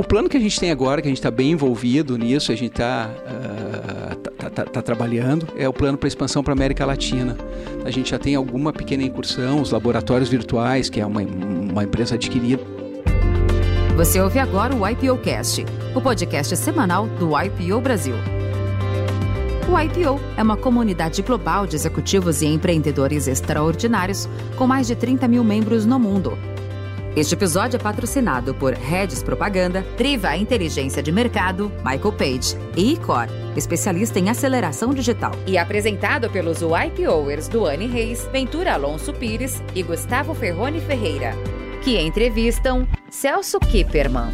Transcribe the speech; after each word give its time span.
O 0.00 0.02
plano 0.02 0.30
que 0.30 0.36
a 0.38 0.40
gente 0.40 0.58
tem 0.58 0.70
agora, 0.70 1.02
que 1.02 1.08
a 1.08 1.10
gente 1.10 1.18
está 1.18 1.30
bem 1.30 1.50
envolvido 1.50 2.16
nisso, 2.16 2.50
a 2.50 2.54
gente 2.54 2.72
está 2.72 3.10
uh, 3.10 4.16
tá, 4.16 4.48
tá, 4.48 4.64
tá, 4.64 4.80
trabalhando, 4.80 5.46
é 5.54 5.68
o 5.68 5.74
plano 5.74 5.98
para 5.98 6.08
expansão 6.08 6.42
para 6.42 6.54
América 6.54 6.86
Latina. 6.86 7.36
A 7.84 7.90
gente 7.90 8.10
já 8.10 8.18
tem 8.18 8.34
alguma 8.34 8.72
pequena 8.72 9.02
incursão, 9.02 9.60
os 9.60 9.72
laboratórios 9.72 10.30
virtuais, 10.30 10.88
que 10.88 11.02
é 11.02 11.04
uma, 11.04 11.20
uma 11.20 11.84
empresa 11.84 12.14
adquirida. 12.14 12.62
Você 13.94 14.18
ouve 14.22 14.38
agora 14.38 14.74
o 14.74 14.88
IPO 14.88 15.18
Cast, 15.18 15.66
o 15.94 16.00
podcast 16.00 16.56
semanal 16.56 17.06
do 17.06 17.38
IPO 17.38 17.78
Brasil. 17.82 18.14
O 19.68 19.78
IPO 19.78 20.18
é 20.34 20.42
uma 20.42 20.56
comunidade 20.56 21.20
global 21.20 21.66
de 21.66 21.76
executivos 21.76 22.40
e 22.40 22.46
empreendedores 22.46 23.28
extraordinários 23.28 24.26
com 24.56 24.66
mais 24.66 24.86
de 24.86 24.96
30 24.96 25.28
mil 25.28 25.44
membros 25.44 25.84
no 25.84 25.98
mundo. 25.98 26.38
Este 27.16 27.34
episódio 27.34 27.76
é 27.76 27.80
patrocinado 27.80 28.54
por 28.54 28.72
Redes 28.72 29.20
Propaganda, 29.20 29.84
Triva 29.96 30.36
Inteligência 30.36 31.02
de 31.02 31.10
Mercado, 31.10 31.72
Michael 31.78 32.12
Page 32.12 32.56
e 32.76 32.92
Icor, 32.92 33.26
especialista 33.56 34.20
em 34.20 34.30
aceleração 34.30 34.94
digital. 34.94 35.32
E 35.44 35.58
apresentado 35.58 36.30
pelos 36.30 36.60
YPOers 36.60 37.48
Duane 37.48 37.88
Reis, 37.88 38.28
Ventura 38.30 38.74
Alonso 38.74 39.12
Pires 39.12 39.60
e 39.74 39.82
Gustavo 39.82 40.34
Ferrone 40.34 40.80
Ferreira, 40.80 41.32
que 41.82 41.98
entrevistam 41.98 42.86
Celso 43.10 43.58
Kipperman. 43.58 44.30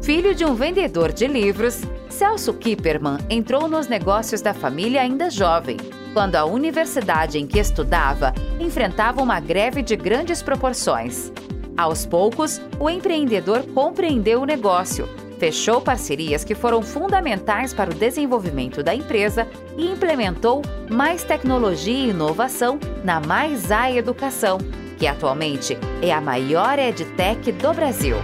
Filho 0.00 0.32
de 0.32 0.44
um 0.44 0.54
vendedor 0.54 1.10
de 1.10 1.26
livros, 1.26 1.80
Celso 2.08 2.54
Kipperman 2.54 3.18
entrou 3.28 3.66
nos 3.68 3.88
negócios 3.88 4.40
da 4.40 4.54
família 4.54 5.00
ainda 5.00 5.30
jovem, 5.30 5.78
quando 6.14 6.36
a 6.36 6.44
universidade 6.44 7.38
em 7.38 7.46
que 7.46 7.58
estudava 7.58 8.32
enfrentava 8.60 9.20
uma 9.20 9.40
greve 9.40 9.82
de 9.82 9.96
grandes 9.96 10.44
proporções. 10.44 11.32
Aos 11.80 12.04
poucos, 12.04 12.60
o 12.78 12.90
empreendedor 12.90 13.62
compreendeu 13.72 14.42
o 14.42 14.44
negócio, 14.44 15.08
fechou 15.38 15.80
parcerias 15.80 16.44
que 16.44 16.54
foram 16.54 16.82
fundamentais 16.82 17.72
para 17.72 17.90
o 17.90 17.94
desenvolvimento 17.94 18.82
da 18.82 18.94
empresa 18.94 19.48
e 19.78 19.90
implementou 19.90 20.60
mais 20.90 21.24
tecnologia 21.24 21.94
e 21.94 22.10
inovação 22.10 22.78
na 23.02 23.18
Mais 23.18 23.72
A 23.72 23.90
Educação, 23.90 24.58
que 24.98 25.06
atualmente 25.06 25.78
é 26.02 26.12
a 26.12 26.20
maior 26.20 26.78
edtech 26.78 27.50
do 27.50 27.72
Brasil. 27.72 28.16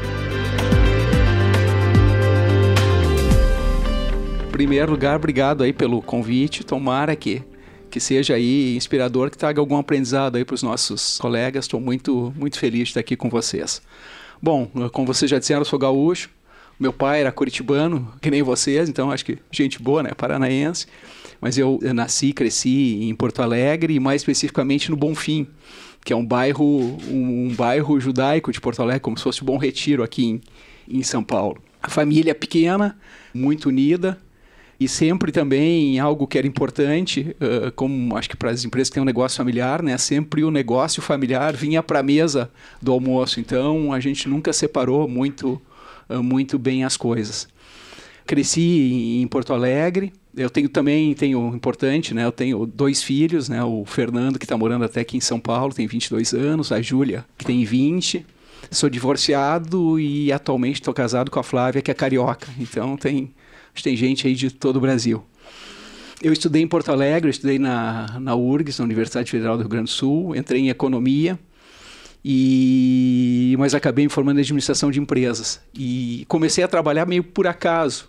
primeiro 4.53 4.91
lugar, 4.91 5.17
obrigado 5.17 5.63
aí 5.63 5.73
pelo 5.73 6.01
convite. 6.01 6.65
Tomara 6.65 7.15
que, 7.15 7.43
que 7.97 8.01
seja 8.01 8.35
aí 8.35 8.77
inspirador, 8.77 9.31
que 9.31 9.39
traga 9.39 9.59
algum 9.59 9.79
aprendizado 9.79 10.37
aí 10.37 10.45
para 10.45 10.53
os 10.53 10.63
nossos 10.63 11.17
colegas. 11.17 11.65
Estou 11.65 11.81
muito, 11.81 12.31
muito 12.37 12.59
feliz 12.59 12.81
de 12.81 12.89
estar 12.91 13.01
aqui 13.01 13.17
com 13.17 13.31
vocês. 13.31 13.81
Bom, 14.41 14.71
como 14.93 15.07
vocês 15.07 15.31
já 15.31 15.39
disseram, 15.39 15.63
eu 15.63 15.65
sou 15.65 15.79
gaúcho. 15.79 16.29
Meu 16.79 16.93
pai 16.93 17.21
era 17.21 17.33
curitibano, 17.33 18.13
que 18.21 18.31
nem 18.31 18.43
vocês, 18.43 18.91
então 18.91 19.11
acho 19.11 19.25
que 19.25 19.39
gente 19.51 19.81
boa, 19.81 20.03
né? 20.03 20.11
Paranaense. 20.15 20.87
Mas 21.41 21.57
eu, 21.57 21.81
nasci, 21.95 22.35
cresci 22.35 22.99
em 23.05 23.15
Porto 23.15 23.41
Alegre 23.41 23.95
e 23.95 23.99
mais 23.99 24.21
especificamente 24.21 24.91
no 24.91 24.97
Bonfim, 24.97 25.47
que 26.05 26.13
é 26.13 26.17
um 26.17 26.27
bairro, 26.27 26.99
um, 27.09 27.47
um 27.47 27.55
bairro 27.55 27.99
judaico 27.99 28.53
de 28.53 28.61
Porto 28.61 28.83
Alegre, 28.83 29.01
como 29.01 29.17
se 29.17 29.25
fosse 29.25 29.41
o 29.41 29.47
Bom 29.47 29.57
Retiro 29.57 30.03
aqui 30.03 30.23
em, 30.23 30.41
em 30.87 31.03
São 31.03 31.25
Paulo. 31.25 31.57
A 31.83 31.89
família 31.89 32.33
é 32.33 32.35
pequena, 32.35 32.99
muito 33.33 33.71
unida, 33.71 34.21
e 34.79 34.87
sempre 34.87 35.33
também 35.33 35.99
algo 35.99 36.27
que 36.27 36.37
era 36.37 36.47
importante, 36.47 37.35
uh, 37.41 37.73
como 37.73 38.17
acho 38.17 38.29
que 38.29 38.37
para 38.37 38.51
as 38.51 38.65
empresas 38.65 38.91
que 38.91 38.95
têm 38.95 39.03
um 39.03 39.07
negócio 39.07 39.39
familiar, 39.39 39.83
né, 39.83 39.97
sempre 39.97 40.45
o 40.45 40.51
negócio 40.51 41.01
familiar 41.01 41.57
vinha 41.57 41.83
para 41.83 42.01
a 42.01 42.03
mesa 42.03 42.51
do 42.81 42.93
almoço. 42.93 43.41
Então 43.41 43.93
a 43.93 44.01
gente 44.01 44.29
nunca 44.29 44.53
separou 44.53 45.09
muito, 45.09 45.61
uh, 46.11 46.23
muito 46.23 46.59
bem 46.59 46.85
as 46.85 46.97
coisas. 46.97 47.49
Cresci 48.27 49.21
em 49.23 49.27
Porto 49.29 49.55
Alegre. 49.55 50.13
Eu 50.37 50.51
tenho 50.51 50.69
também, 50.69 51.15
tenho 51.15 51.55
importante, 51.55 52.13
né? 52.13 52.25
Eu 52.25 52.33
tenho 52.33 52.67
dois 52.67 53.03
filhos, 53.03 53.49
né? 53.49 53.63
O 53.65 53.85
Fernando, 53.87 54.39
que 54.39 54.45
está 54.45 54.57
morando 54.59 54.85
até 54.85 55.01
aqui 55.01 55.17
em 55.17 55.21
São 55.21 55.41
Paulo, 55.41 55.73
tem 55.73 55.87
22 55.87 56.35
anos. 56.35 56.73
A 56.73 56.83
Júlia, 56.83 57.25
que 57.39 57.47
tem 57.47 57.65
20. 57.65 58.27
Sou 58.71 58.91
divorciado 58.91 59.99
e 59.99 60.33
atualmente 60.33 60.81
estou 60.81 60.93
casado 60.93 61.31
com 61.31 61.39
a 61.39 61.43
Flávia, 61.43 61.81
que 61.81 61.91
é 61.91 61.95
carioca. 61.95 62.49
Então 62.59 62.97
tem 62.97 63.31
tem 63.83 63.97
gente 63.97 64.27
aí 64.27 64.35
de 64.35 64.51
todo 64.51 64.77
o 64.77 64.81
Brasil. 64.81 65.25
Eu 66.23 66.33
estudei 66.33 66.63
em 66.63 66.67
Porto 66.67 66.91
Alegre, 66.91 67.31
estudei 67.31 67.59
na, 67.59 68.19
na 68.21 68.35
URGS, 68.35 68.79
na 68.79 68.85
Universidade 68.85 69.31
Federal 69.31 69.57
do 69.57 69.61
Rio 69.61 69.69
Grande 69.69 69.85
do 69.85 69.91
Sul, 69.91 70.35
entrei 70.35 70.63
em 70.63 70.69
economia, 70.71 71.39
e 72.25 73.55
mas 73.59 73.75
acabei 73.75 74.05
me 74.07 74.11
formando 74.11 74.39
em 74.39 74.41
administração 74.41 74.91
de 74.91 74.99
empresas. 74.99 75.61
E 75.75 76.25
comecei 76.27 76.65
a 76.65 76.69
trabalhar 76.69 77.07
meio 77.07 77.23
por 77.23 77.47
acaso, 77.47 78.09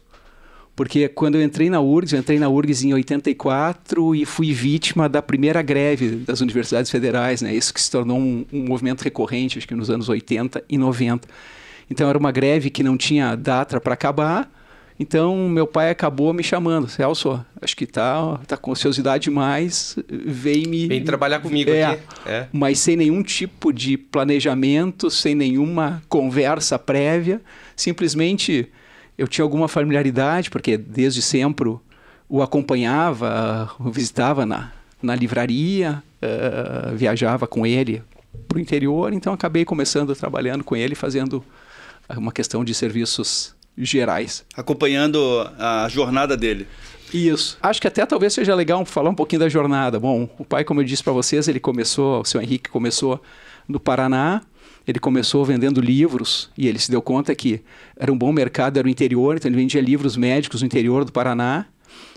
porque 0.77 1.07
quando 1.09 1.35
eu 1.35 1.43
entrei 1.43 1.69
na 1.69 1.81
URGS, 1.81 2.13
eu 2.13 2.19
entrei 2.19 2.39
na 2.39 2.47
URGS 2.47 2.83
em 2.83 2.93
84 2.93 4.15
e 4.15 4.25
fui 4.25 4.53
vítima 4.53 5.09
da 5.09 5.21
primeira 5.21 5.61
greve 5.61 6.17
das 6.17 6.39
universidades 6.39 6.89
federais, 6.89 7.41
né? 7.41 7.53
Isso 7.53 7.73
que 7.73 7.81
se 7.81 7.89
tornou 7.91 8.19
um, 8.19 8.45
um 8.53 8.63
movimento 8.63 9.01
recorrente, 9.01 9.57
acho 9.57 9.67
que 9.67 9.75
nos 9.75 9.89
anos 9.89 10.07
80 10.07 10.63
e 10.69 10.77
90. 10.77 11.27
Então 11.89 12.07
era 12.07 12.17
uma 12.17 12.31
greve 12.31 12.69
que 12.69 12.83
não 12.83 12.95
tinha 12.95 13.35
data 13.35 13.81
para 13.81 13.95
acabar, 13.95 14.51
então, 14.99 15.47
meu 15.47 15.67
pai 15.67 15.91
acabou 15.91 16.33
me 16.33 16.43
chamando. 16.43 16.87
Celso, 16.87 17.43
acho 17.61 17.77
que 17.77 17.85
tá, 17.85 18.39
tá 18.47 18.57
com 18.57 18.71
ociosidade 18.71 19.25
demais, 19.25 19.95
vem 20.09 20.65
me... 20.65 20.87
Vem 20.87 21.03
trabalhar 21.03 21.39
comigo 21.39 21.69
é, 21.69 21.83
aqui. 21.83 22.03
É. 22.25 22.47
Mas 22.51 22.79
sem 22.79 22.95
nenhum 22.95 23.21
tipo 23.21 23.71
de 23.71 23.95
planejamento, 23.95 25.11
sem 25.11 25.35
nenhuma 25.35 26.01
conversa 26.09 26.79
prévia. 26.79 27.41
Simplesmente, 27.75 28.71
eu 29.17 29.27
tinha 29.27 29.43
alguma 29.43 29.67
familiaridade, 29.67 30.49
porque 30.49 30.77
desde 30.77 31.21
sempre 31.21 31.77
o 32.27 32.41
acompanhava, 32.41 33.69
o 33.79 33.91
visitava 33.91 34.45
na, 34.47 34.71
na 35.01 35.15
livraria, 35.15 36.01
uh, 36.21 36.95
viajava 36.95 37.45
com 37.45 37.67
ele 37.67 38.01
para 38.47 38.57
o 38.57 38.59
interior. 38.61 39.13
Então, 39.13 39.31
acabei 39.31 39.63
começando 39.63 40.15
trabalhando 40.15 40.63
com 40.63 40.75
ele, 40.75 40.95
fazendo 40.95 41.43
uma 42.09 42.31
questão 42.31 42.63
de 42.63 42.73
serviços 42.73 43.56
gerais. 43.77 44.45
Acompanhando 44.55 45.19
a 45.57 45.87
jornada 45.89 46.35
dele. 46.35 46.67
Isso. 47.13 47.57
Acho 47.61 47.81
que 47.81 47.87
até 47.87 48.05
talvez 48.05 48.33
seja 48.33 48.53
legal 48.53 48.83
falar 48.85 49.09
um 49.09 49.15
pouquinho 49.15 49.39
da 49.39 49.49
jornada. 49.49 49.99
Bom, 49.99 50.29
o 50.37 50.43
pai, 50.43 50.63
como 50.63 50.81
eu 50.81 50.85
disse 50.85 51.03
para 51.03 51.13
vocês, 51.13 51.47
ele 51.47 51.59
começou, 51.59 52.21
o 52.21 52.25
seu 52.25 52.41
Henrique 52.41 52.69
começou 52.69 53.21
no 53.67 53.79
Paraná, 53.79 54.41
ele 54.85 54.99
começou 54.99 55.43
vendendo 55.45 55.81
livros 55.81 56.49
e 56.57 56.67
ele 56.67 56.79
se 56.79 56.89
deu 56.89 57.01
conta 57.01 57.33
que 57.35 57.61
era 57.97 58.11
um 58.11 58.17
bom 58.17 58.31
mercado, 58.31 58.77
era 58.77 58.87
o 58.87 58.89
interior, 58.89 59.35
então 59.35 59.49
ele 59.49 59.57
vendia 59.57 59.81
livros 59.81 60.17
médicos 60.17 60.61
no 60.61 60.65
interior 60.65 61.05
do 61.05 61.11
Paraná. 61.11 61.65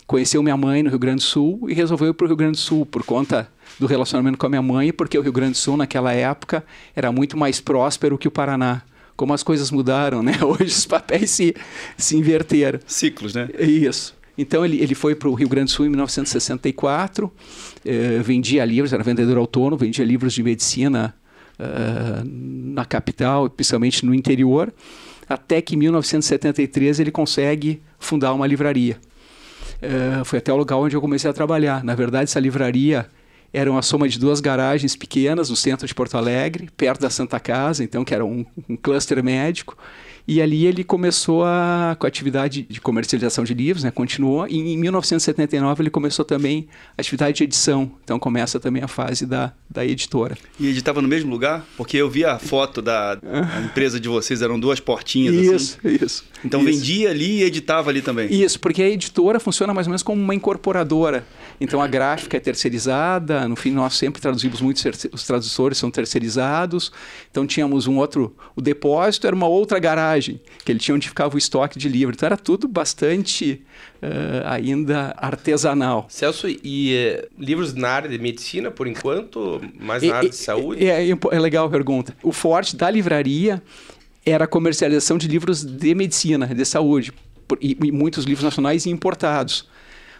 Conheceu 0.06 0.42
minha 0.42 0.56
mãe 0.56 0.82
no 0.82 0.90
Rio 0.90 0.98
Grande 0.98 1.18
do 1.18 1.22
Sul 1.22 1.66
e 1.68 1.74
resolveu 1.74 2.08
ir 2.08 2.14
para 2.14 2.24
o 2.24 2.28
Rio 2.28 2.36
Grande 2.36 2.52
do 2.52 2.60
Sul 2.60 2.84
por 2.84 3.04
conta 3.04 3.48
do 3.78 3.86
relacionamento 3.86 4.36
com 4.38 4.46
a 4.46 4.48
minha 4.48 4.62
mãe, 4.62 4.92
porque 4.92 5.16
o 5.16 5.22
Rio 5.22 5.32
Grande 5.32 5.52
do 5.52 5.58
Sul 5.58 5.76
naquela 5.76 6.12
época 6.12 6.64
era 6.96 7.12
muito 7.12 7.36
mais 7.36 7.60
próspero 7.60 8.18
que 8.18 8.26
o 8.26 8.30
Paraná 8.30 8.82
como 9.20 9.34
as 9.34 9.42
coisas 9.42 9.70
mudaram, 9.70 10.22
né? 10.22 10.32
Hoje 10.42 10.72
os 10.72 10.86
papéis 10.86 11.30
se, 11.30 11.54
se 11.94 12.16
inverteram. 12.16 12.80
Ciclos, 12.86 13.34
né? 13.34 13.50
Isso. 13.58 14.16
Então 14.38 14.64
ele, 14.64 14.80
ele 14.80 14.94
foi 14.94 15.14
para 15.14 15.28
o 15.28 15.34
Rio 15.34 15.46
Grande 15.46 15.66
do 15.66 15.72
Sul 15.72 15.84
em 15.84 15.90
1964, 15.90 17.30
eh, 17.84 18.20
vendia 18.24 18.64
livros, 18.64 18.94
era 18.94 19.02
vendedor 19.02 19.36
autônomo, 19.36 19.76
vendia 19.76 20.06
livros 20.06 20.32
de 20.32 20.42
medicina 20.42 21.14
uh, 21.58 22.24
na 22.24 22.86
capital, 22.86 23.50
principalmente 23.50 24.06
no 24.06 24.14
interior, 24.14 24.72
até 25.28 25.60
que 25.60 25.74
em 25.74 25.78
1973 25.78 27.00
ele 27.00 27.10
consegue 27.10 27.82
fundar 27.98 28.32
uma 28.32 28.46
livraria. 28.46 28.96
Uh, 29.82 30.24
foi 30.24 30.38
até 30.38 30.50
o 30.50 30.56
lugar 30.56 30.78
onde 30.78 30.96
eu 30.96 31.00
comecei 31.02 31.28
a 31.28 31.34
trabalhar. 31.34 31.84
Na 31.84 31.94
verdade, 31.94 32.24
essa 32.24 32.40
livraria 32.40 33.06
era 33.52 33.70
uma 33.70 33.82
soma 33.82 34.08
de 34.08 34.18
duas 34.18 34.40
garagens 34.40 34.94
pequenas 34.96 35.50
no 35.50 35.56
centro 35.56 35.86
de 35.86 35.94
Porto 35.94 36.16
Alegre, 36.16 36.68
perto 36.76 37.00
da 37.00 37.10
Santa 37.10 37.40
Casa, 37.40 37.82
então 37.82 38.04
que 38.04 38.14
era 38.14 38.24
um, 38.24 38.44
um 38.68 38.76
cluster 38.76 39.22
médico. 39.22 39.76
E 40.26 40.40
ali 40.40 40.64
ele 40.64 40.84
começou 40.84 41.44
a, 41.44 41.96
com 41.98 42.06
a 42.06 42.08
atividade 42.08 42.62
de 42.62 42.80
comercialização 42.80 43.42
de 43.42 43.52
livros, 43.52 43.82
né, 43.82 43.90
continuou. 43.90 44.46
E 44.46 44.58
em 44.58 44.76
1979 44.76 45.82
ele 45.82 45.90
começou 45.90 46.24
também 46.24 46.68
a 46.96 47.00
atividade 47.00 47.38
de 47.38 47.44
edição. 47.44 47.90
Então 48.04 48.18
começa 48.18 48.60
também 48.60 48.80
a 48.80 48.86
fase 48.86 49.26
da, 49.26 49.52
da 49.68 49.84
editora. 49.84 50.36
E 50.58 50.68
editava 50.68 51.02
no 51.02 51.08
mesmo 51.08 51.30
lugar? 51.30 51.66
Porque 51.76 51.96
eu 51.96 52.08
vi 52.08 52.24
a 52.24 52.38
foto 52.38 52.80
da 52.80 53.18
empresa 53.64 53.98
de 53.98 54.08
vocês, 54.08 54.40
eram 54.40 54.60
duas 54.60 54.78
portinhas 54.78 55.34
isso, 55.34 55.54
assim. 55.54 55.94
Isso, 55.94 56.04
isso. 56.04 56.24
Então 56.44 56.60
isso. 56.60 56.78
vendia 56.78 57.10
ali 57.10 57.40
e 57.40 57.42
editava 57.42 57.90
ali 57.90 58.02
também. 58.02 58.32
Isso, 58.32 58.58
porque 58.58 58.82
a 58.82 58.88
editora 58.88 59.38
funciona 59.38 59.74
mais 59.74 59.86
ou 59.86 59.90
menos 59.90 60.02
como 60.02 60.20
uma 60.20 60.34
incorporadora. 60.34 61.24
Então 61.60 61.82
a 61.82 61.86
gráfica 61.86 62.36
é 62.36 62.40
terceirizada, 62.40 63.46
no 63.46 63.56
fim 63.56 63.70
nós 63.70 63.94
sempre 63.94 64.20
traduzimos 64.20 64.60
muito, 64.60 64.78
os 65.12 65.24
tradutores 65.24 65.78
são 65.78 65.90
terceirizados. 65.90 66.90
Então 67.30 67.46
tínhamos 67.46 67.86
um 67.86 67.98
outro, 67.98 68.34
o 68.56 68.60
depósito 68.60 69.26
era 69.26 69.36
uma 69.36 69.46
outra 69.46 69.78
garagem, 69.78 70.40
que 70.64 70.72
ele 70.72 70.78
tinha 70.78 70.94
onde 70.94 71.08
ficava 71.08 71.34
o 71.34 71.38
estoque 71.38 71.78
de 71.78 71.88
livro. 71.88 72.14
Então 72.14 72.26
era 72.26 72.36
tudo 72.36 72.66
bastante 72.66 73.62
uh, 74.02 74.46
ainda 74.46 75.14
artesanal. 75.18 76.06
Celso, 76.08 76.46
e 76.48 77.18
uh, 77.22 77.28
livros 77.38 77.74
na 77.74 77.88
área 77.90 78.08
de 78.08 78.18
medicina 78.18 78.70
por 78.70 78.86
enquanto, 78.86 79.60
mais 79.78 80.02
na 80.02 80.08
e, 80.08 80.12
área 80.12 80.30
de 80.30 80.36
saúde? 80.36 80.86
É, 80.86 81.08
é, 81.08 81.10
é 81.10 81.38
legal 81.38 81.66
a 81.66 81.70
pergunta. 81.70 82.16
O 82.22 82.32
forte 82.32 82.76
da 82.76 82.90
livraria 82.90 83.62
era 84.24 84.44
a 84.44 84.48
comercialização 84.48 85.16
de 85.16 85.28
livros 85.28 85.64
de 85.64 85.94
medicina, 85.94 86.46
de 86.46 86.64
saúde, 86.64 87.12
e, 87.60 87.76
e 87.82 87.92
muitos 87.92 88.24
livros 88.24 88.44
nacionais 88.44 88.86
importados. 88.86 89.68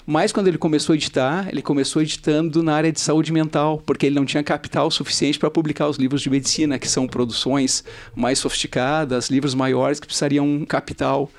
Mas 0.06 0.32
quando 0.32 0.48
ele 0.48 0.58
começou 0.58 0.92
a 0.94 0.96
editar, 0.96 1.48
ele 1.48 1.62
começou 1.62 2.02
editando 2.02 2.62
na 2.62 2.74
área 2.74 2.90
de 2.90 3.00
saúde 3.00 3.32
mental, 3.32 3.82
porque 3.84 4.06
ele 4.06 4.14
não 4.14 4.24
tinha 4.24 4.42
capital 4.42 4.90
suficiente 4.90 5.38
para 5.38 5.50
publicar 5.50 5.88
os 5.88 5.98
livros 5.98 6.22
de 6.22 6.30
medicina, 6.30 6.78
que 6.78 6.88
são 6.88 7.06
produções 7.06 7.84
mais 8.14 8.38
sofisticadas, 8.38 9.30
livros 9.30 9.54
maiores 9.54 10.00
que 10.00 10.06
precisariam 10.06 10.46
um 10.46 10.64
capital 10.64 11.30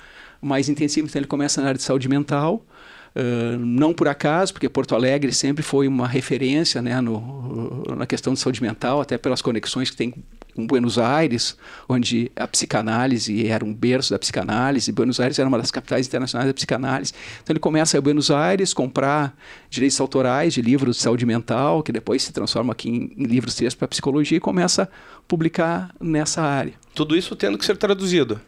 mais 0.41 0.69
intensivo. 0.69 1.07
Então 1.07 1.19
ele 1.19 1.27
começa 1.27 1.61
na 1.61 1.67
área 1.67 1.77
de 1.77 1.83
saúde 1.83 2.07
mental. 2.07 2.65
Uh, 3.13 3.57
não 3.57 3.93
por 3.93 4.07
acaso, 4.07 4.53
porque 4.53 4.69
Porto 4.69 4.95
Alegre 4.95 5.33
sempre 5.33 5.61
foi 5.61 5.87
uma 5.87 6.07
referência 6.07 6.81
né, 6.81 6.99
no, 7.01 7.83
na 7.97 8.05
questão 8.05 8.33
de 8.33 8.39
saúde 8.39 8.61
mental, 8.61 9.01
até 9.01 9.17
pelas 9.17 9.41
conexões 9.41 9.89
que 9.89 9.97
tem 9.97 10.13
com 10.53 10.67
Buenos 10.67 10.97
Aires, 10.97 11.57
onde 11.87 12.31
a 12.35 12.47
psicanálise 12.47 13.47
era 13.47 13.63
um 13.63 13.73
berço 13.73 14.11
da 14.11 14.19
psicanálise, 14.19 14.91
Buenos 14.91 15.19
Aires 15.19 15.39
era 15.39 15.47
uma 15.47 15.57
das 15.57 15.71
capitais 15.71 16.07
internacionais 16.07 16.47
da 16.47 16.53
psicanálise. 16.53 17.13
Então 17.41 17.53
ele 17.53 17.59
começa 17.59 17.97
a 17.97 18.01
Buenos 18.01 18.29
Aires 18.29 18.73
comprar 18.73 19.35
direitos 19.69 19.99
autorais 19.99 20.53
de 20.53 20.61
livros 20.61 20.97
de 20.97 21.01
saúde 21.01 21.25
mental, 21.25 21.81
que 21.83 21.91
depois 21.91 22.23
se 22.23 22.33
transforma 22.33 22.73
aqui 22.73 22.89
em, 22.89 23.13
em 23.17 23.25
livros 23.25 23.55
textos 23.55 23.75
para 23.75 23.87
psicologia 23.87 24.37
e 24.37 24.41
começa 24.41 24.83
a 24.83 24.87
publicar 25.27 25.93
nessa 25.99 26.41
área. 26.41 26.73
Tudo 26.93 27.15
isso 27.15 27.35
tendo 27.35 27.57
que 27.57 27.65
ser 27.65 27.77
traduzido. 27.77 28.39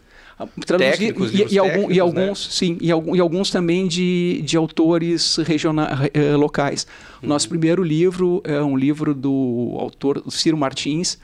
Traduzir, 0.66 0.92
Técnicos, 0.92 1.34
e, 1.34 1.54
e, 1.54 1.60
algum, 1.60 1.92
e, 1.92 2.00
alguns, 2.00 2.46
né? 2.46 2.52
sim, 2.52 2.78
e, 2.82 2.92
algum, 2.92 3.16
e 3.16 3.20
alguns 3.20 3.50
também 3.50 3.88
de, 3.88 4.42
de 4.44 4.58
autores 4.58 5.38
regionais, 5.38 6.10
eh, 6.14 6.36
locais. 6.36 6.88
Uhum. 7.22 7.30
Nosso 7.30 7.48
primeiro 7.48 7.84
livro 7.84 8.42
é 8.44 8.62
um 8.62 8.76
livro 8.76 9.14
do 9.14 9.76
autor 9.80 10.24
Ciro 10.30 10.58
Martins, 10.58 11.18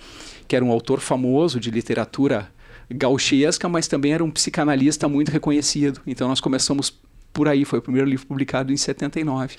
que 0.47 0.55
era 0.55 0.63
um 0.63 0.71
autor 0.71 0.99
famoso 0.99 1.59
de 1.59 1.71
literatura 1.71 2.49
gauchesca, 2.91 3.69
mas 3.69 3.87
também 3.87 4.13
era 4.13 4.23
um 4.23 4.31
psicanalista 4.31 5.07
muito 5.07 5.31
reconhecido. 5.31 6.01
Então 6.07 6.27
nós 6.27 6.39
começamos 6.39 6.93
por 7.31 7.47
aí, 7.47 7.65
foi 7.65 7.79
o 7.79 7.81
primeiro 7.81 8.09
livro 8.09 8.25
publicado 8.25 8.73
em 8.73 8.77
79. 8.77 9.55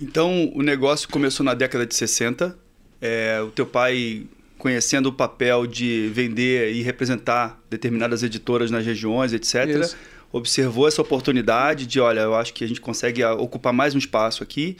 Então 0.00 0.52
o 0.54 0.62
negócio 0.62 1.08
começou 1.08 1.44
na 1.44 1.54
década 1.54 1.86
de 1.86 1.94
60. 1.94 2.56
É, 3.00 3.40
o 3.42 3.50
teu 3.50 3.66
pai, 3.66 4.26
conhecendo 4.58 5.06
o 5.06 5.12
papel 5.12 5.66
de 5.66 6.10
vender 6.12 6.72
e 6.72 6.82
representar 6.82 7.60
determinadas 7.68 8.22
editoras 8.22 8.70
nas 8.70 8.84
regiões, 8.84 9.32
etc., 9.32 9.66
Isso. 9.66 9.96
observou 10.32 10.88
essa 10.88 11.02
oportunidade 11.02 11.86
de, 11.86 12.00
olha, 12.00 12.20
eu 12.20 12.34
acho 12.34 12.54
que 12.54 12.64
a 12.64 12.68
gente 12.68 12.80
consegue 12.80 13.24
ocupar 13.24 13.72
mais 13.72 13.94
um 13.94 13.98
espaço 13.98 14.42
aqui 14.42 14.76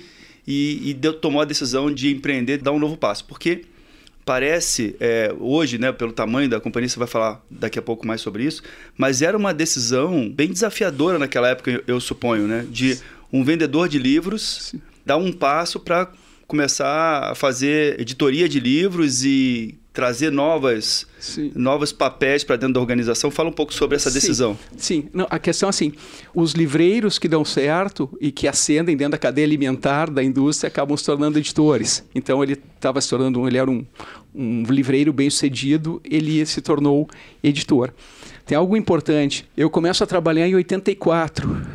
e, 0.46 0.90
e 0.90 0.94
deu, 0.94 1.12
tomou 1.12 1.42
a 1.42 1.44
decisão 1.44 1.92
de 1.92 2.14
empreender, 2.14 2.58
dar 2.58 2.72
um 2.72 2.78
novo 2.78 2.96
passo. 2.96 3.24
Porque 3.24 3.64
parece, 4.24 4.96
é, 4.98 5.32
hoje, 5.38 5.78
né, 5.78 5.92
pelo 5.92 6.12
tamanho 6.12 6.48
da 6.48 6.58
companhia, 6.58 6.88
você 6.88 6.98
vai 6.98 7.08
falar 7.08 7.44
daqui 7.50 7.78
a 7.78 7.82
pouco 7.82 8.06
mais 8.06 8.20
sobre 8.20 8.44
isso, 8.44 8.62
mas 8.96 9.22
era 9.22 9.36
uma 9.36 9.54
decisão 9.54 10.28
bem 10.28 10.48
desafiadora 10.48 11.18
naquela 11.18 11.48
época, 11.48 11.70
eu, 11.70 11.82
eu 11.86 12.00
suponho, 12.00 12.46
né, 12.48 12.66
de 12.68 12.98
um 13.32 13.44
vendedor 13.44 13.88
de 13.88 13.98
livros 13.98 14.70
Sim. 14.72 14.82
dar 15.04 15.16
um 15.16 15.32
passo 15.32 15.78
para 15.78 16.10
começar 16.46 17.30
a 17.32 17.34
fazer 17.34 18.00
editoria 18.00 18.48
de 18.48 18.60
livros 18.60 19.24
e 19.24 19.78
trazer 19.96 20.30
novas, 20.30 21.06
novos 21.54 21.90
papéis 21.90 22.44
para 22.44 22.56
dentro 22.56 22.74
da 22.74 22.80
organização. 22.80 23.30
Fala 23.30 23.48
um 23.48 23.52
pouco 23.52 23.72
sobre 23.72 23.96
essa 23.96 24.10
decisão. 24.10 24.56
Sim, 24.76 25.02
Sim. 25.02 25.08
Não, 25.10 25.26
a 25.30 25.38
questão 25.38 25.68
é 25.68 25.70
assim, 25.70 25.90
os 26.34 26.52
livreiros 26.52 27.18
que 27.18 27.26
dão 27.26 27.46
certo 27.46 28.06
e 28.20 28.30
que 28.30 28.46
ascendem 28.46 28.94
dentro 28.94 29.12
da 29.12 29.18
cadeia 29.18 29.46
alimentar 29.46 30.10
da 30.10 30.22
indústria 30.22 30.68
acabam 30.68 30.94
se 30.98 31.04
tornando 31.04 31.38
editores. 31.38 32.04
Então 32.14 32.42
ele 32.42 32.60
estava 32.74 33.00
se 33.00 33.08
tornando, 33.08 33.48
ele 33.48 33.56
era 33.56 33.70
um, 33.70 33.86
um 34.34 34.64
livreiro 34.64 35.14
bem 35.14 35.30
sucedido, 35.30 35.98
ele 36.04 36.44
se 36.44 36.60
tornou 36.60 37.08
editor. 37.42 37.90
Tem 38.44 38.56
algo 38.56 38.76
importante, 38.76 39.48
eu 39.56 39.70
começo 39.70 40.04
a 40.04 40.06
trabalhar 40.06 40.46
em 40.46 40.54
84, 40.54 41.66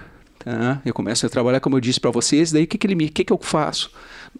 tá? 0.43 0.81
eu 0.85 0.93
começo 0.93 1.25
a 1.25 1.29
trabalhar, 1.29 1.59
como 1.59 1.75
eu 1.77 1.81
disse 1.81 1.99
para 1.99 2.11
vocês, 2.11 2.51
daí 2.51 2.63
o 2.63 2.67
que, 2.67 2.77
que, 2.77 2.87
ele 2.87 2.95
me, 2.95 3.09
que, 3.09 3.23
que 3.23 3.33
eu 3.33 3.39
faço? 3.41 3.91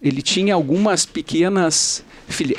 Ele 0.02 0.22
tinha 0.22 0.54
algumas 0.54 1.06
pequenas 1.06 2.04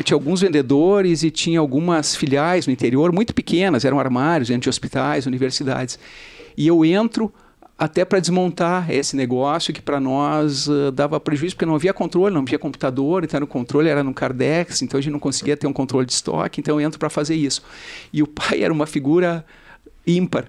tinha 0.05 0.15
alguns 0.15 0.43
vendedores 0.43 1.23
e 1.23 1.31
tinha 1.31 1.59
algumas 1.59 2.15
filiais 2.15 2.67
no 2.67 2.73
interior, 2.73 3.13
muito 3.13 3.35
pequenas, 3.35 3.85
eram 3.85 3.99
armários 3.99 4.49
dentro 4.49 4.63
de 4.63 4.69
hospitais, 4.69 5.27
universidades. 5.27 5.99
E 6.57 6.67
eu 6.67 6.85
entro 6.85 7.33
até 7.79 8.05
para 8.05 8.21
desmontar 8.21 8.91
esse 8.91 9.17
negócio 9.17 9.73
que 9.73 9.83
para 9.83 9.99
nós 9.99 10.69
uh, 10.69 10.93
dava 10.93 11.19
prejuízo, 11.19 11.57
porque 11.57 11.67
não 11.67 11.75
havia 11.75 11.93
controle, 11.93 12.33
não 12.33 12.43
havia 12.43 12.59
computador, 12.59 13.25
então 13.25 13.43
o 13.43 13.47
controle 13.47 13.89
era 13.89 14.05
no 14.05 14.15
Cardex, 14.15 14.83
então 14.83 14.99
a 14.99 15.01
gente 15.01 15.13
não 15.13 15.19
conseguia 15.19 15.57
ter 15.57 15.67
um 15.67 15.73
controle 15.73 16.07
de 16.07 16.13
estoque, 16.13 16.61
então 16.61 16.79
eu 16.79 16.87
entro 16.87 16.99
para 16.99 17.11
fazer 17.11 17.35
isso. 17.35 17.63
E 18.13 18.23
o 18.23 18.27
pai 18.27 18.63
era 18.63 18.73
uma 18.73 18.87
figura 18.87 19.45
ímpar. 20.07 20.49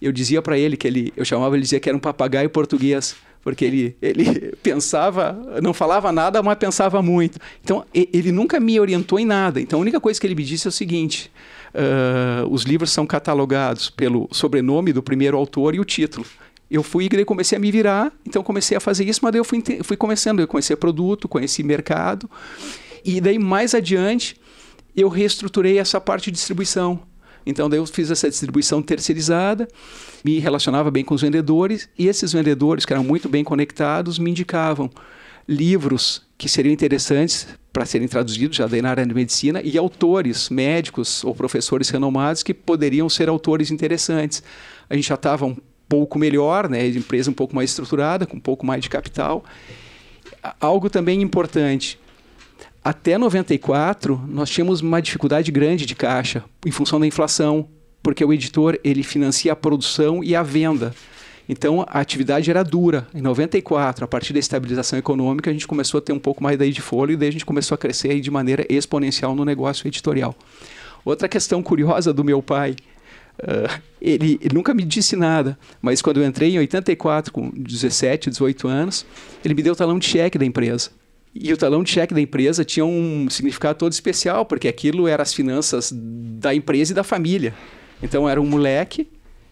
Eu 0.00 0.12
dizia 0.12 0.40
para 0.40 0.58
ele 0.58 0.76
que 0.76 0.86
ele, 0.86 1.12
eu 1.16 1.24
chamava 1.24 1.54
ele 1.54 1.62
dizia 1.62 1.78
que 1.78 1.88
era 1.88 1.96
um 1.96 2.00
papagaio 2.00 2.48
português 2.48 3.14
porque 3.42 3.64
ele, 3.64 3.96
ele 4.02 4.54
pensava, 4.62 5.60
não 5.62 5.72
falava 5.72 6.12
nada, 6.12 6.42
mas 6.42 6.58
pensava 6.58 7.02
muito. 7.02 7.38
Então, 7.62 7.84
ele 7.92 8.30
nunca 8.32 8.60
me 8.60 8.78
orientou 8.78 9.18
em 9.18 9.24
nada. 9.24 9.60
Então, 9.60 9.78
a 9.78 9.82
única 9.82 10.00
coisa 10.00 10.20
que 10.20 10.26
ele 10.26 10.34
me 10.34 10.44
disse 10.44 10.66
é 10.66 10.70
o 10.70 10.72
seguinte: 10.72 11.30
uh, 11.74 12.46
os 12.48 12.62
livros 12.62 12.90
são 12.90 13.06
catalogados 13.06 13.90
pelo 13.90 14.28
sobrenome 14.30 14.92
do 14.92 15.02
primeiro 15.02 15.36
autor 15.36 15.74
e 15.74 15.80
o 15.80 15.84
título. 15.84 16.26
Eu 16.70 16.84
fui 16.84 17.08
e 17.10 17.24
comecei 17.24 17.58
a 17.58 17.60
me 17.60 17.70
virar, 17.72 18.12
então 18.24 18.44
comecei 18.44 18.76
a 18.76 18.80
fazer 18.80 19.04
isso, 19.04 19.18
mas 19.24 19.32
daí 19.32 19.40
eu 19.40 19.44
fui, 19.44 19.60
fui 19.82 19.96
começando, 19.96 20.38
eu 20.38 20.46
conheci 20.46 20.76
produto, 20.76 21.26
conheci 21.26 21.64
mercado, 21.64 22.30
e 23.04 23.20
daí 23.20 23.40
mais 23.40 23.74
adiante 23.74 24.36
eu 24.96 25.08
reestruturei 25.08 25.78
essa 25.78 26.00
parte 26.00 26.26
de 26.26 26.32
distribuição. 26.32 27.00
Então 27.44 27.68
daí 27.68 27.78
eu 27.78 27.86
fiz 27.86 28.10
essa 28.10 28.28
distribuição 28.28 28.82
terceirizada, 28.82 29.68
me 30.24 30.38
relacionava 30.38 30.90
bem 30.90 31.04
com 31.04 31.14
os 31.14 31.22
vendedores 31.22 31.88
e 31.98 32.06
esses 32.06 32.32
vendedores 32.32 32.84
que 32.84 32.92
eram 32.92 33.04
muito 33.04 33.28
bem 33.28 33.42
conectados 33.42 34.18
me 34.18 34.30
indicavam 34.30 34.90
livros 35.48 36.22
que 36.38 36.48
seriam 36.48 36.72
interessantes 36.72 37.46
para 37.72 37.84
serem 37.84 38.08
traduzidos 38.08 38.56
já 38.56 38.66
daí 38.66 38.82
na 38.82 38.90
área 38.90 39.06
de 39.06 39.14
medicina 39.14 39.60
e 39.62 39.76
autores 39.76 40.48
médicos 40.48 41.24
ou 41.24 41.34
professores 41.34 41.88
renomados 41.88 42.42
que 42.42 42.54
poderiam 42.54 43.08
ser 43.08 43.28
autores 43.28 43.70
interessantes. 43.70 44.42
A 44.88 44.94
gente 44.94 45.08
já 45.08 45.14
estava 45.14 45.46
um 45.46 45.56
pouco 45.88 46.18
melhor, 46.18 46.68
né, 46.68 46.86
empresa 46.86 47.30
um 47.30 47.34
pouco 47.34 47.54
mais 47.54 47.70
estruturada, 47.70 48.26
com 48.26 48.36
um 48.36 48.40
pouco 48.40 48.64
mais 48.64 48.82
de 48.82 48.88
capital. 48.88 49.44
Algo 50.60 50.88
também 50.88 51.20
importante, 51.20 51.98
até 52.82 53.18
94, 53.18 54.22
nós 54.26 54.48
tínhamos 54.48 54.80
uma 54.80 55.02
dificuldade 55.02 55.52
grande 55.52 55.84
de 55.84 55.94
caixa 55.94 56.42
em 56.64 56.70
função 56.70 56.98
da 56.98 57.06
inflação, 57.06 57.68
porque 58.02 58.24
o 58.24 58.32
editor 58.32 58.78
ele 58.82 59.02
financia 59.02 59.52
a 59.52 59.56
produção 59.56 60.24
e 60.24 60.34
a 60.34 60.42
venda. 60.42 60.94
Então 61.46 61.82
a 61.86 62.00
atividade 62.00 62.48
era 62.48 62.62
dura. 62.62 63.06
Em 63.14 63.20
94, 63.20 64.04
a 64.04 64.08
partir 64.08 64.32
da 64.32 64.38
estabilização 64.38 64.98
econômica, 64.98 65.50
a 65.50 65.52
gente 65.52 65.66
começou 65.66 65.98
a 65.98 66.00
ter 66.00 66.12
um 66.12 66.18
pouco 66.18 66.42
mais 66.42 66.56
daí 66.56 66.72
de 66.72 66.80
folha 66.80 67.12
e 67.12 67.16
daí 67.16 67.28
a 67.28 67.32
gente 67.32 67.44
começou 67.44 67.74
a 67.74 67.78
crescer 67.78 68.18
de 68.18 68.30
maneira 68.30 68.64
exponencial 68.68 69.34
no 69.34 69.44
negócio 69.44 69.86
editorial. 69.86 70.34
Outra 71.04 71.28
questão 71.28 71.62
curiosa 71.62 72.14
do 72.14 72.24
meu 72.24 72.42
pai, 72.42 72.76
uh, 73.42 73.80
ele, 74.00 74.38
ele, 74.40 74.54
nunca 74.54 74.72
me 74.72 74.84
disse 74.84 75.16
nada, 75.16 75.58
mas 75.82 76.00
quando 76.00 76.20
eu 76.20 76.26
entrei 76.26 76.54
em 76.54 76.58
84, 76.58 77.30
com 77.30 77.50
17, 77.50 78.30
18 78.30 78.68
anos, 78.68 79.04
ele 79.44 79.52
me 79.52 79.62
deu 79.62 79.74
o 79.74 79.76
talão 79.76 79.98
de 79.98 80.06
cheque 80.06 80.38
da 80.38 80.46
empresa. 80.46 80.90
E 81.34 81.52
o 81.52 81.56
talão 81.56 81.82
de 81.82 81.90
cheque 81.90 82.12
da 82.12 82.20
empresa 82.20 82.64
tinha 82.64 82.84
um 82.84 83.28
significado 83.30 83.78
todo 83.78 83.92
especial, 83.92 84.44
porque 84.44 84.66
aquilo 84.66 85.06
era 85.06 85.22
as 85.22 85.32
finanças 85.32 85.92
da 85.92 86.54
empresa 86.54 86.92
e 86.92 86.94
da 86.94 87.04
família. 87.04 87.54
Então 88.02 88.28
era 88.28 88.40
um 88.40 88.46
moleque 88.46 89.08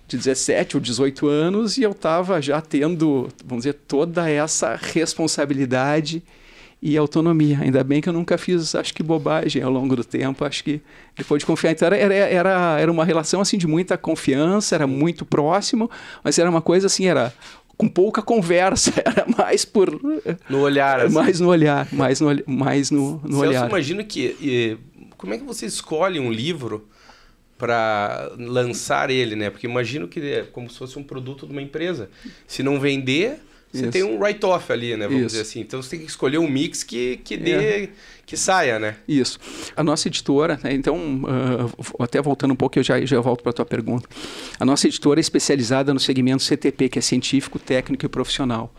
de 0.08 0.16
17 0.16 0.76
ou 0.76 0.80
18 0.80 1.28
anos 1.28 1.76
e 1.76 1.82
eu 1.82 1.90
estava 1.90 2.40
já 2.40 2.61
tendo, 2.61 3.28
vamos 3.44 3.64
dizer, 3.64 3.75
toda 3.87 4.28
essa 4.28 4.75
responsabilidade 4.75 6.23
e 6.80 6.97
autonomia. 6.97 7.58
Ainda 7.61 7.82
bem 7.82 8.00
que 8.00 8.08
eu 8.08 8.12
nunca 8.12 8.38
fiz, 8.38 8.75
acho 8.75 8.94
que 8.94 9.02
bobagem 9.02 9.62
ao 9.62 9.70
longo 9.70 9.94
do 9.94 10.04
tempo, 10.04 10.44
acho 10.44 10.64
que 10.64 10.80
depois 11.16 11.40
de 11.40 11.47
confiar. 11.47 11.73
Então 11.73 11.87
era, 11.87 12.14
era, 12.14 12.80
era 12.80 12.90
uma 12.90 13.04
relação 13.04 13.40
assim 13.40 13.58
de 13.58 13.66
muita 13.66 13.99
confiança, 13.99 14.75
era 14.75 14.87
muito 14.87 15.25
próximo, 15.25 15.90
mas 16.23 16.38
era 16.38 16.49
uma 16.49 16.62
coisa 16.62 16.87
assim, 16.87 17.06
era 17.06 17.32
com 17.78 17.88
pouca 17.88 18.20
conversa, 18.20 18.92
era 19.02 19.25
mais 19.38 19.64
por 19.64 19.88
no 20.50 20.61
olhar, 20.61 21.00
assim. 21.00 21.14
mais 21.14 21.38
no 21.38 21.49
olhar, 21.49 21.88
mais 21.92 22.20
no 22.20 22.28
mais 22.44 22.90
no, 22.90 23.12
no 23.23 23.28
Celso, 23.28 23.38
olhar. 23.38 23.68
imagino 23.68 24.04
que 24.04 24.37
e, 24.40 24.76
como 25.16 25.32
é 25.32 25.38
que 25.38 25.44
você 25.44 25.64
escolhe 25.64 26.18
um 26.18 26.30
livro 26.30 26.88
para 27.56 28.32
lançar 28.37 29.11
ele, 29.11 29.35
né? 29.35 29.49
Porque 29.50 29.66
imagino 29.66 30.06
que 30.08 30.20
é 30.20 30.42
como 30.42 30.68
se 30.68 30.78
fosse 30.78 30.99
um 30.99 31.02
produto 31.02 31.47
de 31.47 31.52
uma 31.52 31.62
empresa. 31.62 32.08
Se 32.47 32.62
não 32.62 32.78
vender, 32.78 33.40
você 33.72 33.82
Isso. 33.82 33.90
tem 33.92 34.02
um 34.02 34.18
write-off 34.18 34.72
ali, 34.72 34.96
né? 34.96 35.06
Vamos 35.06 35.20
Isso. 35.20 35.26
dizer 35.28 35.40
assim. 35.42 35.60
Então 35.60 35.82
você 35.82 35.90
tem 35.90 36.00
que 36.00 36.06
escolher 36.06 36.38
um 36.38 36.48
mix 36.48 36.82
que, 36.82 37.18
que 37.18 37.37
dê. 37.37 37.52
É. 37.52 37.88
que 38.25 38.37
saia, 38.37 38.78
né? 38.78 38.96
Isso. 39.06 39.38
A 39.76 39.84
nossa 39.84 40.08
editora, 40.08 40.58
né? 40.62 40.72
então, 40.72 40.96
uh, 40.96 42.02
até 42.02 42.20
voltando 42.20 42.52
um 42.52 42.56
pouco, 42.56 42.78
eu 42.78 42.82
já, 42.82 43.00
já 43.04 43.20
volto 43.20 43.42
para 43.42 43.50
a 43.50 43.52
tua 43.52 43.66
pergunta. 43.66 44.08
A 44.58 44.64
nossa 44.64 44.87
editora 44.87 45.20
é 45.20 45.22
especializada 45.22 45.92
no 45.92 46.00
segmento 46.00 46.42
CTP, 46.42 46.88
que 46.88 46.98
é 46.98 47.02
científico, 47.02 47.58
técnico 47.58 48.06
e 48.06 48.08
profissional. 48.08 48.72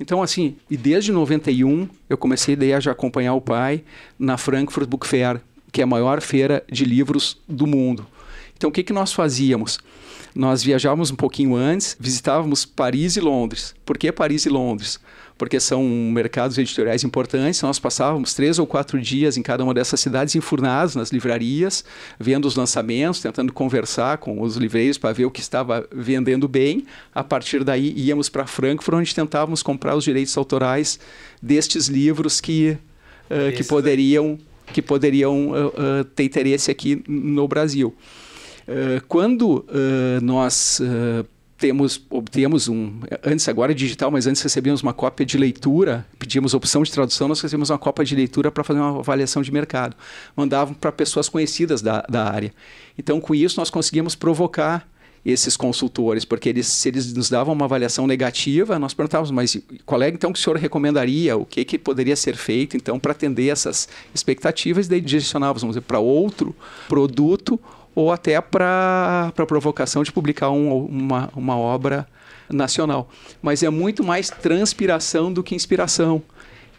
Então, 0.00 0.22
assim, 0.22 0.56
e 0.70 0.76
desde 0.76 1.12
91 1.12 1.88
eu 2.08 2.16
comecei 2.16 2.56
daí 2.56 2.72
a 2.72 2.80
já 2.80 2.92
acompanhar 2.92 3.34
o 3.34 3.40
pai 3.40 3.84
na 4.18 4.36
Frankfurt 4.36 4.88
Book 4.88 5.06
Fair, 5.06 5.40
que 5.70 5.80
é 5.80 5.84
a 5.84 5.86
maior 5.86 6.20
feira 6.20 6.64
de 6.70 6.84
livros 6.84 7.38
do 7.48 7.66
mundo. 7.66 8.06
Então, 8.56 8.70
o 8.70 8.72
que, 8.72 8.82
que 8.82 8.92
nós 8.92 9.12
fazíamos? 9.12 9.78
Nós 10.34 10.62
viajávamos 10.62 11.10
um 11.10 11.16
pouquinho 11.16 11.54
antes, 11.54 11.96
visitávamos 11.98 12.64
Paris 12.64 13.16
e 13.16 13.20
Londres. 13.20 13.74
Por 13.84 13.96
que 13.96 14.10
Paris 14.10 14.46
e 14.46 14.48
Londres? 14.48 14.98
porque 15.36 15.58
são 15.58 15.82
mercados 15.84 16.58
editoriais 16.58 17.02
importantes. 17.04 17.60
Nós 17.62 17.78
passávamos 17.78 18.34
três 18.34 18.58
ou 18.58 18.66
quatro 18.66 19.00
dias 19.00 19.36
em 19.36 19.42
cada 19.42 19.64
uma 19.64 19.74
dessas 19.74 20.00
cidades, 20.00 20.34
enfurnados 20.34 20.94
nas 20.94 21.10
livrarias, 21.10 21.84
vendo 22.18 22.46
os 22.46 22.56
lançamentos, 22.56 23.20
tentando 23.20 23.52
conversar 23.52 24.18
com 24.18 24.40
os 24.40 24.56
livreiros 24.56 24.96
para 24.96 25.12
ver 25.12 25.24
o 25.24 25.30
que 25.30 25.40
estava 25.40 25.86
vendendo 25.92 26.46
bem. 26.46 26.86
A 27.14 27.24
partir 27.24 27.64
daí, 27.64 27.92
íamos 27.96 28.28
para 28.28 28.46
Frankfurt, 28.46 28.96
onde 28.96 29.14
tentávamos 29.14 29.62
comprar 29.62 29.96
os 29.96 30.04
direitos 30.04 30.36
autorais 30.36 30.98
destes 31.42 31.88
livros 31.88 32.40
que, 32.40 32.78
uh, 33.30 33.56
que 33.56 33.64
poderiam, 33.64 34.38
que 34.72 34.80
poderiam 34.80 35.48
uh, 35.50 35.66
uh, 35.66 36.04
ter 36.14 36.24
interesse 36.24 36.70
aqui 36.70 37.02
no 37.08 37.48
Brasil. 37.48 37.94
Quando 39.08 39.64
nós 40.22 40.80
temos, 41.56 42.00
obtemos 42.10 42.68
um, 42.68 43.00
antes 43.24 43.48
agora 43.48 43.72
é 43.72 43.74
digital, 43.74 44.10
mas 44.10 44.26
antes 44.26 44.42
recebíamos 44.42 44.82
uma 44.82 44.92
cópia 44.92 45.24
de 45.24 45.38
leitura, 45.38 46.06
pedíamos 46.18 46.52
opção 46.52 46.82
de 46.82 46.90
tradução, 46.90 47.28
nós 47.28 47.40
recebíamos 47.40 47.70
uma 47.70 47.78
cópia 47.78 48.04
de 48.04 48.14
leitura 48.14 48.50
para 48.50 48.62
fazer 48.62 48.80
uma 48.80 48.98
avaliação 48.98 49.40
de 49.40 49.52
mercado. 49.52 49.96
Mandavam 50.36 50.74
para 50.74 50.92
pessoas 50.92 51.28
conhecidas 51.28 51.80
da, 51.80 52.02
da 52.02 52.30
área. 52.30 52.52
Então, 52.98 53.20
com 53.20 53.34
isso, 53.34 53.58
nós 53.58 53.70
conseguíamos 53.70 54.14
provocar 54.14 54.86
esses 55.24 55.56
consultores, 55.56 56.24
porque 56.24 56.50
eles, 56.50 56.66
se 56.66 56.88
eles 56.88 57.14
nos 57.14 57.30
davam 57.30 57.54
uma 57.54 57.64
avaliação 57.64 58.06
negativa, 58.06 58.78
nós 58.78 58.92
perguntávamos, 58.92 59.30
mas 59.30 59.56
qual 59.86 60.02
é 60.02 60.10
então 60.10 60.30
que 60.30 60.38
o 60.38 60.42
senhor 60.42 60.58
recomendaria, 60.58 61.34
o 61.34 61.46
que, 61.46 61.64
que 61.64 61.78
poderia 61.78 62.14
ser 62.14 62.36
feito 62.36 62.76
então 62.76 62.98
para 62.98 63.12
atender 63.12 63.48
essas 63.48 63.88
expectativas, 64.14 64.84
e 64.84 64.90
daí 64.90 65.00
direcionávamos 65.00 65.78
para 65.78 65.98
outro 65.98 66.54
produto 66.86 67.58
ou 67.94 68.10
até 68.10 68.40
para 68.40 69.32
provocação 69.46 70.02
de 70.02 70.12
publicar 70.12 70.50
um, 70.50 70.86
uma, 70.86 71.30
uma 71.34 71.56
obra 71.56 72.06
nacional. 72.50 73.08
Mas 73.40 73.62
é 73.62 73.70
muito 73.70 74.02
mais 74.02 74.30
transpiração 74.30 75.32
do 75.32 75.42
que 75.42 75.54
inspiração. 75.54 76.22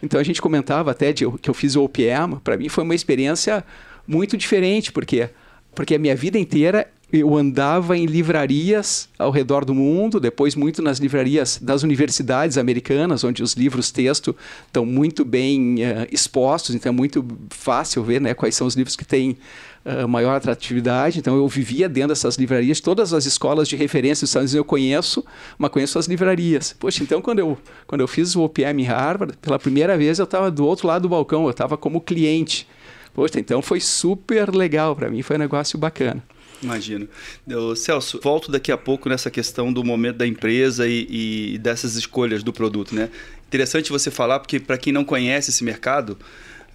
Então 0.01 0.19
a 0.19 0.23
gente 0.23 0.41
comentava 0.41 0.91
até 0.91 1.13
de, 1.13 1.29
que 1.37 1.49
eu 1.49 1.53
fiz 1.53 1.75
o 1.75 1.83
OPM, 1.83 2.39
para 2.43 2.57
mim 2.57 2.69
foi 2.69 2.83
uma 2.83 2.95
experiência 2.95 3.63
muito 4.07 4.37
diferente, 4.37 4.91
porque 4.91 5.29
porque 5.73 5.93
a 5.93 5.99
minha 5.99 6.15
vida 6.15 6.39
inteira 6.39 6.87
eu 7.11 7.35
andava 7.35 7.97
em 7.97 8.05
livrarias 8.05 9.07
ao 9.17 9.29
redor 9.29 9.63
do 9.63 9.73
mundo, 9.73 10.19
depois 10.19 10.55
muito 10.55 10.81
nas 10.81 10.97
livrarias 10.97 11.59
das 11.61 11.83
universidades 11.83 12.57
americanas, 12.57 13.23
onde 13.23 13.43
os 13.43 13.53
livros 13.53 13.91
texto 13.91 14.35
estão 14.65 14.85
muito 14.85 15.23
bem 15.23 15.75
uh, 15.75 16.07
expostos, 16.11 16.73
então 16.73 16.91
é 16.91 16.95
muito 16.95 17.25
fácil 17.49 18.03
ver 18.03 18.19
né, 18.19 18.33
quais 18.33 18.55
são 18.55 18.65
os 18.65 18.75
livros 18.75 18.95
que 18.95 19.05
têm 19.05 19.37
uh, 19.85 20.07
maior 20.07 20.35
atratividade. 20.35 21.19
Então 21.19 21.37
eu 21.37 21.47
vivia 21.47 21.87
dentro 21.87 22.09
dessas 22.09 22.35
livrarias, 22.35 22.81
todas 22.81 23.13
as 23.13 23.25
escolas 23.25 23.67
de 23.67 23.75
referência 23.75 24.23
dos 24.23 24.31
Estados 24.31 24.51
Unidos 24.51 24.55
eu 24.55 24.65
conheço, 24.65 25.23
mas 25.57 25.71
conheço 25.71 25.99
as 25.99 26.07
livrarias. 26.07 26.73
Poxa, 26.77 27.03
então 27.03 27.21
quando 27.21 27.39
eu, 27.39 27.57
quando 27.85 28.01
eu 28.01 28.07
fiz 28.07 28.35
o 28.35 28.41
OPM 28.41 28.81
em 28.81 28.85
Harvard, 28.85 29.37
pela 29.37 29.59
primeira 29.59 29.97
vez 29.97 30.19
eu 30.19 30.25
estava 30.25 30.49
do 30.49 30.65
outro 30.65 30.87
lado 30.87 31.03
do 31.03 31.09
balcão, 31.09 31.45
eu 31.45 31.51
estava 31.51 31.77
como 31.77 32.01
cliente. 32.01 32.67
Poxa, 33.13 33.39
então 33.39 33.61
foi 33.61 33.79
super 33.79 34.53
legal 34.53 34.95
para 34.95 35.09
mim, 35.09 35.21
foi 35.21 35.37
um 35.37 35.39
negócio 35.39 35.79
bacana. 35.79 36.21
Imagino. 36.61 37.07
Eu, 37.47 37.75
Celso, 37.75 38.19
volto 38.21 38.51
daqui 38.51 38.71
a 38.71 38.77
pouco 38.77 39.07
nessa 39.07 39.29
questão 39.29 39.71
do 39.71 39.83
momento 39.83 40.17
da 40.17 40.27
empresa 40.27 40.87
e, 40.87 41.53
e 41.53 41.57
dessas 41.59 41.95
escolhas 41.95 42.43
do 42.43 42.51
produto, 42.51 42.95
né? 42.95 43.09
Interessante 43.47 43.91
você 43.91 44.09
falar, 44.09 44.39
porque 44.39 44.59
para 44.59 44.77
quem 44.77 44.91
não 44.91 45.05
conhece 45.05 45.51
esse 45.51 45.63
mercado, 45.63 46.17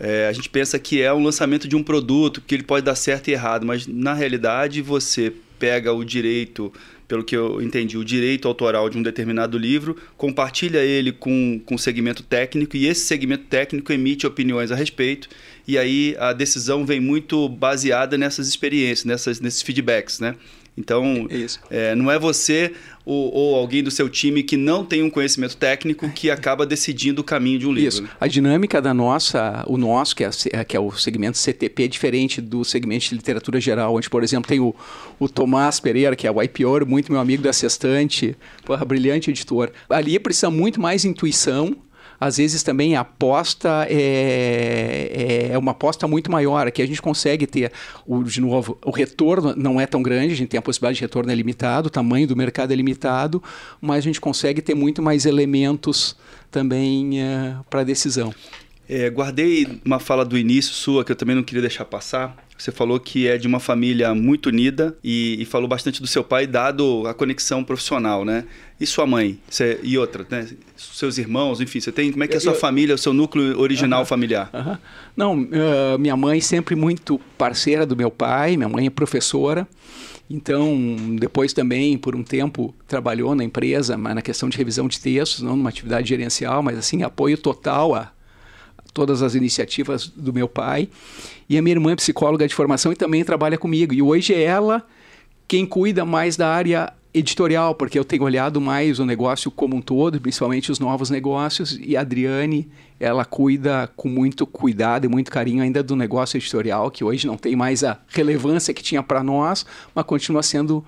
é, 0.01 0.27
a 0.27 0.33
gente 0.33 0.49
pensa 0.49 0.79
que 0.79 1.03
é 1.03 1.13
um 1.13 1.23
lançamento 1.23 1.69
de 1.69 1.77
um 1.77 1.83
produto, 1.83 2.41
que 2.41 2.55
ele 2.55 2.63
pode 2.63 2.87
dar 2.87 2.95
certo 2.95 3.29
e 3.29 3.33
errado, 3.33 3.67
mas 3.67 3.87
na 3.87 4.15
realidade 4.15 4.81
você 4.81 5.31
pega 5.59 5.93
o 5.93 6.03
direito, 6.03 6.73
pelo 7.07 7.23
que 7.23 7.37
eu 7.37 7.61
entendi, 7.61 7.99
o 7.99 8.05
direito 8.05 8.49
autoral 8.49 8.89
de 8.89 8.97
um 8.97 9.03
determinado 9.03 9.59
livro, 9.59 9.95
compartilha 10.17 10.79
ele 10.79 11.13
com, 11.13 11.61
com 11.67 11.77
segmento 11.77 12.23
técnico 12.23 12.79
e 12.79 12.87
esse 12.87 13.03
segmento 13.03 13.45
técnico 13.45 13.93
emite 13.93 14.27
opiniões 14.27 14.73
a 14.73 14.75
respeito 14.75 15.29
e 15.69 15.77
aí 15.77 16.17
a 16.19 16.33
decisão 16.33 16.87
vem 16.87 16.99
muito 16.99 17.47
baseada 17.47 18.17
nessas 18.17 18.49
experiências, 18.49 19.05
nessas, 19.05 19.39
nesses 19.39 19.61
feedbacks, 19.61 20.19
né? 20.19 20.35
Então, 20.77 21.29
é, 21.71 21.95
não 21.95 22.11
é 22.11 22.19
você 22.19 22.73
ou, 23.05 23.33
ou, 23.35 23.57
alguém 23.57 23.83
do 23.83 23.91
seu 23.91 24.09
time 24.09 24.43
que 24.43 24.57
não 24.57 24.85
tem 24.85 25.03
um 25.03 25.11
conhecimento 25.11 25.57
técnico 25.57 26.09
que 26.11 26.31
acaba 26.31 26.65
decidindo 26.65 27.21
o 27.21 27.25
caminho 27.25 27.59
de 27.59 27.67
um 27.67 27.73
livro. 27.73 27.89
Isso. 27.89 28.03
Né? 28.03 28.09
A 28.21 28.27
dinâmica 28.27 28.81
da 28.81 28.95
nossa, 28.95 29.65
o 29.67 29.77
nosso, 29.77 30.15
que 30.15 30.25
é, 30.25 30.65
que 30.65 30.77
é 30.77 30.81
o 30.81 30.91
segmento 30.93 31.37
CTP, 31.37 31.85
é 31.85 31.89
diferente 31.89 32.41
do 32.41 32.65
segmento 32.65 33.09
de 33.09 33.15
literatura 33.15 33.61
geral, 33.61 33.95
onde, 33.95 34.09
por 34.09 34.23
exemplo, 34.23 34.49
tem 34.49 34.61
o, 34.61 34.75
o 35.19 35.29
Tomás 35.29 35.81
Pereira, 35.81 36.15
que 36.15 36.27
é 36.27 36.31
o 36.31 36.43
IPO, 36.43 36.87
muito 36.87 37.11
meu 37.11 37.21
amigo 37.21 37.43
da 37.43 37.53
Sextante, 37.53 38.37
porra, 38.65 38.85
brilhante 38.85 39.31
editor. 39.31 39.71
Ali 39.89 40.19
precisa 40.19 40.51
muito 40.51 40.81
mais 40.81 41.05
intuição 41.05 41.77
às 42.21 42.37
vezes 42.37 42.63
também 42.63 42.95
a 42.95 43.01
aposta 43.01 43.87
é, 43.89 45.49
é, 45.49 45.53
é 45.53 45.59
uma 45.59 45.71
aposta 45.71 46.07
muito 46.07 46.31
maior. 46.31 46.67
Aqui 46.67 46.83
a 46.83 46.87
gente 46.87 47.01
consegue 47.01 47.47
ter, 47.47 47.73
o, 48.07 48.23
de 48.23 48.43
novo, 48.43 48.79
o 48.85 48.91
retorno 48.91 49.55
não 49.57 49.81
é 49.81 49.87
tão 49.87 50.03
grande, 50.03 50.35
a 50.35 50.37
gente 50.37 50.51
tem 50.51 50.59
a 50.59 50.63
possibilidade 50.63 50.97
de 50.97 51.03
retorno 51.03 51.33
é 51.33 51.35
limitado, 51.35 51.87
o 51.87 51.91
tamanho 51.91 52.27
do 52.27 52.37
mercado 52.37 52.73
é 52.73 52.77
limitado, 52.77 53.43
mas 53.81 53.99
a 53.99 54.03
gente 54.03 54.21
consegue 54.21 54.61
ter 54.61 54.75
muito 54.75 55.01
mais 55.01 55.25
elementos 55.25 56.15
também 56.51 57.23
é, 57.23 57.57
para 57.71 57.83
decisão. 57.83 58.35
É, 58.87 59.09
guardei 59.09 59.81
uma 59.85 59.99
fala 59.99 60.25
do 60.25 60.37
início 60.37 60.75
sua 60.75 61.05
que 61.05 61.13
eu 61.13 61.17
também 61.17 61.37
não 61.37 61.43
queria 61.43 61.63
deixar 61.63 61.85
passar. 61.85 62.37
Você 62.61 62.71
falou 62.71 63.01
que 63.01 63.27
é 63.27 63.39
de 63.39 63.47
uma 63.47 63.59
família 63.59 64.15
muito 64.15 64.51
unida 64.51 64.95
e, 65.03 65.41
e 65.41 65.47
falou 65.47 65.67
bastante 65.67 65.99
do 65.99 66.07
seu 66.07 66.23
pai, 66.23 66.47
dado 66.47 67.07
a 67.07 67.15
conexão 67.15 67.65
profissional, 67.65 68.23
né? 68.23 68.45
E 68.79 68.87
sua 68.87 69.07
mãe? 69.07 69.39
Você, 69.49 69.81
e 69.83 69.97
outra, 69.97 70.27
né? 70.29 70.47
Seus 70.77 71.17
irmãos, 71.17 71.63
enfim, 71.63 71.81
você 71.81 71.91
tem. 71.91 72.13
Como 72.13 72.23
é 72.23 72.29
que 72.29 72.35
é 72.35 72.37
a 72.37 72.41
sua 72.41 72.53
eu, 72.53 72.59
família, 72.59 72.95
o 72.95 72.99
seu 72.99 73.15
núcleo 73.15 73.59
original 73.59 74.01
uh 74.01 74.05
-huh, 74.05 74.09
familiar? 74.09 74.51
Uh 74.53 74.59
-huh. 74.59 74.79
Não, 75.17 75.41
uh, 75.41 75.99
minha 75.99 76.15
mãe 76.19 76.39
sempre 76.43 76.77
muito 76.77 77.19
parceira 77.39 77.87
do 77.87 77.97
meu 77.97 78.11
pai, 78.11 78.59
minha 78.59 78.69
mãe 78.69 78.87
é 78.87 78.91
professora. 78.91 79.67
Então, 80.29 80.97
depois 81.19 81.55
também, 81.55 81.97
por 81.97 82.15
um 82.15 82.23
tempo, 82.23 82.75
trabalhou 82.87 83.35
na 83.35 83.43
empresa, 83.43 83.97
mas 83.97 84.15
na 84.15 84.23
questão 84.23 84.51
de 84.51 84.59
revisão 84.59 84.87
de 84.87 85.01
textos, 85.01 85.41
não 85.41 85.57
numa 85.57 85.71
atividade 85.71 86.09
gerencial, 86.09 86.63
mas 86.63 86.77
assim, 86.79 87.03
apoio 87.03 87.39
total 87.39 87.95
a 87.95 88.13
todas 88.93 89.23
as 89.23 89.35
iniciativas 89.35 90.07
do 90.09 90.33
meu 90.33 90.49
pai. 90.49 90.89
E 91.49 91.57
a 91.57 91.63
minha 91.63 91.75
irmã 91.75 91.93
é 91.93 91.97
psicóloga 91.97 92.47
de 92.47 92.55
formação 92.55 92.93
e 92.93 92.97
também 92.97 93.25
trabalha 93.25 93.59
comigo. 93.59 93.95
E 93.95 94.03
hoje 94.03 94.35
é 94.35 94.43
ela 94.43 94.87
quem 95.49 95.67
cuida 95.67 96.05
mais 96.05 96.37
da 96.37 96.49
área 96.49 96.93
editorial, 97.13 97.75
porque 97.75 97.99
eu 97.99 98.05
tenho 98.05 98.23
olhado 98.23 98.61
mais 98.61 98.99
o 99.01 99.05
negócio 99.05 99.51
como 99.51 99.77
um 99.77 99.81
todo, 99.81 100.21
principalmente 100.21 100.71
os 100.71 100.79
novos 100.79 101.11
negócios, 101.11 101.79
e 101.83 101.97
a 101.97 102.03
Adriane, 102.03 102.71
ela 103.01 103.25
cuida 103.25 103.91
com 103.97 104.09
muito 104.09 104.47
cuidado 104.47 105.07
e 105.07 105.09
muito 105.09 105.31
carinho 105.31 105.63
ainda 105.63 105.83
do 105.83 105.97
negócio 105.97 106.37
editorial, 106.37 106.91
que 106.91 107.03
hoje 107.03 107.27
não 107.27 107.37
tem 107.37 107.57
mais 107.57 107.83
a 107.83 107.99
relevância 108.09 108.73
que 108.73 108.83
tinha 108.83 109.03
para 109.03 109.25
nós, 109.25 109.67
mas 109.95 110.05
continua 110.05 110.43
sendo 110.43 110.85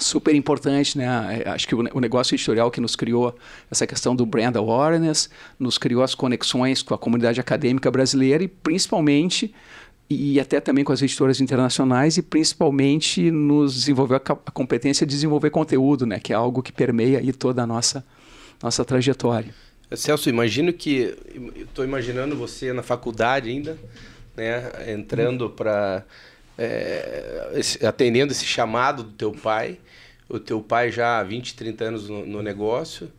super 0.00 0.34
importante, 0.34 0.96
né? 0.96 1.42
Acho 1.46 1.66
que 1.66 1.74
o 1.74 2.00
negócio 2.00 2.34
editorial 2.34 2.70
que 2.70 2.80
nos 2.80 2.96
criou 2.96 3.36
essa 3.70 3.86
questão 3.86 4.14
do 4.14 4.24
brand 4.24 4.56
awareness, 4.56 5.28
nos 5.58 5.78
criou 5.78 6.02
as 6.02 6.14
conexões 6.14 6.82
com 6.82 6.94
a 6.94 6.98
comunidade 6.98 7.40
acadêmica 7.40 7.90
brasileira 7.90 8.42
e 8.44 8.48
principalmente 8.48 9.54
e 10.10 10.40
até 10.40 10.58
também 10.58 10.84
com 10.84 10.92
as 10.92 11.02
editoras 11.02 11.40
internacionais 11.40 12.16
e 12.16 12.22
principalmente 12.22 13.30
nos 13.30 13.74
desenvolveu 13.74 14.16
a, 14.16 14.50
competência 14.50 15.06
de 15.06 15.14
desenvolver 15.14 15.50
conteúdo, 15.50 16.06
né, 16.06 16.18
que 16.18 16.32
é 16.32 16.36
algo 16.36 16.62
que 16.62 16.72
permeia 16.72 17.18
aí 17.18 17.32
toda 17.32 17.62
a 17.62 17.66
nossa 17.66 18.04
nossa 18.62 18.84
trajetória. 18.84 19.54
Celso, 19.94 20.28
imagino 20.28 20.72
que 20.72 21.16
estou 21.56 21.84
imaginando 21.84 22.36
você 22.36 22.72
na 22.72 22.82
faculdade 22.82 23.48
ainda, 23.48 23.78
né, 24.36 24.92
entrando 24.92 25.48
para 25.48 26.04
é, 26.58 27.52
esse, 27.54 27.86
atendendo 27.86 28.32
esse 28.32 28.44
chamado 28.44 29.04
do 29.04 29.12
teu 29.12 29.32
pai, 29.32 29.78
o 30.28 30.40
teu 30.40 30.60
pai 30.60 30.90
já 30.90 31.20
há 31.20 31.22
20, 31.22 31.54
30 31.54 31.84
anos 31.84 32.08
no, 32.08 32.26
no 32.26 32.42
negócio. 32.42 33.10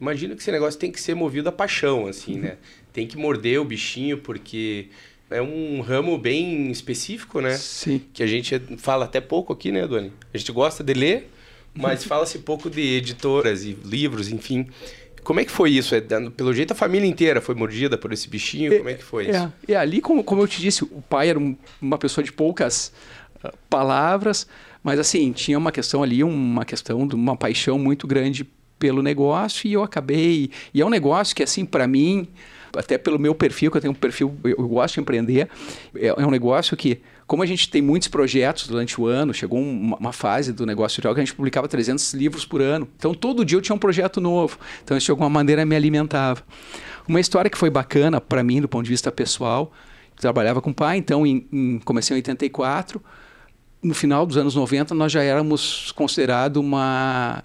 Imagino 0.00 0.34
que 0.34 0.42
esse 0.42 0.50
negócio 0.50 0.80
tem 0.80 0.90
que 0.90 1.00
ser 1.00 1.14
movido 1.14 1.48
a 1.48 1.52
paixão, 1.52 2.06
assim, 2.06 2.38
né? 2.38 2.56
Tem 2.92 3.06
que 3.06 3.16
morder 3.16 3.60
o 3.60 3.64
bichinho 3.64 4.18
porque 4.18 4.88
é 5.30 5.42
um 5.42 5.80
ramo 5.80 6.16
bem 6.16 6.70
específico, 6.70 7.40
né? 7.40 7.56
Sim. 7.56 8.00
Que 8.12 8.22
a 8.22 8.26
gente 8.26 8.58
fala 8.78 9.04
até 9.04 9.20
pouco 9.20 9.52
aqui, 9.52 9.70
né, 9.70 9.86
Doni? 9.86 10.12
A 10.32 10.38
gente 10.38 10.50
gosta 10.52 10.82
de 10.82 10.94
ler, 10.94 11.30
mas 11.74 12.04
fala-se 12.04 12.38
pouco 12.38 12.70
de 12.70 12.80
editoras 12.80 13.64
e 13.64 13.76
livros, 13.84 14.30
enfim. 14.30 14.66
Como 15.26 15.40
é 15.40 15.44
que 15.44 15.50
foi 15.50 15.72
isso? 15.72 15.92
É, 15.92 16.00
pelo 16.36 16.54
jeito 16.54 16.70
a 16.70 16.76
família 16.76 17.04
inteira 17.04 17.40
foi 17.40 17.56
mordida 17.56 17.98
por 17.98 18.12
esse 18.12 18.30
bichinho? 18.30 18.72
É, 18.72 18.78
como 18.78 18.88
é 18.88 18.94
que 18.94 19.02
foi 19.02 19.26
é, 19.26 19.30
isso? 19.30 19.52
E 19.66 19.74
ali, 19.74 20.00
como, 20.00 20.22
como 20.22 20.40
eu 20.40 20.46
te 20.46 20.60
disse, 20.60 20.84
o 20.84 21.02
pai 21.10 21.30
era 21.30 21.36
um, 21.36 21.56
uma 21.82 21.98
pessoa 21.98 22.22
de 22.22 22.32
poucas 22.32 22.92
uh, 23.44 23.50
palavras, 23.68 24.46
mas 24.84 25.00
assim, 25.00 25.32
tinha 25.32 25.58
uma 25.58 25.72
questão 25.72 26.00
ali, 26.00 26.22
uma 26.22 26.64
questão 26.64 27.04
de 27.08 27.16
uma 27.16 27.36
paixão 27.36 27.76
muito 27.76 28.06
grande 28.06 28.46
pelo 28.78 29.02
negócio 29.02 29.66
e 29.66 29.72
eu 29.72 29.82
acabei... 29.82 30.48
E 30.72 30.80
é 30.80 30.86
um 30.86 30.90
negócio 30.90 31.34
que, 31.34 31.42
assim, 31.42 31.64
para 31.64 31.88
mim 31.88 32.28
até 32.76 32.96
pelo 32.96 33.18
meu 33.18 33.34
perfil, 33.34 33.72
que 33.72 33.78
eu 33.78 33.80
tenho 33.80 33.92
um 33.92 33.96
perfil, 33.96 34.32
eu, 34.44 34.50
eu 34.50 34.68
gosto 34.68 34.94
de 34.94 35.00
empreender, 35.00 35.48
é, 35.96 36.06
é 36.06 36.26
um 36.26 36.30
negócio 36.30 36.76
que 36.76 37.00
como 37.26 37.42
a 37.42 37.46
gente 37.46 37.68
tem 37.68 37.82
muitos 37.82 38.08
projetos 38.08 38.68
durante 38.68 39.00
o 39.00 39.06
ano, 39.06 39.34
chegou 39.34 39.60
uma, 39.60 39.96
uma 39.96 40.12
fase 40.12 40.52
do 40.52 40.64
negócio 40.64 40.96
editorial 40.96 41.14
que 41.14 41.20
a 41.20 41.24
gente 41.24 41.34
publicava 41.34 41.66
300 41.66 42.14
livros 42.14 42.44
por 42.44 42.62
ano. 42.62 42.88
Então, 42.96 43.12
todo 43.12 43.44
dia 43.44 43.58
eu 43.58 43.62
tinha 43.62 43.74
um 43.74 43.78
projeto 43.78 44.20
novo. 44.20 44.58
Então, 44.84 44.96
isso 44.96 45.06
de 45.06 45.10
alguma 45.10 45.28
maneira 45.28 45.66
me 45.66 45.74
alimentava. 45.74 46.42
Uma 47.08 47.20
história 47.20 47.50
que 47.50 47.58
foi 47.58 47.68
bacana 47.68 48.20
para 48.20 48.44
mim, 48.44 48.60
do 48.60 48.68
ponto 48.68 48.84
de 48.84 48.90
vista 48.90 49.10
pessoal, 49.10 49.72
trabalhava 50.16 50.60
com 50.62 50.70
o 50.70 50.74
pai, 50.74 50.96
então 50.96 51.26
em, 51.26 51.46
em, 51.52 51.78
comecei 51.80 52.16
em 52.16 52.18
84, 52.18 53.02
no 53.82 53.94
final 53.94 54.26
dos 54.26 54.36
anos 54.36 54.54
90 54.54 54.94
nós 54.94 55.12
já 55.12 55.22
éramos 55.22 55.92
considerado 55.92 56.56
uma 56.56 57.42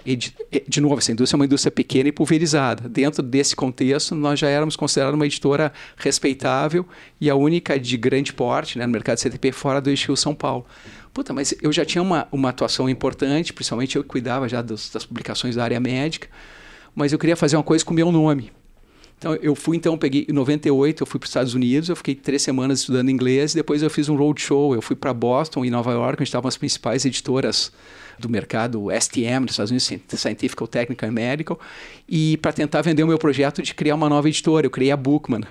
de 0.68 0.82
novo 0.82 0.98
essa 0.98 1.12
indústria 1.12 1.36
é 1.36 1.40
uma 1.40 1.46
indústria 1.46 1.72
pequena 1.72 2.10
e 2.10 2.12
pulverizada. 2.12 2.88
Dentro 2.88 3.22
desse 3.22 3.56
contexto 3.56 4.16
nós 4.16 4.40
já 4.40 4.48
éramos 4.48 4.76
considerados 4.76 5.16
uma 5.16 5.26
editora 5.26 5.72
respeitável 5.98 6.86
e 7.20 7.30
a 7.30 7.36
única 7.36 7.80
de 7.80 7.98
grande 7.98 8.34
porte 8.34 8.78
né, 8.78 8.86
no 8.86 8.92
mercado 8.92 9.18
CTP 9.18 9.52
fora 9.52 9.82
do 9.82 9.90
eixo 9.90 10.16
São 10.16 10.34
Paulo. 10.34 10.66
Puta, 11.14 11.34
mas 11.34 11.54
eu 11.62 11.72
já 11.74 11.84
tinha 11.84 12.02
uma, 12.02 12.28
uma 12.32 12.50
atuação 12.50 12.90
importante 12.90 13.52
principalmente 13.52 13.96
eu 13.98 14.04
que 14.04 14.10
cuidava 14.10 14.48
já 14.48 14.62
das, 14.62 14.90
das 14.90 15.06
publicações 15.06 15.56
da 15.56 15.64
área 15.64 15.80
médica 15.80 16.30
mas 16.96 17.12
eu 17.12 17.20
queria 17.20 17.36
fazer 17.36 17.58
uma 17.58 17.64
coisa 17.64 17.84
com 17.84 17.92
o 17.92 17.96
meu 17.96 18.12
nome 18.12 18.52
então, 19.22 19.36
eu 19.36 19.54
fui, 19.54 19.78
então, 19.78 19.96
peguei 20.00 20.26
em 20.28 20.34
98, 20.34 21.04
eu 21.04 21.06
fui 21.06 21.20
para 21.20 21.26
os 21.26 21.30
Estados 21.30 21.54
Unidos, 21.54 21.90
eu 21.90 21.96
fiquei 21.96 22.16
três 22.16 22.42
semanas 22.42 22.80
estudando 22.80 23.12
inglês, 23.12 23.54
depois 23.54 23.84
eu 23.84 23.90
fiz 23.92 24.10
um 24.10 24.16
roadshow, 24.16 24.74
eu 24.74 24.82
fui 24.82 24.96
para 24.96 25.14
Boston 25.14 25.64
e 25.64 25.70
Nova 25.70 25.92
York, 25.92 26.16
onde 26.16 26.24
estavam 26.24 26.50
as 26.50 26.58
principais 26.58 27.06
editoras 27.06 27.72
do 28.18 28.28
mercado 28.28 28.88
STM, 28.90 29.46
dos 29.46 29.54
Estados 29.54 29.70
Unidos, 29.70 29.86
Scientific, 30.20 30.68
Technical 30.68 31.08
and 31.08 31.12
Medical, 31.12 31.60
e 32.10 32.36
para 32.38 32.52
tentar 32.52 32.82
vender 32.82 33.04
o 33.04 33.08
meu 33.08 33.20
projeto 33.20 33.62
de 33.62 33.76
criar 33.76 33.94
uma 33.94 34.10
nova 34.10 34.28
editora, 34.28 34.66
eu 34.66 34.72
criei 34.72 34.90
a 34.90 34.98
Bookman. 34.98 35.44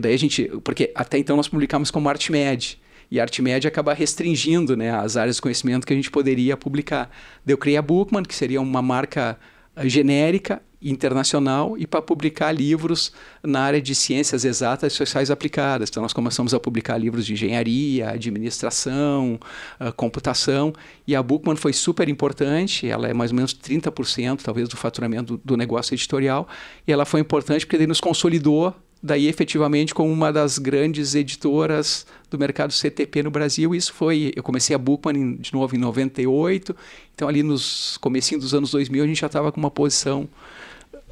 Daí 0.00 0.14
a 0.14 0.16
gente, 0.16 0.44
porque 0.62 0.92
até 0.94 1.18
então 1.18 1.36
nós 1.36 1.48
publicamos 1.48 1.90
como 1.90 2.08
ArtMed, 2.08 2.78
e 3.10 3.18
a 3.18 3.24
ArtMed 3.24 3.66
acaba 3.66 3.92
restringindo 3.92 4.76
né, 4.76 4.92
as 4.92 5.16
áreas 5.16 5.34
de 5.34 5.42
conhecimento 5.42 5.84
que 5.84 5.92
a 5.92 5.96
gente 5.96 6.12
poderia 6.12 6.56
publicar. 6.56 7.10
Daí 7.44 7.54
eu 7.54 7.58
criei 7.58 7.76
a 7.76 7.82
Bookman, 7.82 8.22
que 8.22 8.36
seria 8.36 8.60
uma 8.60 8.80
marca 8.80 9.36
genérica 9.82 10.62
internacional 10.84 11.76
e 11.78 11.86
para 11.86 12.02
publicar 12.02 12.52
livros 12.52 13.12
na 13.42 13.60
área 13.60 13.80
de 13.80 13.94
ciências 13.94 14.44
exatas 14.44 14.92
e 14.92 14.96
sociais 14.96 15.30
aplicadas. 15.30 15.88
Então, 15.88 16.02
nós 16.02 16.12
começamos 16.12 16.52
a 16.52 16.60
publicar 16.60 16.98
livros 16.98 17.24
de 17.24 17.32
engenharia, 17.32 18.10
administração, 18.10 19.40
uh, 19.80 19.92
computação, 19.94 20.72
e 21.06 21.16
a 21.16 21.22
Bookman 21.22 21.56
foi 21.56 21.72
super 21.72 22.08
importante, 22.08 22.86
ela 22.86 23.08
é 23.08 23.14
mais 23.14 23.30
ou 23.30 23.36
menos 23.36 23.54
30% 23.54 24.40
talvez 24.42 24.68
do 24.68 24.76
faturamento 24.76 25.36
do, 25.36 25.40
do 25.44 25.56
negócio 25.56 25.94
editorial, 25.94 26.46
e 26.86 26.92
ela 26.92 27.04
foi 27.04 27.20
importante 27.20 27.64
porque 27.64 27.76
ele 27.76 27.86
nos 27.86 28.00
consolidou 28.00 28.74
daí 29.04 29.26
efetivamente 29.28 29.94
como 29.94 30.10
uma 30.10 30.32
das 30.32 30.56
grandes 30.56 31.14
editoras 31.14 32.06
do 32.30 32.38
mercado 32.38 32.72
CTP 32.72 33.22
no 33.22 33.30
Brasil. 33.30 33.74
Isso 33.74 33.92
foi, 33.92 34.32
eu 34.34 34.42
comecei 34.42 34.74
a 34.74 34.78
Bookman 34.78 35.36
de 35.36 35.52
novo 35.52 35.76
em 35.76 35.78
98, 35.78 36.74
então 37.14 37.28
ali 37.28 37.42
nos 37.42 37.98
comecinho 37.98 38.40
dos 38.40 38.54
anos 38.54 38.70
2000 38.70 39.04
a 39.04 39.06
gente 39.06 39.20
já 39.20 39.26
estava 39.26 39.52
com 39.52 39.60
uma 39.60 39.70
posição 39.70 40.26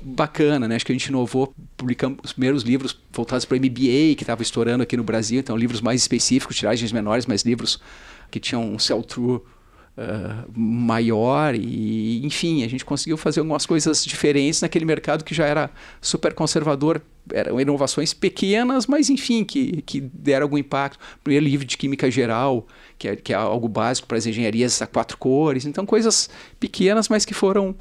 bacana, 0.05 0.69
né? 0.69 0.77
Acho 0.77 0.87
que 0.87 0.93
a 0.93 0.95
gente 0.95 1.07
inovou, 1.07 1.55
publicamos 1.77 2.19
os 2.25 2.33
primeiros 2.33 2.63
livros 2.63 2.99
voltados 3.13 3.45
para 3.45 3.57
MBA, 3.57 4.15
que 4.17 4.23
estava 4.23 4.43
estourando 4.43 4.83
aqui 4.83 4.97
no 4.97 5.05
Brasil, 5.05 5.41
então 5.41 5.57
livros 5.57 5.81
mais 5.81 6.01
específicos, 6.01 6.57
tiragens 6.57 6.93
menores, 6.93 7.27
mas 7.27 7.43
livros 7.43 7.81
que 8.31 8.41
tinham 8.41 8.65
um 8.65 8.79
sell-through 8.79 9.45
Uh, 9.95 10.51
maior 10.59 11.55
e 11.55 12.25
enfim 12.25 12.65
a 12.65 12.67
gente 12.67 12.83
conseguiu 12.83 13.19
fazer 13.19 13.41
algumas 13.41 13.67
coisas 13.67 14.03
diferentes 14.03 14.63
naquele 14.63 14.87
mercado 14.87 15.23
que 15.23 15.35
já 15.35 15.45
era 15.45 15.71
super 16.01 16.33
conservador. 16.33 17.03
Eram 17.31 17.61
inovações 17.61 18.15
pequenas 18.15 18.87
mas 18.87 19.11
enfim 19.11 19.45
que, 19.45 19.83
que 19.83 20.01
deram 20.01 20.45
algum 20.45 20.57
impacto. 20.57 20.99
Primeiro 21.23 21.45
livro 21.45 21.67
de 21.67 21.77
química 21.77 22.11
geral 22.11 22.67
que 22.99 23.07
é, 23.07 23.17
que 23.17 23.35
é 23.35 23.37
algo 23.37 23.69
básico 23.69 24.09
para 24.09 24.17
as 24.17 24.25
engenharias 24.25 24.81
a 24.81 24.87
quatro 24.87 25.19
cores. 25.19 25.67
Então 25.67 25.85
coisas 25.85 26.31
pequenas 26.59 27.11
mas 27.11 27.27
que 27.27 27.35
foram 27.35 27.77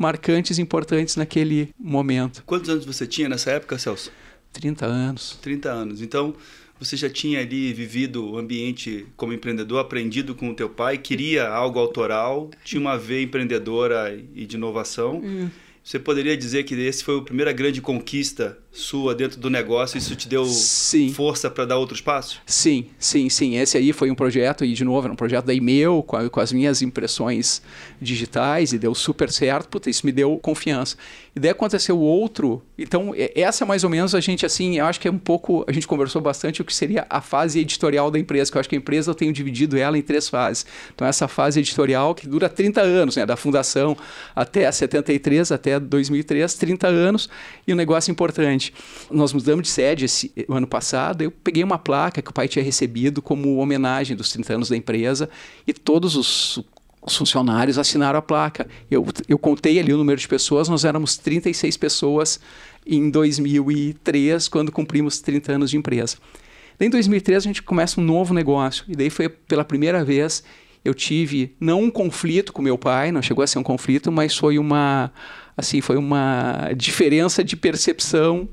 marcantes 0.00 0.58
importantes 0.58 1.14
naquele 1.14 1.68
momento. 1.78 2.42
Quantos 2.46 2.70
anos 2.70 2.86
você 2.86 3.06
tinha 3.06 3.28
nessa 3.28 3.50
época, 3.50 3.78
Celso? 3.78 4.10
30 4.50 4.86
anos. 4.86 5.38
30 5.42 5.70
anos. 5.70 6.00
Então, 6.00 6.34
você 6.78 6.96
já 6.96 7.10
tinha 7.10 7.38
ali 7.38 7.70
vivido 7.74 8.30
o 8.30 8.38
ambiente 8.38 9.06
como 9.14 9.34
empreendedor, 9.34 9.78
aprendido 9.78 10.34
com 10.34 10.48
o 10.48 10.54
teu 10.54 10.70
pai, 10.70 10.96
queria 10.96 11.46
algo 11.46 11.78
autoral, 11.78 12.50
tinha 12.64 12.80
uma 12.80 12.96
veia 12.96 13.22
empreendedora 13.22 14.18
e 14.34 14.46
de 14.46 14.56
inovação. 14.56 15.20
Hum. 15.22 15.50
Você 15.84 15.98
poderia 15.98 16.34
dizer 16.34 16.64
que 16.64 16.74
esse 16.74 17.04
foi 17.04 17.18
a 17.18 17.22
primeira 17.22 17.52
grande 17.52 17.82
conquista 17.82 18.58
sua 18.72 19.14
dentro 19.14 19.40
do 19.40 19.50
negócio, 19.50 19.98
isso 19.98 20.14
te 20.14 20.28
deu 20.28 20.44
sim. 20.44 21.12
força 21.12 21.50
para 21.50 21.64
dar 21.64 21.76
outros 21.76 22.00
passos? 22.00 22.40
Sim, 22.46 22.86
sim, 22.98 23.28
sim. 23.28 23.56
Esse 23.56 23.76
aí 23.76 23.92
foi 23.92 24.10
um 24.10 24.14
projeto, 24.14 24.64
e 24.64 24.72
de 24.72 24.84
novo, 24.84 25.06
era 25.06 25.12
um 25.12 25.16
projeto 25.16 25.46
da 25.46 25.54
e-mail, 25.54 26.02
com, 26.04 26.16
a, 26.16 26.30
com 26.30 26.40
as 26.40 26.52
minhas 26.52 26.80
impressões 26.80 27.62
digitais, 28.00 28.72
e 28.72 28.78
deu 28.78 28.94
super 28.94 29.30
certo, 29.30 29.68
puta, 29.68 29.90
isso 29.90 30.06
me 30.06 30.12
deu 30.12 30.38
confiança. 30.38 30.96
E 31.34 31.40
daí 31.40 31.50
aconteceu 31.50 31.98
outro, 31.98 32.62
então 32.78 33.12
essa 33.34 33.64
mais 33.64 33.84
ou 33.84 33.90
menos 33.90 34.14
a 34.14 34.20
gente, 34.20 34.46
assim, 34.46 34.78
eu 34.78 34.86
acho 34.86 35.00
que 35.00 35.08
é 35.08 35.10
um 35.10 35.18
pouco, 35.18 35.64
a 35.68 35.72
gente 35.72 35.86
conversou 35.86 36.20
bastante 36.20 36.60
o 36.60 36.64
que 36.64 36.74
seria 36.74 37.06
a 37.08 37.20
fase 37.20 37.60
editorial 37.60 38.10
da 38.10 38.18
empresa, 38.18 38.50
que 38.50 38.56
eu 38.56 38.60
acho 38.60 38.68
que 38.68 38.74
a 38.74 38.78
empresa 38.78 39.10
eu 39.10 39.14
tenho 39.14 39.32
dividido 39.32 39.76
ela 39.76 39.96
em 39.96 40.02
três 40.02 40.28
fases. 40.28 40.66
Então 40.94 41.06
essa 41.06 41.28
fase 41.28 41.60
editorial 41.60 42.14
que 42.14 42.26
dura 42.26 42.48
30 42.48 42.80
anos, 42.80 43.16
né, 43.16 43.24
da 43.24 43.36
fundação 43.36 43.96
até 44.34 44.70
73, 44.70 45.52
até 45.52 45.78
2003, 45.78 46.54
30 46.54 46.88
anos, 46.88 47.28
e 47.66 47.72
um 47.72 47.76
negócio 47.76 48.10
importante 48.10 48.59
Nós 49.10 49.32
mudamos 49.32 49.62
de 49.62 49.68
sede 49.68 50.04
esse 50.04 50.32
o 50.48 50.54
ano 50.54 50.66
passado, 50.66 51.22
eu 51.22 51.30
peguei 51.30 51.62
uma 51.64 51.78
placa 51.78 52.20
que 52.20 52.30
o 52.30 52.34
pai 52.34 52.48
tinha 52.48 52.64
recebido 52.64 53.22
como 53.22 53.56
homenagem 53.58 54.16
dos 54.16 54.30
30 54.32 54.54
anos 54.54 54.68
da 54.68 54.76
empresa 54.76 55.28
e 55.66 55.72
todos 55.72 56.16
os 56.16 56.62
os 57.02 57.16
funcionários 57.16 57.78
assinaram 57.78 58.18
a 58.18 58.22
placa. 58.22 58.68
Eu, 58.90 59.06
eu 59.26 59.38
contei 59.38 59.78
ali 59.78 59.92
o 59.92 59.96
número 59.96 60.20
de 60.20 60.28
pessoas, 60.28 60.68
nós 60.68 60.84
éramos 60.84 61.16
36 61.16 61.76
pessoas 61.76 62.38
em 62.86 63.10
2003, 63.10 64.48
quando 64.48 64.70
cumprimos 64.70 65.18
30 65.20 65.52
anos 65.52 65.70
de 65.70 65.76
empresa. 65.76 66.18
Daí, 66.78 66.88
em 66.88 66.90
2003 66.90 67.38
a 67.38 67.46
gente 67.46 67.62
começa 67.62 68.00
um 68.00 68.04
novo 68.04 68.34
negócio, 68.34 68.84
e 68.88 68.94
daí 68.94 69.10
foi 69.10 69.28
pela 69.28 69.64
primeira 69.64 70.04
vez 70.04 70.42
eu 70.84 70.94
tive 70.94 71.54
não 71.60 71.82
um 71.82 71.90
conflito 71.90 72.52
com 72.52 72.62
meu 72.62 72.78
pai, 72.78 73.12
não 73.12 73.20
chegou 73.20 73.44
a 73.44 73.46
ser 73.46 73.58
um 73.58 73.62
conflito, 73.62 74.10
mas 74.10 74.34
foi 74.34 74.58
uma 74.58 75.12
assim 75.60 75.80
foi 75.80 75.96
uma 75.96 76.70
diferença 76.76 77.42
de 77.44 77.56
percepção 77.56 78.48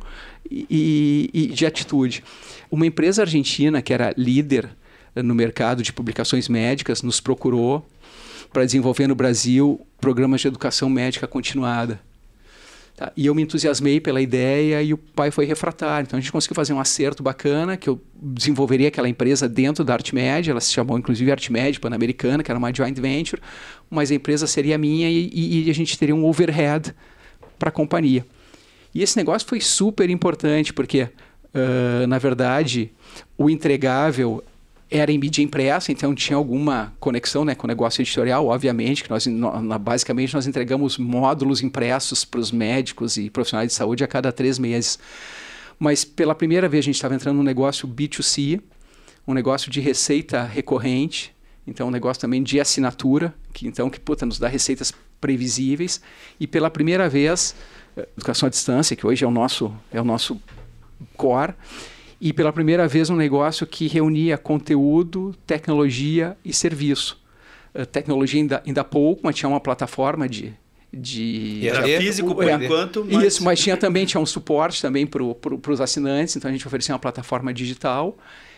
e, 0.50 1.30
e 1.34 1.48
de 1.48 1.65
atitude. 1.65 2.24
Uma 2.70 2.86
empresa 2.86 3.24
argentina 3.24 3.82
que 3.82 3.93
era 3.93 4.13
líder 4.15 4.70
no 5.15 5.34
mercado 5.34 5.82
de 5.82 5.91
publicações 5.91 6.48
médicas 6.48 7.02
nos 7.02 7.20
procurou 7.20 7.86
para 8.54 8.65
desenvolver 8.65 9.08
no 9.08 9.15
Brasil 9.15 9.86
programas 10.00 10.41
de 10.41 10.48
educação 10.48 10.89
médica 10.89 11.28
continuada. 11.28 12.00
Tá? 12.97 13.13
E 13.15 13.27
eu 13.27 13.36
me 13.36 13.43
entusiasmei 13.43 14.01
pela 14.01 14.19
ideia 14.19 14.81
e 14.81 14.91
o 14.91 14.97
pai 14.97 15.29
foi 15.29 15.45
refratário. 15.45 16.07
Então 16.07 16.17
a 16.17 16.19
gente 16.19 16.31
conseguiu 16.31 16.55
fazer 16.55 16.73
um 16.73 16.79
acerto 16.79 17.21
bacana, 17.21 17.77
que 17.77 17.88
eu 17.88 18.01
desenvolveria 18.15 18.88
aquela 18.88 19.07
empresa 19.07 19.47
dentro 19.47 19.86
da 19.86 19.93
ArtMed, 19.93 20.49
ela 20.49 20.60
se 20.60 20.73
chamou 20.73 20.97
inclusive 20.97 21.31
ArtMed 21.31 21.79
Pan-Americana, 21.79 22.41
que 22.41 22.51
era 22.51 22.57
uma 22.57 22.73
joint 22.73 22.99
venture, 22.99 23.39
mas 23.88 24.10
a 24.10 24.15
empresa 24.15 24.47
seria 24.47 24.79
minha 24.79 25.07
e, 25.07 25.29
e, 25.31 25.67
e 25.67 25.69
a 25.69 25.73
gente 25.75 25.95
teria 25.95 26.15
um 26.15 26.25
overhead 26.25 26.91
para 27.60 27.69
a 27.69 27.71
companhia. 27.71 28.25
E 28.95 29.03
esse 29.03 29.15
negócio 29.15 29.47
foi 29.47 29.62
super 29.62 30.10
importante, 30.10 30.73
porque, 30.73 31.03
uh, 31.03 32.07
na 32.07 32.17
verdade, 32.17 32.91
o 33.38 33.47
entregável 33.47 34.43
era 34.89 35.12
em 35.12 35.17
mídia 35.17 35.43
impressa, 35.43 35.91
então 35.91 36.15
tinha 36.15 36.38
alguma 36.38 36.93
conexão 37.00 37.43
né, 37.43 37.54
com 37.54 37.67
o 37.67 37.67
negócio 37.67 38.02
editorial, 38.02 38.47
obviamente, 38.47 39.04
que 39.04 39.10
nós 39.10 39.26
no, 39.26 39.80
basicamente 39.80 40.34
nós 40.34 40.47
entregamos 40.47 40.97
módulos 40.97 41.62
impressos 41.62 42.23
para 42.23 42.39
os 42.39 42.52
médicos 42.52 43.17
e 43.17 43.30
profissionais 43.30 43.69
de 43.69 43.73
saúde 43.73 44.04
a 44.04 44.08
cada 44.08 44.32
três 44.32 44.58
meses. 44.58 44.97
Mas 45.78 46.06
pela 46.06 46.34
primeira 46.34 46.69
vez 46.69 46.84
a 46.84 46.88
gente 46.88 46.95
estava 46.95 47.13
entrando 47.13 47.38
num 47.38 47.43
negócio 47.43 47.88
B2C, 47.88 48.62
um 49.28 49.34
negócio 49.34 49.69
de 49.69 49.82
receita 49.82 50.43
recorrente, 50.43 51.36
então 51.67 51.89
um 51.89 51.91
negócio 51.91 52.21
também 52.21 52.41
de 52.41 52.60
assinatura, 52.60 53.34
que 53.54 53.67
então 53.67 53.89
que 53.89 54.00
puta, 54.00 54.26
nos 54.26 54.39
dá 54.39 54.47
receitas 54.47 54.93
previsíveis, 55.19 56.02
e 56.39 56.47
pela 56.47 56.69
primeira 56.69 57.10
vez, 57.10 57.54
eh, 57.97 58.08
educação 58.15 58.47
à 58.47 58.50
distância, 58.50 58.95
que 58.95 59.06
hoje 59.06 59.26
é 59.26 59.28
o 59.28 59.32
nosso, 59.32 59.73
é 59.91 60.00
o 60.00 60.06
nosso 60.06 60.41
core, 61.17 61.54
e 62.19 62.34
pela 62.34 62.51
primeira 62.51 62.88
vez 62.88 63.10
um 63.10 63.15
negócio 63.15 63.65
que 63.65 63.88
reunia 63.88 64.38
conteúdo, 64.38 65.36
tecnologia 65.45 66.38
e 66.43 66.53
serviço. 66.53 67.21
Uh, 67.73 67.86
tecnologia 67.86 68.41
ainda, 68.41 68.63
ainda 68.65 68.84
pouco, 68.84 69.21
mas 69.23 69.36
tinha 69.36 69.49
uma 69.49 69.60
plataforma 69.60 70.27
de, 70.27 70.53
de 70.91 71.67
era 71.67 71.84
físico 71.84 72.34
por 72.34 72.47
é, 72.47 72.53
enquanto 72.53 73.06
mas... 73.06 73.23
isso 73.23 73.43
mas 73.43 73.60
tinha 73.60 73.77
também 73.77 74.06
tinha 74.06 74.21
um 74.21 74.25
suporte 74.25 74.82
também 74.82 75.06
para 75.06 75.21
pro, 75.36 75.62
os 75.67 75.82
assinantes 75.82 76.36
então 76.36 76.49
a 76.49 76.51
gente 76.51 76.65
oferecia 76.65 76.93
uma 76.93 76.99
plataforma 76.99 77.53
digital 77.53 78.17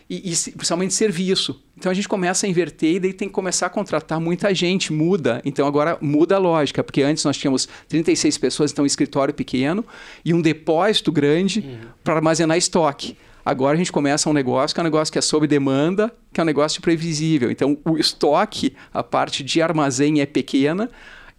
e, 0.10 0.32
e 0.32 0.52
principalmente 0.52 0.94
serviço. 0.94 1.62
Então 1.78 1.92
a 1.92 1.96
gente 1.96 2.10
começa 2.10 2.46
a 2.46 2.50
inverter 2.50 2.96
e 2.96 3.00
daí 3.00 3.14
tem 3.14 3.28
que 3.28 3.34
começar 3.34 3.68
a 3.68 3.70
contratar 3.70 4.20
muita 4.20 4.54
gente, 4.54 4.92
muda. 4.92 5.40
Então 5.46 5.68
agora 5.68 5.98
muda 6.02 6.36
a 6.36 6.40
lógica, 6.40 6.84
porque 6.84 7.04
antes 7.04 7.24
nós 7.24 7.38
tínhamos 7.38 7.70
36 7.88 8.38
pessoas, 8.38 8.72
então 8.72 8.84
um 8.84 8.88
escritório 8.88 9.34
pequeno 9.34 9.86
e 10.26 10.34
um 10.34 10.42
depósito 10.42 11.12
grande 11.12 11.60
uhum. 11.60 11.78
para 12.04 12.16
armazenar 12.16 12.58
estoque. 12.58 13.16
Agora 13.46 13.76
a 13.76 13.78
gente 13.78 13.92
começa 13.92 14.30
um 14.30 14.34
negócio 14.34 14.74
que 14.74 14.80
é 14.80 14.84
um 14.84 14.86
negócio 14.86 15.12
que 15.12 15.18
é 15.18 15.22
sob 15.22 15.48
demanda, 15.48 16.14
que 16.34 16.40
é 16.40 16.44
um 16.44 16.46
negócio 16.46 16.82
previsível. 16.82 17.50
Então 17.50 17.78
o 17.86 17.98
estoque, 17.98 18.76
a 18.94 19.02
parte 19.02 19.44
de 19.44 19.62
armazém 19.62 20.22
é 20.22 20.26
pequena, 20.26 20.90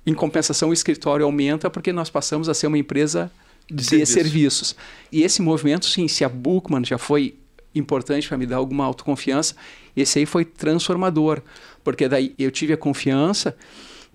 em 0.06 0.14
compensação 0.14 0.70
o 0.70 0.72
escritório 0.72 1.24
aumenta 1.24 1.68
porque 1.68 1.92
nós 1.92 2.10
passamos 2.10 2.48
a 2.48 2.54
ser 2.54 2.66
uma 2.66 2.78
empresa 2.78 3.30
de, 3.68 3.76
de 3.76 3.84
serviço. 3.84 4.12
serviços. 4.12 4.76
E 5.12 5.22
esse 5.22 5.40
movimento, 5.42 5.86
sim, 5.86 6.08
se 6.08 6.24
a 6.24 6.28
Bookman 6.28 6.84
já 6.84 6.98
foi 6.98 7.36
importante 7.74 8.26
para 8.26 8.36
me 8.36 8.46
dar 8.46 8.56
alguma 8.56 8.84
autoconfiança, 8.84 9.54
esse 9.96 10.18
aí 10.18 10.26
foi 10.26 10.44
transformador, 10.44 11.40
porque 11.84 12.08
daí 12.08 12.34
eu 12.38 12.50
tive 12.50 12.72
a 12.72 12.76
confiança 12.76 13.56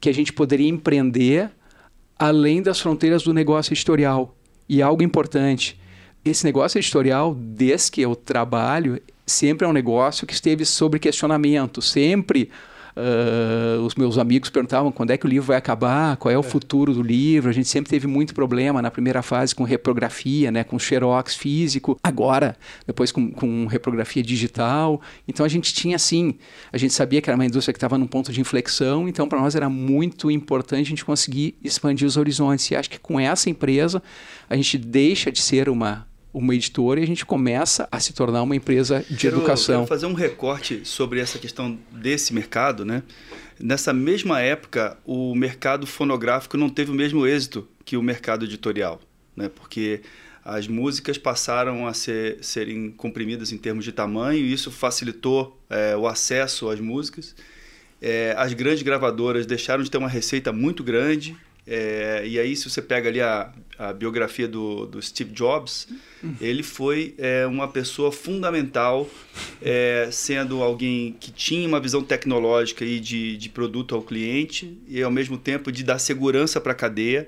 que 0.02 0.10
a 0.10 0.14
gente 0.14 0.34
poderia 0.34 0.68
empreender 0.68 1.50
além 2.18 2.62
das 2.62 2.80
fronteiras 2.80 3.24
do 3.24 3.34
negócio 3.34 3.74
editorial. 3.74 4.36
E 4.68 4.82
algo 4.82 5.04
importante, 5.04 5.80
esse 6.26 6.44
negócio 6.44 6.80
editorial, 6.80 7.36
desde 7.36 7.92
que 7.92 8.02
eu 8.02 8.16
trabalho, 8.16 9.00
sempre 9.26 9.66
é 9.66 9.70
um 9.70 9.74
negócio 9.74 10.26
que 10.26 10.34
esteve 10.34 10.66
sob 10.66 10.98
questionamento, 11.00 11.82
sempre 11.82 12.50
Uh, 12.96 13.82
os 13.82 13.94
meus 13.96 14.18
amigos 14.18 14.50
perguntavam 14.50 14.90
quando 14.90 15.12
é 15.12 15.18
que 15.18 15.26
o 15.26 15.28
livro 15.28 15.48
vai 15.48 15.58
acabar, 15.58 16.16
qual 16.16 16.32
é 16.32 16.38
o 16.38 16.40
é. 16.40 16.44
futuro 16.44 16.94
do 16.94 17.02
livro. 17.02 17.50
A 17.50 17.54
gente 17.54 17.68
sempre 17.68 17.90
teve 17.90 18.08
muito 18.08 18.34
problema 18.34 18.82
na 18.82 18.90
primeira 18.90 19.22
fase 19.22 19.54
com 19.54 19.66
reprografia, 19.66 20.50
né, 20.50 20.64
com 20.64 20.80
xerox 20.80 21.36
físico. 21.36 22.00
Agora, 22.02 22.56
depois 22.88 23.12
com, 23.12 23.32
com 23.32 23.66
reprografia 23.66 24.24
digital. 24.24 25.02
Então 25.28 25.46
a 25.46 25.50
gente 25.50 25.74
tinha 25.74 25.98
assim, 25.98 26.36
a 26.72 26.78
gente 26.78 26.94
sabia 26.94 27.22
que 27.22 27.30
era 27.30 27.36
uma 27.36 27.46
indústria 27.46 27.74
que 27.74 27.78
estava 27.78 27.98
num 27.98 28.08
ponto 28.08 28.32
de 28.32 28.40
inflexão. 28.40 29.10
Então 29.10 29.28
para 29.28 29.42
nós 29.42 29.56
era 29.56 29.70
muito 29.70 30.32
importante 30.32 30.86
a 30.86 30.90
gente 30.90 31.04
conseguir 31.04 31.58
expandir 31.62 32.08
os 32.08 32.16
horizontes. 32.16 32.72
E 32.72 32.78
acho 32.78 32.90
que 32.90 33.00
com 33.00 33.20
essa 33.20 33.50
empresa 33.50 34.02
a 34.50 34.56
gente 34.56 34.78
deixa 34.78 35.30
de 35.30 35.42
ser 35.42 35.68
uma 35.68 36.08
uma 36.36 36.54
editora 36.54 37.00
e 37.00 37.04
a 37.04 37.08
gente 37.08 37.26
começa 37.26 37.88
a 37.90 37.98
se 37.98 38.12
tornar 38.12 38.44
uma 38.44 38.54
empresa 38.54 39.06
de 39.10 39.16
quero, 39.16 39.38
educação. 39.38 39.86
Quero 39.86 39.88
fazer 39.88 40.06
um 40.06 40.14
recorte 40.14 40.82
sobre 40.84 41.22
essa 41.22 41.40
questão 41.40 41.80
desse 41.90 42.34
mercado, 42.34 42.84
né? 42.84 43.04
Nessa 43.58 43.94
mesma 43.94 44.42
época, 44.42 44.98
o 45.06 45.34
mercado 45.34 45.88
fonográfico 45.88 46.58
não 46.58 46.68
teve 46.68 46.92
o 46.92 46.94
mesmo 46.94 47.26
êxito 47.26 47.66
que 47.86 47.96
o 47.96 48.02
mercado 48.02 48.44
editorial, 48.44 49.00
né? 49.34 49.48
Porque 49.48 50.02
as 50.44 50.68
músicas 50.68 51.18
passaram 51.18 51.88
a 51.88 51.94
ser, 51.94 52.38
serem 52.42 52.92
comprimidas 52.92 53.54
em 53.54 53.58
termos 53.58 53.86
de 53.86 53.94
tamanho 53.94 54.46
e 54.46 54.52
isso 54.52 54.70
facilitou 54.70 55.58
é, 55.70 55.96
o 55.96 56.06
acesso 56.06 56.70
às 56.70 56.82
músicas. 56.82 57.34
É, 58.02 58.36
as 58.38 58.52
grandes 58.52 58.84
gravadoras 58.84 59.46
deixaram 59.46 59.82
de 59.82 59.90
ter 59.90 59.98
uma 59.98 60.10
receita 60.10 60.52
muito 60.52 60.84
grande 60.84 61.36
é, 61.68 62.24
e 62.26 62.40
aí, 62.40 62.56
se 62.56 62.70
você 62.70 62.82
pega 62.82 63.10
ali 63.10 63.20
a, 63.20 63.52
a 63.78 63.92
biografia 63.92 64.48
do, 64.48 64.86
do 64.86 65.02
Steve 65.02 65.32
Jobs, 65.32 65.88
ele 66.40 66.62
foi 66.62 67.16
é, 67.18 67.46
uma 67.48 67.68
pessoa 67.68 68.12
fundamental, 68.12 69.10
é, 69.62 70.08
sendo 70.12 70.62
alguém 70.62 71.16
que 71.20 71.32
tinha 71.32 71.68
uma 71.68 71.80
visão 71.80 72.04
tecnológica 72.04 72.86
e 72.86 73.00
de, 73.00 73.36
de 73.38 73.50
produto 73.50 73.96
ao 73.96 74.02
cliente 74.02 74.78
e, 74.88 75.02
ao 75.02 75.12
mesmo 75.12 75.38
tempo, 75.38 75.72
de 75.72 75.84
dar 75.84 75.98
segurança 75.98 76.62
para 76.62 76.72
a 76.72 76.76
cadeia 76.76 77.28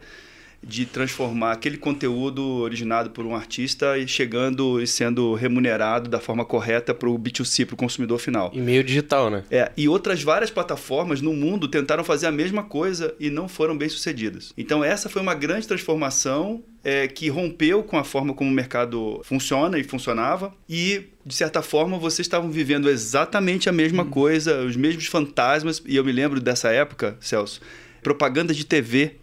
de 0.63 0.85
transformar 0.85 1.53
aquele 1.53 1.77
conteúdo 1.77 2.43
originado 2.43 3.09
por 3.11 3.25
um 3.25 3.35
artista 3.35 3.97
e 3.97 4.07
chegando 4.07 4.81
e 4.81 4.87
sendo 4.87 5.33
remunerado 5.33 6.09
da 6.09 6.19
forma 6.19 6.43
correta 6.43 6.93
para 6.93 7.09
o 7.09 7.17
B2C, 7.17 7.65
para 7.65 7.75
o 7.75 7.77
consumidor 7.77 8.19
final. 8.19 8.51
E 8.53 8.59
meio 8.59 8.83
digital, 8.83 9.29
né? 9.29 9.43
É, 9.49 9.71
e 9.77 9.87
outras 9.87 10.21
várias 10.21 10.49
plataformas 10.49 11.21
no 11.21 11.33
mundo 11.33 11.67
tentaram 11.67 12.03
fazer 12.03 12.27
a 12.27 12.31
mesma 12.31 12.63
coisa 12.63 13.13
e 13.19 13.29
não 13.29 13.47
foram 13.47 13.77
bem 13.77 13.87
sucedidas. 13.89 14.53
Então 14.57 14.83
essa 14.83 15.09
foi 15.09 15.21
uma 15.21 15.33
grande 15.33 15.67
transformação 15.67 16.63
é, 16.83 17.07
que 17.07 17.29
rompeu 17.29 17.83
com 17.83 17.97
a 17.97 18.03
forma 18.03 18.33
como 18.33 18.49
o 18.49 18.53
mercado 18.53 19.21
funciona 19.23 19.77
e 19.77 19.83
funcionava 19.83 20.53
e 20.69 21.05
de 21.25 21.35
certa 21.35 21.61
forma 21.61 21.97
vocês 21.97 22.25
estavam 22.25 22.49
vivendo 22.49 22.89
exatamente 22.89 23.69
a 23.69 23.71
mesma 23.71 24.03
hum. 24.03 24.09
coisa, 24.09 24.63
os 24.63 24.75
mesmos 24.75 25.05
fantasmas 25.07 25.81
e 25.85 25.95
eu 25.95 26.03
me 26.03 26.11
lembro 26.11 26.39
dessa 26.39 26.69
época, 26.69 27.17
Celso, 27.19 27.61
propaganda 28.01 28.53
de 28.53 28.65
TV 28.65 29.15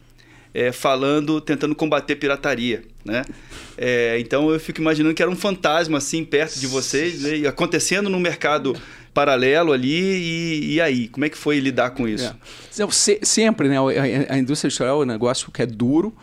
é, 0.55 0.71
falando, 0.71 1.41
tentando 1.41 1.75
combater 1.75 2.15
pirataria, 2.15 2.85
né? 3.05 3.25
É, 3.77 4.17
então 4.21 4.51
eu 4.51 4.61
fico 4.61 4.81
imaginando 4.81 5.13
que 5.13 5.21
era 5.21 5.31
um 5.31 5.37
fantasma 5.37 5.99
assim 5.99 6.25
perto 6.25 6.61
de 6.61 6.69
vocês, 6.69 7.23
né? 7.23 7.49
acontecendo 7.49 8.09
no 8.09 8.21
mercado 8.21 8.77
paralelo 9.13 9.73
ali 9.73 10.01
e, 10.01 10.75
e, 10.75 10.81
aí 10.81 11.09
como 11.09 11.25
é 11.25 11.29
que 11.29 11.37
foi 11.37 11.59
lidar 11.59 11.91
com 11.91 12.07
isso? 12.07 12.25
É. 12.25 12.91
Se, 12.91 13.19
sempre, 13.23 13.69
né? 13.69 13.77
A, 13.79 14.35
a 14.35 14.39
indústria 14.39 14.69
editorial 14.69 15.01
é 15.01 15.05
um 15.05 15.09
negócio 15.09 15.51
que 15.51 15.61
é 15.61 15.67
duro. 15.67 16.15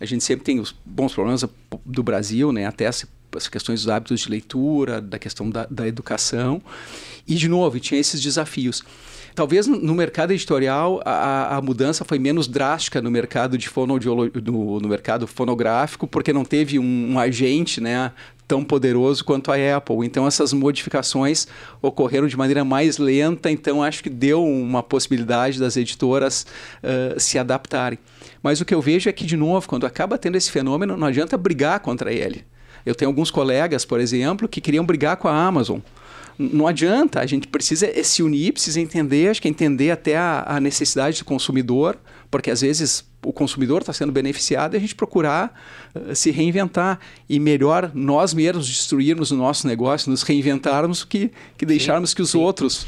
A 0.00 0.04
gente 0.04 0.22
sempre 0.22 0.44
tem 0.44 0.60
os 0.60 0.74
bons 0.84 1.12
problemas 1.12 1.44
do 1.84 2.02
Brasil, 2.02 2.52
né? 2.52 2.66
Até 2.66 2.86
as, 2.86 3.06
as 3.34 3.48
questões 3.48 3.80
dos 3.80 3.88
hábitos 3.88 4.20
de 4.20 4.30
leitura, 4.30 5.00
da 5.00 5.18
questão 5.18 5.48
da, 5.50 5.66
da 5.68 5.88
educação. 5.88 6.62
E 7.26 7.34
de 7.34 7.48
novo, 7.48 7.80
tinha 7.80 8.00
esses 8.00 8.20
desafios. 8.20 8.84
Talvez 9.38 9.68
no 9.68 9.94
mercado 9.94 10.32
editorial 10.32 11.00
a, 11.04 11.58
a 11.58 11.62
mudança 11.62 12.04
foi 12.04 12.18
menos 12.18 12.48
drástica 12.48 13.00
no 13.00 13.08
mercado 13.08 13.56
de 13.56 13.70
no, 14.44 14.80
no 14.80 14.88
mercado 14.88 15.28
fonográfico, 15.28 16.08
porque 16.08 16.32
não 16.32 16.44
teve 16.44 16.76
um, 16.76 17.12
um 17.12 17.20
agente, 17.20 17.80
né, 17.80 18.10
tão 18.48 18.64
poderoso 18.64 19.24
quanto 19.24 19.52
a 19.52 19.76
Apple. 19.76 19.98
Então 20.04 20.26
essas 20.26 20.52
modificações 20.52 21.46
ocorreram 21.80 22.26
de 22.26 22.36
maneira 22.36 22.64
mais 22.64 22.98
lenta, 22.98 23.48
então 23.48 23.80
acho 23.80 24.02
que 24.02 24.10
deu 24.10 24.44
uma 24.44 24.82
possibilidade 24.82 25.60
das 25.60 25.76
editoras 25.76 26.44
uh, 26.82 27.20
se 27.20 27.38
adaptarem. 27.38 28.00
Mas 28.42 28.60
o 28.60 28.64
que 28.64 28.74
eu 28.74 28.82
vejo 28.82 29.08
é 29.08 29.12
que, 29.12 29.24
de 29.24 29.36
novo, 29.36 29.68
quando 29.68 29.86
acaba 29.86 30.18
tendo 30.18 30.34
esse 30.34 30.50
fenômeno, 30.50 30.96
não 30.96 31.06
adianta 31.06 31.38
brigar 31.38 31.78
contra 31.78 32.12
ele. 32.12 32.44
Eu 32.84 32.92
tenho 32.92 33.08
alguns 33.08 33.30
colegas, 33.30 33.84
por 33.84 34.00
exemplo, 34.00 34.48
que 34.48 34.60
queriam 34.60 34.84
brigar 34.84 35.16
com 35.16 35.28
a 35.28 35.46
Amazon 35.46 35.78
não 36.38 36.68
adianta, 36.68 37.20
a 37.20 37.26
gente 37.26 37.48
precisa 37.48 37.90
se 38.04 38.22
unir, 38.22 38.52
precisa 38.52 38.80
entender, 38.80 39.28
acho 39.28 39.42
que 39.42 39.48
entender 39.48 39.90
até 39.90 40.16
a, 40.16 40.44
a 40.46 40.60
necessidade 40.60 41.18
do 41.18 41.24
consumidor, 41.24 41.98
porque 42.30 42.50
às 42.50 42.60
vezes 42.60 43.04
o 43.24 43.32
consumidor 43.32 43.80
está 43.80 43.92
sendo 43.92 44.12
beneficiado 44.12 44.74
e 44.74 44.76
a 44.76 44.80
gente 44.80 44.94
procurar 44.94 45.52
uh, 45.94 46.14
se 46.14 46.30
reinventar. 46.30 47.00
E 47.28 47.40
melhor 47.40 47.90
nós 47.92 48.32
mesmos 48.32 48.68
destruirmos 48.68 49.32
o 49.32 49.36
nosso 49.36 49.66
negócio, 49.66 50.10
nos 50.10 50.22
reinventarmos, 50.22 51.02
que, 51.02 51.32
que 51.56 51.66
deixarmos 51.66 52.10
sim, 52.10 52.16
que 52.16 52.22
os 52.22 52.30
sim. 52.30 52.38
outros 52.38 52.86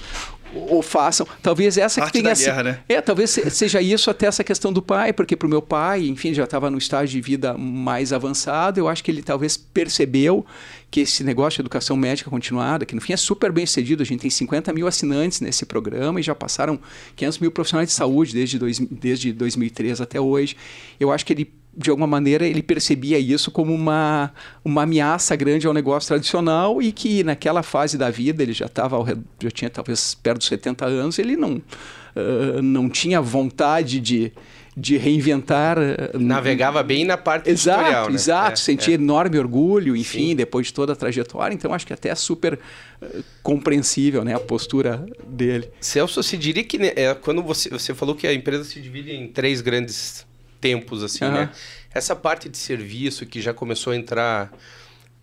ou 0.54 0.82
façam. 0.82 1.26
Talvez 1.42 1.78
essa 1.78 2.00
Parte 2.00 2.12
que 2.12 2.22
tenha 2.22 2.34
guerra, 2.34 2.62
né? 2.62 2.80
É, 2.88 3.00
talvez 3.00 3.30
seja 3.30 3.80
isso 3.80 4.10
até 4.10 4.26
essa 4.26 4.42
questão 4.42 4.72
do 4.72 4.82
pai, 4.82 5.12
porque 5.12 5.36
para 5.36 5.46
o 5.46 5.50
meu 5.50 5.62
pai, 5.62 6.06
enfim, 6.06 6.34
já 6.34 6.44
estava 6.44 6.70
no 6.70 6.78
estágio 6.78 7.20
de 7.20 7.20
vida 7.20 7.56
mais 7.56 8.12
avançado, 8.12 8.78
eu 8.78 8.88
acho 8.88 9.02
que 9.02 9.10
ele 9.10 9.22
talvez 9.22 9.56
percebeu 9.56 10.44
que 10.90 11.00
esse 11.00 11.22
negócio 11.22 11.58
de 11.58 11.62
educação 11.62 11.96
médica 11.96 12.28
continuada, 12.28 12.84
que 12.84 12.94
no 12.94 13.00
fim 13.00 13.12
é 13.12 13.16
super 13.16 13.52
bem 13.52 13.64
sucedido, 13.64 14.02
a 14.02 14.06
gente 14.06 14.20
tem 14.20 14.30
50 14.30 14.72
mil 14.72 14.86
assinantes 14.86 15.40
nesse 15.40 15.64
programa 15.64 16.18
e 16.18 16.22
já 16.22 16.34
passaram 16.34 16.80
500 17.14 17.38
mil 17.38 17.50
profissionais 17.52 17.88
de 17.88 17.94
saúde 17.94 18.32
desde, 18.34 18.58
dois, 18.58 18.78
desde 18.78 19.32
2003 19.32 20.00
até 20.00 20.20
hoje. 20.20 20.56
Eu 20.98 21.12
acho 21.12 21.24
que 21.24 21.32
ele 21.32 21.52
de 21.76 21.88
alguma 21.88 22.06
maneira 22.06 22.46
ele 22.46 22.62
percebia 22.62 23.18
isso 23.18 23.50
como 23.50 23.72
uma, 23.72 24.32
uma 24.64 24.82
ameaça 24.82 25.36
grande 25.36 25.66
ao 25.66 25.72
negócio 25.72 26.08
tradicional 26.08 26.82
e 26.82 26.90
que 26.90 27.22
naquela 27.22 27.62
fase 27.62 27.96
da 27.96 28.10
vida 28.10 28.42
ele 28.42 28.52
já 28.52 28.66
estava 28.66 28.96
já 29.40 29.50
tinha 29.50 29.70
talvez 29.70 30.14
perto 30.14 30.38
dos 30.38 30.48
70 30.48 30.84
anos 30.84 31.18
ele 31.18 31.36
não 31.36 31.56
uh, 31.56 32.60
não 32.60 32.88
tinha 32.88 33.20
vontade 33.20 34.00
de, 34.00 34.32
de 34.76 34.96
reinventar 34.96 35.78
navegava 36.18 36.82
bem 36.82 37.04
na 37.04 37.16
parte 37.16 37.48
exato 37.48 37.82
editorial, 37.82 38.08
né? 38.08 38.14
exato 38.16 38.52
é, 38.54 38.56
sentia 38.56 38.94
é. 38.94 38.98
enorme 38.98 39.38
orgulho 39.38 39.96
enfim 39.96 40.30
Sim. 40.30 40.36
depois 40.36 40.66
de 40.66 40.74
toda 40.74 40.92
a 40.92 40.96
trajetória 40.96 41.54
então 41.54 41.72
acho 41.72 41.86
que 41.86 41.92
até 41.92 42.08
é 42.08 42.16
super 42.16 42.58
uh, 43.00 43.24
compreensível 43.44 44.24
né 44.24 44.34
a 44.34 44.40
postura 44.40 45.06
dele 45.24 45.70
Celso 45.80 46.20
se 46.20 46.36
diria 46.36 46.64
que 46.64 46.78
né, 46.78 46.92
é, 46.96 47.14
quando 47.14 47.44
você 47.44 47.70
você 47.70 47.94
falou 47.94 48.16
que 48.16 48.26
a 48.26 48.34
empresa 48.34 48.64
se 48.64 48.80
divide 48.80 49.12
em 49.12 49.28
três 49.28 49.60
grandes 49.60 50.28
tempos, 50.60 51.02
assim, 51.02 51.24
uhum. 51.24 51.32
né? 51.32 51.50
Essa 51.92 52.14
parte 52.14 52.48
de 52.48 52.56
serviço 52.56 53.26
que 53.26 53.40
já 53.40 53.52
começou 53.52 53.92
a 53.92 53.96
entrar 53.96 54.52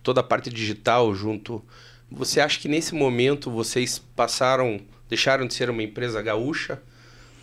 toda 0.02 0.20
a 0.20 0.24
parte 0.24 0.50
digital 0.50 1.14
junto, 1.14 1.62
você 2.10 2.40
acha 2.40 2.58
que 2.58 2.68
nesse 2.68 2.94
momento 2.94 3.50
vocês 3.50 3.98
passaram, 4.16 4.80
deixaram 5.08 5.46
de 5.46 5.54
ser 5.54 5.70
uma 5.70 5.82
empresa 5.82 6.20
gaúcha, 6.22 6.80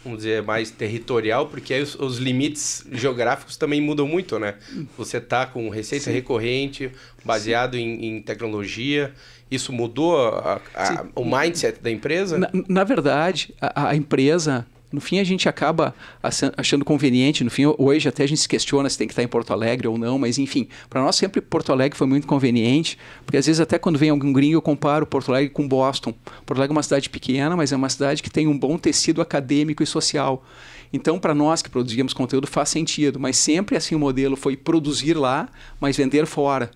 vamos 0.04 0.20
dizer, 0.20 0.44
mais 0.44 0.70
territorial, 0.70 1.48
porque 1.48 1.74
aí 1.74 1.82
os, 1.82 1.96
os 1.96 2.18
limites 2.18 2.86
geográficos 2.92 3.58
também 3.58 3.82
mudam 3.82 4.08
muito, 4.08 4.38
né? 4.38 4.56
Você 4.98 5.20
tá 5.20 5.48
com 5.48 5.68
receita 5.70 6.06
Sim. 6.06 6.12
recorrente, 6.12 6.92
baseado 7.24 7.76
em, 7.76 8.06
em, 8.06 8.22
tecnologia, 8.22 9.14
isso 9.50 9.74
mudou 9.74 10.18
a, 10.18 10.62
a, 10.76 11.06
o 11.16 11.26
mindset 11.26 11.82
da 11.82 11.90
empresa? 11.90 12.38
Na, 12.38 12.50
na 12.68 12.84
verdade, 12.84 13.54
a, 13.60 13.90
a 13.90 13.96
empresa 13.96 14.66
no 14.96 15.02
fim, 15.02 15.20
a 15.20 15.24
gente 15.24 15.48
acaba 15.48 15.94
achando 16.58 16.84
conveniente. 16.84 17.44
No 17.44 17.52
fim, 17.52 17.64
hoje 17.78 18.08
até 18.10 18.24
a 18.24 18.28
gente 18.28 18.40
se 18.40 18.48
questiona 18.48 18.90
se 18.90 18.98
tem 18.98 19.08
que 19.08 19.12
estar 19.12 19.22
em 19.22 19.28
Porto 19.28 19.52
Alegre 19.52 19.88
ou 19.88 19.98
não, 19.98 20.18
mas 20.18 20.38
enfim, 20.38 20.68
para 20.90 21.02
nós 21.02 21.16
sempre 21.16 21.42
Porto 21.42 21.72
Alegre 21.72 21.98
foi 21.98 22.08
muito 22.08 22.26
conveniente, 22.26 22.98
porque 23.26 23.38
às 23.38 23.46
vezes 23.46 23.60
até 23.60 23.78
quando 23.78 24.00
vem 24.00 24.10
algum 24.10 24.32
gringo 24.32 24.56
eu 24.56 24.62
comparo 24.62 25.06
Porto 25.06 25.30
Alegre 25.30 25.50
com 25.50 25.68
Boston. 25.68 26.14
Porto 26.46 26.60
Alegre 26.60 26.72
é 26.72 26.78
uma 26.78 26.84
cidade 26.84 27.10
pequena, 27.10 27.56
mas 27.56 27.72
é 27.72 27.76
uma 27.76 27.90
cidade 27.90 28.24
que 28.24 28.30
tem 28.30 28.48
um 28.48 28.58
bom 28.58 28.78
tecido 28.78 29.22
acadêmico 29.22 29.84
e 29.84 29.86
social. 29.86 30.44
Então, 30.94 31.20
para 31.20 31.36
nós 31.36 31.62
que 31.62 31.70
produzíamos 31.70 32.14
conteúdo 32.14 32.48
faz 32.48 32.70
sentido, 32.70 33.20
mas 33.20 33.36
sempre 33.36 33.76
assim 33.76 33.96
o 33.96 34.00
modelo 34.00 34.38
foi 34.38 34.56
produzir 34.56 35.14
lá, 35.14 35.50
mas 35.80 35.98
vender 35.98 36.26
fora. 36.26 36.72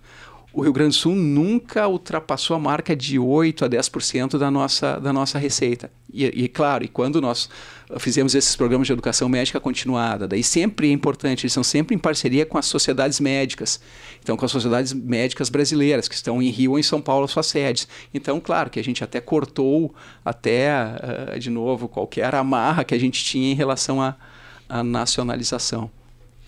O 0.51 0.61
Rio 0.61 0.73
Grande 0.73 0.95
do 0.95 0.99
Sul 0.99 1.15
nunca 1.15 1.87
ultrapassou 1.87 2.55
a 2.55 2.59
marca 2.59 2.95
de 2.95 3.19
8 3.19 3.65
a 3.65 3.69
10% 3.69 4.37
da 4.37 4.49
nossa, 4.49 4.99
da 4.99 5.13
nossa 5.13 5.37
receita. 5.37 5.91
E, 6.11 6.25
e, 6.25 6.47
claro, 6.47 6.83
e 6.83 6.87
quando 6.87 7.21
nós 7.21 7.47
fizemos 7.99 8.33
esses 8.33 8.55
programas 8.55 8.87
de 8.87 8.93
educação 8.93 9.29
médica 9.29 9.59
continuada, 9.59 10.27
daí 10.27 10.43
sempre 10.43 10.89
é 10.89 10.91
importante, 10.91 11.43
eles 11.45 11.53
são 11.53 11.63
sempre 11.63 11.95
em 11.95 11.99
parceria 11.99 12.47
com 12.47 12.57
as 12.57 12.65
sociedades 12.65 13.19
médicas, 13.19 13.79
então 14.23 14.35
com 14.35 14.43
as 14.43 14.51
sociedades 14.51 14.91
médicas 14.91 15.49
brasileiras, 15.49 16.07
que 16.07 16.15
estão 16.15 16.41
em 16.41 16.49
Rio 16.49 16.71
ou 16.71 16.79
em 16.79 16.83
São 16.83 16.99
Paulo, 16.99 17.27
suas 17.27 17.45
sedes. 17.45 17.87
Então, 18.11 18.39
claro 18.39 18.71
que 18.71 18.79
a 18.79 18.83
gente 18.83 19.03
até 19.03 19.21
cortou, 19.21 19.93
até, 20.25 20.71
uh, 21.35 21.39
de 21.39 21.51
novo, 21.51 21.87
qualquer 21.87 22.33
amarra 22.33 22.83
que 22.83 22.95
a 22.95 22.99
gente 22.99 23.23
tinha 23.23 23.51
em 23.51 23.55
relação 23.55 24.01
à 24.01 24.83
nacionalização. 24.83 25.91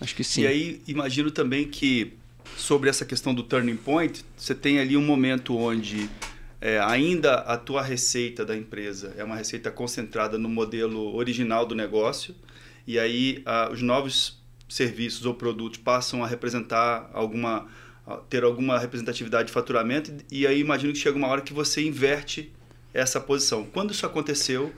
Acho 0.00 0.16
que 0.16 0.24
sim. 0.24 0.42
E 0.42 0.46
aí, 0.48 0.82
imagino 0.88 1.30
também 1.30 1.68
que 1.68 2.14
sobre 2.56 2.88
essa 2.88 3.04
questão 3.04 3.34
do 3.34 3.42
turning 3.42 3.76
point, 3.76 4.24
você 4.36 4.54
tem 4.54 4.78
ali 4.78 4.96
um 4.96 5.02
momento 5.02 5.56
onde 5.56 6.08
é, 6.60 6.78
ainda 6.78 7.34
a 7.34 7.56
tua 7.56 7.82
receita 7.82 8.44
da 8.44 8.56
empresa 8.56 9.12
é 9.16 9.24
uma 9.24 9.34
receita 9.34 9.70
concentrada 9.70 10.38
no 10.38 10.48
modelo 10.48 11.14
original 11.16 11.66
do 11.66 11.74
negócio 11.74 12.34
e 12.86 12.98
aí 12.98 13.42
a, 13.44 13.68
os 13.70 13.82
novos 13.82 14.40
serviços 14.68 15.26
ou 15.26 15.34
produtos 15.34 15.78
passam 15.78 16.22
a 16.22 16.26
representar 16.26 17.10
alguma 17.12 17.66
ter 18.28 18.42
alguma 18.42 18.78
representatividade 18.78 19.46
de 19.46 19.52
faturamento 19.52 20.12
e 20.30 20.46
aí 20.46 20.60
imagino 20.60 20.92
que 20.92 20.98
chega 20.98 21.16
uma 21.16 21.28
hora 21.28 21.40
que 21.40 21.52
você 21.52 21.86
inverte 21.86 22.52
essa 22.92 23.20
posição. 23.20 23.64
Quando 23.64 23.92
isso 23.92 24.04
aconteceu, 24.04 24.72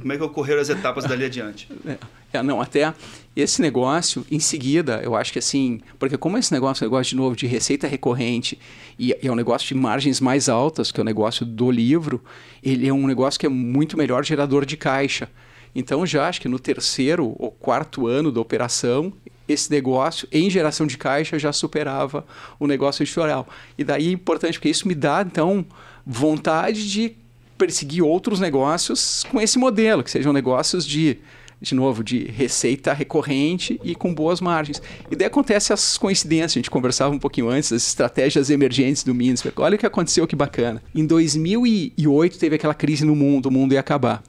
como 0.00 0.12
é 0.12 0.16
que 0.16 0.22
ocorreram 0.22 0.60
as 0.60 0.68
etapas 0.68 1.04
dali 1.04 1.24
adiante? 1.24 1.68
É, 2.34 2.38
é, 2.38 2.42
não, 2.42 2.60
até 2.60 2.92
esse 3.36 3.60
negócio, 3.60 4.24
em 4.30 4.38
seguida, 4.38 5.00
eu 5.02 5.16
acho 5.16 5.32
que 5.32 5.40
assim, 5.40 5.80
porque 5.98 6.16
como 6.16 6.38
esse 6.38 6.52
negócio 6.52 6.84
é 6.84 6.86
um 6.86 6.90
negócio 6.90 7.10
de 7.10 7.16
novo 7.16 7.34
de 7.34 7.46
receita 7.46 7.88
recorrente 7.88 8.58
e, 8.96 9.10
e, 9.10 9.26
é 9.26 9.32
um 9.32 9.34
negócio 9.34 9.66
de 9.66 9.74
margens 9.74 10.20
mais 10.20 10.48
altas, 10.48 10.92
que 10.92 11.00
é 11.00 11.02
o 11.02 11.04
negócio 11.04 11.44
do 11.44 11.68
livro, 11.70 12.22
ele 12.62 12.86
é 12.86 12.92
um 12.92 13.06
negócio 13.06 13.40
que 13.40 13.46
é 13.46 13.48
muito 13.48 13.96
melhor 13.96 14.24
gerador 14.24 14.64
de 14.64 14.76
caixa. 14.76 15.28
Então, 15.74 16.06
já 16.06 16.28
acho 16.28 16.40
que 16.40 16.48
no 16.48 16.60
terceiro 16.60 17.34
ou 17.36 17.50
quarto 17.50 18.06
ano 18.06 18.30
da 18.30 18.40
operação, 18.40 19.12
esse 19.48 19.68
negócio 19.68 20.28
em 20.30 20.48
geração 20.48 20.86
de 20.86 20.96
caixa 20.96 21.36
já 21.36 21.52
superava 21.52 22.24
o 22.60 22.68
negócio 22.68 23.02
editorial. 23.02 23.48
E 23.76 23.82
daí 23.82 24.08
é 24.08 24.12
importante, 24.12 24.58
porque 24.58 24.68
isso 24.68 24.86
me 24.86 24.94
dá, 24.94 25.24
então, 25.26 25.66
vontade 26.06 26.88
de 26.88 27.16
perseguir 27.58 28.02
outros 28.02 28.38
negócios 28.38 29.24
com 29.28 29.40
esse 29.40 29.58
modelo, 29.58 30.04
que 30.04 30.10
sejam 30.10 30.32
negócios 30.32 30.86
de 30.86 31.18
de 31.64 31.74
novo, 31.74 32.04
de 32.04 32.24
receita 32.24 32.92
recorrente 32.92 33.80
e 33.82 33.94
com 33.94 34.14
boas 34.14 34.40
margens. 34.40 34.82
E 35.10 35.16
daí 35.16 35.26
acontece 35.26 35.72
as 35.72 35.96
coincidências, 35.96 36.52
a 36.52 36.58
gente 36.58 36.70
conversava 36.70 37.14
um 37.14 37.18
pouquinho 37.18 37.48
antes, 37.48 37.72
as 37.72 37.86
estratégias 37.86 38.50
emergentes 38.50 39.02
do 39.02 39.14
Minsberg. 39.14 39.60
Olha 39.60 39.76
o 39.76 39.78
que 39.78 39.86
aconteceu, 39.86 40.26
que 40.26 40.36
bacana. 40.36 40.82
Em 40.94 41.06
2008 41.06 42.38
teve 42.38 42.56
aquela 42.56 42.74
crise 42.74 43.04
no 43.04 43.16
mundo, 43.16 43.46
o 43.46 43.50
mundo 43.50 43.72
ia 43.72 43.80
acabar. 43.80 44.22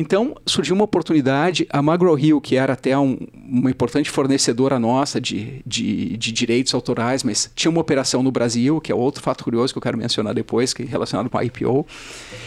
Então 0.00 0.36
surgiu 0.46 0.76
uma 0.76 0.84
oportunidade, 0.84 1.66
a 1.70 1.82
Magro 1.82 2.16
Hill, 2.16 2.40
que 2.40 2.54
era 2.54 2.74
até 2.74 2.96
um, 2.96 3.18
uma 3.34 3.68
importante 3.68 4.08
fornecedora 4.08 4.78
nossa 4.78 5.20
de, 5.20 5.60
de, 5.66 6.16
de, 6.16 6.30
direitos 6.30 6.72
autorais, 6.72 7.24
mas 7.24 7.50
tinha 7.52 7.68
uma 7.68 7.80
operação 7.80 8.22
no 8.22 8.30
Brasil, 8.30 8.80
que 8.80 8.92
é 8.92 8.94
outro 8.94 9.20
fato 9.20 9.42
curioso 9.42 9.74
que 9.74 9.78
eu 9.78 9.82
quero 9.82 9.98
mencionar 9.98 10.32
depois, 10.32 10.72
que 10.72 10.84
é 10.84 10.86
relacionado 10.86 11.28
com 11.28 11.36
a 11.36 11.44
IPO. 11.44 11.84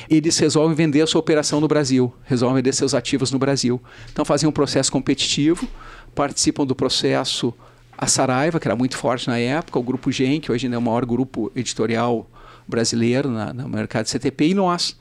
Eles 0.09 0.37
resolvem 0.37 0.73
vender 0.73 1.01
a 1.01 1.07
sua 1.07 1.19
operação 1.19 1.59
no 1.59 1.67
Brasil, 1.67 2.13
resolvem 2.23 2.55
vender 2.55 2.73
seus 2.73 2.93
ativos 2.93 3.33
no 3.33 3.37
Brasil. 3.37 3.81
Então 4.13 4.23
fazem 4.23 4.47
um 4.47 4.51
processo 4.53 4.89
competitivo, 4.89 5.67
participam 6.15 6.65
do 6.65 6.73
processo 6.73 7.53
a 7.97 8.07
Saraiva, 8.07 8.61
que 8.61 8.67
era 8.67 8.77
muito 8.77 8.95
forte 8.95 9.27
na 9.27 9.37
época, 9.37 9.77
o 9.77 9.83
Grupo 9.83 10.09
Gen, 10.09 10.39
que 10.39 10.53
hoje 10.53 10.73
é 10.73 10.77
o 10.77 10.81
maior 10.81 11.05
grupo 11.05 11.51
editorial 11.53 12.25
brasileiro 12.65 13.29
na, 13.29 13.53
no 13.53 13.67
mercado 13.67 14.07
CTP, 14.07 14.47
e 14.47 14.53
nós. 14.53 14.95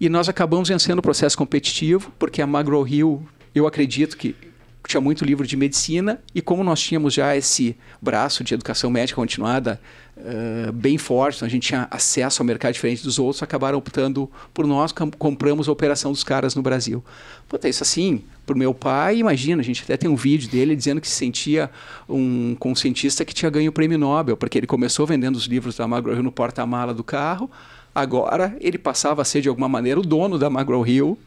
E 0.00 0.08
nós 0.08 0.28
acabamos 0.28 0.68
vencendo 0.68 0.98
o 0.98 1.02
processo 1.02 1.36
competitivo, 1.36 2.12
porque 2.18 2.42
a 2.42 2.46
Magro 2.46 2.86
Hill, 2.86 3.26
eu 3.54 3.66
acredito 3.66 4.16
que 4.16 4.34
tinha 4.86 5.00
muito 5.00 5.24
livro 5.24 5.46
de 5.46 5.56
medicina, 5.56 6.20
e 6.34 6.40
como 6.40 6.62
nós 6.62 6.80
tínhamos 6.80 7.12
já 7.12 7.36
esse 7.36 7.76
braço 8.00 8.44
de 8.44 8.54
educação 8.54 8.90
médica 8.90 9.16
continuada 9.16 9.80
uh, 10.16 10.72
bem 10.72 10.96
forte, 10.96 11.36
então 11.36 11.46
a 11.46 11.50
gente 11.50 11.68
tinha 11.68 11.88
acesso 11.90 12.40
ao 12.40 12.46
mercado 12.46 12.72
diferente 12.72 13.02
dos 13.02 13.18
outros, 13.18 13.42
acabaram 13.42 13.78
optando 13.78 14.30
por 14.54 14.66
nós, 14.66 14.92
compramos 15.18 15.68
a 15.68 15.72
operação 15.72 16.12
dos 16.12 16.22
caras 16.22 16.54
no 16.54 16.62
Brasil. 16.62 17.04
Puta, 17.48 17.68
isso 17.68 17.82
assim, 17.82 18.22
para 18.44 18.54
o 18.54 18.58
meu 18.58 18.72
pai, 18.72 19.18
imagina, 19.18 19.60
a 19.60 19.64
gente 19.64 19.82
até 19.82 19.96
tem 19.96 20.08
um 20.08 20.16
vídeo 20.16 20.48
dele 20.48 20.76
dizendo 20.76 21.00
que 21.00 21.08
se 21.08 21.14
sentia 21.14 21.70
um, 22.08 22.54
com 22.54 22.72
um 22.72 22.76
cientista 22.76 23.24
que 23.24 23.34
tinha 23.34 23.50
ganho 23.50 23.70
o 23.70 23.72
prêmio 23.72 23.98
Nobel, 23.98 24.36
porque 24.36 24.58
ele 24.58 24.66
começou 24.66 25.06
vendendo 25.06 25.36
os 25.36 25.46
livros 25.46 25.76
da 25.76 25.86
Magro 25.86 26.14
Hill 26.14 26.22
no 26.22 26.32
porta-mala 26.32 26.94
do 26.94 27.02
carro, 27.02 27.50
Agora 27.96 28.54
ele 28.60 28.76
passava 28.76 29.22
a 29.22 29.24
ser, 29.24 29.40
de 29.40 29.48
alguma 29.48 29.70
maneira, 29.70 29.98
o 29.98 30.02
dono 30.02 30.38
da 30.38 30.50
Magro 30.50 30.86
Hill 30.86 31.18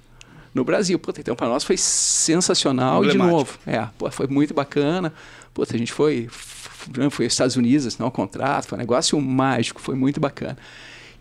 no 0.53 0.63
Brasil. 0.63 0.99
Puta, 0.99 1.19
então, 1.19 1.35
para 1.35 1.47
nós 1.47 1.63
foi 1.63 1.75
sensacional 1.75 3.03
e, 3.03 3.09
de 3.09 3.17
novo, 3.17 3.57
é, 3.65 3.87
pô, 3.97 4.11
foi 4.11 4.27
muito 4.27 4.53
bacana. 4.53 5.11
Puta, 5.51 5.75
a 5.75 5.79
gente 5.79 5.91
foi, 5.91 6.27
foi 6.29 7.25
aos 7.25 7.33
Estados 7.33 7.55
Unidos, 7.55 7.87
assinar 7.87 8.07
um 8.07 8.11
contrato, 8.11 8.67
foi 8.67 8.77
um 8.77 8.81
negócio 8.81 9.19
mágico, 9.19 9.81
foi 9.81 9.95
muito 9.95 10.19
bacana. 10.19 10.59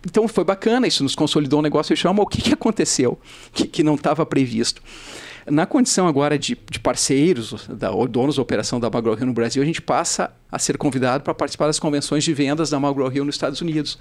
Então 0.04 0.28
foi 0.28 0.44
bacana, 0.44 0.86
isso 0.86 1.02
nos 1.02 1.14
consolidou 1.14 1.60
um 1.60 1.62
negócio. 1.62 1.94
Eu 1.94 1.96
chamo 1.96 2.20
o 2.20 2.26
que, 2.26 2.42
que 2.42 2.52
aconteceu 2.52 3.18
que, 3.50 3.66
que 3.66 3.82
não 3.82 3.94
estava 3.94 4.26
previsto. 4.26 4.82
Na 5.46 5.64
condição 5.64 6.06
agora 6.06 6.38
de, 6.38 6.58
de 6.70 6.78
parceiros, 6.78 7.66
da, 7.68 7.90
donos 7.90 8.36
da 8.36 8.42
operação 8.42 8.78
da 8.78 8.90
Magro 8.90 9.18
Hill 9.18 9.24
no 9.24 9.32
Brasil, 9.32 9.62
a 9.62 9.66
gente 9.66 9.80
passa 9.80 10.30
a 10.52 10.58
ser 10.58 10.76
convidado 10.76 11.24
para 11.24 11.32
participar 11.32 11.68
das 11.68 11.78
convenções 11.78 12.22
de 12.22 12.34
vendas 12.34 12.68
da 12.68 12.78
Magro 12.78 13.10
Hill 13.10 13.24
nos 13.24 13.34
Estados 13.34 13.62
Unidos 13.62 13.98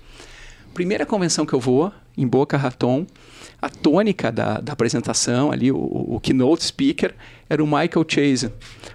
primeira 0.74 1.06
convenção 1.06 1.46
que 1.46 1.54
eu 1.54 1.60
vou, 1.60 1.92
em 2.18 2.28
Boca 2.28 2.58
Raton, 2.58 3.06
a 3.62 3.70
tônica 3.70 4.32
da, 4.32 4.60
da 4.60 4.74
apresentação 4.74 5.52
ali, 5.52 5.72
o, 5.72 5.78
o, 5.78 6.20
keynote 6.20 6.64
speaker, 6.64 7.14
era 7.50 7.64
o 7.64 7.68
Michael 7.68 8.06
Chase. 8.08 8.52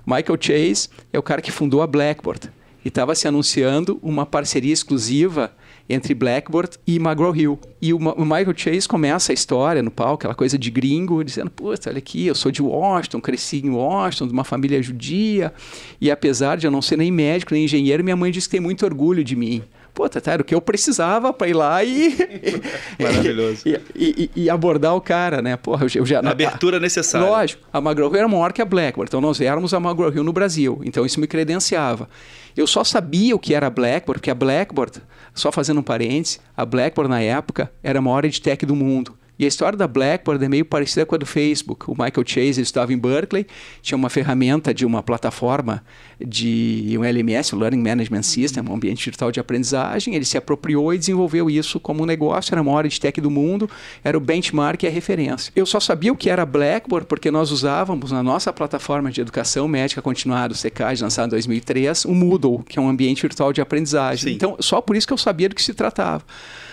Michael 0.06 0.38
Chase 0.40 0.88
é 1.12 1.18
o 1.18 1.22
cara 1.22 1.42
que 1.42 1.50
fundou 1.50 1.82
a 1.82 1.86
Blackboard 1.86 2.50
e 2.84 2.88
estava 2.88 3.14
se 3.14 3.26
anunciando 3.28 3.98
uma 4.02 4.26
parceria 4.26 4.72
exclusiva 4.72 5.52
entre 5.88 6.14
Blackboard 6.14 6.78
e 6.86 6.96
McGraw 6.96 7.34
Hill. 7.34 7.58
E 7.80 7.92
o, 7.92 7.96
o, 7.96 8.24
Michael 8.24 8.54
Chase 8.56 8.88
começa 8.88 9.32
a 9.32 9.34
história 9.34 9.82
no 9.82 9.90
palco, 9.90 10.14
aquela 10.14 10.34
coisa 10.34 10.58
de 10.58 10.70
gringo, 10.70 11.22
dizendo: 11.24 11.50
Putz, 11.50 11.86
olha 11.86 11.98
aqui, 11.98 12.26
eu 12.26 12.34
sou 12.34 12.50
de 12.50 12.62
Washington, 12.62 13.20
cresci 13.20 13.58
em 13.64 13.70
Washington, 13.70 14.26
de 14.28 14.32
uma 14.32 14.44
família 14.44 14.82
judia, 14.82 15.52
e 16.00 16.10
apesar 16.10 16.56
de 16.56 16.66
eu 16.66 16.70
não 16.70 16.82
ser 16.82 16.96
nem 16.96 17.10
médico 17.10 17.54
nem 17.54 17.64
engenheiro, 17.64 18.02
minha 18.02 18.16
mãe 18.16 18.30
disse 18.30 18.48
que 18.48 18.52
tem 18.52 18.60
muito 18.60 18.84
orgulho 18.84 19.22
de 19.24 19.36
mim. 19.36 19.62
Pô, 19.94 20.08
tá, 20.08 20.20
era 20.30 20.40
o 20.40 20.44
que 20.44 20.54
eu 20.54 20.60
precisava 20.60 21.32
para 21.32 21.48
ir 21.48 21.52
lá 21.52 21.84
e. 21.84 22.16
Maravilhoso. 22.98 23.62
E, 23.66 23.80
e, 23.94 24.30
e, 24.44 24.50
abordar 24.50 24.94
o 24.94 25.00
cara, 25.00 25.42
né? 25.42 25.56
Porra, 25.56 25.86
eu 25.94 26.06
já. 26.06 26.20
A 26.20 26.30
abertura 26.30 26.80
necessária. 26.80 27.28
Lógico. 27.28 27.62
A 27.70 27.78
McGraw 27.78 28.08
Hill 28.08 28.18
era 28.18 28.28
maior 28.28 28.52
que 28.52 28.62
a 28.62 28.64
Blackboard. 28.64 29.10
Então 29.10 29.20
nós 29.20 29.40
éramos 29.40 29.74
a 29.74 29.76
McGraw 29.76 30.10
Hill 30.10 30.24
no 30.24 30.32
Brasil. 30.32 30.80
Então 30.84 31.04
isso 31.04 31.20
me 31.20 31.26
credenciava. 31.26 32.08
Eu 32.56 32.66
só 32.66 32.82
sabia 32.82 33.36
o 33.36 33.38
que 33.38 33.54
era 33.54 33.66
a 33.66 33.70
Blackboard, 33.70 34.20
porque 34.20 34.30
a 34.30 34.34
Blackboard, 34.34 35.02
só 35.34 35.52
fazendo 35.52 35.80
um 35.80 35.82
parênteses, 35.82 36.40
a 36.56 36.64
Blackboard 36.64 37.10
na 37.10 37.20
época 37.20 37.70
era 37.82 37.98
a 37.98 38.02
maior 38.02 38.24
edtech 38.24 38.64
do 38.64 38.74
mundo. 38.74 39.14
E 39.42 39.44
a 39.44 39.48
história 39.48 39.76
da 39.76 39.88
Blackboard 39.88 40.44
é 40.44 40.48
meio 40.48 40.64
parecida 40.64 41.04
com 41.04 41.16
a 41.16 41.18
do 41.18 41.26
Facebook. 41.26 41.90
O 41.90 41.94
Michael 41.94 42.22
Chase 42.24 42.60
estava 42.60 42.92
em 42.92 42.96
Berkeley, 42.96 43.44
tinha 43.82 43.98
uma 43.98 44.08
ferramenta 44.08 44.72
de 44.72 44.86
uma 44.86 45.02
plataforma 45.02 45.82
de 46.24 46.94
um 46.96 47.04
LMS, 47.04 47.52
Learning 47.52 47.82
Management 47.82 48.22
System, 48.22 48.62
um 48.70 48.72
ambiente 48.72 48.98
digital 48.98 49.32
de 49.32 49.40
aprendizagem. 49.40 50.14
Ele 50.14 50.24
se 50.24 50.38
apropriou 50.38 50.94
e 50.94 50.98
desenvolveu 50.98 51.50
isso 51.50 51.80
como 51.80 52.04
um 52.04 52.06
negócio, 52.06 52.54
era 52.54 52.60
a 52.60 52.62
maior 52.62 52.88
tech 52.88 53.20
do 53.20 53.32
mundo, 53.32 53.68
era 54.04 54.16
o 54.16 54.20
benchmark 54.20 54.80
e 54.84 54.86
a 54.86 54.90
referência. 54.90 55.52
Eu 55.56 55.66
só 55.66 55.80
sabia 55.80 56.12
o 56.12 56.16
que 56.16 56.30
era 56.30 56.46
Blackboard 56.46 57.08
porque 57.08 57.28
nós 57.28 57.50
usávamos 57.50 58.12
na 58.12 58.22
nossa 58.22 58.52
plataforma 58.52 59.10
de 59.10 59.20
educação 59.20 59.66
médica 59.66 60.00
continuada, 60.00 60.54
o 60.54 60.56
SECAD, 60.56 61.02
lançado 61.02 61.26
em 61.26 61.30
2003, 61.30 62.04
o 62.04 62.14
Moodle, 62.14 62.62
que 62.62 62.78
é 62.78 62.82
um 62.82 62.88
ambiente 62.88 63.22
virtual 63.22 63.52
de 63.52 63.60
aprendizagem. 63.60 64.28
Sim. 64.30 64.36
Então, 64.36 64.56
só 64.60 64.80
por 64.80 64.94
isso 64.94 65.04
que 65.04 65.12
eu 65.12 65.18
sabia 65.18 65.48
do 65.48 65.56
que 65.56 65.62
se 65.64 65.74
tratava. 65.74 66.22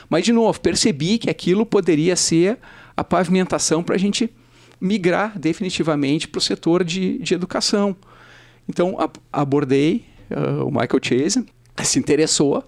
Mas, 0.10 0.26
de 0.26 0.34
novo, 0.34 0.60
percebi 0.60 1.18
que 1.18 1.30
aquilo 1.30 1.66
poderia 1.66 2.16
ser 2.16 2.58
a 2.98 3.04
pavimentação 3.04 3.84
para 3.84 3.96
a 3.96 4.00
gente 4.00 4.30
migrar 4.82 5.38
definitivamente 5.38 6.28
para 6.28 6.40
o 6.40 6.42
setor 6.42 6.84
de, 6.84 7.20
de 7.20 7.34
educação. 7.34 7.96
Então, 8.68 8.98
abordei 9.32 10.06
uh, 10.32 10.66
o 10.66 10.72
Michael 10.72 11.00
Chase, 11.02 11.46
se 11.84 12.00
interessou. 12.00 12.64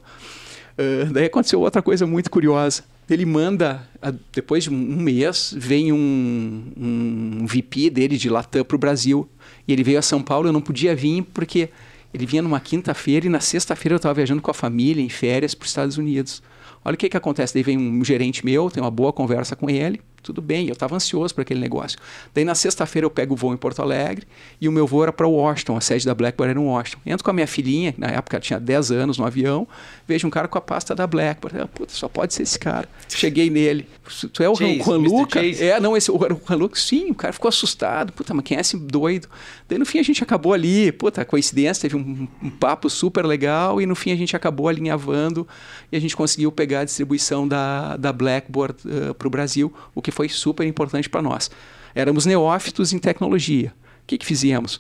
Uh, 0.78 1.12
daí 1.12 1.26
aconteceu 1.26 1.60
outra 1.60 1.82
coisa 1.82 2.06
muito 2.06 2.30
curiosa. 2.30 2.84
Ele 3.10 3.26
manda, 3.26 3.86
depois 4.32 4.64
de 4.64 4.70
um 4.70 4.74
mês, 4.74 5.54
vem 5.58 5.92
um, 5.92 6.64
um 6.78 7.46
VP 7.46 7.90
dele 7.90 8.18
de 8.18 8.30
Latam 8.30 8.64
para 8.64 8.76
o 8.76 8.80
Brasil. 8.80 9.28
E 9.68 9.74
ele 9.74 9.84
veio 9.84 10.00
a 10.00 10.02
São 10.02 10.22
Paulo, 10.22 10.48
eu 10.48 10.54
não 10.54 10.62
podia 10.62 10.96
vir 10.96 11.24
porque 11.34 11.70
ele 12.14 12.26
vinha 12.26 12.42
numa 12.42 12.60
quinta-feira 12.60 13.26
e 13.26 13.30
na 13.30 13.42
sexta-feira 13.42 13.96
eu 13.96 13.98
estava 13.98 14.14
viajando 14.14 14.42
com 14.42 14.50
a 14.50 14.54
família 14.54 15.04
em 15.04 15.10
férias 15.10 15.54
para 15.54 15.66
os 15.66 15.72
Estados 15.72 15.98
Unidos. 15.98 16.42
Olha 16.84 16.96
o 16.96 16.98
que, 16.98 17.10
que 17.10 17.18
acontece. 17.18 17.54
Daí 17.54 17.64
vem 17.64 17.78
um 17.78 18.04
gerente 18.04 18.44
meu, 18.44 18.70
tem 18.70 18.82
uma 18.82 18.92
boa 18.92 19.14
conversa 19.14 19.56
com 19.56 19.70
ele, 19.70 20.02
tudo 20.22 20.42
bem, 20.42 20.68
eu 20.68 20.74
estava 20.74 20.96
ansioso 20.96 21.34
para 21.34 21.42
aquele 21.42 21.60
negócio. 21.60 21.98
Daí 22.34 22.46
na 22.46 22.56
sexta-feira 22.56 23.06
eu 23.06 23.10
pego 23.10 23.34
o 23.34 23.38
voo 23.38 23.54
em 23.54 23.58
Porto 23.58 23.82
Alegre 23.82 24.28
e 24.60 24.68
o 24.68 24.72
meu 24.72 24.86
voo 24.86 25.04
era 25.04 25.12
para 25.12 25.28
Washington, 25.28 25.78
a 25.78 25.82
sede 25.82 26.06
da 26.06 26.14
Blackboard 26.14 26.52
era 26.52 26.60
em 26.60 26.64
Washington. 26.64 27.00
Entro 27.06 27.24
com 27.24 27.32
a 27.32 27.34
minha 27.34 27.48
filhinha, 27.48 27.94
na 27.98 28.08
época 28.08 28.40
tinha 28.40 28.60
10 28.60 28.92
anos 28.92 29.18
no 29.18 29.26
avião, 29.26 29.68
vejo 30.08 30.28
um 30.28 30.30
cara 30.30 30.48
com 30.48 30.58
a 30.58 30.62
pasta 30.62 30.94
da 30.94 31.08
Blackboard. 31.08 31.58
Eu, 31.58 31.68
Puta, 31.68 31.94
só 31.94 32.08
pode 32.08 32.34
ser 32.34 32.44
esse 32.44 32.60
cara. 32.60 32.88
Cheguei 33.08 33.50
nele. 33.50 33.88
Tu 34.34 34.44
é 34.44 34.50
o 34.50 34.56
Chase, 34.56 34.80
Juan. 34.80 34.98
Luca? 34.98 35.40
É, 35.44 35.80
não, 35.80 35.96
esse 35.96 36.12
o 36.12 36.18
Juan 36.18 36.56
Luca, 36.56 36.80
sim, 36.80 37.12
o 37.12 37.16
cara 37.16 37.34
ficou 37.34 37.50
assustado. 37.50 38.12
Puta, 38.14 38.34
mas 38.34 38.44
quem 38.44 38.58
é 38.58 38.62
esse 38.62 38.78
doido? 38.78 39.28
Daí 39.68 39.80
no 39.80 39.86
fim 39.86 40.00
a 40.00 40.04
gente 40.04 40.24
acabou 40.24 40.54
ali, 40.54 40.92
puta, 40.92 41.24
coincidência, 41.24 41.82
teve 41.82 41.96
um, 41.96 42.28
um 42.44 42.50
papo 42.50 42.90
super 42.90 43.26
legal 43.26 43.82
e 43.82 43.86
no 43.86 43.96
fim 43.96 44.12
a 44.12 44.16
gente 44.16 44.36
acabou 44.36 44.68
alinhavando 44.68 45.48
e 45.92 45.98
a 45.98 46.00
gente 46.00 46.16
conseguiu 46.16 46.52
pegar 46.52 46.82
a 46.82 46.84
distribuição 46.84 47.48
da, 47.48 47.96
da 47.98 48.12
Blackboard 48.12 48.76
uh, 48.86 49.14
para 49.14 49.28
o 49.28 49.32
Brasil, 49.32 49.74
o 49.96 50.02
que 50.02 50.11
foi 50.12 50.30
super 50.30 50.66
importante 50.66 51.10
para 51.10 51.22
nós. 51.22 51.50
Éramos 51.96 52.26
neófitos 52.26 52.94
em 52.94 53.00
tecnologia. 53.00 53.74
O 54.04 54.08
que, 54.08 54.18
que 54.18 54.26
fizemos? 54.26 54.80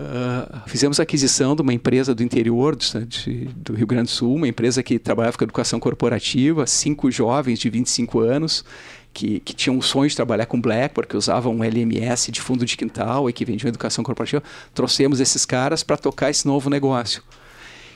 Uh, 0.00 0.62
fizemos 0.66 0.98
a 0.98 1.02
aquisição 1.02 1.54
de 1.54 1.60
uma 1.60 1.74
empresa 1.74 2.14
do 2.14 2.22
interior 2.22 2.74
do, 2.74 3.06
de, 3.06 3.44
do, 3.54 3.74
Rio 3.74 3.86
Grande 3.86 4.04
do 4.04 4.10
Sul, 4.10 4.34
uma 4.34 4.48
empresa 4.48 4.82
que 4.82 4.98
trabalhava 4.98 5.36
com 5.36 5.44
educação 5.44 5.78
corporativa, 5.78 6.66
cinco 6.66 7.10
jovens 7.10 7.58
de 7.58 7.68
25 7.68 8.20
anos 8.20 8.64
que, 9.12 9.40
que 9.40 9.52
tinham 9.52 9.76
o 9.76 9.82
sonho 9.82 10.08
de 10.08 10.16
trabalhar 10.16 10.46
com 10.46 10.60
Blackboard, 10.60 11.08
que 11.08 11.16
usavam 11.16 11.54
um 11.54 11.64
LMS 11.64 12.30
de 12.30 12.40
fundo 12.40 12.64
de 12.64 12.76
quintal 12.76 13.28
e 13.28 13.32
que 13.32 13.44
vendiam 13.44 13.68
educação 13.68 14.02
corporativa. 14.02 14.42
Trouxemos 14.72 15.20
esses 15.20 15.44
caras 15.44 15.82
para 15.82 15.96
tocar 15.96 16.30
esse 16.30 16.46
novo 16.46 16.70
negócio. 16.70 17.22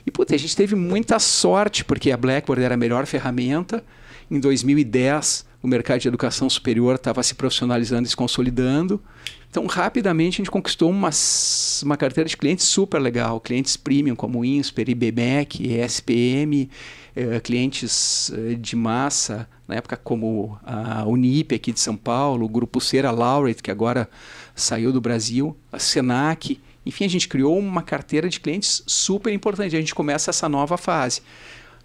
E 0.06 0.10
puta, 0.10 0.34
a 0.34 0.38
gente 0.38 0.54
teve 0.54 0.74
muita 0.74 1.18
sorte, 1.18 1.84
porque 1.84 2.10
a 2.10 2.16
Blackboard 2.16 2.62
era 2.62 2.74
a 2.74 2.76
melhor 2.76 3.06
ferramenta. 3.06 3.82
Em 4.30 4.38
2010, 4.38 5.46
o 5.64 5.66
mercado 5.66 5.98
de 5.98 6.08
educação 6.08 6.50
superior 6.50 6.96
estava 6.96 7.22
se 7.22 7.34
profissionalizando 7.34 8.06
e 8.06 8.10
se 8.10 8.14
consolidando. 8.14 9.02
Então, 9.50 9.64
rapidamente, 9.64 10.34
a 10.34 10.36
gente 10.44 10.50
conquistou 10.50 10.90
uma, 10.90 11.08
uma 11.82 11.96
carteira 11.96 12.28
de 12.28 12.36
clientes 12.36 12.66
super 12.66 12.98
legal. 12.98 13.40
Clientes 13.40 13.74
premium 13.74 14.14
como 14.14 14.44
INSPER, 14.44 14.90
IBMEC, 14.90 15.66
ESPM, 15.66 16.68
eh, 17.16 17.40
clientes 17.40 18.30
eh, 18.34 18.56
de 18.56 18.76
massa, 18.76 19.48
na 19.66 19.76
época 19.76 19.96
como 19.96 20.58
a 20.66 21.06
Unip 21.06 21.54
aqui 21.54 21.72
de 21.72 21.80
São 21.80 21.96
Paulo, 21.96 22.44
o 22.44 22.48
Grupo 22.48 22.78
Cera 22.78 23.10
Laureate, 23.10 23.62
que 23.62 23.70
agora 23.70 24.06
saiu 24.54 24.92
do 24.92 25.00
Brasil, 25.00 25.56
a 25.72 25.78
Senac. 25.78 26.60
Enfim, 26.84 27.06
a 27.06 27.08
gente 27.08 27.26
criou 27.26 27.58
uma 27.58 27.80
carteira 27.80 28.28
de 28.28 28.38
clientes 28.38 28.82
super 28.86 29.32
importante. 29.32 29.74
A 29.74 29.80
gente 29.80 29.94
começa 29.94 30.28
essa 30.28 30.46
nova 30.46 30.76
fase. 30.76 31.22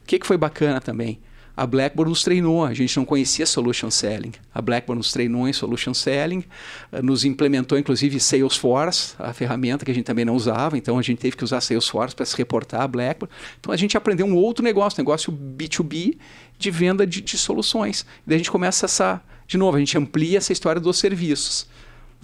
O 0.03 0.05
que, 0.05 0.19
que 0.19 0.27
foi 0.27 0.35
bacana 0.35 0.81
também? 0.81 1.17
A 1.59 1.67
Blackboard 1.67 2.09
nos 2.09 2.23
treinou, 2.23 2.63
a 2.63 2.73
gente 2.73 2.95
não 2.95 3.03
conhecia 3.03 3.45
Solution 3.45 3.91
Selling. 3.91 4.31
A 4.55 4.61
Blackboard 4.61 4.99
nos 4.99 5.11
treinou 5.11 5.45
em 5.45 5.51
Solution 5.51 5.93
Selling, 5.93 6.45
eh, 6.89 7.01
nos 7.01 7.25
implementou 7.25 7.77
inclusive 7.77 8.17
Salesforce, 8.17 9.13
a 9.19 9.33
ferramenta 9.33 9.83
que 9.83 9.91
a 9.91 9.93
gente 9.93 10.05
também 10.05 10.23
não 10.23 10.35
usava, 10.35 10.77
então 10.77 10.97
a 10.97 11.01
gente 11.01 11.17
teve 11.17 11.35
que 11.35 11.43
usar 11.43 11.59
Salesforce 11.59 12.15
para 12.15 12.25
se 12.25 12.37
reportar 12.37 12.83
a 12.83 12.87
Blackboard. 12.87 13.35
Então 13.59 13.73
a 13.73 13.75
gente 13.75 13.97
aprendeu 13.97 14.25
um 14.25 14.37
outro 14.37 14.63
negócio, 14.63 14.97
negócio 15.01 15.33
B2B 15.33 16.17
de 16.57 16.71
venda 16.71 17.05
de, 17.05 17.19
de 17.19 17.37
soluções. 17.37 18.05
Daí 18.25 18.35
a 18.35 18.37
gente 18.37 18.51
começa 18.51 18.85
essa, 18.85 19.21
de 19.45 19.57
novo, 19.57 19.75
a 19.75 19.79
gente 19.81 19.97
amplia 19.97 20.37
essa 20.37 20.53
história 20.53 20.79
dos 20.79 20.97
serviços. 20.97 21.67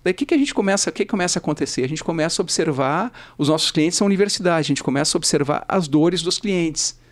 Daí 0.01 0.13
o 0.13 0.15
que, 0.15 0.25
que 0.25 0.33
a 0.33 0.37
gente 0.37 0.53
começa, 0.53 0.89
o 0.89 0.93
que 0.93 1.05
começa 1.05 1.39
a 1.39 1.41
acontecer? 1.41 1.83
A 1.83 1.89
gente 1.89 2.05
começa 2.05 2.41
a 2.41 2.43
observar, 2.43 3.11
os 3.37 3.49
nossos 3.49 3.69
clientes 3.69 3.97
são 3.97 4.07
universidade, 4.07 4.67
a 4.67 4.69
gente 4.69 4.81
começa 4.81 5.17
a 5.17 5.19
observar 5.19 5.65
as 5.67 5.89
dores 5.89 6.21
dos 6.21 6.39
clientes. 6.39 7.03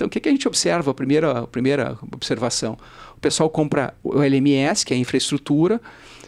Então, 0.00 0.06
o 0.06 0.10
que, 0.10 0.18
que 0.18 0.30
a 0.30 0.32
gente 0.32 0.48
observa? 0.48 0.90
A 0.90 0.94
primeira, 0.94 1.40
a 1.40 1.46
primeira 1.46 1.98
observação: 2.10 2.78
o 3.14 3.20
pessoal 3.20 3.50
compra 3.50 3.92
o 4.02 4.22
LMS, 4.22 4.84
que 4.84 4.94
é 4.94 4.96
a 4.96 5.00
infraestrutura, 5.00 5.78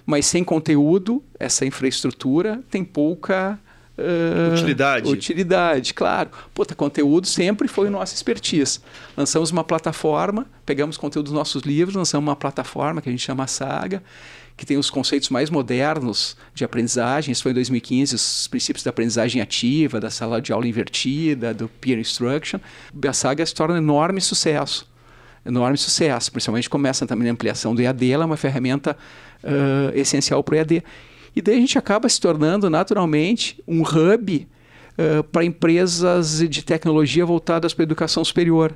mas 0.04 0.26
sem 0.26 0.44
conteúdo, 0.44 1.22
essa 1.40 1.64
infraestrutura 1.64 2.62
tem 2.70 2.84
pouca. 2.84 3.58
Uh, 3.96 4.52
utilidade. 4.52 5.08
Utilidade, 5.08 5.94
claro. 5.94 6.30
Puta, 6.52 6.74
conteúdo 6.74 7.26
sempre 7.26 7.66
foi 7.66 7.88
nossa 7.88 8.14
expertise. 8.14 8.80
Lançamos 9.16 9.50
uma 9.50 9.64
plataforma, 9.64 10.46
pegamos 10.66 10.98
conteúdo 10.98 11.26
dos 11.26 11.34
nossos 11.34 11.62
livros, 11.62 11.96
lançamos 11.96 12.28
uma 12.28 12.36
plataforma 12.36 13.00
que 13.00 13.08
a 13.08 13.12
gente 13.12 13.24
chama 13.24 13.46
Saga, 13.46 14.02
que 14.62 14.66
tem 14.66 14.78
os 14.78 14.90
conceitos 14.90 15.28
mais 15.28 15.50
modernos 15.50 16.36
de 16.54 16.64
aprendizagem. 16.64 17.32
Isso 17.32 17.42
foi 17.42 17.50
em 17.50 17.54
2015, 17.56 18.14
os 18.14 18.46
princípios 18.46 18.84
da 18.84 18.90
aprendizagem 18.90 19.42
ativa, 19.42 19.98
da 19.98 20.08
sala 20.08 20.40
de 20.40 20.52
aula 20.52 20.68
invertida, 20.68 21.52
do 21.52 21.66
peer 21.66 21.98
instruction. 21.98 22.60
A 23.04 23.12
saga 23.12 23.44
se 23.44 23.52
torna 23.52 23.74
um 23.74 23.78
enorme 23.78 24.20
sucesso. 24.20 24.88
Enorme 25.44 25.76
sucesso. 25.76 26.30
Principalmente 26.30 26.70
começa 26.70 27.04
também 27.04 27.28
a 27.28 27.32
ampliação 27.32 27.74
do 27.74 27.82
EAD, 27.82 28.12
ela 28.12 28.22
é 28.22 28.26
uma 28.26 28.36
ferramenta 28.36 28.96
uh, 29.42 29.98
essencial 29.98 30.44
para 30.44 30.54
o 30.54 30.58
EAD. 30.58 30.84
E 31.34 31.42
daí 31.42 31.56
a 31.56 31.60
gente 31.60 31.76
acaba 31.76 32.08
se 32.08 32.20
tornando 32.20 32.70
naturalmente 32.70 33.60
um 33.66 33.82
hub 33.82 34.46
uh, 34.96 35.24
para 35.24 35.44
empresas 35.44 36.38
de 36.38 36.62
tecnologia 36.62 37.26
voltadas 37.26 37.74
para 37.74 37.82
a 37.82 37.86
educação 37.86 38.24
superior 38.24 38.72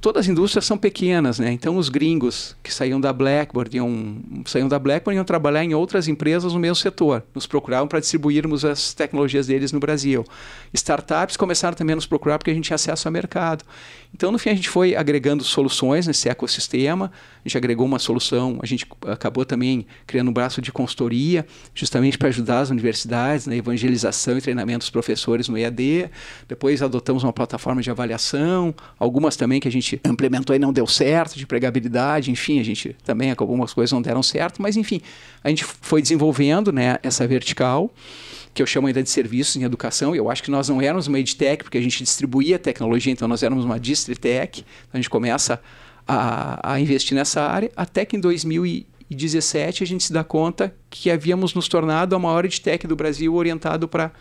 todas 0.00 0.24
as 0.24 0.28
indústrias 0.28 0.64
são 0.64 0.78
pequenas, 0.78 1.38
né? 1.38 1.52
Então 1.52 1.76
os 1.76 1.88
gringos 1.88 2.56
que 2.62 2.72
saíam 2.72 3.00
da 3.00 3.12
Blackboard 3.12 3.76
iam, 3.76 4.16
saíam 4.46 4.68
da 4.68 4.78
Blackboard 4.78 5.16
iam 5.16 5.24
trabalhar 5.24 5.62
em 5.62 5.74
outras 5.74 6.08
empresas 6.08 6.54
no 6.54 6.58
mesmo 6.58 6.76
setor. 6.76 7.22
Nos 7.34 7.46
procuravam 7.46 7.86
para 7.86 8.00
distribuirmos 8.00 8.64
as 8.64 8.94
tecnologias 8.94 9.46
deles 9.46 9.72
no 9.72 9.80
Brasil. 9.80 10.24
Startups 10.72 11.36
começaram 11.36 11.76
também 11.76 11.92
a 11.92 11.96
nos 11.96 12.06
procurar 12.06 12.38
porque 12.38 12.50
a 12.50 12.54
gente 12.54 12.64
tinha 12.64 12.76
acesso 12.76 13.06
ao 13.06 13.12
mercado. 13.12 13.64
Então 14.14 14.30
no 14.30 14.38
fim 14.38 14.50
a 14.50 14.54
gente 14.54 14.68
foi 14.68 14.94
agregando 14.94 15.42
soluções 15.44 16.06
nesse 16.06 16.28
ecossistema. 16.28 17.10
A 17.44 17.48
gente 17.48 17.56
agregou 17.56 17.86
uma 17.86 17.98
solução, 17.98 18.58
a 18.62 18.66
gente 18.66 18.86
acabou 19.06 19.44
também 19.44 19.86
criando 20.06 20.28
um 20.28 20.32
braço 20.32 20.60
de 20.60 20.70
consultoria, 20.70 21.46
justamente 21.74 22.18
para 22.18 22.28
ajudar 22.28 22.60
as 22.60 22.70
universidades 22.70 23.46
na 23.46 23.56
evangelização 23.56 24.36
e 24.36 24.40
treinamento 24.40 24.80
dos 24.80 24.90
professores 24.90 25.48
no 25.48 25.56
EAD. 25.56 26.10
Depois 26.48 26.82
adotamos 26.82 27.22
uma 27.22 27.32
plataforma 27.32 27.80
de 27.80 27.90
avaliação, 27.90 28.74
algumas 28.98 29.36
também 29.36 29.60
que 29.60 29.68
a 29.68 29.72
gente 29.72 30.00
implementou 30.04 30.54
e 30.54 30.58
não 30.58 30.72
deu 30.72 30.86
certo, 30.86 31.38
de 31.38 31.46
pregabilidade, 31.46 32.30
enfim, 32.30 32.60
a 32.60 32.64
gente 32.64 32.94
também 33.04 33.30
algumas 33.36 33.72
coisas 33.72 33.92
não 33.92 34.02
deram 34.02 34.22
certo, 34.22 34.60
mas 34.60 34.76
enfim, 34.76 35.00
a 35.42 35.48
gente 35.48 35.64
foi 35.64 36.02
desenvolvendo 36.02 36.72
né, 36.72 36.98
essa 37.02 37.26
vertical 37.26 37.90
que 38.52 38.62
eu 38.62 38.66
chamo 38.66 38.86
ainda 38.86 39.02
de 39.02 39.10
serviços 39.10 39.56
em 39.56 39.62
educação. 39.62 40.14
Eu 40.14 40.30
acho 40.30 40.42
que 40.42 40.50
nós 40.50 40.68
não 40.68 40.80
éramos 40.82 41.06
uma 41.06 41.18
edtech, 41.18 41.62
porque 41.62 41.78
a 41.78 41.80
gente 41.80 42.02
distribuía 42.02 42.58
tecnologia, 42.58 43.12
então 43.12 43.28
nós 43.28 43.42
éramos 43.42 43.64
uma 43.64 43.78
distritech. 43.78 44.60
Então 44.60 44.90
a 44.94 44.96
gente 44.96 45.10
começa 45.10 45.60
a, 46.06 46.72
a 46.72 46.80
investir 46.80 47.14
nessa 47.14 47.42
área, 47.42 47.70
até 47.76 48.04
que 48.04 48.16
em 48.16 48.20
2017 48.20 49.84
a 49.84 49.86
gente 49.86 50.04
se 50.04 50.12
dá 50.12 50.24
conta 50.24 50.74
que 50.88 51.10
havíamos 51.10 51.54
nos 51.54 51.68
tornado 51.68 52.16
a 52.16 52.18
maior 52.18 52.44
edtech 52.44 52.86
do 52.86 52.96
Brasil 52.96 53.34
orientado 53.34 53.86
para 53.86 54.12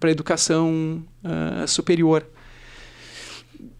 a 0.00 0.10
educação 0.10 1.04
uh, 1.22 1.68
superior. 1.68 2.26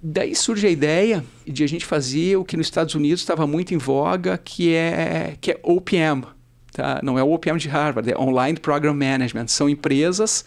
Daí 0.03 0.35
surge 0.35 0.67
a 0.67 0.71
ideia 0.71 1.25
de 1.47 1.65
a 1.65 1.67
gente 1.67 1.87
fazer 1.87 2.37
o 2.37 2.45
que 2.45 2.57
nos 2.57 2.67
Estados 2.67 2.95
Unidos 2.95 3.21
estava 3.21 3.47
muito 3.47 3.73
em 3.73 3.79
voga, 3.79 4.37
que 4.37 4.75
é, 4.75 5.37
que 5.41 5.53
é 5.53 5.61
OPM. 5.63 6.27
Tá? 6.73 7.01
Não 7.03 7.19
é 7.19 7.23
o 7.23 7.31
OPM 7.33 7.59
de 7.59 7.69
Harvard, 7.69 8.11
é 8.11 8.17
Online 8.17 8.59
Program 8.59 8.95
Management. 8.95 9.49
São 9.49 9.69
empresas 9.69 10.45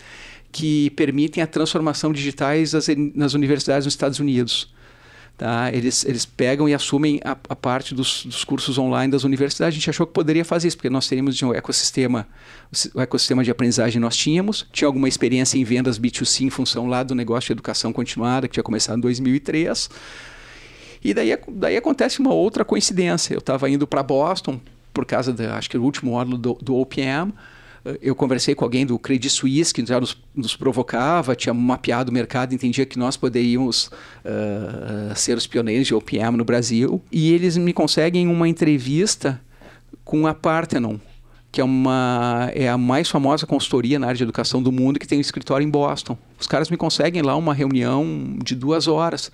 que 0.51 0.91
permitem 0.91 1.41
a 1.43 1.47
transformação 1.47 2.13
digitais 2.13 2.73
nas, 3.15 3.33
universidades 3.33 3.86
nos 3.86 3.93
Estados 3.93 4.19
Unidos. 4.19 4.71
Tá? 5.36 5.71
Eles, 5.73 6.05
eles 6.05 6.25
pegam 6.25 6.69
e 6.69 6.75
assumem 6.75 7.19
a, 7.25 7.31
a 7.31 7.55
parte 7.55 7.95
dos, 7.95 8.23
dos, 8.23 8.43
cursos 8.43 8.77
online 8.77 9.12
das 9.12 9.23
universidades. 9.23 9.73
A 9.73 9.77
gente 9.77 9.89
achou 9.89 10.05
que 10.05 10.13
poderia 10.13 10.45
fazer 10.45 10.67
isso, 10.67 10.77
porque 10.77 10.91
nós 10.91 11.07
teríamos 11.07 11.41
um 11.41 11.51
ecossistema, 11.51 12.27
o 12.93 13.01
ecossistema 13.01 13.43
de 13.43 13.49
aprendizagem 13.49 13.99
nós 13.99 14.15
tínhamos, 14.15 14.67
tinha 14.71 14.88
alguma 14.88 15.07
experiência 15.07 15.57
em 15.57 15.63
vendas 15.63 15.97
B2C 15.97 16.41
em 16.41 16.49
função 16.51 16.88
lá 16.88 17.01
do 17.01 17.15
negócio 17.15 17.47
de 17.47 17.53
educação 17.53 17.91
continuada, 17.91 18.47
que 18.47 18.53
tinha 18.53 18.63
começado 18.63 18.99
em 18.99 19.01
2003. 19.01 19.89
E 21.03 21.13
daí, 21.15 21.38
daí 21.49 21.77
acontece 21.77 22.19
uma 22.19 22.31
outra 22.31 22.63
coincidência. 22.63 23.33
Eu 23.33 23.39
estava 23.39 23.67
indo 23.67 23.88
para 23.88 24.03
Boston, 24.03 24.62
por 24.93 25.06
causa, 25.06 25.34
da, 25.34 25.58
acho 25.58 25.69
que 25.69 25.77
o 25.77 25.84
último 25.84 26.12
módulo 26.12 26.38
do, 26.38 26.53
do 26.62 26.75
OPM, 26.75 27.34
eu 28.01 28.15
conversei 28.15 28.56
com 28.56 28.63
alguém 28.63 28.86
do 28.86 28.97
Credit 28.97 29.29
Suisse 29.29 29.73
que 29.73 29.86
já 29.86 29.99
nos, 29.99 30.17
nos 30.34 30.56
provocava, 30.56 31.36
tinha 31.36 31.53
mapeado 31.53 32.12
o 32.12 32.13
mercado, 32.13 32.53
entendia 32.53 32.86
que 32.86 32.97
nós 32.97 33.17
poderíamos 33.17 33.88
uh, 33.88 35.13
ser 35.15 35.38
os 35.38 35.45
pioneiros 35.45 35.88
de 35.88 35.93
OPM 35.93 36.38
no 36.38 36.45
Brasil. 36.45 37.01
E 37.11 37.34
eles 37.34 37.57
me 37.57 37.74
conseguem 37.74 38.28
uma 38.28 38.47
entrevista 38.47 39.41
com 40.05 40.26
a 40.26 40.34
Parthenon, 40.34 40.97
que 41.51 41.59
é, 41.59 41.63
uma, 41.63 42.49
é 42.53 42.70
a 42.70 42.78
mais 42.78 43.09
famosa 43.09 43.45
consultoria 43.45 43.99
na 43.99 44.07
área 44.07 44.18
de 44.18 44.24
educação 44.24 44.63
do 44.63 44.72
mundo, 44.72 44.97
que 44.97 45.07
tem 45.07 45.18
um 45.18 45.22
escritório 45.22 45.65
em 45.65 45.70
Boston. 45.70 46.18
Os 46.39 46.47
caras 46.47 46.70
me 46.70 46.78
conseguem 46.78 47.22
lá 47.22 47.36
uma 47.36 47.53
reunião 47.53 48.38
de 48.41 48.55
duas 48.55 48.88
horas. 48.88 49.30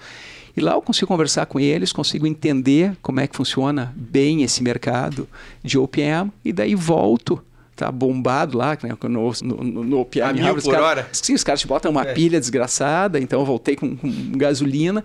E 0.59 0.61
lá 0.61 0.73
eu 0.73 0.81
consigo 0.81 1.07
conversar 1.07 1.45
com 1.45 1.57
eles, 1.57 1.93
consigo 1.93 2.27
entender 2.27 2.91
como 3.01 3.21
é 3.21 3.27
que 3.27 3.33
funciona 3.33 3.93
bem 3.95 4.43
esse 4.43 4.61
mercado 4.61 5.25
de 5.63 5.77
OPM, 5.77 6.29
e 6.43 6.51
daí 6.51 6.75
volto 6.75 7.41
tá 7.77 7.89
bombado 7.89 8.57
lá, 8.57 8.77
né, 8.83 8.89
no, 9.03 9.31
no, 9.41 9.83
no 9.85 9.99
OPM. 10.01 10.21
A 10.21 10.33
mil 10.33 10.55
por 10.55 10.73
cara, 10.73 10.83
hora? 10.83 11.09
Sim, 11.13 11.33
os 11.33 11.45
caras 11.45 11.61
te 11.61 11.67
botam 11.67 11.89
uma 11.89 12.01
é. 12.01 12.13
pilha 12.13 12.37
desgraçada, 12.37 13.21
então 13.21 13.39
eu 13.39 13.45
voltei 13.45 13.77
com, 13.77 13.95
com 13.95 14.31
gasolina 14.33 15.01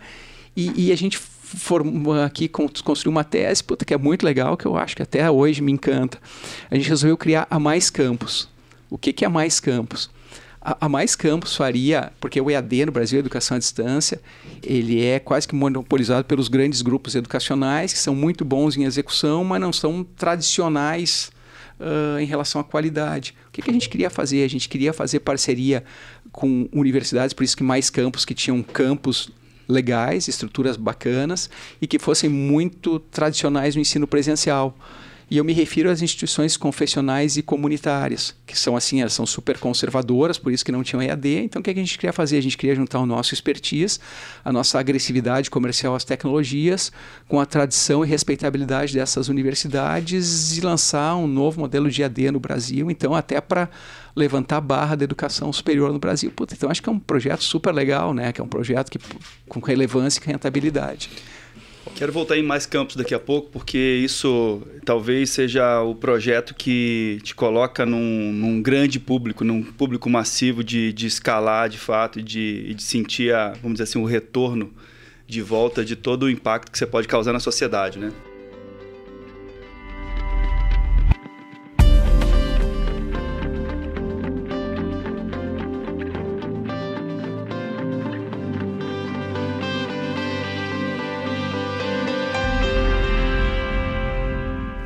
e, 0.57 0.89
e, 0.89 0.93
a 0.93 0.97
gente 0.97 1.21
aqui 2.27 2.49
construiu 2.49 3.13
uma 3.13 3.23
tese, 3.23 3.63
puta, 3.63 3.85
que 3.85 3.95
é 3.95 3.97
muito 3.97 4.27
legal, 4.27 4.57
que 4.57 4.67
eu 4.67 4.77
acho 4.77 4.97
que 4.97 5.03
até 5.03 5.31
hoje 5.31 5.63
me 5.63 5.71
encanta. 5.71 6.19
A 6.69 6.75
gente 6.75 6.89
resolveu 6.89 7.17
criar 7.17 7.47
a 7.49 7.61
Mais 7.61 7.91
Campus. 7.91 8.49
O 8.91 8.99
que, 8.99 9.13
que 9.13 9.25
é 9.25 9.29
Mais 9.29 9.61
Campus? 9.61 10.11
A, 10.65 10.87
a 10.87 10.89
Mais 10.89 11.15
Campus 11.15 11.55
faria, 11.55 12.11
porque 12.19 12.41
o 12.41 12.51
EAD 12.51 12.87
no 12.87 12.93
Brasil, 12.93 13.19
Educação 13.19 13.57
à 13.57 13.61
Distância, 13.61 14.21
ele 14.63 15.05
é 15.05 15.19
quase 15.19 15.47
que 15.47 15.55
monopolizado 15.55 16.25
pelos 16.25 16.49
grandes 16.49 16.81
grupos 16.81 17.15
educacionais, 17.15 17.93
que 17.93 17.99
são 17.99 18.15
muito 18.15 18.45
bons 18.45 18.77
em 18.77 18.85
execução, 18.85 19.45
mas 19.45 19.61
não 19.61 19.73
são 19.73 20.03
tradicionais 20.17 21.31
uh, 21.79 22.19
em 22.19 22.25
relação 22.25 22.61
à 22.61 22.65
qualidade. 22.65 23.35
O 23.49 23.53
que, 23.53 23.61
que 23.61 23.69
a 23.69 23.73
gente 23.73 23.91
queria 23.91 24.09
fazer? 24.09 24.43
A 24.43 24.49
gente 24.49 24.69
queria 24.69 24.95
fazer 24.95 25.21
parceria 25.21 25.85
com 26.33 26.67
universidades, 26.73 27.35
por 27.35 27.45
isso 27.45 27.57
que 27.57 27.63
mais 27.63 27.91
campos 27.91 28.25
que 28.25 28.35
tinham 28.35 28.63
campos 28.63 29.31
legais, 29.69 30.29
estruturas 30.29 30.77
bacanas 30.77 31.49
e 31.81 31.87
que 31.87 31.99
fossem 31.99 32.29
muito 32.29 32.99
tradicionais 32.99 33.75
no 33.75 33.83
ensino 33.83 34.07
presencial. 34.07 34.77
E 35.35 35.37
eu 35.37 35.43
me 35.43 35.53
refiro 35.53 35.91
às 35.91 36.01
instituições 36.01 36.57
confessionais 36.57 37.37
e 37.37 37.43
comunitárias, 37.43 38.37
que 38.47 38.57
são 38.57 38.77
assim, 38.77 39.01
elas 39.01 39.15
são 39.15 39.27
super 39.27 39.59
conservadoras, 39.59 40.39
por 40.39 40.53
isso 40.53 40.65
que 40.65 40.71
não 40.71 40.85
tinham 40.85 41.03
EAD. 41.03 41.39
Então, 41.39 41.59
o 41.59 41.63
que 41.65 41.71
a 41.71 41.75
gente 41.75 41.99
queria 41.99 42.13
fazer? 42.13 42.39
A 42.39 42.41
gente 42.41 42.57
queria 42.57 42.77
juntar 42.77 43.01
o 43.01 43.05
nosso 43.05 43.35
expertise, 43.35 43.99
a 44.45 44.53
nossa 44.53 44.79
agressividade 44.79 45.51
comercial 45.51 45.97
às 45.97 46.05
tecnologias, 46.05 46.93
com 47.27 47.41
a 47.41 47.45
tradição 47.45 48.05
e 48.05 48.09
respeitabilidade 48.09 48.95
dessas 48.95 49.29
universidades 49.29 50.57
e 50.57 50.61
lançar 50.61 51.17
um 51.17 51.27
novo 51.27 51.59
modelo 51.59 51.91
de 51.91 52.03
EAD 52.03 52.31
no 52.31 52.39
Brasil. 52.39 52.89
Então, 52.89 53.13
até 53.13 53.41
para 53.41 53.69
levantar 54.15 54.59
a 54.59 54.61
barra 54.61 54.95
da 54.95 55.03
educação 55.03 55.53
superior 55.53 55.93
no 55.93 55.99
Brasil. 55.99 56.31
Puta, 56.31 56.55
então, 56.55 56.71
acho 56.71 56.81
que 56.81 56.89
é 56.89 56.93
um 56.93 57.01
projeto 57.01 57.43
super 57.43 57.75
legal, 57.75 58.15
né? 58.15 58.33
Que 58.33 58.41
é 58.41 58.45
um 58.45 58.47
projeto 58.47 58.89
que, 58.89 59.01
com 59.49 59.59
relevância 59.59 60.21
e 60.23 60.27
rentabilidade. 60.29 61.11
Quero 61.95 62.13
voltar 62.13 62.37
em 62.37 62.43
mais 62.43 62.67
campos 62.67 62.97
daqui 62.97 63.15
a 63.15 63.21
pouco, 63.21 63.51
porque 63.51 63.79
isso 63.79 64.63
talvez 64.85 65.31
seja 65.31 65.81
o 65.81 65.95
projeto 65.95 66.53
que 66.53 67.21
te 67.23 67.37
coloca 67.37 67.87
num, 67.87 68.33
num 68.33 68.61
grande 68.61 68.99
público, 68.99 69.45
num 69.45 69.63
público 69.63 70.11
massivo 70.11 70.65
de, 70.65 70.93
de 70.93 71.07
escalar 71.07 71.69
de 71.69 71.79
fato 71.79 72.19
e 72.19 72.23
de, 72.23 72.75
de 72.75 72.83
sentir, 72.83 73.33
a, 73.33 73.51
vamos 73.51 73.75
dizer 73.75 73.85
assim, 73.85 74.01
o 74.01 74.05
retorno 74.05 74.75
de 75.27 75.41
volta 75.41 75.85
de 75.85 75.95
todo 75.95 76.25
o 76.25 76.31
impacto 76.31 76.73
que 76.73 76.79
você 76.79 76.87
pode 76.87 77.07
causar 77.07 77.33
na 77.33 77.41
sociedade, 77.41 77.99
né? 77.99 78.13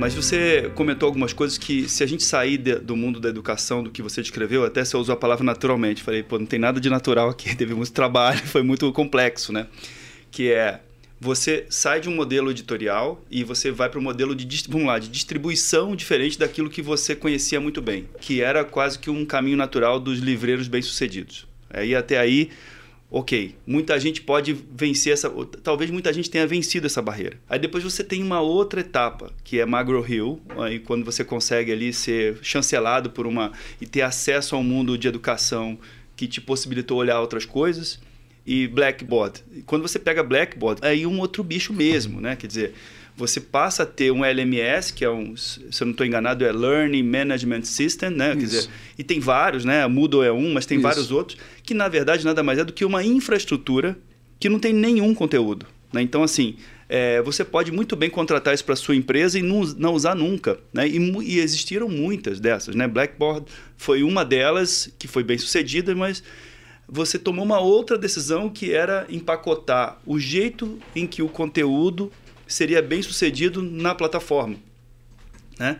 Mas 0.08 0.14
você 0.14 0.72
comentou 0.74 1.06
algumas 1.06 1.34
coisas 1.34 1.58
que, 1.58 1.86
se 1.86 2.02
a 2.02 2.06
gente 2.06 2.24
sair 2.24 2.56
de, 2.56 2.76
do 2.76 2.96
mundo 2.96 3.20
da 3.20 3.28
educação, 3.28 3.82
do 3.82 3.90
que 3.90 4.00
você 4.00 4.22
descreveu, 4.22 4.64
até 4.64 4.82
você 4.82 4.96
usou 4.96 5.12
a 5.12 5.16
palavra 5.16 5.44
naturalmente. 5.44 6.02
Falei, 6.02 6.22
pô, 6.22 6.38
não 6.38 6.46
tem 6.46 6.58
nada 6.58 6.80
de 6.80 6.88
natural 6.88 7.28
aqui, 7.28 7.52
teve 7.54 7.74
muito 7.74 7.92
trabalho, 7.92 8.38
foi 8.46 8.62
muito 8.62 8.90
complexo, 8.90 9.52
né? 9.52 9.66
Que 10.30 10.50
é, 10.50 10.80
você 11.20 11.66
sai 11.68 12.00
de 12.00 12.08
um 12.08 12.16
modelo 12.16 12.50
editorial 12.50 13.22
e 13.30 13.44
você 13.44 13.70
vai 13.70 13.90
para 13.90 13.98
um 13.98 14.02
modelo 14.02 14.34
de, 14.34 14.64
vamos 14.66 14.86
lá, 14.86 14.98
de 14.98 15.08
distribuição 15.10 15.94
diferente 15.94 16.38
daquilo 16.38 16.70
que 16.70 16.80
você 16.80 17.14
conhecia 17.14 17.60
muito 17.60 17.82
bem, 17.82 18.08
que 18.18 18.40
era 18.40 18.64
quase 18.64 18.98
que 18.98 19.10
um 19.10 19.26
caminho 19.26 19.58
natural 19.58 20.00
dos 20.00 20.20
livreiros 20.20 20.68
bem-sucedidos. 20.68 21.46
Aí 21.68 21.94
até 21.94 22.18
aí 22.18 22.48
ok, 23.10 23.54
muita 23.66 23.98
gente 23.98 24.20
pode 24.20 24.52
vencer 24.52 25.12
essa. 25.12 25.30
Talvez 25.62 25.90
muita 25.90 26.12
gente 26.12 26.30
tenha 26.30 26.46
vencido 26.46 26.86
essa 26.86 27.00
barreira. 27.00 27.38
Aí 27.48 27.58
depois 27.58 27.82
você 27.82 28.04
tem 28.04 28.22
uma 28.22 28.40
outra 28.40 28.80
etapa, 28.80 29.32
que 29.42 29.58
é 29.58 29.66
Magro 29.66 30.04
Hill, 30.06 30.40
aí 30.58 30.78
quando 30.78 31.04
você 31.04 31.24
consegue 31.24 31.72
ali 31.72 31.92
ser 31.92 32.38
chancelado 32.42 33.10
por 33.10 33.26
uma. 33.26 33.52
e 33.80 33.86
ter 33.86 34.02
acesso 34.02 34.54
a 34.54 34.58
um 34.58 34.64
mundo 34.64 34.98
de 34.98 35.08
educação 35.08 35.78
que 36.16 36.26
te 36.26 36.40
possibilitou 36.40 36.98
olhar 36.98 37.20
outras 37.20 37.44
coisas. 37.44 37.98
E 38.46 38.66
Blackboard. 38.66 39.44
Quando 39.66 39.82
você 39.82 39.98
pega 39.98 40.22
Blackboard, 40.22 40.80
aí 40.82 41.06
um 41.06 41.20
outro 41.20 41.44
bicho 41.44 41.70
mesmo, 41.70 42.18
né? 42.18 42.34
Quer 42.34 42.46
dizer, 42.46 42.74
você 43.18 43.40
passa 43.40 43.82
a 43.82 43.86
ter 43.86 44.12
um 44.12 44.24
LMS, 44.24 44.92
que 44.92 45.04
é 45.04 45.10
um, 45.10 45.36
se 45.36 45.60
eu 45.80 45.84
não 45.86 45.90
estou 45.90 46.06
enganado, 46.06 46.44
é 46.44 46.52
Learning 46.52 47.02
Management 47.02 47.64
System, 47.64 48.10
né? 48.10 48.36
Quer 48.36 48.44
dizer, 48.44 48.68
e 48.96 49.02
tem 49.02 49.18
vários, 49.18 49.64
né? 49.64 49.82
A 49.82 49.88
Moodle 49.88 50.22
é 50.22 50.30
um, 50.30 50.52
mas 50.52 50.66
tem 50.66 50.78
Isso. 50.78 50.82
vários 50.86 51.10
outros, 51.10 51.36
que 51.68 51.74
na 51.74 51.86
verdade 51.86 52.24
nada 52.24 52.42
mais 52.42 52.58
é 52.58 52.64
do 52.64 52.72
que 52.72 52.82
uma 52.82 53.04
infraestrutura 53.04 53.94
que 54.40 54.48
não 54.48 54.58
tem 54.58 54.72
nenhum 54.72 55.14
conteúdo. 55.14 55.66
Né? 55.92 56.00
Então, 56.00 56.22
assim, 56.22 56.56
é, 56.88 57.20
você 57.20 57.44
pode 57.44 57.70
muito 57.70 57.94
bem 57.94 58.08
contratar 58.08 58.54
isso 58.54 58.64
para 58.64 58.74
sua 58.74 58.96
empresa 58.96 59.38
e 59.38 59.42
não, 59.42 59.60
não 59.76 59.92
usar 59.92 60.14
nunca. 60.14 60.58
Né? 60.72 60.88
E, 60.88 60.96
e, 60.96 61.38
existiram 61.38 61.86
muitas 61.86 62.40
dessas. 62.40 62.74
Né? 62.74 62.88
Blackboard 62.88 63.44
foi 63.76 64.02
uma 64.02 64.24
delas 64.24 64.90
que 64.98 65.06
foi 65.06 65.22
bem 65.22 65.36
sucedida, 65.36 65.94
mas 65.94 66.22
você 66.88 67.18
tomou 67.18 67.44
uma 67.44 67.60
outra 67.60 67.98
decisão 67.98 68.48
que 68.48 68.72
era 68.72 69.06
empacotar 69.10 69.98
o 70.06 70.18
jeito 70.18 70.78
em 70.96 71.06
que 71.06 71.20
o 71.20 71.28
conteúdo 71.28 72.10
seria 72.46 72.80
bem 72.80 73.02
sucedido 73.02 73.60
na 73.60 73.94
plataforma. 73.94 74.56
Né? 75.58 75.78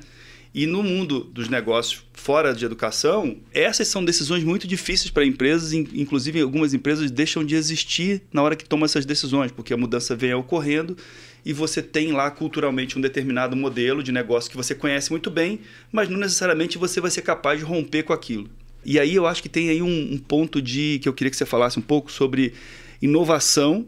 E 0.59 0.66
no 0.66 0.82
mundo 0.82 1.20
dos 1.20 1.48
negócios 1.48 2.02
fora 2.12 2.52
de 2.52 2.64
educação, 2.64 3.36
essas 3.54 3.86
são 3.86 4.04
decisões 4.04 4.42
muito 4.42 4.66
difíceis 4.66 5.09
para 5.09 5.24
empresas, 5.24 5.72
inclusive 5.72 6.40
algumas 6.40 6.74
empresas 6.74 7.12
deixam 7.12 7.44
de 7.44 7.54
existir 7.54 8.22
na 8.32 8.42
hora 8.42 8.56
que 8.56 8.64
tomam 8.64 8.84
essas 8.84 9.06
decisões, 9.06 9.52
porque 9.52 9.72
a 9.72 9.76
mudança 9.76 10.16
vem 10.16 10.34
ocorrendo 10.34 10.96
e 11.44 11.52
você 11.52 11.80
tem 11.80 12.11
lá 12.11 12.28
culturalmente 12.28 12.98
um 12.98 13.00
determinado 13.00 13.54
modelo 13.54 14.02
de 14.02 14.11
negócio 14.11 14.50
que 14.50 14.56
você 14.56 14.74
conhece 14.74 15.12
muito 15.12 15.30
bem, 15.30 15.61
mas 15.92 16.09
não 16.09 16.18
necessariamente 16.18 16.76
você 16.76 17.00
vai 17.00 17.12
ser 17.12 17.22
capaz 17.22 17.61
de 17.61 17.64
romper 17.64 18.02
com 18.02 18.12
aquilo. 18.12 18.50
E 18.84 18.98
aí 18.98 19.14
eu 19.14 19.28
acho 19.28 19.40
que 19.40 19.48
tem 19.48 19.68
aí 19.68 19.80
um, 19.80 20.14
um 20.14 20.18
ponto 20.18 20.61
de 20.61 20.98
que 21.00 21.09
eu 21.09 21.12
queria 21.12 21.30
que 21.30 21.36
você 21.36 21.46
falasse 21.46 21.78
um 21.78 21.82
pouco 21.82 22.11
sobre 22.11 22.52
inovação 23.00 23.86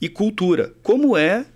e 0.00 0.08
cultura. 0.08 0.72
Como 0.84 1.16
é 1.16 1.46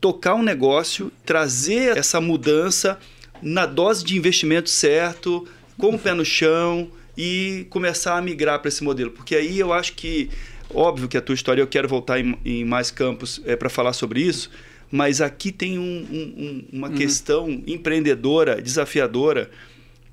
tocar 0.00 0.36
um 0.36 0.42
negócio, 0.44 1.10
trazer 1.26 1.96
essa 1.96 2.20
mudança 2.20 2.96
na 3.42 3.66
dose 3.66 4.04
de 4.04 4.16
investimento 4.16 4.70
certo, 4.70 5.46
com 5.76 5.94
o 5.94 5.98
pé 5.98 6.14
no 6.14 6.24
chão 6.24 6.90
e 7.16 7.66
começar 7.68 8.16
a 8.16 8.22
migrar 8.22 8.60
para 8.60 8.68
esse 8.68 8.84
modelo. 8.84 9.10
Porque 9.10 9.34
aí 9.34 9.58
eu 9.58 9.72
acho 9.72 9.94
que, 9.94 10.30
óbvio 10.72 11.08
que 11.08 11.16
a 11.16 11.20
tua 11.20 11.34
história, 11.34 11.60
eu 11.60 11.66
quero 11.66 11.88
voltar 11.88 12.20
em, 12.20 12.38
em 12.44 12.64
mais 12.64 12.90
campos 12.90 13.40
é, 13.44 13.56
para 13.56 13.68
falar 13.68 13.92
sobre 13.92 14.20
isso, 14.20 14.50
mas 14.90 15.20
aqui 15.20 15.50
tem 15.50 15.78
um, 15.78 15.82
um, 15.82 16.64
uma 16.72 16.88
uhum. 16.88 16.94
questão 16.94 17.50
empreendedora, 17.66 18.60
desafiadora, 18.60 19.50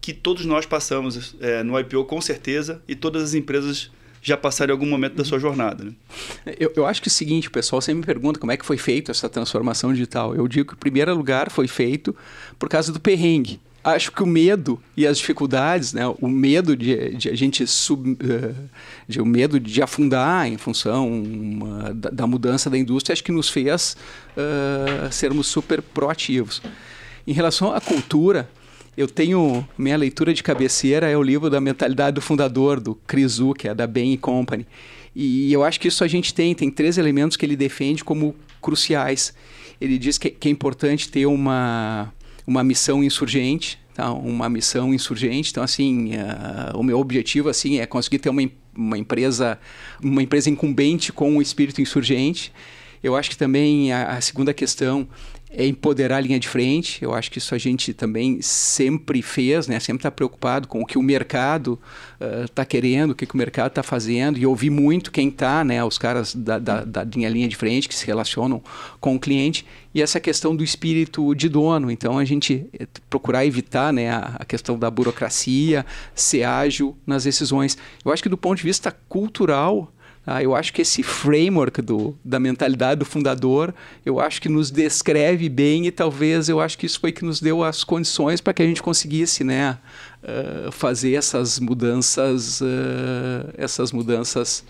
que 0.02 0.14
todos 0.14 0.46
nós 0.46 0.66
passamos 0.66 1.36
é, 1.42 1.62
no 1.62 1.78
IPO 1.80 2.06
com 2.06 2.22
certeza 2.22 2.82
e 2.88 2.96
todas 2.96 3.22
as 3.22 3.34
empresas 3.34 3.92
já 4.30 4.38
passaram 4.38 4.72
em 4.72 4.76
algum 4.76 4.86
momento 4.86 5.16
da 5.16 5.26
sua 5.26 5.40
jornada. 5.40 5.84
Né? 5.84 5.94
Eu, 6.60 6.72
eu 6.76 6.86
acho 6.86 7.02
que 7.02 7.10
é 7.10 7.12
o 7.12 7.14
seguinte, 7.14 7.48
o 7.48 7.52
pessoal 7.52 7.82
sempre 7.82 8.00
me 8.00 8.06
pergunta 8.06 8.40
como 8.40 8.52
é 8.52 8.58
que 8.58 8.66
foi 8.66 8.78
feita 8.78 9.12
essa 9.12 9.28
transformação 9.28 9.92
digital. 9.92 10.36
Eu 10.36 10.48
digo 10.48 10.70
que, 10.70 10.76
em 10.76 10.80
primeiro 10.80 11.14
lugar, 11.16 11.52
foi 11.52 11.68
feito 11.68 12.16
por 12.58 12.70
causa 12.70 12.92
do 12.92 13.00
perrengue. 13.00 13.60
Acho 13.84 14.12
que 14.12 14.22
o 14.22 14.26
medo 14.26 14.80
e 14.96 15.08
as 15.08 15.18
dificuldades, 15.18 15.94
né, 15.94 16.04
o 16.20 16.28
medo 16.28 16.76
de, 16.76 17.16
de 17.16 17.30
a 17.30 17.36
gente 17.36 17.66
sub, 17.66 18.12
uh, 18.12 18.56
de, 19.08 19.22
o 19.22 19.26
medo 19.26 19.58
de 19.60 19.82
afundar 19.82 20.48
em 20.48 20.58
função 20.58 21.10
uma, 21.10 21.94
da, 21.94 22.10
da, 22.10 22.28
mudança 22.28 22.70
da 22.70 22.78
indústria, 22.78 23.14
acho 23.14 23.24
que 23.24 23.32
nos 23.32 23.50
fez 23.50 23.96
uh, 24.36 25.12
sermos 25.12 25.48
super 25.48 25.82
proativos. 25.82 26.62
Em 27.26 27.32
relação 27.32 27.74
à 27.74 27.80
cultura, 27.80 28.50
eu 29.00 29.08
tenho 29.08 29.66
minha 29.78 29.96
leitura 29.96 30.34
de 30.34 30.44
cabeceira 30.44 31.08
é 31.08 31.16
o 31.16 31.24
livro 31.24 31.50
da 31.50 31.62
mentalidade 31.62 32.16
do 32.16 32.22
fundador 32.22 32.82
do 32.82 32.96
Chris 33.08 33.40
Wu, 33.40 33.54
que 33.54 33.70
é 33.70 33.74
da 33.74 33.88
Bain 33.88 34.18
Company. 34.18 34.68
E 35.16 35.54
eu 35.54 35.64
acho 35.64 35.80
que 35.80 35.88
isso 35.88 36.04
a 36.04 36.08
gente 36.08 36.34
tem, 36.34 36.54
tem 36.54 36.70
três 36.70 36.98
elementos 36.98 37.38
que 37.38 37.46
ele 37.46 37.56
defende 37.56 38.04
como 38.04 38.36
cruciais. 38.62 39.34
Ele 39.80 39.98
diz 39.98 40.18
que, 40.18 40.30
que 40.30 40.50
é 40.50 40.52
importante 40.52 41.08
ter 41.08 41.26
uma, 41.26 42.14
uma 42.46 42.62
missão 42.62 43.02
insurgente, 43.02 43.80
tá? 43.94 44.12
uma 44.12 44.50
missão 44.50 44.94
insurgente. 44.94 45.52
Então, 45.52 45.64
assim, 45.64 46.12
uh, 46.16 46.78
o 46.78 46.84
meu 46.84 47.00
objetivo 47.00 47.48
assim 47.48 47.80
é 47.80 47.86
conseguir 47.86 48.20
ter 48.20 48.28
uma, 48.28 48.42
uma 48.76 48.98
empresa 48.98 49.58
uma 50.04 50.22
empresa 50.22 50.50
incumbente 50.50 51.14
com 51.14 51.32
um 51.32 51.42
espírito 51.42 51.82
insurgente. 51.82 52.52
Eu 53.02 53.16
acho 53.16 53.30
que 53.30 53.38
também 53.38 53.94
a, 53.94 54.18
a 54.18 54.20
segunda 54.20 54.54
questão 54.54 55.08
é 55.52 55.66
empoderar 55.66 56.18
a 56.18 56.22
linha 56.22 56.40
de 56.40 56.48
frente. 56.48 57.04
Eu 57.04 57.14
acho 57.14 57.32
que 57.32 57.40
isso 57.40 57.56
a 57.56 57.58
gente 57.58 57.92
também 57.94 58.40
sempre 58.42 59.22
fez, 59.22 59.68
né? 59.68 59.80
Sempre 59.80 60.00
está 60.00 60.12
preocupado 60.12 60.68
com 60.68 60.82
o 60.82 60.86
que 60.86 60.98
o 60.98 61.02
mercado 61.02 61.80
está 62.46 62.62
uh, 62.62 62.66
querendo, 62.66 63.12
o 63.12 63.16
que, 63.16 63.26
que 63.26 63.34
o 63.34 63.38
mercado 63.38 63.70
está 63.70 63.82
fazendo 63.82 64.38
e 64.38 64.46
ouvir 64.46 64.70
muito 64.70 65.12
quem 65.12 65.30
está, 65.30 65.64
né? 65.64 65.84
Os 65.84 65.98
caras 65.98 66.36
da, 66.36 66.60
da, 66.60 66.84
da 66.84 67.04
linha, 67.04 67.30
linha 67.30 67.48
de 67.48 67.56
frente 67.56 67.90
que 67.90 67.96
se 67.96 68.06
relacionam 68.06 68.62
com 69.00 69.16
o 69.16 69.20
cliente 69.20 69.66
e 69.94 70.04
essa 70.04 70.20
questão 70.20 70.56
do 70.56 70.64
espírito 70.64 71.34
de 71.34 71.50
dono. 71.50 71.90
Então 71.90 72.20
a 72.20 72.26
gente 72.26 72.68
eh, 72.80 72.86
procurar 73.10 73.44
evitar, 73.44 73.92
né? 73.92 74.12
A, 74.12 74.36
a 74.40 74.46
questão 74.46 74.78
da 74.78 74.92
burocracia, 74.92 75.84
ser 76.14 76.44
ágil 76.44 76.96
nas 77.08 77.24
decisões. 77.24 77.76
Eu 78.06 78.12
acho 78.12 78.22
que 78.22 78.30
do 78.30 78.38
ponto 78.38 78.58
de 78.58 78.64
vista 78.64 78.92
cultural 79.08 79.92
Ah, 80.32 80.44
eu 80.44 80.56
acho 80.56 80.72
que 80.72 80.84
esse 80.84 81.02
framework 81.02 81.82
do, 81.82 82.16
da 82.24 82.40
mentalidade 82.40 83.00
do 83.00 83.06
fundador, 83.06 83.74
eu 84.06 84.20
acho 84.20 84.40
que 84.40 84.48
nos 84.48 84.70
descreve 84.70 85.50
bem 85.50 85.88
e 85.88 85.92
talvez 85.92 86.48
eu 86.48 86.60
acho 86.60 86.78
que 86.78 86.86
isso 86.86 87.00
foi 87.00 87.12
que 87.12 87.26
nos 87.26 87.42
deu 87.42 87.64
as 87.64 87.84
condições 87.84 88.40
para 88.40 88.54
que 88.54 88.62
a 88.62 88.66
gente 88.68 88.84
conseguisse, 88.84 89.44
né, 89.44 89.80
uh, 90.22 90.72
fazer 90.72 91.14
essas 91.14 91.60
mudanças, 91.60 92.62
uh, 92.62 92.66
essas 93.58 93.92
mudanças 93.92 94.64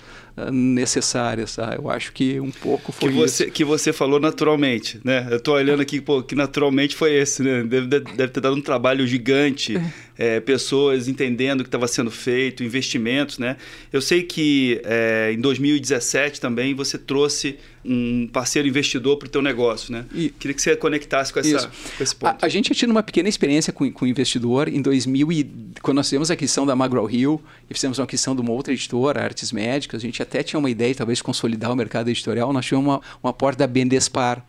necessárias. 0.51 1.55
Tá? 1.55 1.75
Eu 1.77 1.89
acho 1.89 2.13
que 2.13 2.39
um 2.39 2.51
pouco 2.51 2.91
foi 2.91 3.09
que 3.09 3.15
você, 3.15 3.43
isso. 3.43 3.53
Que 3.53 3.63
você 3.63 3.91
falou 3.93 4.19
naturalmente, 4.19 4.99
né? 5.03 5.27
Eu 5.29 5.37
estou 5.37 5.55
olhando 5.55 5.81
aqui, 5.81 5.99
pô, 5.99 6.21
que 6.23 6.35
naturalmente 6.35 6.95
foi 6.95 7.13
esse, 7.13 7.43
né? 7.43 7.63
Deve, 7.63 7.87
deve 7.87 8.27
ter 8.27 8.39
dado 8.39 8.55
um 8.55 8.61
trabalho 8.61 9.05
gigante, 9.05 9.79
é, 10.17 10.39
pessoas 10.41 11.07
entendendo 11.07 11.61
o 11.61 11.63
que 11.63 11.67
estava 11.67 11.87
sendo 11.87 12.11
feito, 12.11 12.63
investimentos, 12.63 13.37
né? 13.37 13.57
Eu 13.91 14.01
sei 14.01 14.23
que 14.23 14.81
é, 14.83 15.31
em 15.33 15.39
2017 15.39 16.39
também 16.39 16.73
você 16.73 16.97
trouxe 16.97 17.57
um 17.83 18.27
parceiro 18.31 18.67
investidor 18.67 19.17
para 19.17 19.27
o 19.27 19.29
teu 19.29 19.41
negócio, 19.41 19.91
né? 19.91 20.05
E, 20.13 20.29
Queria 20.29 20.53
que 20.53 20.61
você 20.61 20.75
conectasse 20.75 21.31
com, 21.31 21.39
essa, 21.39 21.71
com 21.97 22.03
esse 22.03 22.15
ponto. 22.15 22.43
A, 22.43 22.45
a, 22.45 22.49
gente 22.49 22.69
já 22.69 22.75
tinha 22.75 22.91
uma 22.91 23.03
pequena 23.03 23.29
experiência 23.29 23.71
com, 23.71 23.89
com 23.91 24.05
investidor 24.05 24.67
em 24.67 24.81
2000 24.81 25.31
e 25.31 25.43
quando 25.81 25.97
nós 25.97 26.07
fizemos 26.07 26.29
a 26.29 26.33
aquisição 26.33 26.65
da 26.65 26.75
Magro 26.75 27.09
Hill 27.09 27.41
e 27.69 27.73
fizemos 27.73 27.99
uma 27.99 28.05
aquisição 28.05 28.35
de 28.35 28.41
uma 28.41 28.51
outra 28.51 28.73
editora, 28.73 29.23
Artes 29.23 29.51
Médicas, 29.51 30.01
a 30.01 30.05
gente 30.05 30.21
até 30.21 30.43
tinha 30.43 30.59
uma 30.59 30.69
ideia 30.69 30.93
talvez 30.93 31.19
de 31.19 31.23
consolidar 31.23 31.71
o 31.71 31.75
mercado 31.75 32.09
editorial. 32.09 32.51
Nós 32.51 32.65
tivemos 32.65 32.85
uma, 32.85 33.01
uma 33.23 33.33
porta 33.33 33.59
da 33.59 33.67
Bendespar. 33.67 34.45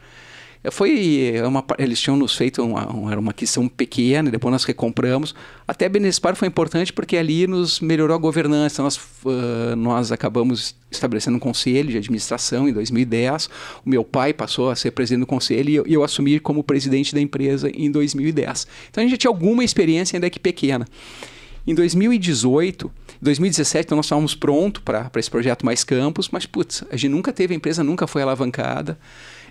Foi 0.71 1.41
uma, 1.47 1.65
eles 1.79 1.99
tinham 1.99 2.19
nos 2.19 2.37
feito 2.37 2.63
uma, 2.63 2.87
uma, 2.87 3.17
uma 3.17 3.31
aquisição 3.31 3.67
pequena, 3.67 4.31
depois 4.31 4.53
nós 4.53 4.65
recompramos. 4.65 5.35
Até 5.67 5.87
a 5.87 5.89
Benespar 5.89 6.37
foi 6.37 6.49
importante 6.49 6.93
porque 6.93 7.17
ali 7.17 7.47
nos 7.47 7.81
melhorou 7.81 8.15
a 8.15 8.19
governança. 8.19 8.83
Nós, 8.83 8.99
uh, 9.25 9.75
nós 9.75 10.13
acabamos 10.13 10.77
estabelecendo 10.91 11.39
um 11.39 11.41
conselho 11.41 11.89
de 11.89 11.97
administração 11.97 12.69
em 12.69 12.75
2010. 12.75 13.49
O 13.87 13.89
meu 13.89 14.05
pai 14.05 14.35
passou 14.35 14.69
a 14.69 14.77
ser 14.77 14.91
presidente 14.91 15.21
do 15.21 15.27
conselho 15.27 15.71
e 15.71 15.75
eu, 15.77 15.87
eu 15.87 16.05
assumi 16.05 16.39
como 16.39 16.63
presidente 16.63 17.15
da 17.15 17.23
empresa 17.23 17.71
em 17.73 17.91
2010. 17.91 18.67
Então 18.91 19.01
a 19.01 19.05
gente 19.07 19.13
já 19.13 19.17
tinha 19.17 19.31
alguma 19.31 19.65
experiência, 19.65 20.19
ainda 20.19 20.29
que 20.29 20.39
pequena. 20.39 20.87
Em 21.67 21.75
2018, 21.75 22.91
2017, 23.23 23.87
então 23.87 23.97
nós 23.97 24.07
estávamos 24.07 24.35
prontos 24.35 24.83
para 24.83 25.11
esse 25.17 25.31
projeto 25.31 25.65
Mais 25.65 25.85
Campos, 25.85 26.29
mas 26.31 26.45
putz, 26.45 26.85
a 26.91 26.97
gente 26.97 27.13
nunca 27.13 27.33
teve, 27.33 27.55
a 27.55 27.57
empresa 27.57 27.83
nunca 27.83 28.07
foi 28.07 28.21
alavancada 28.21 28.99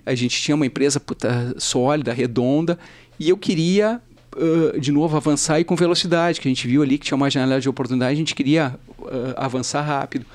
a 0.06 0.16
gente 0.16 0.41
tinha 0.41 0.56
uma 0.56 0.66
empresa 0.66 1.00
puta, 1.00 1.54
sólida, 1.58 2.14
redonda, 2.14 2.78
e 3.20 3.30
eu 3.30 3.38
queria, 3.38 4.02
uh, 4.36 4.80
de 4.80 4.91
novo, 4.91 5.18
avançar 5.18 5.60
e 5.60 5.64
com 5.64 5.76
velocidade, 5.76 6.39
que 6.39 6.47
a 6.47 6.52
gente 6.52 6.68
viu 6.68 6.82
ali 6.82 6.97
que 6.97 7.06
tinha 7.06 7.16
uma 7.16 7.30
janela 7.30 7.60
de 7.60 7.70
oportunidade, 7.70 8.14
a 8.14 8.16
gente 8.16 8.36
queria 8.36 8.76
uh, 9.00 9.34
avançar 9.36 9.82
rápido. 9.82 10.26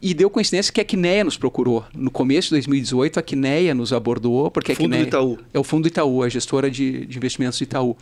E 0.00 0.14
deu 0.14 0.30
coincidência 0.30 0.72
que 0.72 0.80
a 0.80 0.84
Quineia 0.84 1.24
nos 1.24 1.36
procurou. 1.36 1.84
No 1.92 2.10
começo 2.10 2.48
de 2.48 2.54
2018, 2.54 3.18
a 3.18 3.22
Quineia 3.22 3.74
nos 3.74 3.92
abordou, 3.92 4.50
porque 4.50 4.74
fundo 4.74 4.84
a 4.84 4.88
Quineia... 4.88 5.04
do 5.04 5.08
Itaú. 5.08 5.38
É 5.52 5.58
o 5.58 5.64
Fundo 5.64 5.88
Itaú, 5.88 6.22
a 6.22 6.28
gestora 6.28 6.70
de, 6.70 7.04
de 7.06 7.16
investimentos 7.16 7.58
do 7.58 7.62
Itaú. 7.64 7.96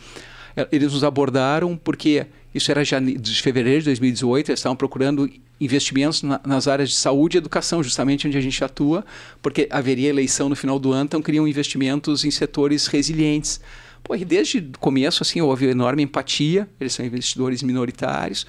Eles 0.71 0.93
nos 0.93 1.03
abordaram 1.03 1.75
porque 1.75 2.25
isso 2.57 2.71
era 2.71 2.83
de 2.83 3.41
fevereiro 3.41 3.79
de 3.79 3.85
2018, 3.85 4.49
eles 4.49 4.59
estavam 4.59 4.75
procurando 4.75 5.29
investimentos 5.59 6.21
na, 6.23 6.39
nas 6.45 6.67
áreas 6.67 6.89
de 6.89 6.95
saúde 6.95 7.37
e 7.37 7.39
educação, 7.39 7.81
justamente 7.81 8.27
onde 8.27 8.37
a 8.37 8.41
gente 8.41 8.63
atua, 8.63 9.05
porque 9.41 9.67
haveria 9.71 10.09
eleição 10.09 10.49
no 10.49 10.55
final 10.55 10.77
do 10.77 10.91
ano, 10.91 11.05
então 11.05 11.21
queriam 11.21 11.47
investimentos 11.47 12.25
em 12.25 12.31
setores 12.31 12.87
resilientes. 12.87 13.59
Pô, 14.03 14.15
e 14.15 14.23
desde 14.23 14.59
o 14.59 14.79
começo 14.79 15.23
assim, 15.23 15.41
houve 15.41 15.67
enorme 15.67 16.03
empatia, 16.03 16.67
eles 16.79 16.93
são 16.93 17.05
investidores 17.05 17.63
minoritários, 17.63 18.45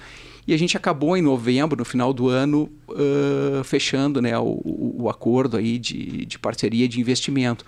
e 0.47 0.53
a 0.53 0.57
gente 0.57 0.75
acabou 0.75 1.15
em 1.15 1.21
novembro, 1.21 1.77
no 1.77 1.85
final 1.85 2.11
do 2.11 2.27
ano, 2.27 2.71
uh, 2.89 3.63
fechando 3.63 4.19
né, 4.19 4.35
o, 4.39 4.59
o, 4.63 5.07
acordo 5.07 5.57
aí 5.57 5.77
de, 5.77 6.25
de 6.25 6.39
parceria 6.39 6.87
de 6.87 6.99
investimento. 6.99 7.63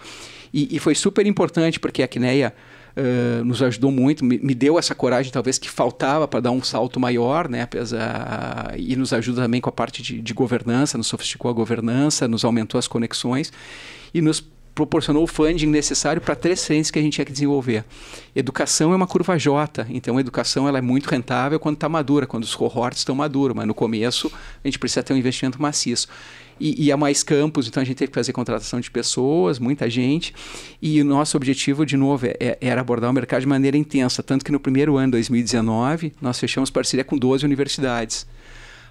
E, 0.52 0.76
e 0.76 0.80
foi 0.80 0.96
super 0.96 1.28
importante, 1.28 1.80
porque 1.80 2.02
a 2.02 2.08
Quineia 2.08 2.56
uh, 2.98 3.44
nos 3.44 3.62
ajudou 3.62 3.92
muito, 3.92 4.24
me, 4.24 4.39
me, 4.39 4.56
deu 4.56 4.78
essa 4.78 4.96
coragem 4.96 5.32
talvez 5.32 5.58
que 5.58 5.70
faltava 5.70 6.28
para 6.28 6.39
dar 6.39 6.52
um 6.52 6.64
salto 6.64 7.00
maior, 7.00 7.50
né? 7.50 7.64
Apesar, 7.64 8.74
e 8.78 8.96
nos 8.96 9.14
ajuda 9.14 9.44
também 9.44 9.62
com 9.62 9.70
a 9.70 9.74
parte 9.74 10.02
de, 10.02 10.22
de 10.22 10.34
governança, 10.34 10.98
nos 10.98 11.08
sofisticou 11.08 11.50
a 11.50 11.54
governança, 11.54 12.28
nos 12.28 12.44
aumentou 12.44 12.78
as 12.80 12.88
conexões 12.88 13.52
e 14.14 14.22
nos 14.22 14.44
proporcionou 14.74 15.24
o 15.24 15.28
funding 15.28 15.68
necessário 15.68 16.22
para 16.22 16.36
três 16.36 16.66
frentes 16.66 16.89
que 16.89 16.98
a 16.98 17.02
gente 17.02 17.14
tinha 17.14 17.26
que 17.26 17.32
desenvolver. 17.32 17.84
Educação 18.36 18.94
é 18.94 18.96
uma 18.96 19.08
curva 19.08 19.38
J, 19.38 19.86
então 19.89 20.18
a 20.18 20.22
educação 20.22 20.68
ela 20.68 20.78
é 20.78 20.82
muito 20.82 21.10
rentável 21.10 21.60
quando 21.60 21.76
está 21.76 21.89
madura, 21.89 22.26
quando 22.26 22.44
os 22.44 22.56
cohorts 22.56 23.00
estão 23.00 23.14
maduros, 23.14 23.56
mas 23.56 23.68
no 23.68 23.74
começo 23.74 24.32
a 24.64 24.68
gente 24.68 24.80
precisa 24.80 25.04
ter 25.04 25.14
um 25.14 25.18
investimento 25.18 25.62
maciço 25.62 26.08
e, 26.62 26.86
e 26.86 26.91
a 26.91 26.97
mais 26.97 27.24
campos, 27.24 27.68
então 27.68 27.82
a 27.82 27.84
gente 27.84 27.97
teve 27.97 28.12
que 28.12 28.16
fazer 28.16 28.32
contratação 28.32 28.80
de 28.80 28.91
pessoas, 28.91 29.57
muita 29.57 29.89
gente, 29.89 30.34
e 30.82 31.01
o 31.01 31.05
nosso 31.05 31.36
objetivo, 31.36 31.86
de 31.86 31.97
novo, 31.97 32.28
é, 32.28 32.36
é 32.39 32.57
era 32.62 32.82
abordar 32.82 33.09
o 33.09 33.14
mercado 33.14 33.41
de 33.41 33.47
maneira 33.47 33.76
intensa, 33.76 34.22
tanto 34.22 34.45
que 34.45 34.51
no 34.51 34.59
primeiro 34.59 34.95
ano, 34.97 35.14
2019, 35.14 36.14
nós 36.22 36.39
fechamos 36.39 36.70
parceria 36.70 37.03
com 37.03 37.18
12 37.18 37.43
universidades. 37.43 38.28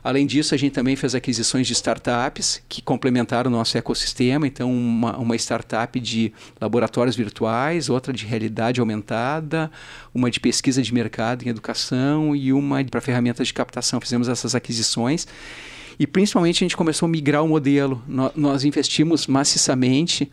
Além 0.02 0.26
disso, 0.26 0.54
a 0.54 0.58
gente 0.58 0.72
também 0.72 0.96
fez 0.96 1.14
aquisições 1.14 1.66
de 1.66 1.74
startups 1.74 2.62
que 2.68 2.80
complementaram 2.80 3.50
o 3.50 3.52
nosso 3.52 3.76
ecossistema. 3.76 4.46
Então, 4.46 4.72
uma, 4.72 5.18
uma, 5.18 5.36
startup 5.36 6.00
de 6.00 6.32
laboratórios 6.58 7.14
virtuais, 7.14 7.90
outra 7.90 8.10
de 8.10 8.24
realidade 8.24 8.80
aumentada, 8.80 9.70
uma 10.14 10.30
de 10.30 10.40
pesquisa 10.40 10.80
de 10.82 10.92
mercado 10.94 11.44
em 11.44 11.50
educação 11.50 12.34
e 12.34 12.50
uma 12.50 12.82
para 12.82 13.00
ferramentas 13.02 13.48
de 13.48 13.52
captação. 13.52 14.00
Fizemos 14.00 14.26
essas 14.26 14.54
aquisições 14.54 15.26
e 16.00 16.06
principalmente 16.06 16.56
a 16.56 16.64
gente 16.64 16.78
começou 16.78 17.06
a 17.06 17.10
migrar 17.10 17.44
o 17.44 17.48
modelo. 17.48 18.02
No, 18.08 18.32
nós 18.34 18.64
investimos 18.64 19.26
maciçamente 19.26 20.32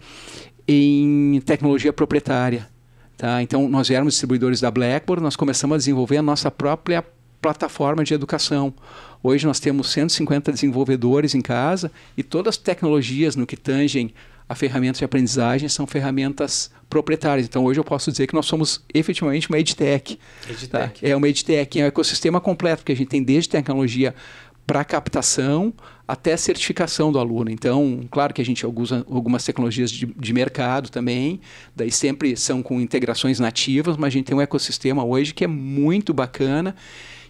em 0.65 1.41
tecnologia 1.45 1.91
proprietária. 1.91 2.69
Tá? 3.17 3.41
Então, 3.41 3.67
nós 3.67 3.91
éramos 3.91 4.13
distribuidores 4.13 4.61
da 4.61 4.71
Blackboard, 4.71 5.21
nós 5.21 5.35
começamos 5.35 5.75
a 5.75 5.77
desenvolver 5.79 6.15
a 6.15 6.21
nossa 6.21 6.49
própria 6.49 7.03
plataforma 7.41 8.01
de 8.01 8.13
educação. 8.13 8.73
Hoje 9.21 9.45
nós 9.45 9.59
temos 9.59 9.91
150 9.91 10.53
desenvolvedores 10.53 11.35
em 11.35 11.41
casa 11.41 11.91
e 12.15 12.23
todas 12.23 12.55
as 12.55 12.57
tecnologias 12.57 13.35
no 13.35 13.45
que 13.45 13.57
tangem 13.57 14.13
a 14.49 14.55
ferramenta 14.55 14.99
de 14.99 15.05
aprendizagem 15.05 15.67
são 15.67 15.85
ferramentas 15.85 16.71
proprietárias. 16.89 17.45
Então 17.45 17.65
hoje 17.65 17.79
eu 17.79 17.83
posso 17.83 18.09
dizer 18.09 18.27
que 18.27 18.33
nós 18.33 18.45
somos 18.45 18.81
efetivamente 18.93 19.49
uma 19.49 19.59
EdTech. 19.59 20.17
EdTech. 20.49 20.69
Tá? 20.69 20.91
É 21.01 21.15
uma 21.15 21.27
EdTech, 21.27 21.81
é 21.81 21.83
um 21.83 21.87
ecossistema 21.87 22.39
completo, 22.39 22.85
que 22.85 22.91
a 22.91 22.95
gente 22.95 23.09
tem 23.09 23.21
desde 23.21 23.49
tecnologia 23.49 24.15
para 24.67 24.83
captação 24.83 25.73
até 26.05 26.35
certificação 26.35 27.09
do 27.11 27.17
aluno. 27.17 27.49
Então, 27.49 28.01
claro 28.11 28.33
que 28.33 28.41
a 28.41 28.45
gente 28.45 28.65
usa 28.67 29.05
algumas 29.09 29.43
tecnologias 29.45 29.89
de, 29.89 30.05
de, 30.05 30.33
mercado 30.33 30.89
também, 30.89 31.39
daí 31.75 31.91
sempre 31.91 32.35
são 32.35 32.61
com 32.61 32.79
integrações 32.79 33.39
nativas, 33.39 33.95
mas 33.95 34.07
a 34.07 34.09
gente 34.11 34.25
tem 34.25 34.35
um 34.35 34.41
ecossistema 34.41 35.03
hoje 35.03 35.33
que 35.33 35.45
é 35.45 35.47
muito 35.47 36.13
bacana. 36.13 36.75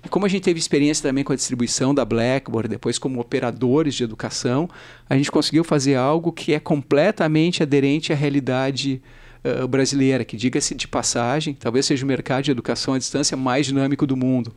E 0.03 0.09
como 0.09 0.25
a 0.25 0.29
gente 0.29 0.43
teve 0.43 0.59
experiência 0.59 1.07
também 1.09 1.23
com 1.23 1.33
a 1.33 1.35
distribuição 1.35 1.93
da 1.93 2.03
Blackboard, 2.03 2.69
depois 2.69 2.97
como 2.97 3.19
operadores 3.19 3.95
de 3.95 4.03
educação, 4.03 4.69
a 5.09 5.15
gente 5.15 5.31
conseguiu 5.31 5.63
fazer 5.63 5.95
algo 5.95 6.31
que 6.31 6.53
é 6.53 6.59
completamente 6.59 7.63
aderente 7.63 8.13
à 8.13 8.15
realidade 8.15 9.01
uh, 9.43 9.67
brasileira, 9.67 10.23
que 10.23 10.37
diga-se 10.37 10.75
de 10.75 10.87
passagem, 10.87 11.55
talvez 11.55 11.85
seja 11.85 12.05
o 12.05 12.07
mercado 12.07 12.43
de 12.43 12.51
educação 12.51 12.93
à 12.93 12.97
distância 12.97 13.35
mais 13.35 13.65
dinâmico 13.65 14.05
do 14.05 14.15
mundo 14.15 14.53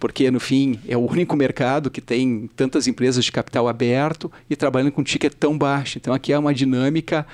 porque 0.00 0.30
no 0.30 0.40
fim 0.40 0.80
é 0.88 0.96
o 0.96 1.00
único 1.00 1.36
mercado 1.36 1.90
que 1.90 2.00
tem 2.00 2.50
tantas 2.56 2.88
empresas 2.88 3.22
de 3.22 3.30
capital 3.30 3.68
aberto 3.68 4.32
e 4.48 4.56
trabalhando 4.56 4.90
com 4.90 5.04
ticket 5.04 5.34
tão 5.34 5.56
baixo. 5.56 5.98
Então 5.98 6.14
aqui 6.14 6.32
é 6.32 6.38
uma 6.38 6.54
dinâmica, 6.54 7.26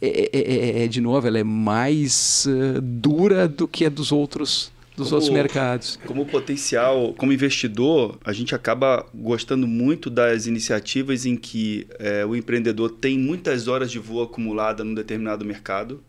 é, 0.00 0.30
é, 0.32 0.40
é, 0.40 0.84
é 0.84 0.88
de 0.88 1.00
novo, 1.00 1.26
ela 1.26 1.38
é 1.38 1.44
mais 1.44 2.46
uh, 2.46 2.80
dura 2.80 3.48
do 3.48 3.66
que 3.66 3.84
a 3.84 3.88
dos 3.88 4.12
outros 4.12 4.70
dos 4.96 5.08
como, 5.08 5.16
outros 5.16 5.32
mercados. 5.32 5.98
Como 6.06 6.26
potencial, 6.26 7.14
como 7.16 7.32
investidor, 7.32 8.18
a 8.24 8.32
gente 8.32 8.54
acaba 8.54 9.06
gostando 9.14 9.66
muito 9.66 10.10
das 10.10 10.46
iniciativas 10.46 11.24
em 11.26 11.34
que 11.34 11.86
é, 11.98 12.24
o 12.26 12.36
empreendedor 12.36 12.90
tem 12.90 13.18
muitas 13.18 13.68
horas 13.68 13.90
de 13.90 13.98
voo 13.98 14.22
acumulada 14.22 14.84
num 14.84 14.94
determinado 14.94 15.44
mercado 15.44 16.02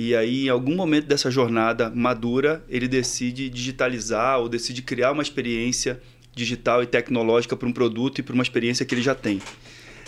e 0.00 0.14
aí, 0.14 0.46
em 0.46 0.48
algum 0.48 0.76
momento 0.76 1.06
dessa 1.06 1.28
jornada 1.28 1.90
madura, 1.90 2.64
ele 2.68 2.86
decide 2.86 3.50
digitalizar 3.50 4.38
ou 4.38 4.48
decide 4.48 4.80
criar 4.80 5.10
uma 5.10 5.24
experiência 5.24 6.00
digital 6.32 6.84
e 6.84 6.86
tecnológica 6.86 7.56
para 7.56 7.66
um 7.66 7.72
produto 7.72 8.20
e 8.20 8.22
para 8.22 8.32
uma 8.32 8.44
experiência 8.44 8.86
que 8.86 8.94
ele 8.94 9.02
já 9.02 9.12
tem. 9.12 9.42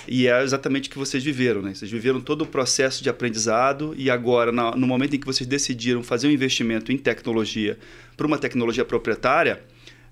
E 0.07 0.29
é 0.29 0.43
exatamente 0.45 0.89
o 0.89 0.93
que 0.93 0.97
vocês 0.97 1.25
viveram, 1.25 1.61
né? 1.61 1.75
Vocês 1.75 1.91
viveram 1.91 2.21
todo 2.21 2.43
o 2.43 2.47
processo 2.47 3.03
de 3.03 3.11
aprendizado 3.11 3.93
e 3.99 4.09
agora, 4.09 4.53
no 4.53 4.87
momento 4.87 5.17
em 5.17 5.19
que 5.19 5.27
vocês 5.27 5.45
decidiram 5.45 6.05
fazer 6.05 6.29
um 6.29 6.31
investimento 6.31 6.93
em 6.93 6.97
tecnologia 6.97 7.77
para 8.17 8.29
uma 8.29 8.39
tecnologia 8.39 8.85
proprietária, 8.85 9.61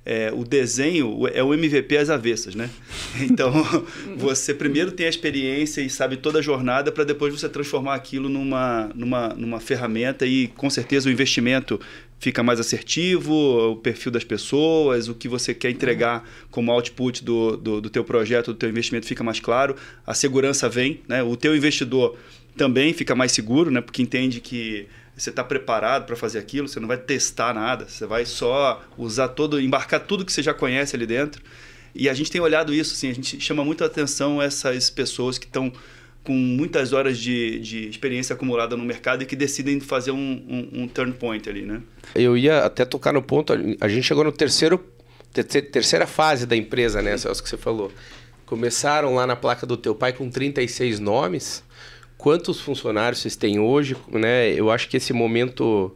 é, 0.08 0.32
o 0.34 0.42
desenho 0.42 1.28
é 1.34 1.44
o 1.44 1.52
MVP 1.52 1.98
às 1.98 2.08
avessas, 2.08 2.54
né? 2.54 2.70
Então, 3.20 3.52
você 4.16 4.54
primeiro 4.54 4.90
tem 4.90 5.04
a 5.04 5.08
experiência 5.08 5.82
e 5.82 5.90
sabe 5.90 6.16
toda 6.16 6.38
a 6.38 6.42
jornada 6.42 6.90
para 6.90 7.04
depois 7.04 7.38
você 7.38 7.48
transformar 7.48 7.94
aquilo 7.94 8.28
numa, 8.28 8.90
numa, 8.94 9.28
numa 9.30 9.60
ferramenta 9.60 10.24
e, 10.24 10.48
com 10.48 10.70
certeza, 10.70 11.08
o 11.08 11.12
investimento 11.12 11.78
fica 12.18 12.42
mais 12.42 12.58
assertivo, 12.58 13.72
o 13.72 13.76
perfil 13.76 14.10
das 14.10 14.24
pessoas, 14.24 15.08
o 15.08 15.14
que 15.14 15.28
você 15.28 15.52
quer 15.52 15.70
entregar 15.70 16.28
como 16.50 16.72
output 16.72 17.22
do, 17.22 17.56
do, 17.56 17.80
do 17.82 17.90
teu 17.90 18.02
projeto, 18.02 18.52
do 18.52 18.58
teu 18.58 18.70
investimento 18.70 19.06
fica 19.06 19.22
mais 19.22 19.38
claro, 19.38 19.76
a 20.06 20.14
segurança 20.14 20.68
vem, 20.68 21.02
né? 21.06 21.22
o 21.22 21.36
teu 21.36 21.54
investidor 21.54 22.16
também 22.56 22.92
fica 22.94 23.14
mais 23.14 23.30
seguro, 23.32 23.70
né? 23.70 23.80
porque 23.80 24.02
entende 24.02 24.40
que 24.40 24.86
você 25.18 25.30
está 25.30 25.42
preparado 25.42 26.06
para 26.06 26.16
fazer 26.16 26.38
aquilo, 26.38 26.68
você 26.68 26.78
não 26.78 26.88
vai 26.88 26.96
testar 26.96 27.52
nada, 27.52 27.88
você 27.88 28.06
vai 28.06 28.24
só 28.24 28.82
usar 28.96 29.28
todo, 29.28 29.60
embarcar 29.60 30.00
tudo 30.00 30.24
que 30.24 30.32
você 30.32 30.42
já 30.42 30.54
conhece 30.54 30.94
ali 30.94 31.06
dentro. 31.06 31.42
E 31.94 32.08
a 32.08 32.14
gente 32.14 32.30
tem 32.30 32.40
olhado 32.40 32.72
isso, 32.72 32.94
assim, 32.94 33.10
a 33.10 33.14
gente 33.14 33.40
chama 33.40 33.64
muito 33.64 33.84
atenção 33.84 34.40
essas 34.40 34.88
pessoas 34.88 35.36
que 35.36 35.46
estão 35.46 35.72
com 36.22 36.32
muitas 36.32 36.92
horas 36.92 37.18
de, 37.18 37.58
de 37.60 37.88
experiência 37.88 38.34
acumulada 38.34 38.76
no 38.76 38.84
mercado 38.84 39.22
e 39.22 39.26
que 39.26 39.34
decidem 39.34 39.80
fazer 39.80 40.10
um, 40.10 40.16
um, 40.16 40.82
um 40.82 40.88
turn 40.88 41.12
point 41.14 41.48
ali, 41.48 41.62
né? 41.62 41.80
Eu 42.14 42.36
ia 42.36 42.64
até 42.64 42.84
tocar 42.84 43.12
no 43.12 43.22
ponto, 43.22 43.54
a 43.80 43.88
gente 43.88 44.04
chegou 44.04 44.22
no 44.22 44.30
terceiro, 44.30 44.84
terceira 45.72 46.06
fase 46.06 46.46
da 46.46 46.54
empresa, 46.54 47.00
né, 47.00 47.16
Celso, 47.16 47.42
que 47.42 47.48
você 47.48 47.56
falou. 47.56 47.90
Começaram 48.44 49.14
lá 49.14 49.26
na 49.26 49.36
placa 49.36 49.66
do 49.66 49.76
teu 49.76 49.94
pai 49.94 50.12
com 50.12 50.30
36 50.30 51.00
nomes. 51.00 51.64
Quantos 52.18 52.60
funcionários 52.60 53.20
vocês 53.20 53.36
têm 53.36 53.60
hoje? 53.60 53.96
Né? 54.10 54.52
Eu 54.52 54.70
acho 54.70 54.88
que 54.88 54.96
esse 54.96 55.12
momento 55.12 55.94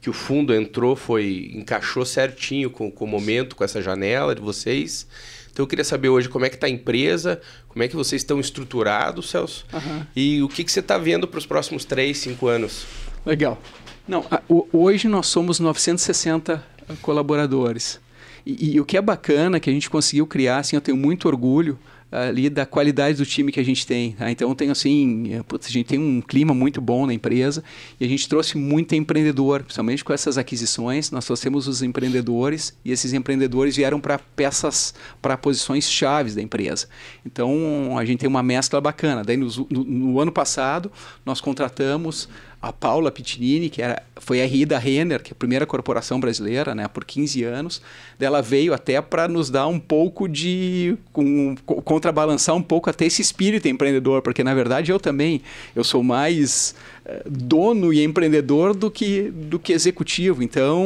que 0.00 0.08
o 0.08 0.12
fundo 0.12 0.54
entrou 0.54 0.96
foi 0.96 1.52
encaixou 1.54 2.04
certinho 2.06 2.70
com, 2.70 2.90
com 2.90 3.04
o 3.04 3.08
momento, 3.08 3.54
com 3.54 3.62
essa 3.62 3.82
janela 3.82 4.34
de 4.34 4.40
vocês. 4.40 5.06
Então 5.52 5.64
eu 5.64 5.66
queria 5.66 5.84
saber 5.84 6.08
hoje 6.08 6.28
como 6.28 6.46
é 6.46 6.48
que 6.48 6.54
está 6.54 6.66
a 6.66 6.70
empresa, 6.70 7.40
como 7.68 7.82
é 7.82 7.88
que 7.88 7.94
vocês 7.94 8.22
estão 8.22 8.40
estruturados, 8.40 9.28
Celso, 9.28 9.66
uhum. 9.72 10.06
e 10.16 10.42
o 10.42 10.48
que, 10.48 10.64
que 10.64 10.72
você 10.72 10.80
está 10.80 10.96
vendo 10.96 11.28
para 11.28 11.38
os 11.38 11.44
próximos 11.44 11.84
3, 11.84 12.16
5 12.16 12.46
anos. 12.46 12.86
Legal. 13.26 13.60
Não, 14.06 14.24
hoje 14.72 15.06
nós 15.06 15.26
somos 15.26 15.60
960 15.60 16.64
colaboradores. 17.02 18.00
E, 18.46 18.76
e, 18.76 18.80
o 18.80 18.84
que 18.84 18.96
é 18.96 19.02
bacana 19.02 19.60
que 19.60 19.68
a 19.68 19.72
gente 19.72 19.90
conseguiu 19.90 20.26
criar, 20.26 20.60
assim, 20.60 20.76
eu 20.76 20.80
tenho 20.80 20.96
muito 20.96 21.28
orgulho, 21.28 21.78
ali 22.10 22.48
da 22.48 22.64
qualidade 22.64 23.18
do 23.18 23.26
time 23.26 23.52
que 23.52 23.60
a 23.60 23.64
gente 23.64 23.86
tem. 23.86 24.12
Tá? 24.12 24.30
Então 24.30 24.54
tem 24.54 24.70
assim, 24.70 25.34
é, 25.34 25.42
putz, 25.42 25.66
a 25.66 25.70
gente 25.70 25.86
tem 25.86 25.98
um 25.98 26.20
clima 26.20 26.54
muito 26.54 26.80
bom 26.80 27.06
na 27.06 27.12
empresa 27.12 27.62
e 28.00 28.04
a 28.04 28.08
gente 28.08 28.28
trouxe 28.28 28.56
muito 28.56 28.94
empreendedor, 28.94 29.62
principalmente 29.62 30.02
com 30.02 30.12
essas 30.12 30.38
aquisições. 30.38 31.10
Nós 31.10 31.26
trouxemos 31.26 31.68
os 31.68 31.82
empreendedores 31.82 32.76
e 32.84 32.90
esses 32.90 33.12
empreendedores 33.12 33.76
vieram 33.76 34.00
para 34.00 34.18
peças, 34.18 34.94
para 35.20 35.36
posições 35.36 35.88
chaves 35.88 36.34
da 36.34 36.42
empresa. 36.42 36.88
Então 37.24 37.98
a 37.98 38.04
gente 38.04 38.20
tem 38.20 38.28
uma 38.28 38.42
mescla 38.42 38.80
bacana. 38.80 39.22
Daí 39.22 39.36
no, 39.36 39.48
no, 39.70 39.84
no 39.84 40.20
ano 40.20 40.32
passado 40.32 40.90
nós 41.24 41.40
contratamos 41.40 42.28
a 42.60 42.72
Paula 42.72 43.10
Pitinini, 43.12 43.70
que 43.70 43.80
era, 43.80 44.02
foi 44.16 44.42
a 44.42 44.44
RI 44.44 44.66
da 44.66 44.78
Renner, 44.78 45.22
que 45.22 45.30
é 45.30 45.32
a 45.32 45.36
primeira 45.36 45.64
corporação 45.64 46.18
brasileira, 46.18 46.74
né, 46.74 46.88
por 46.88 47.04
15 47.04 47.44
anos. 47.44 47.80
Ela 48.18 48.42
veio 48.42 48.74
até 48.74 49.00
para 49.00 49.28
nos 49.28 49.48
dar 49.48 49.68
um 49.68 49.78
pouco 49.78 50.28
de. 50.28 50.96
Um, 51.14 51.54
contrabalançar 51.54 52.54
um 52.56 52.62
pouco 52.62 52.90
até 52.90 53.06
esse 53.06 53.22
espírito 53.22 53.68
empreendedor, 53.68 54.22
porque 54.22 54.42
na 54.42 54.54
verdade 54.54 54.90
eu 54.90 54.98
também 54.98 55.40
eu 55.74 55.84
sou 55.84 56.02
mais 56.02 56.74
uh, 57.06 57.30
dono 57.30 57.92
e 57.92 58.02
empreendedor 58.02 58.74
do 58.74 58.90
que, 58.90 59.30
do 59.30 59.58
que 59.58 59.72
executivo. 59.72 60.42
Então 60.42 60.84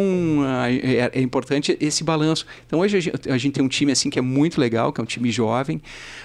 é, 0.83 1.11
é, 1.15 1.23
importante 1.23 1.77
esse 1.81 2.05
balanço. 2.05 2.47
Então 2.67 2.81
hoje 2.81 2.97
a 2.99 3.01
gente, 3.01 3.31
a 3.31 3.39
gente, 3.39 3.55
tem 3.55 3.65
um 3.65 3.69
time 3.69 3.93
assim 3.93 4.11
que 4.11 4.19
é 4.19 4.23
muito 4.23 4.61
legal, 4.61 4.93
que 4.93 5.01
é 5.01 5.05
um 5.05 5.07
time 5.07 5.31
jovem, 5.31 5.81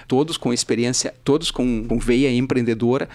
todos 0.06 0.36
com 0.36 0.52
experiência, 0.52 1.14
todos 1.24 1.50
com, 1.50 1.84
com 1.84 1.98
veia 1.98 2.30
empreendedora 2.30 3.08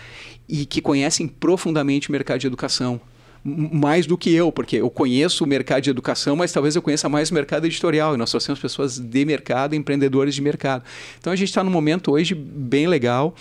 e 0.48 0.66
que 0.66 0.82
conhecem 0.82 1.28
profundamente 1.28 2.10
o 2.10 2.12
mercado 2.12 2.40
de 2.40 2.48
educação. 2.48 3.00
Mais 3.46 4.06
do 4.06 4.18
que 4.18 4.34
eu, 4.34 4.54
porque 4.54 4.78
eu 4.78 4.90
conheço 4.90 5.44
o 5.44 5.48
mercado 5.48 5.84
de 5.84 5.90
educação, 5.90 6.34
mas 6.34 6.54
talvez 6.54 6.78
eu 6.78 6.82
conheça 6.82 7.10
mais 7.10 7.30
o 7.30 7.34
mercado 7.34 7.66
editorial. 7.66 8.14
E 8.14 8.18
nós 8.18 8.30
trouxemos 8.30 8.58
pessoas 8.58 8.98
de 8.98 9.26
mercado, 9.26 9.76
empreendedores 9.76 10.34
de 10.34 10.42
mercado. 10.42 10.82
Então 11.20 11.34
a 11.34 11.36
gente 11.36 11.50
está 11.50 11.62
num 11.62 11.70
momento 11.70 12.14
hoje 12.14 12.34
bem 12.34 12.88
legal. 12.88 13.36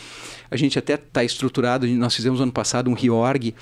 A 0.50 0.56
gente 0.56 0.76
até 0.76 0.94
está 0.94 1.22
estruturado. 1.22 1.86
Nós 1.86 2.16
fizemos 2.16 2.40
ano 2.40 2.50
passado 2.50 2.90
um 2.90 2.94
reorg. 2.94 3.54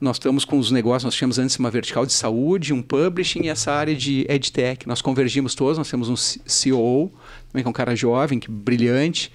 Nós 0.00 0.16
estamos 0.16 0.44
com 0.46 0.58
os 0.58 0.70
negócios, 0.70 1.04
nós 1.04 1.14
tínhamos 1.14 1.38
antes 1.38 1.56
uma 1.56 1.70
vertical 1.70 2.06
de 2.06 2.12
saúde, 2.12 2.72
um 2.72 2.80
publishing 2.80 3.42
e 3.42 3.48
essa 3.48 3.70
área 3.70 3.94
de 3.94 4.24
edtech. 4.30 4.88
Nós 4.88 5.02
convergimos 5.02 5.54
todos, 5.54 5.76
nós 5.76 5.90
temos 5.90 6.08
um 6.08 6.14
COO, 6.14 7.12
também 7.50 7.62
que 7.62 7.66
é 7.66 7.68
um 7.68 7.72
cara 7.72 7.94
jovem, 7.94 8.38
que 8.38 8.50
brilhante 8.50 9.30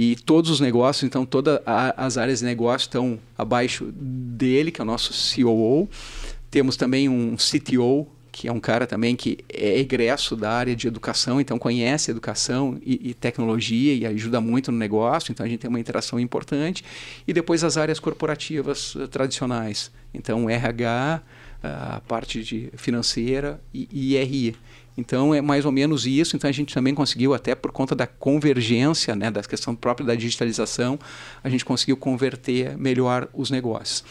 e 0.00 0.14
todos 0.14 0.48
os 0.48 0.60
negócios, 0.60 1.02
então 1.02 1.26
todas 1.26 1.58
as 1.66 2.16
áreas 2.16 2.38
de 2.38 2.44
negócio 2.44 2.84
estão 2.84 3.18
abaixo 3.36 3.86
dele, 3.92 4.70
que 4.70 4.80
é 4.80 4.84
o 4.84 4.86
nosso 4.86 5.12
COO. 5.34 5.90
Temos 6.48 6.76
também 6.76 7.08
um 7.08 7.34
CTO, 7.34 8.06
que 8.30 8.46
é 8.46 8.52
um 8.52 8.60
cara 8.60 8.86
também 8.86 9.16
que 9.16 9.38
é 9.52 9.76
egresso 9.80 10.36
da 10.36 10.52
área 10.52 10.76
de 10.76 10.86
educação, 10.86 11.40
então 11.40 11.58
conhece 11.58 12.12
educação 12.12 12.78
e, 12.86 13.10
e, 13.10 13.12
tecnologia 13.12 13.92
e 13.92 14.06
ajuda 14.06 14.40
muito 14.40 14.70
no 14.70 14.78
negócio, 14.78 15.32
então 15.32 15.44
a 15.44 15.48
gente 15.48 15.58
tem 15.58 15.68
uma 15.68 15.80
interação 15.80 16.20
importante. 16.20 16.84
E 17.26 17.32
depois 17.32 17.64
as 17.64 17.76
áreas 17.76 17.98
corporativas 17.98 18.94
uh, 18.94 19.08
tradicionais, 19.08 19.90
então 20.14 20.48
RH, 20.48 21.20
a 21.60 22.00
parte 22.06 22.44
de 22.44 22.70
financeira 22.76 23.60
e, 23.74 23.88
e 23.92 24.14
IRI. 24.14 24.56
Então 24.98 25.32
é 25.32 25.40
mais 25.40 25.64
ou 25.64 25.70
menos 25.70 26.04
isso. 26.06 26.34
Então 26.34 26.50
a 26.50 26.52
gente 26.52 26.74
também 26.74 26.92
conseguiu, 26.92 27.32
até 27.32 27.54
por 27.54 27.70
conta 27.70 27.94
da 27.94 28.06
convergência, 28.06 29.14
né, 29.14 29.30
da 29.30 29.40
questão 29.42 29.74
própria 29.74 30.04
da 30.04 30.16
digitalização, 30.16 30.98
a 31.42 31.48
gente 31.48 31.64
conseguiu 31.64 31.96
converter 31.96 32.76
melhor 32.76 33.28
os 33.32 33.48
negócios. 33.48 34.04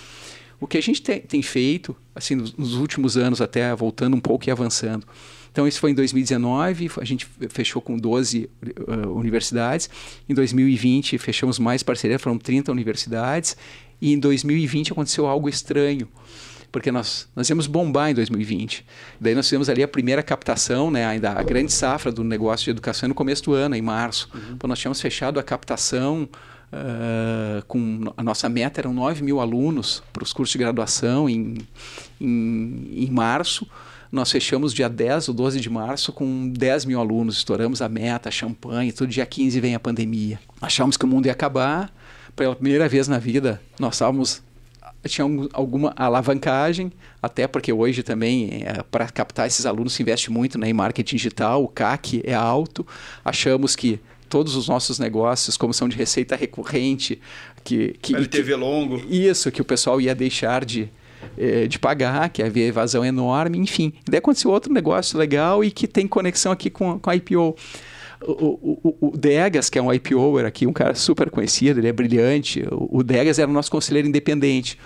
O 0.62 0.66
que 0.66 0.78
a 0.78 0.82
gente 0.82 1.02
tem, 1.02 1.20
tem 1.20 1.42
feito, 1.42 1.96
assim, 2.16 2.36
nos, 2.36 2.54
nos, 2.54 2.74
últimos 2.76 3.18
anos, 3.18 3.42
até 3.42 3.76
voltando 3.76 4.16
um 4.16 4.20
pouco 4.20 4.48
e 4.48 4.52
avançando. 4.52 5.06
Então, 5.52 5.68
isso 5.68 5.80
foi 5.80 5.92
em 5.92 5.94
2019, 5.94 6.90
a 6.98 7.06
gente 7.06 7.28
fechou 7.50 7.82
com 7.82 7.98
12 7.98 8.50
uh, 8.88 9.12
universidades. 9.12 9.90
Em 10.28 10.34
2020, 10.34 11.18
fechamos 11.18 11.60
mais 11.60 11.84
parcerias, 11.84 12.22
foram 12.22 12.40
30 12.40 12.72
universidades. 12.72 13.56
E 14.02 14.14
em 14.14 14.20
2020 14.20 14.94
aconteceu 14.94 15.28
algo 15.28 15.50
estranho 15.50 16.08
porque 16.72 16.92
nós, 16.92 17.28
nós 17.36 17.50
íamos 17.50 17.68
bombar 17.68 18.10
em 18.10 18.14
2020. 18.14 18.86
Daí 19.20 19.34
nós 19.34 19.46
fizemos 19.48 19.70
ali 19.70 19.84
a 19.84 19.88
primeira 19.88 20.22
captação, 20.22 20.92
né, 20.92 21.06
ainda 21.06 21.32
a 21.32 21.44
grande 21.44 21.72
safra 21.72 22.12
do 22.12 22.24
negócio 22.24 22.66
de 22.66 22.72
educação 22.72 23.10
no 23.10 23.16
começo 23.16 23.44
do 23.44 23.54
ano, 23.54 23.76
em 23.76 23.82
março. 23.82 24.30
Uhum. 24.34 24.54
Então 24.54 24.68
nós 24.68 24.80
tínhamos 24.80 25.02
fechado 25.02 25.40
a 25.40 25.44
captação 25.44 26.28
Uh, 26.68 27.64
com 27.66 28.14
a 28.18 28.22
nossa 28.22 28.50
meta 28.50 28.82
eram 28.82 28.94
9 28.94 29.24
mil 29.24 29.40
alunos 29.40 30.04
para 30.12 30.22
os 30.22 30.34
cursos 30.34 30.52
de 30.52 30.58
graduação 30.58 31.30
em, 31.30 31.66
em, 32.20 32.90
em, 32.94 33.10
março. 33.10 33.66
Nós 34.12 34.30
fechamos 34.30 34.74
dia 34.74 34.90
10 34.90 35.30
ou 35.30 35.34
12 35.34 35.62
de 35.62 35.70
março 35.70 36.12
com 36.12 36.50
10 36.50 36.84
mil 36.84 37.00
alunos, 37.00 37.38
estouramos 37.38 37.82
a 37.82 37.88
meta, 37.88 38.30
champanhe, 38.30 38.92
todo 38.92 39.08
dia 39.08 39.26
15 39.26 39.58
vem 39.62 39.76
a 39.76 39.80
pandemia. 39.80 40.42
Achamos 40.62 40.98
que 40.98 41.06
o 41.06 41.08
mundo 41.08 41.28
ia 41.28 41.32
acabar. 41.32 41.90
Pela 42.36 42.54
primeira 42.54 42.88
vez 42.88 43.08
na 43.08 43.18
vida, 43.18 43.62
nós 43.80 43.96
estávamos 43.96 44.44
tinha 45.08 45.28
alguma 45.54 45.94
alavancagem, 45.96 46.92
até 47.22 47.48
porque 47.48 47.72
hoje 47.72 48.04
também, 48.04 48.64
é, 48.64 48.84
para 48.84 49.08
captar 49.08 49.48
esses 49.48 49.66
alunos, 49.66 49.94
se 49.94 50.02
investe 50.02 50.32
muito 50.32 50.58
né, 50.58 50.70
em 50.70 50.74
marketing 50.74 51.16
digital, 51.16 51.64
o 51.64 51.68
CAC 51.68 52.22
é 52.24 52.34
alto. 52.34 52.86
Achamos 53.24 53.76
que 53.76 54.00
todos 54.30 54.56
os 54.56 54.68
nossos 54.68 55.00
negócios, 55.00 55.58
como 55.58 55.74
são 55.74 55.88
de 55.88 55.98
receita 55.98 56.36
recorrente, 56.36 57.20
que, 57.64 57.96
que 58.02 58.16
LTV 58.16 58.44
que, 58.44 58.56
longo. 58.56 59.02
Isso, 59.10 59.52
que 59.52 59.62
o 59.62 59.66
pessoal 59.66 60.00
ia 60.00 60.14
deixar 60.14 60.64
de, 60.64 60.90
eh, 61.38 61.68
de 61.68 61.80
pagar, 61.80 62.30
que 62.30 62.44
havia 62.44 62.66
evasão 62.66 63.04
enorme, 63.04 63.58
enfim. 63.58 63.94
Daí 64.08 64.20
aconteceu 64.20 64.52
outro 64.52 64.72
negócio 64.72 65.18
legal 65.18 65.64
e 65.64 65.72
que 65.72 65.88
tem 65.88 66.08
conexão 66.08 66.52
aqui 66.52 66.70
com, 66.70 67.00
com 67.00 67.10
a 67.10 67.16
IPO. 67.16 67.56
O, 68.22 68.80
o, 68.92 69.10
o, 69.10 69.18
Degas, 69.18 69.70
que 69.70 69.78
é 69.78 69.82
um 69.82 69.94
IPOer 69.94 70.46
aqui, 70.46 70.66
um 70.66 70.74
cara 70.74 70.96
super 70.96 71.30
conhecido, 71.30 71.80
ele 71.80 71.88
é 71.88 71.94
brilhante. 71.94 72.64
O, 72.72 73.00
o 73.00 73.04
Degas 73.04 73.38
era 73.38 73.50
o 73.50 73.54
nosso 73.54 73.70
conselheiro 73.70 74.08
independente, 74.08 74.78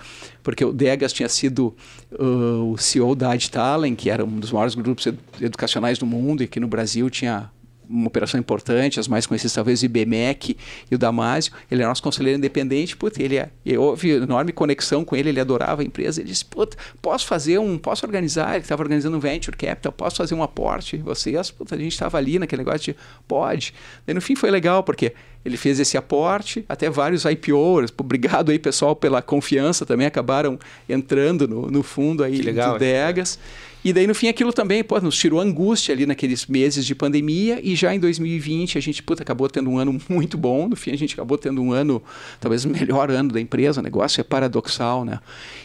porque 0.42 0.64
o 0.64 0.72
Degas 0.72 1.12
tinha 1.12 1.28
sido 1.28 1.74
uh, 2.12 2.72
o 2.72 2.76
CEO 2.76 3.14
da 3.14 3.32
Adtalent, 3.32 3.96
que 3.96 4.10
era 4.10 4.24
um 4.24 4.38
dos 4.38 4.52
maiores 4.52 4.74
grupos 4.74 5.06
educacionais 5.40 5.98
do 5.98 6.06
mundo, 6.06 6.42
e 6.42 6.44
aqui 6.44 6.60
no 6.60 6.68
Brasil 6.68 7.08
tinha 7.08 7.50
uma 7.92 8.06
operação 8.06 8.40
importante, 8.40 8.98
as 8.98 9.06
mais 9.06 9.26
conhecidas 9.26 9.52
talvez 9.52 9.82
o 9.82 9.84
IBMEC 9.84 10.56
e 10.90 10.94
o 10.94 10.98
Damásio. 10.98 11.52
Ele 11.70 11.82
era 11.82 11.88
nosso 11.88 12.02
conselheiro 12.02 12.38
independente, 12.38 12.96
puta, 12.96 13.22
ele 13.22 13.36
é, 13.36 13.50
houve 13.76 14.10
enorme 14.10 14.52
conexão 14.52 15.04
com 15.04 15.14
ele, 15.14 15.28
ele 15.28 15.40
adorava 15.40 15.82
a 15.82 15.84
empresa. 15.84 16.20
Ele 16.20 16.30
disse, 16.30 16.44
puta, 16.44 16.76
posso 17.02 17.26
fazer 17.26 17.58
um, 17.58 17.76
posso 17.76 18.06
organizar, 18.06 18.54
ele 18.54 18.64
estava 18.64 18.82
organizando 18.82 19.16
um 19.16 19.20
venture 19.20 19.56
capital, 19.56 19.92
posso 19.92 20.16
fazer 20.16 20.34
um 20.34 20.42
aporte? 20.42 20.96
Vocês, 20.96 21.50
puta, 21.50 21.74
a 21.74 21.78
gente 21.78 21.92
estava 21.92 22.16
ali 22.16 22.38
naquele 22.38 22.64
negócio 22.64 22.92
de, 22.92 22.96
pode. 23.28 23.74
No 24.06 24.20
fim 24.20 24.34
foi 24.34 24.50
legal, 24.50 24.82
porque 24.82 25.12
ele 25.44 25.56
fez 25.56 25.80
esse 25.80 25.96
aporte, 25.96 26.64
até 26.68 26.88
vários 26.88 27.24
IPOs, 27.24 27.92
obrigado 27.98 28.50
aí 28.50 28.58
pessoal 28.58 28.94
pela 28.94 29.20
confiança 29.20 29.84
também, 29.84 30.06
acabaram 30.06 30.58
entrando 30.88 31.48
no, 31.48 31.70
no 31.70 31.82
fundo 31.82 32.22
aí 32.22 32.40
legal, 32.40 32.74
do 32.74 32.78
Degas. 32.78 33.38
E 33.84 33.92
daí, 33.92 34.06
no 34.06 34.14
fim, 34.14 34.28
aquilo 34.28 34.52
também 34.52 34.84
pô, 34.84 35.00
nos 35.00 35.18
tirou 35.18 35.40
angústia 35.40 35.92
ali 35.92 36.06
naqueles 36.06 36.46
meses 36.46 36.86
de 36.86 36.94
pandemia. 36.94 37.60
E 37.62 37.74
já 37.74 37.94
em 37.94 37.98
2020, 37.98 38.78
a 38.78 38.80
gente 38.80 39.02
puta, 39.02 39.22
acabou 39.22 39.48
tendo 39.48 39.68
um 39.70 39.78
ano 39.78 39.98
muito 40.08 40.38
bom. 40.38 40.68
No 40.68 40.76
fim, 40.76 40.92
a 40.92 40.96
gente 40.96 41.14
acabou 41.14 41.36
tendo 41.36 41.60
um 41.60 41.72
ano, 41.72 42.02
talvez 42.40 42.64
o 42.64 42.68
melhor 42.68 43.10
ano 43.10 43.32
da 43.32 43.40
empresa. 43.40 43.80
O 43.80 43.82
negócio 43.82 44.20
é 44.20 44.24
paradoxal, 44.24 45.04
né? 45.04 45.18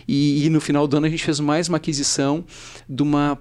E, 0.07 0.45
e 0.45 0.49
no 0.49 0.59
final 0.59 0.87
do 0.87 0.97
ano, 0.97 1.05
a 1.05 1.09
gente 1.09 1.23
fez 1.23 1.39
mais 1.39 1.67
uma 1.67 1.77
aquisição 1.77 2.43
de 2.89 3.03
uma 3.03 3.37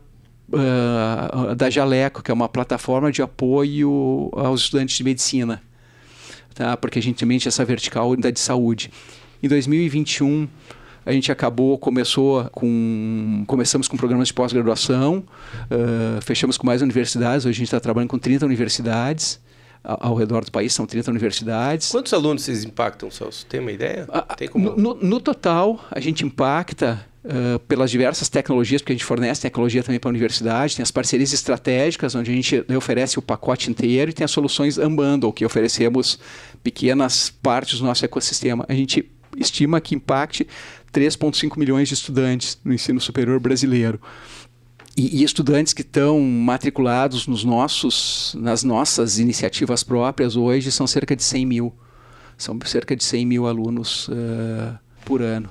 uh, 0.53 1.55
da 1.55 1.71
Jaleco, 1.71 2.23
que 2.23 2.31
é 2.31 2.35
uma 2.35 2.49
plataforma 2.49 3.11
de 3.11 3.23
apoio 3.23 4.31
aos 4.33 4.63
estudantes 4.63 4.97
de 4.97 5.05
medicina, 5.05 5.63
tá? 6.55 6.77
porque 6.77 6.99
a 6.99 7.03
gente 7.03 7.17
também 7.17 7.39
tinha 7.39 7.51
essa 7.51 7.65
vertical 7.65 8.15
da 8.17 8.31
de 8.31 8.41
saúde. 8.41 8.91
Em 9.43 9.49
2021, 9.49 10.49
a 11.07 11.13
gente 11.13 11.31
acabou, 11.31 11.79
começou 11.79 12.45
com, 12.51 13.45
começamos 13.47 13.87
com 13.87 13.97
programas 13.97 14.29
de 14.29 14.35
pós-graduação, 14.35 15.25
uh, 15.71 16.21
fechamos 16.21 16.59
com 16.59 16.67
mais 16.67 16.83
universidades, 16.83 17.47
hoje 17.47 17.57
a 17.57 17.59
gente 17.59 17.69
está 17.69 17.79
trabalhando 17.79 18.11
com 18.11 18.19
30 18.19 18.45
universidades, 18.45 19.41
ao 19.87 20.17
redor 20.17 20.45
do 20.45 20.51
país, 20.51 20.75
são 20.75 20.85
30 20.85 21.13
universidades. 21.13 21.93
Quantos 21.93 22.13
alunos 22.13 22.43
vocês 22.43 22.65
impactam, 22.65 23.09
Celso? 23.09 23.47
Tem 23.47 23.61
uma 23.61 23.71
ideia? 23.71 24.09
Ah, 24.09 24.35
Tem 24.35 24.49
como... 24.49 24.75
no, 24.77 24.95
no, 24.95 25.21
total, 25.21 25.79
a 25.93 26.01
gente 26.01 26.25
impacta 26.25 27.07
uh, 27.25 27.61
pelas 27.61 27.89
diversas 27.89 28.29
tecnologias, 28.29 28.83
porque 28.83 28.93
a 28.93 28.97
gente 28.97 29.05
fornece 29.05 29.43
tecnologia 29.43 29.85
também 29.85 30.01
para 30.01 30.09
a 30.09 30.11
universidade, 30.11 30.75
tem 30.75 30.83
as 30.83 30.91
parcerias 30.91 31.33
estratégicas, 31.33 32.17
onde 32.17 32.33
a 32.33 32.35
gente 32.35 32.65
oferece 32.77 33.17
o 33.17 33.23
pacote 33.23 33.71
inteiro, 33.71 34.11
e 34.11 34.13
tem 34.13 34.25
as 34.25 34.31
soluções 34.33 34.77
Unbundle, 34.77 35.33
que 35.33 35.47
oferecemos 35.47 36.19
pequenas 36.65 37.31
partes 37.31 37.79
do 37.79 37.87
nosso 37.87 38.05
ecossistema. 38.05 38.65
A 38.69 38.75
gente 38.75 39.09
estima 39.37 39.81
que 39.81 39.95
impacte 39.95 40.47
3,5 40.93 41.59
milhões 41.59 41.89
de 41.89 41.95
estudantes 41.95 42.59
no 42.65 42.73
ensino 42.73 43.01
superior 43.01 43.39
brasileiro 43.39 44.01
e, 44.97 45.21
e, 45.21 45.25
estudantes 45.25 45.75
que 45.75 45.83
estão 45.83 46.19
matriculados 46.21 47.27
nos 47.27 47.45
nossos, 47.45 48.35
nas 48.39 48.65
nossas 48.65 49.19
iniciativas 49.19 49.83
próprias 49.83 50.37
hoje 50.37 50.73
são 50.73 50.87
cerca 50.87 51.15
de 51.15 51.23
100 51.23 51.47
mil. 51.47 51.75
São 52.39 52.59
cerca 52.65 52.97
de 52.97 53.05
100 53.05 53.27
mil 53.27 53.47
alunos 53.47 54.09
uh, 54.09 54.79
por 55.05 55.21
ano. 55.21 55.51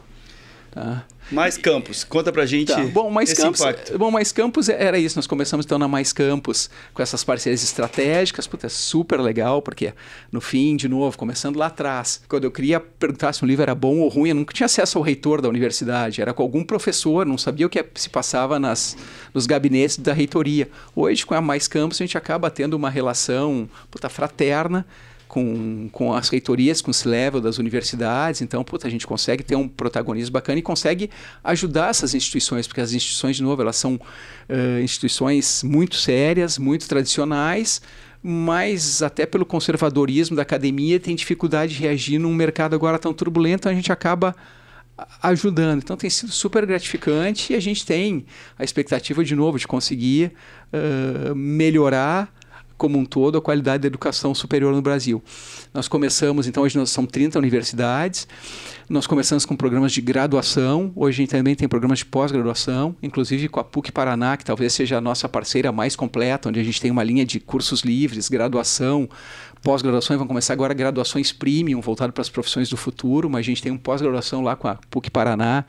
Tá? 0.76 1.05
Mais 1.32 1.57
Campos, 1.57 2.03
conta 2.03 2.34
pra 2.34 2.45
gente. 2.45 2.67
Tá. 2.67 2.84
Bom, 2.84 3.09
Mais 3.09 3.32
Campos, 3.32 3.61
impacto. 3.61 3.97
bom, 3.97 4.11
Mais 4.11 4.34
Campos 4.34 4.67
era 4.67 4.99
isso. 4.99 5.17
Nós 5.17 5.26
começamos 5.26 5.65
então 5.65 5.80
na 5.80 5.88
Mais 5.88 6.11
Campos 6.11 6.69
com 6.93 7.01
essas 7.01 7.23
parcerias 7.23 7.63
estratégicas, 7.63 8.45
puta, 8.45 8.67
é 8.67 8.69
super 8.69 9.21
legal, 9.21 9.61
porque 9.61 9.93
no 10.30 10.41
fim, 10.41 10.76
de 10.76 10.89
novo, 10.89 11.17
começando 11.17 11.55
lá 11.55 11.67
atrás, 11.67 12.21
quando 12.28 12.43
eu 12.43 12.51
queria 12.51 12.82
perguntar 12.82 13.32
se 13.32 13.41
um 13.41 13.47
livro 13.47 13.63
era 13.63 13.73
bom 13.73 13.99
ou 13.99 14.09
ruim, 14.09 14.30
eu 14.30 14.36
nunca 14.36 14.53
tinha 14.53 14.65
acesso 14.65 14.97
ao 14.97 15.03
reitor 15.03 15.41
da 15.41 15.47
universidade, 15.47 16.21
era 16.21 16.34
com 16.34 16.43
algum 16.43 16.61
professor, 16.61 17.26
não 17.26 17.38
sabia 17.38 17.65
o 17.65 17.69
que 17.69 17.84
se 17.95 18.09
passava 18.09 18.59
nas, 18.59 18.97
nos 19.34 19.47
gabinetes 19.47 19.97
da 19.97 20.11
reitoria. 20.11 20.69
Hoje, 20.93 21.26
com 21.26 21.34
a 21.34 21.41
Mais 21.41 21.69
Campos, 21.69 22.01
a 22.01 22.03
gente 22.03 22.17
acaba 22.17 22.51
tendo 22.51 22.73
uma 22.73 22.89
relação 22.89 23.69
puta, 23.89 24.09
fraterna 24.09 24.86
com, 25.28 25.89
com 25.91 26.13
as 26.13 26.30
reitorias, 26.30 26.82
com 26.82 26.91
o 26.91 26.93
C-Level 26.93 27.41
das 27.41 27.57
universidades. 27.57 28.41
Então, 28.41 28.63
puta, 28.63 28.88
a 28.88 28.89
gente 28.89 29.05
consegue 29.05 29.43
ter 29.43 29.55
um 29.55 29.67
protagonismo 29.67 30.34
bacana 30.34 30.59
e 30.59 30.61
consegue 30.61 31.09
ajudar 31.43 31.89
essas 31.89 32.13
instituições, 32.13 32.67
porque 32.67 32.82
as 32.82 32.93
instituições, 32.93 33.36
de 33.36 33.43
novo, 33.43 33.61
elas 33.61 33.76
são 33.76 33.95
uh, 33.95 34.80
instituições 34.84 35.63
muito 35.63 35.95
sérias, 35.95 36.57
muito 36.57 36.88
tradicionais, 36.88 37.82
mas 38.21 39.01
até 39.03 39.26
pelo 39.26 39.45
conservadorismo 39.45 40.36
da 40.36 40.41
academia 40.41 40.99
tem 40.99 41.15
dificuldade 41.15 41.76
de 41.76 41.82
reagir 41.82 42.17
num 42.17 42.34
mercado 42.34 42.73
agora 42.76 42.97
tão 42.97 43.13
turbulento, 43.13 43.69
a 43.69 43.73
gente 43.73 43.91
acaba 43.91 44.36
ajudando. 45.21 45.84
Então 45.84 45.97
tem 45.97 46.09
sido 46.09 46.32
super 46.32 46.65
gratificante 46.65 47.53
e 47.53 47.55
a 47.55 47.59
gente 47.59 47.86
tem 47.86 48.26
a 48.57 48.63
expectativa 48.63 49.23
de 49.23 49.36
novo 49.36 49.59
de 49.59 49.67
conseguir 49.67 50.32
uh, 50.71 51.36
melhorar 51.36 52.34
como 52.78 52.97
um 52.97 53.05
todo 53.05 53.38
a 53.38 53.41
qualidade 53.41 53.82
da 53.82 53.88
educação 53.88 54.36
superior 54.36 54.73
no 54.73 54.82
Brasil. 54.82 55.23
Nós 55.73 55.88
começamos, 55.88 56.47
então 56.47 56.63
hoje 56.63 56.78
nós 56.78 56.89
somos 56.89 57.11
30 57.11 57.39
universidades, 57.39 58.28
nós 58.89 59.07
começamos 59.07 59.45
com 59.45 59.55
programas 59.55 59.91
de 59.91 60.01
graduação, 60.01 60.91
hoje 60.95 61.15
a 61.15 61.21
gente 61.21 61.30
também 61.32 61.55
tem 61.55 61.67
programas 61.67 61.99
de 61.99 62.05
pós-graduação, 62.05 62.95
inclusive 63.01 63.47
com 63.47 63.59
a 63.59 63.63
PUC 63.63 63.91
Paraná, 63.91 64.38
que 64.38 64.45
talvez 64.45 64.73
seja 64.73 64.97
a 64.97 65.01
nossa 65.01 65.28
parceira 65.28 65.71
mais 65.71 65.95
completa, 65.95 66.49
onde 66.49 66.59
a 66.59 66.63
gente 66.63 66.80
tem 66.82 66.91
uma 66.91 67.03
linha 67.03 67.26
de 67.26 67.39
cursos 67.39 67.82
livres, 67.82 68.30
graduação, 68.30 69.09
pós-graduações, 69.66 70.20
vão 70.20 70.28
começar 70.28 70.53
agora 70.53 70.76
graduações 70.76 71.32
premium, 71.32 71.82
voltado 71.82 72.13
para 72.13 72.22
as 72.22 72.30
profissões 72.30 72.70
do 72.70 72.78
futuro, 72.78 73.28
mas 73.28 73.39
a 73.39 73.43
gente 73.49 73.63
tem 73.63 73.72
um 73.72 73.80
pós-graduação 73.80 74.43
lá 74.43 74.55
com 74.55 74.68
a 74.68 74.76
PUC 74.91 75.09
Paraná, 75.09 75.66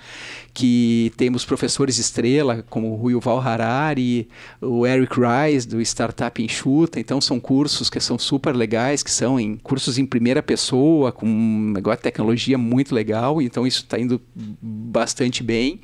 que 0.52 1.10
temos 1.16 1.46
professores 1.46 1.96
estrela, 1.96 2.62
como 2.68 3.02
o 3.02 3.10
Yuval 3.10 3.40
Harari, 3.40 4.28
o 4.60 4.86
Eric 4.86 5.14
Rice, 5.18 5.66
do 5.66 5.80
Startup 5.80 6.42
Enxuta, 6.42 7.00
então 7.00 7.22
são 7.22 7.40
cursos 7.40 7.88
que 7.88 7.98
são 7.98 8.18
super 8.18 8.54
legais, 8.54 9.02
que 9.02 9.10
são 9.10 9.40
em 9.40 9.56
cursos 9.56 9.96
em 9.96 10.04
primeira 10.04 10.42
pessoa, 10.42 11.10
com 11.10 11.26
um 11.26 11.72
negócio 11.72 11.96
de 11.96 12.02
tecnologia 12.02 12.58
muito 12.58 12.94
legal, 12.94 13.40
então 13.40 13.66
isso 13.66 13.80
está 13.80 13.98
indo 13.98 14.20
bastante 14.60 15.42
bem. 15.42 15.80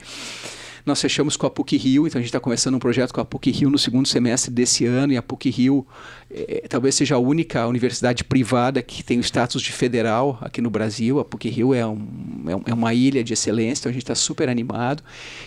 Nós 0.84 1.00
fechamos 1.00 1.36
com 1.36 1.46
a 1.46 1.50
PUC 1.50 1.76
Rio, 1.76 2.06
então 2.06 2.18
a 2.18 2.22
gente 2.22 2.28
está 2.28 2.40
começando 2.40 2.74
um 2.74 2.78
projeto 2.78 3.12
com 3.12 3.20
a 3.20 3.24
PUC 3.24 3.50
Rio 3.50 3.70
no 3.70 3.78
segundo 3.78 4.08
semestre 4.08 4.50
desse 4.50 4.84
ano, 4.84 5.12
e 5.12 5.16
a 5.16 5.22
PUC 5.22 5.48
Rio 5.48 5.86
é, 6.30 6.64
talvez 6.68 6.94
seja 6.94 7.14
a 7.14 7.18
única 7.18 7.66
universidade 7.66 8.24
privada 8.24 8.82
que 8.82 9.02
tem 9.02 9.18
o 9.18 9.20
status 9.20 9.62
de 9.62 9.70
federal 9.70 10.38
aqui 10.40 10.60
no 10.60 10.70
Brasil. 10.70 11.20
A 11.20 11.24
PUC 11.24 11.48
Rio 11.48 11.72
é, 11.72 11.86
um, 11.86 12.44
é, 12.46 12.70
é 12.70 12.74
uma 12.74 12.92
ilha 12.92 13.22
de 13.22 13.32
excelência, 13.32 13.82
então 13.82 13.90
a 13.90 13.92
gente 13.92 14.02
está 14.02 14.14
super 14.14 14.48
animado. 14.48 15.02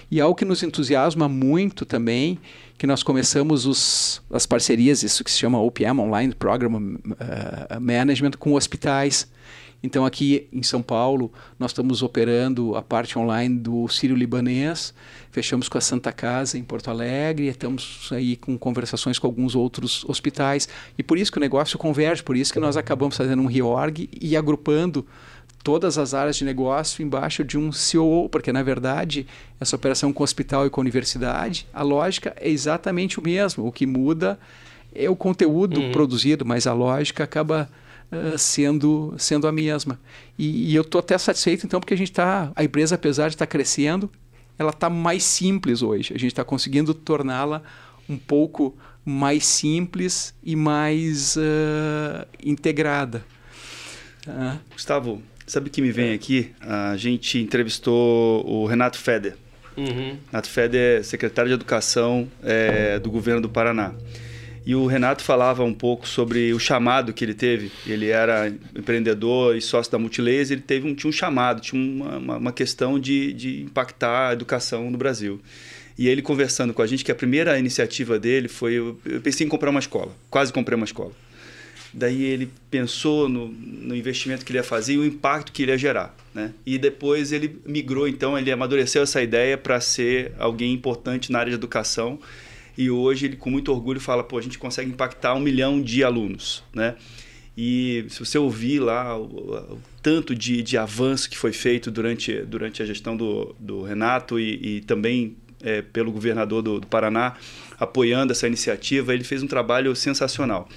E 0.10 0.22
algo 0.22 0.36
que 0.36 0.46
nos 0.46 0.64
entusiasma 0.64 1.28
muito 1.28 1.86
também, 1.86 2.40
que 2.78 2.88
nós 2.88 3.04
começamos 3.04 3.66
os, 3.66 4.22
as 4.32 4.46
parcerias, 4.46 5.04
isso 5.04 5.24
que 5.24 5.32
se 5.32 5.38
chama 5.38 5.62
OPM, 5.62 6.00
Online 6.00 6.34
Program 6.34 6.76
uh, 6.76 7.82
Management, 7.82 8.32
com 8.40 8.54
hospitais. 8.54 9.28
Então, 9.86 10.04
aqui 10.04 10.48
em 10.52 10.64
São 10.64 10.82
Paulo, 10.82 11.32
nós 11.60 11.70
estamos 11.70 12.02
operando 12.02 12.76
a 12.76 12.82
parte 12.82 13.20
online 13.20 13.56
do 13.56 13.88
Sírio 13.88 14.16
Libanês, 14.16 14.96
fechamos 15.30 15.70
com 15.70 15.78
a 15.78 15.82
Santa 15.82 16.12
Casa 16.12 16.58
em 16.58 16.64
Porto 16.64 16.90
Alegre, 16.90 17.46
estamos 17.46 18.10
aí 18.12 18.36
com 18.36 18.58
conversações 18.58 19.20
com 19.20 19.28
alguns 19.28 19.54
outros 19.54 20.04
hospitais. 20.06 20.68
E 20.98 21.04
por 21.04 21.20
isso 21.20 21.32
que 21.32 21.38
o 21.38 21.40
negócio 21.40 21.78
converge, 21.78 22.24
por 22.24 22.36
isso 22.36 22.52
que 22.52 22.60
nós 22.60 22.76
acabamos 22.76 23.16
fazendo 23.16 23.44
um 23.44 23.46
reorg 23.46 24.10
e 24.20 24.36
agrupando 24.36 25.06
todas 25.64 26.00
as 26.00 26.16
áreas 26.16 26.36
de 26.36 26.46
negócio 26.46 27.04
embaixo 27.04 27.44
de 27.44 27.56
um 27.56 27.70
COO, 27.70 28.28
porque 28.28 28.52
na 28.52 28.64
verdade 28.64 29.28
essa 29.60 29.76
operação 29.76 30.12
com 30.12 30.24
hospital 30.24 30.66
e 30.66 30.70
com 30.72 30.82
universidade, 30.82 31.68
a 31.72 31.84
lógica 31.84 32.36
é 32.40 32.50
exatamente 32.50 33.20
o 33.20 33.24
mesmo. 33.24 33.68
O 33.68 33.72
que 33.72 33.86
muda 33.86 34.40
é 34.96 35.08
o 35.08 35.16
conteúdo 35.16 35.80
uhum. 35.80 35.92
produzido, 35.92 36.44
mas 36.44 36.66
a 36.66 36.74
lógica 36.74 37.24
acaba 37.24 37.70
uh, 38.34 38.38
sendo, 38.38 39.14
sendo 39.18 39.48
a 39.48 39.52
mesma. 39.52 40.00
E, 40.38 40.72
e 40.72 40.76
eu 40.76 40.82
estou 40.82 41.00
até 41.00 41.18
satisfeito, 41.18 41.66
então, 41.66 41.80
porque 41.80 41.94
a 41.94 41.98
gente 41.98 42.12
está, 42.12 42.52
a 42.56 42.64
empresa, 42.64 42.96
apesar 42.96 43.28
de 43.30 43.36
estar 43.36 43.46
tá 43.46 43.52
crescendo, 43.52 44.10
ela 44.58 44.72
está 44.72 44.90
mais 44.90 45.24
simples 45.24 45.82
hoje. 45.82 46.14
A 46.14 46.18
gente 46.18 46.32
está 46.32 46.44
conseguindo 46.44 46.94
torná-la 46.94 47.62
um 48.08 48.18
pouco 48.18 48.76
mais 49.04 49.46
simples 49.46 50.34
e 50.44 50.56
mais 50.56 51.36
uh, 51.36 52.28
integrada. 52.44 53.24
Uh. 54.28 54.58
Gustavo, 54.74 55.22
sabe 55.46 55.70
o 55.70 55.72
que 55.72 55.82
me 55.82 55.92
vem 55.92 56.14
aqui? 56.14 56.52
A 56.62 56.98
gente 56.98 57.40
entrevistou 57.40 58.46
o 58.48 58.66
Renato 58.66 58.98
Feder. 58.98 59.36
Uhum. 59.78 60.18
Renato 60.32 60.50
Feder 60.50 61.00
é 61.00 61.04
secretário 61.04 61.50
de 61.50 61.54
Educação 61.54 62.28
é, 62.42 62.98
do 62.98 63.12
governo 63.12 63.42
do 63.42 63.50
Paraná. 63.50 63.94
E 64.66 64.74
o 64.74 64.88
Renato 64.88 65.24
falava 65.24 65.64
um 65.64 65.74
pouco 65.74 66.08
sobre 66.08 66.52
o 66.52 66.60
chamado 66.60 67.14
que 67.14 67.24
ele 67.24 67.36
teve. 67.36 67.72
Ele 67.86 68.10
era 68.10 68.52
empreendedor 68.76 69.56
e 69.56 69.62
sócio 69.62 69.92
da 69.92 70.00
Multilaser, 70.00 70.58
ele 70.58 70.62
teve 70.66 70.88
um, 70.88 70.96
tinha 70.96 71.08
um 71.08 71.14
chamado, 71.14 71.62
tinha 71.62 71.80
uma, 71.80 72.38
uma, 72.38 72.52
questão 72.52 73.00
de, 73.00 73.32
de 73.34 73.62
impactar 73.62 74.30
a 74.30 74.34
educação 74.34 74.90
no 74.90 74.98
Brasil. 74.98 75.40
E 75.98 76.08
ele 76.08 76.22
conversando 76.22 76.74
com 76.74 76.82
a 76.82 76.88
gente, 76.88 77.06
que 77.06 77.12
a 77.12 77.16
primeira 77.16 77.60
iniciativa 77.60 78.18
dele 78.18 78.48
foi: 78.48 78.74
eu, 78.74 79.00
eu 79.06 79.22
pensei 79.22 79.46
em 79.46 79.50
comprar 79.50 79.70
uma 79.70 79.80
escola, 79.80 80.12
quase 80.32 80.52
comprei 80.52 80.76
uma 80.76 80.86
escola. 80.86 81.12
Daí 81.94 82.24
ele 82.24 82.52
pensou 82.70 83.30
no, 83.30 83.48
no, 83.48 83.96
investimento 83.96 84.44
que 84.44 84.52
ele 84.52 84.60
ia 84.60 84.64
fazer 84.64 84.96
e 84.96 84.98
o 84.98 85.06
impacto 85.06 85.54
que 85.54 85.64
ele 85.64 85.72
ia 85.72 85.78
gerar. 85.78 86.14
Né? 86.34 86.52
E 86.66 86.78
depois 86.78 87.32
ele 87.32 87.62
migrou, 87.66 88.06
então, 88.06 88.38
ele 88.38 88.52
amadureceu 88.52 89.04
essa 89.04 89.22
ideia 89.22 89.58
para 89.58 89.80
ser 89.80 90.34
alguém 90.38 90.74
importante 90.74 91.32
na 91.32 91.40
área 91.40 91.52
de 91.52 91.56
educação 91.56 92.20
e 92.78 92.90
hoje 92.90 93.26
ele 93.26 93.36
com 93.36 93.50
muito 93.50 93.72
orgulho 93.72 94.00
fala, 94.00 94.24
pô, 94.24 94.38
a 94.38 94.42
gente 94.42 94.58
consegue 94.58 94.90
impactar 94.90 95.34
um 95.34 95.40
milhão 95.40 95.82
de 95.82 96.04
alunos, 96.04 96.64
né? 96.74 96.96
E 97.58 98.06
se 98.10 98.20
você 98.20 98.38
ouvir 98.38 98.80
lá 98.80 99.18
o, 99.18 99.24
o 99.24 99.82
tanto 100.02 100.36
de, 100.36 100.62
de 100.62 100.78
avanço 100.78 101.30
que 101.30 101.38
foi 101.38 101.54
feito 101.54 101.90
durante, 101.90 102.42
durante 102.42 102.84
a 102.84 102.86
gestão 102.86 103.16
do, 103.16 103.56
do 103.58 103.82
Renato 103.82 104.38
e, 104.38 104.78
e 104.78 104.82
também 104.82 105.38
é, 105.64 105.82
pelo 105.82 106.12
governador 106.12 106.62
do, 106.62 106.80
do, 106.82 106.88
Paraná 106.88 107.38
apoiando 107.80 108.34
essa 108.34 108.46
iniciativa, 108.46 109.14
ele 109.14 109.24
fez 109.24 109.42
um 109.42 109.48
trabalho 109.48 109.96
sensacional. 109.96 110.68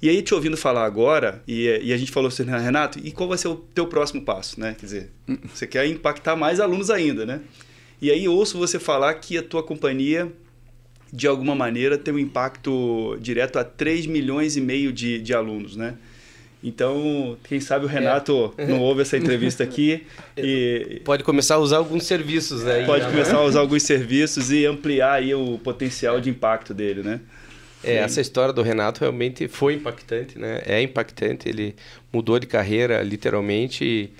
E 0.00 0.08
aí, 0.08 0.22
te 0.22 0.34
ouvindo 0.34 0.56
falar 0.56 0.84
agora, 0.84 1.42
e, 1.46 1.66
e, 1.82 1.92
a 1.92 1.96
gente 1.96 2.10
falou 2.10 2.28
assim, 2.28 2.44
Renato, 2.44 2.98
e 3.02 3.10
qual 3.10 3.28
vai 3.28 3.38
ser 3.38 3.48
o 3.48 3.54
teu 3.54 3.86
próximo 3.86 4.22
passo, 4.22 4.60
né? 4.60 4.74
Quer 4.78 4.86
dizer, 4.86 5.10
você 5.54 5.66
quer 5.66 5.86
impactar 5.86 6.36
mais 6.36 6.60
alunos 6.60 6.90
ainda, 6.90 7.24
né? 7.24 7.40
E 8.02 8.10
aí 8.10 8.28
ouço 8.28 8.58
você 8.58 8.78
falar 8.78 9.14
que 9.14 9.38
a 9.38 9.42
tua 9.42 9.62
companhia 9.62 10.30
de 11.14 11.28
alguma 11.28 11.54
maneira, 11.54 11.96
ter 11.96 12.10
um 12.10 12.18
impacto 12.18 13.16
direto 13.20 13.56
a 13.56 13.62
3 13.62 14.06
milhões 14.06 14.56
e 14.56 14.60
meio 14.60 14.92
de, 14.92 15.20
de 15.20 15.32
alunos, 15.32 15.76
né? 15.76 15.94
Então, 16.62 17.36
quem 17.44 17.60
sabe 17.60 17.84
o 17.84 17.88
Renato 17.88 18.52
é. 18.56 18.66
não 18.66 18.80
ouve 18.80 19.02
essa 19.02 19.16
entrevista 19.16 19.62
aqui 19.64 20.04
e... 20.36 21.00
Pode 21.04 21.22
começar 21.22 21.54
a 21.54 21.58
usar 21.58 21.76
alguns 21.76 22.04
serviços, 22.04 22.64
né? 22.64 22.84
Pode 22.84 23.06
começar 23.06 23.36
a 23.36 23.44
usar 23.44 23.60
alguns 23.60 23.84
serviços 23.84 24.50
e 24.50 24.66
ampliar 24.66 25.12
aí 25.12 25.32
o 25.32 25.56
potencial 25.58 26.20
de 26.20 26.30
impacto 26.30 26.74
dele, 26.74 27.02
né? 27.02 27.20
É, 27.84 27.96
essa 27.96 28.20
história 28.20 28.52
do 28.52 28.62
Renato 28.62 29.00
realmente 29.00 29.46
foi 29.46 29.74
impactante, 29.74 30.36
né? 30.36 30.62
É 30.66 30.82
impactante, 30.82 31.48
ele 31.48 31.76
mudou 32.12 32.40
de 32.40 32.46
carreira 32.46 33.02
literalmente 33.02 33.84
e 33.84 34.10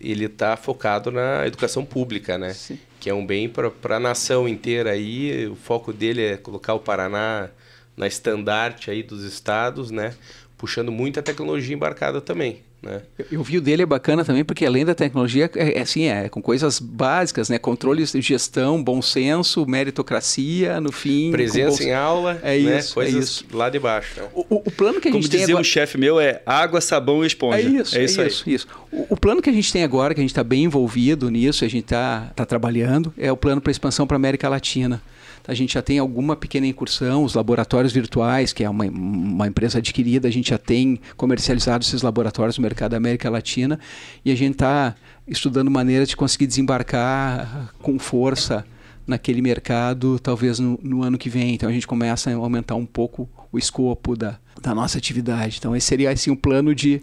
ele 0.00 0.26
está 0.26 0.56
focado 0.56 1.10
na 1.10 1.46
educação 1.46 1.84
pública, 1.84 2.36
né? 2.38 2.52
Sim. 2.52 2.78
Que 3.00 3.10
é 3.10 3.14
um 3.14 3.26
bem 3.26 3.48
para 3.48 3.96
a 3.96 4.00
nação 4.00 4.48
inteira 4.48 4.90
aí, 4.90 5.46
o 5.46 5.56
foco 5.56 5.92
dele 5.92 6.22
é 6.22 6.36
colocar 6.36 6.74
o 6.74 6.80
Paraná 6.80 7.48
na 7.96 8.06
estandarte 8.06 8.90
aí 8.90 9.02
dos 9.02 9.24
estados, 9.24 9.90
né? 9.90 10.14
puxando 10.56 10.90
muita 10.90 11.22
tecnologia 11.22 11.74
embarcada 11.74 12.20
também. 12.20 12.62
Né? 12.86 13.02
Eu, 13.18 13.26
eu 13.32 13.42
vi 13.42 13.58
o 13.58 13.60
dele 13.60 13.82
é 13.82 13.86
bacana 13.86 14.24
também, 14.24 14.44
porque 14.44 14.64
além 14.64 14.84
da 14.84 14.94
tecnologia, 14.94 15.50
é, 15.56 15.78
é 15.78 15.82
assim, 15.82 16.04
é 16.04 16.28
com 16.28 16.40
coisas 16.40 16.78
básicas, 16.78 17.48
né? 17.48 17.58
Controles 17.58 18.12
de 18.12 18.20
gestão, 18.20 18.82
bom 18.82 19.02
senso, 19.02 19.66
meritocracia, 19.66 20.80
no 20.80 20.92
fim. 20.92 21.30
Presença 21.32 21.82
em 21.82 21.92
aula, 21.92 22.38
é 22.42 22.58
né? 22.58 22.78
isso, 22.78 22.94
coisas 22.94 23.14
é 23.14 23.18
isso. 23.18 23.44
lá 23.52 23.68
de 23.68 23.78
baixo. 23.78 24.20
Né? 24.20 24.28
O, 24.32 24.40
o, 24.48 24.62
o, 24.66 24.70
plano 24.70 25.00
que 25.00 25.08
a 25.08 25.10
gente 25.10 25.22
Como 25.22 25.30
dizia 25.30 25.46
agora... 25.46 25.60
um 25.60 25.64
chefe 25.64 25.98
meu, 25.98 26.20
é 26.20 26.40
água, 26.46 26.80
sabão 26.80 27.24
e 27.24 27.26
esponja. 27.26 27.58
É 27.58 27.62
isso, 27.62 27.98
é 27.98 28.04
isso, 28.04 28.20
é 28.20 28.26
isso, 28.26 28.50
isso. 28.50 28.68
O, 28.92 29.06
o, 29.10 29.16
plano 29.16 29.42
que 29.42 29.50
a 29.50 29.52
gente 29.52 29.72
tem 29.72 29.82
agora, 29.82 30.14
que 30.14 30.20
a 30.20 30.22
gente 30.22 30.30
está 30.30 30.44
bem 30.44 30.64
envolvido 30.64 31.28
nisso, 31.30 31.64
a 31.64 31.68
gente 31.68 31.84
está 31.84 32.30
tá 32.34 32.46
trabalhando, 32.46 33.12
é 33.18 33.32
o 33.32 33.36
plano 33.36 33.60
para 33.60 33.70
expansão 33.70 34.06
para 34.06 34.16
América 34.16 34.48
Latina. 34.48 35.02
A 35.46 35.54
gente 35.54 35.74
já 35.74 35.82
tem 35.82 35.98
alguma 35.98 36.34
pequena 36.34 36.66
incursão, 36.66 37.24
os 37.24 37.34
laboratórios 37.34 37.92
virtuais, 37.92 38.52
que 38.52 38.64
é 38.64 38.70
uma, 38.70 38.84
uma 38.84 39.46
empresa 39.46 39.78
adquirida, 39.78 40.26
a 40.26 40.30
gente 40.30 40.50
já 40.50 40.58
tem 40.58 41.00
comercializado 41.16 41.84
esses 41.84 42.02
laboratórios 42.02 42.58
no 42.58 42.62
mercado 42.62 42.92
da 42.92 42.96
América 42.96 43.30
Latina 43.30 43.78
e 44.24 44.32
a 44.32 44.34
gente 44.34 44.52
está 44.52 44.94
estudando 45.26 45.70
maneiras 45.70 46.08
de 46.08 46.16
conseguir 46.16 46.46
desembarcar 46.46 47.72
com 47.80 47.98
força 47.98 48.64
naquele 49.06 49.40
mercado, 49.40 50.18
talvez 50.18 50.58
no, 50.58 50.78
no, 50.82 51.02
ano 51.02 51.16
que 51.16 51.30
vem. 51.30 51.54
Então 51.54 51.68
a 51.68 51.72
gente 51.72 51.86
começa 51.86 52.30
a 52.30 52.34
aumentar 52.34 52.74
um 52.74 52.86
pouco 52.86 53.28
o 53.52 53.58
escopo 53.58 54.16
da, 54.16 54.38
da 54.60 54.74
nossa 54.74 54.98
atividade. 54.98 55.56
Então 55.58 55.76
esse 55.76 55.86
seria 55.86 56.10
assim 56.10 56.30
um 56.30 56.36
plano 56.36 56.74
de 56.74 57.00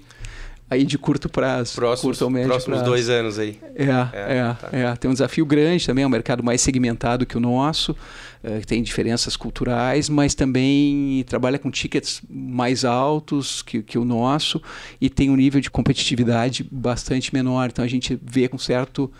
aí 0.74 0.84
de 0.84 0.97
curto 0.97 1.30
prazo. 1.30 1.76
Próximos, 1.76 2.17
curto 2.17 2.30
médio 2.30 2.49
próximos 2.49 2.80
prazo. 2.80 2.91
dois 2.91 3.09
anos 3.09 3.39
aí. 3.39 3.59
É, 3.76 3.84
é, 3.84 4.38
é, 4.38 4.53
tá. 4.53 4.69
é, 4.71 4.95
Tem 4.95 5.09
um 5.09 5.13
desafio 5.13 5.45
grande 5.45 5.86
também, 5.86 6.03
é 6.03 6.07
um 6.07 6.09
mercado 6.09 6.43
mais 6.43 6.61
segmentado 6.61 7.26
que 7.26 7.38
o 7.38 7.39
nosso, 7.39 7.95
é, 8.43 8.59
tem 8.59 8.84
diferenças 8.84 9.38
culturais, 9.38 10.09
mas 10.09 10.36
também 10.36 11.24
trabalha 11.28 11.57
com 11.57 11.71
tickets 11.71 12.21
mais 12.30 12.84
altos 12.84 13.61
que, 13.61 13.82
que 13.82 13.97
o 13.97 14.05
nosso 14.05 14.61
e 14.99 15.09
tem 15.09 15.30
um 15.30 15.36
nível 15.36 15.61
de 15.61 15.71
competitividade 15.71 16.67
bastante 16.69 17.34
menor. 17.34 17.69
Então 17.69 17.86
a 17.86 17.88
gente 17.88 18.19
vê 18.21 18.47
com 18.47 18.57
certo 18.57 19.11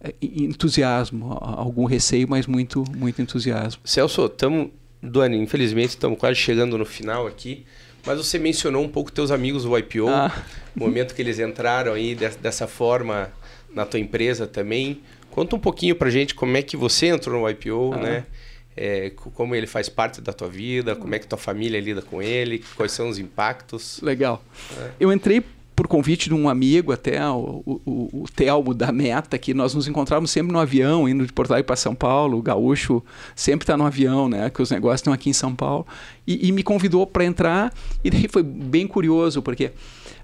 é, 0.00 0.14
entusiasmo, 0.20 1.38
algum 1.40 1.84
receio, 1.84 2.26
mas 2.28 2.46
muito, 2.46 2.84
muito 2.96 3.20
entusiasmo. 3.22 3.80
Celso, 3.84 4.26
estamos, 4.26 4.68
Duane, 5.02 5.36
infelizmente 5.38 5.90
estamos 5.90 6.18
quase 6.18 6.36
chegando 6.36 6.76
no 6.78 6.84
final 6.84 7.26
aqui. 7.26 7.64
Mas 8.04 8.18
você 8.18 8.38
mencionou 8.38 8.82
um 8.82 8.88
pouco 8.88 9.12
teus 9.12 9.30
amigos 9.30 9.64
do 9.64 9.78
IPO, 9.78 10.08
ah. 10.08 10.32
o 10.74 10.80
momento 10.80 11.14
que 11.14 11.22
eles 11.22 11.38
entraram 11.38 11.92
aí 11.92 12.14
de, 12.14 12.28
dessa 12.30 12.66
forma 12.66 13.32
na 13.72 13.86
tua 13.86 14.00
empresa 14.00 14.46
também. 14.46 15.00
Conta 15.30 15.56
um 15.56 15.58
pouquinho 15.58 15.94
pra 15.94 16.10
gente 16.10 16.34
como 16.34 16.56
é 16.56 16.62
que 16.62 16.76
você 16.76 17.06
entrou 17.06 17.40
no 17.40 17.48
IPO, 17.48 17.94
ah. 17.94 17.96
né? 17.98 18.26
É, 18.74 19.10
como 19.10 19.54
ele 19.54 19.66
faz 19.66 19.90
parte 19.90 20.20
da 20.22 20.32
tua 20.32 20.48
vida, 20.48 20.96
como 20.96 21.14
é 21.14 21.18
que 21.18 21.26
tua 21.26 21.36
família 21.38 21.78
lida 21.78 22.00
com 22.00 22.22
ele, 22.22 22.64
quais 22.74 22.92
são 22.92 23.08
os 23.08 23.18
impactos. 23.18 24.00
Legal. 24.00 24.42
É. 24.78 24.90
Eu 24.98 25.12
entrei 25.12 25.44
por 25.82 25.88
convite 25.88 26.28
de 26.28 26.34
um 26.34 26.48
amigo 26.48 26.92
até, 26.92 27.28
o, 27.28 27.60
o, 27.66 28.22
o, 28.22 28.24
Telmo 28.32 28.72
da 28.72 28.92
Meta, 28.92 29.36
que 29.36 29.52
nós 29.52 29.74
nos 29.74 29.88
encontrávamos 29.88 30.30
sempre 30.30 30.52
no 30.52 30.60
avião, 30.60 31.08
indo 31.08 31.26
de 31.26 31.32
Porto 31.32 31.50
Alegre 31.50 31.66
para 31.66 31.74
São 31.74 31.92
Paulo. 31.92 32.38
O 32.38 32.42
gaúcho 32.42 33.02
sempre 33.34 33.64
está 33.64 33.76
no 33.76 33.84
avião, 33.84 34.28
né? 34.28 34.48
Que 34.48 34.62
os 34.62 34.70
negócios 34.70 35.00
estão 35.00 35.12
aqui 35.12 35.28
em 35.28 35.32
São 35.32 35.56
Paulo. 35.56 35.84
E, 36.24 36.46
e 36.46 36.52
me 36.52 36.62
convidou 36.62 37.04
para 37.04 37.24
entrar, 37.24 37.74
e 38.04 38.10
daí 38.10 38.28
foi 38.28 38.44
bem 38.44 38.86
curioso, 38.86 39.42
porque 39.42 39.72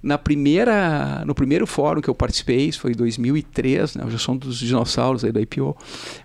na 0.02 0.16
primeira, 0.16 1.22
no 1.26 1.34
primeiro 1.34 1.66
fórum 1.66 2.00
que 2.00 2.08
eu 2.08 2.14
participei, 2.14 2.68
isso 2.68 2.80
foi 2.80 2.92
em 2.92 2.96
2003, 2.96 3.96
né? 3.96 4.04
eu 4.04 4.10
já 4.10 4.18
sou 4.18 4.34
um 4.34 4.38
dos 4.38 4.58
dinossauros 4.58 5.24
aí 5.24 5.32
da 5.32 5.40
IPO, 5.40 5.76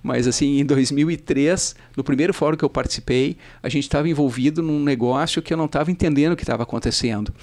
mas 0.02 0.28
assim, 0.28 0.60
em 0.60 0.66
2003, 0.66 1.76
no 1.96 2.04
primeiro 2.04 2.34
fórum 2.34 2.58
que 2.58 2.64
eu 2.64 2.70
participei, 2.70 3.38
a 3.62 3.70
gente 3.70 3.84
estava 3.84 4.08
envolvido 4.08 4.62
num 4.62 4.84
negócio 4.84 5.42
que 5.42 5.54
eu 5.54 5.58
não 5.58 5.66
estava 5.66 5.92
entendendo 5.92 6.34
o 6.34 6.36
que 6.36 6.44
estava 6.44 6.64
acontecendo. 6.64 7.34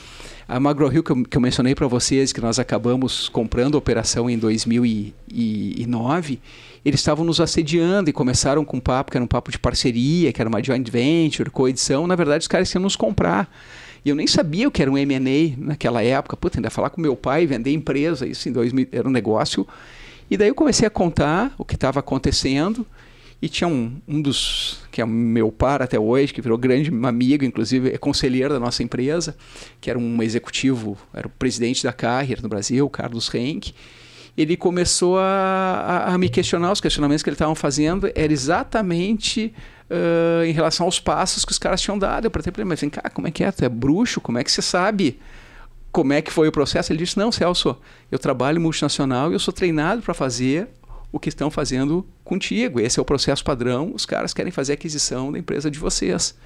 A 0.49 0.59
MagroHill 0.59 1.05
que 1.05 1.12
eu, 1.12 1.24
que 1.24 1.37
eu 1.37 1.41
mencionei 1.41 1.76
para 1.76 1.87
vocês, 1.87 2.33
que 2.33 2.41
nós 2.41 2.59
acabamos 2.59 3.28
comprando 3.28 3.76
a 3.76 3.78
operação 3.78 4.28
em 4.28 4.37
2009, 4.37 6.41
eles 6.85 7.01
estavam 7.01 7.24
nos 7.24 7.41
assediando 7.41 8.11
e 8.11 8.12
começaram 8.12 8.64
com 8.64 8.78
um 8.78 8.81
papo 8.81 9.12
que 9.12 9.16
era 9.16 9.24
um 9.24 9.28
papo 9.28 9.53
de 9.53 9.59
parceria, 9.59 10.33
que 10.33 10.41
era 10.41 10.49
uma 10.49 10.62
joint 10.62 10.91
venture, 10.91 11.51
coedição. 11.51 12.07
Na 12.07 12.16
verdade, 12.16 12.43
os 12.43 12.49
caras 12.49 12.72
iam 12.72 12.83
nos 12.83 12.97
comprar. 12.97 13.49
E 14.05 14.09
eu 14.09 14.17
nem 14.17 14.27
sabia 14.27 14.67
o 14.67 14.71
que 14.71 14.83
era 14.83 14.91
um 14.91 14.97
M&A 14.97 15.57
naquela 15.59 16.03
época. 16.03 16.37
Puta, 16.37 16.59
ainda 16.59 16.71
falar 16.71 16.91
com 16.91 17.01
meu 17.01 17.17
pai, 17.17 17.47
vender 17.47 17.73
empresa, 17.73 18.27
isso 18.27 18.49
em 18.49 18.53
2000, 18.53 18.89
era 18.93 19.09
um 19.09 19.11
negócio. 19.11 19.67
E 20.31 20.37
daí 20.37 20.49
eu 20.49 20.55
comecei 20.55 20.87
a 20.87 20.91
contar 20.91 21.55
o 21.59 21.65
que 21.65 21.75
estava 21.75 22.01
acontecendo. 22.01 22.87
E 23.43 23.49
tinha 23.49 23.67
um, 23.67 23.97
um 24.07 24.21
dos, 24.21 24.83
que 24.91 25.01
é 25.01 25.07
meu 25.07 25.51
par 25.51 25.81
até 25.81 25.99
hoje, 25.99 26.33
que 26.33 26.43
virou 26.43 26.59
grande 26.59 26.91
amigo, 26.91 27.43
inclusive 27.43 27.89
é 27.89 27.97
conselheiro 27.97 28.53
da 28.53 28.61
nossa 28.61 28.83
empresa, 28.83 29.35
que 29.81 29.89
era 29.89 29.99
um 29.99 30.23
executivo, 30.23 30.97
era 31.15 31.27
o 31.27 31.31
presidente 31.31 31.83
da 31.83 31.93
Carrier 31.93 32.43
no 32.43 32.51
Brasil, 32.51 32.89
Carlos 32.91 33.33
Henk. 33.35 33.73
Ele 34.37 34.57
começou 34.57 35.19
a, 35.19 36.05
a, 36.07 36.15
a 36.15 36.19
me 36.19 36.29
questionar, 36.29 36.71
os 36.71 36.83
questionamentos 36.83 37.23
que 37.23 37.31
ele 37.31 37.35
estava 37.35 37.55
fazendo 37.55 38.11
era 38.15 38.33
exatamente 38.33 39.55
uh, 39.91 40.45
em 40.45 40.53
relação 40.53 40.86
aos 40.86 41.01
passos 41.01 41.45
que 41.45 41.53
os 41.53 41.59
caras 41.59 41.80
tinham 41.80 41.99
dado. 41.99 42.24
Eu 42.26 42.30
perguntei 42.30 42.53
para 42.53 42.62
ele, 42.62 42.68
mas 42.68 42.80
vem 42.80 42.88
cá, 42.88 43.11
como 43.11 43.26
é 43.26 43.30
que 43.30 43.45
é? 43.45 43.51
Tu 43.51 43.64
é 43.64 43.68
bruxo? 43.68 44.20
Como 44.20 44.38
é 44.38 44.45
que 44.45 44.51
você 44.51 44.62
sabe 44.62 45.18
como 45.93 46.12
é 46.12 46.22
que 46.22 46.30
foi 46.30 46.49
o 46.49 46.53
processo? 46.53 46.93
Ele 46.93 47.01
disse, 47.01 47.18
não, 47.18 47.32
Celso, 47.32 47.76
eu 48.11 48.18
trabalho 48.18 48.61
multinacional 48.61 49.30
e 49.30 49.34
eu 49.34 49.38
sou 49.38 49.53
treinado 49.53 50.03
para 50.03 50.14
fazer 50.14 50.68
o 51.11 51.18
que 51.18 51.28
estão 51.28 51.51
fazendo 51.51 52.07
contigo. 52.22 52.78
Esse 52.78 52.99
é 52.99 53.03
o 53.03 53.05
processo 53.05 53.43
padrão. 53.43 53.93
Os 53.95 54.07
caras 54.07 54.32
querem 54.32 54.53
fazer 54.53 54.74
aquisição 54.74 55.32
da 55.32 55.38
empresa 55.38 55.70
de 55.70 55.78
vocês. 55.78 56.36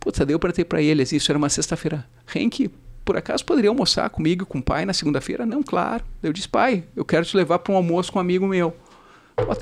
Puta, 0.00 0.24
daí 0.24 0.34
eu 0.34 0.38
perguntei 0.38 0.64
para 0.64 0.80
eles, 0.80 1.12
isso 1.12 1.30
era 1.30 1.38
uma 1.38 1.48
sexta-feira. 1.48 2.06
Henk, 2.34 2.70
por 3.04 3.16
acaso 3.16 3.44
poderia 3.44 3.68
almoçar 3.68 4.08
comigo 4.10 4.46
com 4.46 4.58
o 4.58 4.62
pai 4.62 4.86
na 4.86 4.94
segunda-feira? 4.94 5.44
Não, 5.44 5.62
claro. 5.62 6.04
Eu 6.22 6.32
disse, 6.32 6.48
pai, 6.48 6.84
eu 6.96 7.04
quero 7.04 7.26
te 7.26 7.36
levar 7.36 7.58
para 7.58 7.72
um 7.72 7.76
almoço 7.76 8.10
com 8.10 8.18
um 8.18 8.22
amigo 8.22 8.46
meu. 8.46 8.74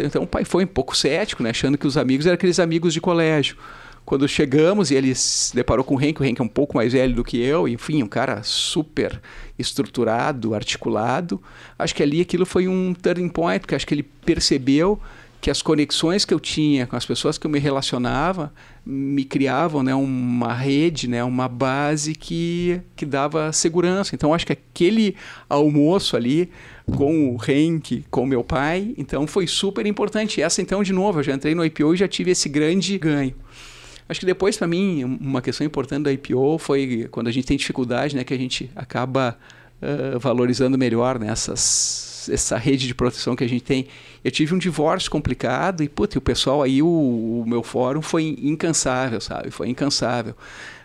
Então 0.00 0.22
o 0.22 0.26
pai 0.26 0.44
foi 0.44 0.64
um 0.64 0.68
pouco 0.68 0.96
cético, 0.96 1.42
né, 1.42 1.50
achando 1.50 1.76
que 1.76 1.86
os 1.86 1.96
amigos 1.96 2.26
eram 2.26 2.34
aqueles 2.34 2.58
amigos 2.58 2.92
de 2.92 3.00
colégio. 3.00 3.56
Quando 4.04 4.28
chegamos 4.28 4.92
e 4.92 4.94
ele 4.94 5.14
se 5.16 5.54
deparou 5.54 5.84
com 5.84 5.96
o 5.96 6.00
Henk, 6.00 6.20
o 6.20 6.24
Henk 6.24 6.40
é 6.40 6.44
um 6.44 6.48
pouco 6.48 6.76
mais 6.76 6.92
velho 6.92 7.12
do 7.12 7.24
que 7.24 7.42
eu, 7.42 7.66
enfim, 7.66 8.04
um 8.04 8.06
cara 8.06 8.40
super 8.44 9.20
estruturado, 9.58 10.54
articulado. 10.54 11.42
Acho 11.76 11.92
que 11.92 12.04
ali 12.04 12.20
aquilo 12.20 12.46
foi 12.46 12.68
um 12.68 12.94
turning 12.94 13.28
point, 13.28 13.60
porque 13.60 13.74
acho 13.74 13.84
que 13.84 13.92
ele 13.92 14.04
percebeu 14.04 15.00
que 15.40 15.50
as 15.50 15.60
conexões 15.60 16.24
que 16.24 16.32
eu 16.32 16.38
tinha 16.38 16.86
com 16.86 16.94
as 16.94 17.04
pessoas 17.04 17.36
que 17.36 17.46
eu 17.46 17.50
me 17.50 17.58
relacionava 17.58 18.52
me 18.88 19.24
criavam 19.24 19.82
né, 19.82 19.92
uma 19.96 20.54
rede, 20.54 21.08
né, 21.08 21.24
uma 21.24 21.48
base 21.48 22.14
que, 22.14 22.80
que 22.94 23.04
dava 23.04 23.52
segurança. 23.52 24.14
Então, 24.14 24.32
acho 24.32 24.46
que 24.46 24.52
aquele 24.52 25.16
almoço 25.48 26.16
ali 26.16 26.48
com 26.96 27.34
o 27.34 27.38
Henk, 27.42 28.04
com 28.08 28.24
meu 28.24 28.44
pai, 28.44 28.94
então 28.96 29.26
foi 29.26 29.48
super 29.48 29.84
importante. 29.86 30.38
E 30.38 30.42
essa, 30.42 30.62
então, 30.62 30.84
de 30.84 30.92
novo, 30.92 31.18
eu 31.18 31.24
já 31.24 31.34
entrei 31.34 31.52
no 31.52 31.64
IPO 31.64 31.94
e 31.94 31.96
já 31.96 32.06
tive 32.06 32.30
esse 32.30 32.48
grande 32.48 32.96
ganho. 32.96 33.34
Acho 34.08 34.20
que 34.20 34.26
depois, 34.26 34.56
para 34.56 34.68
mim, 34.68 35.02
uma 35.20 35.42
questão 35.42 35.66
importante 35.66 36.04
da 36.04 36.12
IPO 36.12 36.58
foi 36.58 37.08
quando 37.10 37.26
a 37.26 37.32
gente 37.32 37.44
tem 37.44 37.56
dificuldade, 37.56 38.14
né, 38.14 38.22
que 38.22 38.32
a 38.32 38.38
gente 38.38 38.70
acaba 38.76 39.36
uh, 39.82 40.20
valorizando 40.20 40.78
melhor 40.78 41.18
né, 41.18 41.28
essas, 41.28 42.05
essa 42.28 42.56
rede 42.56 42.86
de 42.86 42.94
proteção 42.94 43.36
que 43.36 43.44
a 43.44 43.48
gente 43.48 43.62
tem. 43.62 43.86
Eu 44.24 44.30
tive 44.30 44.54
um 44.54 44.58
divórcio 44.58 45.10
complicado 45.10 45.82
e, 45.82 45.88
puta, 45.88 46.18
o 46.18 46.20
pessoal 46.20 46.62
aí, 46.62 46.82
o, 46.82 46.86
o 46.86 47.44
meu 47.46 47.62
fórum 47.62 48.02
foi 48.02 48.36
incansável, 48.42 49.20
sabe? 49.20 49.50
Foi 49.50 49.68
incansável. 49.68 50.34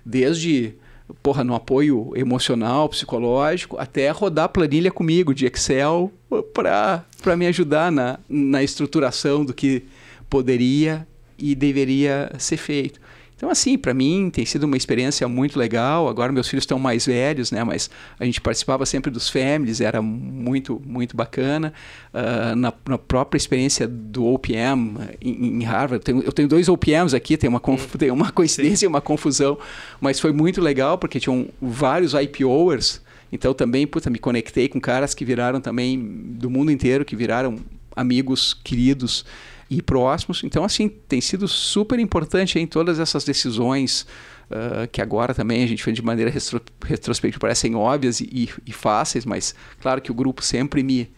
Desde 0.06 0.76
porra, 1.22 1.44
no 1.44 1.54
apoio 1.54 2.14
emocional, 2.16 2.88
psicológico, 2.88 3.78
até 3.78 4.10
rodar 4.10 4.50
planilha 4.50 4.92
comigo 4.92 5.34
de 5.34 5.46
Excel 5.46 6.12
para 6.54 7.36
me 7.36 7.48
ajudar 7.48 7.92
na, 7.92 8.18
na 8.30 8.64
estruturação 8.64 9.44
do 9.44 9.54
que 9.54 9.84
poderia 10.30 11.06
e 11.38 11.56
deveria 11.56 12.32
ser 12.38 12.58
feito. 12.58 13.01
Então, 13.42 13.50
assim, 13.50 13.76
para 13.76 13.92
mim 13.92 14.30
tem 14.32 14.46
sido 14.46 14.66
uma 14.66 14.78
experiência 14.78 15.28
muito 15.28 15.58
legal. 15.58 16.08
Agora 16.08 16.32
meus 16.32 16.48
filhos 16.48 16.62
estão 16.62 16.78
mais 16.78 17.08
velhos, 17.08 17.52
né? 17.52 17.64
Mas 17.64 17.90
a 18.20 18.24
gente 18.24 18.40
participava 18.40 18.86
sempre 18.86 19.10
dos 19.10 19.32
families, 19.32 19.82
era 19.82 20.00
muito, 20.00 20.80
muito 20.86 21.18
bacana. 21.18 21.74
Uh, 22.14 22.56
na, 22.56 22.72
na, 22.88 23.00
própria 23.00 23.38
experiência 23.38 23.88
do 23.88 24.28
OPM 24.28 24.96
em, 25.20 25.60
em 25.60 25.64
Harvard, 25.64 25.96
eu 25.96 26.00
tenho, 26.00 26.22
eu 26.22 26.32
tenho, 26.32 26.48
dois 26.48 26.70
OPMs 26.70 27.16
aqui, 27.16 27.36
tem 27.36 27.50
uma, 27.50 27.60
conf, 27.60 27.96
tem 27.98 28.12
uma 28.12 28.32
coincidência 28.32 28.86
e 28.86 28.88
uma 28.88 29.02
confusão, 29.02 29.58
mas 30.00 30.20
foi 30.20 30.32
muito 30.32 30.62
legal 30.62 31.00
porque 31.00 31.20
tinham 31.20 31.48
vários 31.60 32.14
IPOers. 32.14 33.02
Então 33.32 33.56
também, 33.56 33.88
puta, 33.88 34.08
me 34.12 34.20
conectei 34.20 34.68
com 34.70 34.80
caras 34.80 35.16
que 35.16 35.26
viraram 35.26 35.60
também 35.60 36.00
do 36.00 36.48
mundo 36.48 36.72
inteiro, 36.72 37.04
que 37.04 37.16
viraram 37.16 37.56
amigos 37.96 38.54
queridos 38.54 39.26
e 39.72 39.82
próximos. 39.82 40.44
Então, 40.44 40.66
assim, 40.66 40.90
tem 40.90 41.22
sido 41.22 41.48
super 41.48 41.98
importante 41.98 42.60
em 42.60 42.68
todas 42.68 43.00
essas 43.00 43.24
decisões 43.24 44.06
uh, 44.50 44.86
que 44.92 45.02
agora 45.02 45.34
também 45.34 45.64
a 45.64 45.66
gente 45.66 45.82
fez 45.82 45.96
de 45.96 46.02
maneira 46.02 46.30
retro 46.30 46.62
retrospectiva, 46.86 47.40
parecem 47.40 47.74
óbvias 47.74 48.20
e, 48.20 48.26
e, 48.26 48.50
e, 48.68 48.74
fáceis, 48.74 49.24
mas 49.24 49.56
claro 49.80 50.02
que 50.02 50.12
o 50.12 50.14
grupo 50.14 50.44
sempre 50.44 50.84
me, 50.84 51.10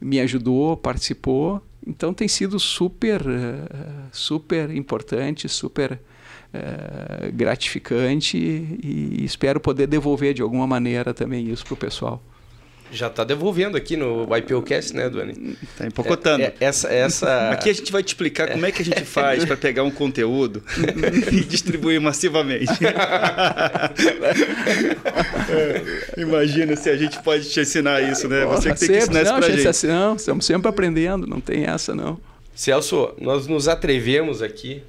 me 0.00 0.18
ajudou, 0.18 0.76
participou. 0.76 1.62
Então, 1.86 2.12
tem 2.12 2.26
sido 2.26 2.58
super, 2.58 3.22
uh, 3.22 4.08
super 4.10 4.74
importante, 4.74 5.48
super 5.48 5.92
uh, 5.92 7.32
gratificante 7.32 8.36
e, 8.36 9.20
e 9.20 9.24
espero 9.24 9.60
poder 9.60 9.86
devolver 9.86 10.34
de 10.34 10.42
alguma 10.42 10.66
maneira 10.66 11.14
também 11.14 11.48
isso 11.48 11.64
para 11.64 11.74
o 11.74 11.76
pessoal. 11.76 12.20
Já 12.92 13.06
está 13.06 13.24
devolvendo 13.24 13.76
aqui 13.76 13.96
no 13.96 14.26
IPOcast, 14.36 14.94
né, 14.94 15.08
Duane? 15.08 15.56
Está 15.62 15.86
empocotando. 15.86 16.42
É, 16.42 16.46
é, 16.46 16.54
essa, 16.60 16.88
essa... 16.92 17.50
Aqui 17.60 17.70
a 17.70 17.72
gente 17.72 17.92
vai 17.92 18.02
te 18.02 18.08
explicar 18.08 18.50
como 18.50 18.66
é 18.66 18.72
que 18.72 18.82
a 18.82 18.84
gente 18.84 19.04
faz 19.04 19.44
para 19.44 19.56
pegar 19.56 19.82
um 19.84 19.90
conteúdo 19.90 20.62
e 21.30 21.40
distribuir 21.40 22.00
massivamente. 22.00 22.72
imagina 26.16 26.74
se 26.76 26.90
a 26.90 26.96
gente 26.96 27.22
pode 27.22 27.48
te 27.48 27.60
ensinar 27.60 28.00
isso, 28.02 28.28
né? 28.28 28.44
Você 28.46 28.72
que 28.72 28.78
tem 28.80 28.88
sempre, 28.88 28.96
que 28.96 29.02
ensinar 29.04 29.14
não, 29.14 29.22
isso 29.22 29.34
pra 29.34 29.56
gente. 29.56 29.62
gente. 29.62 29.86
Não, 29.86 30.16
estamos 30.16 30.44
sempre 30.44 30.68
aprendendo, 30.68 31.26
não 31.26 31.40
tem 31.40 31.64
essa 31.64 31.94
não. 31.94 32.18
Celso, 32.54 33.14
nós 33.20 33.46
nos 33.46 33.68
atrevemos 33.68 34.42
aqui 34.42 34.82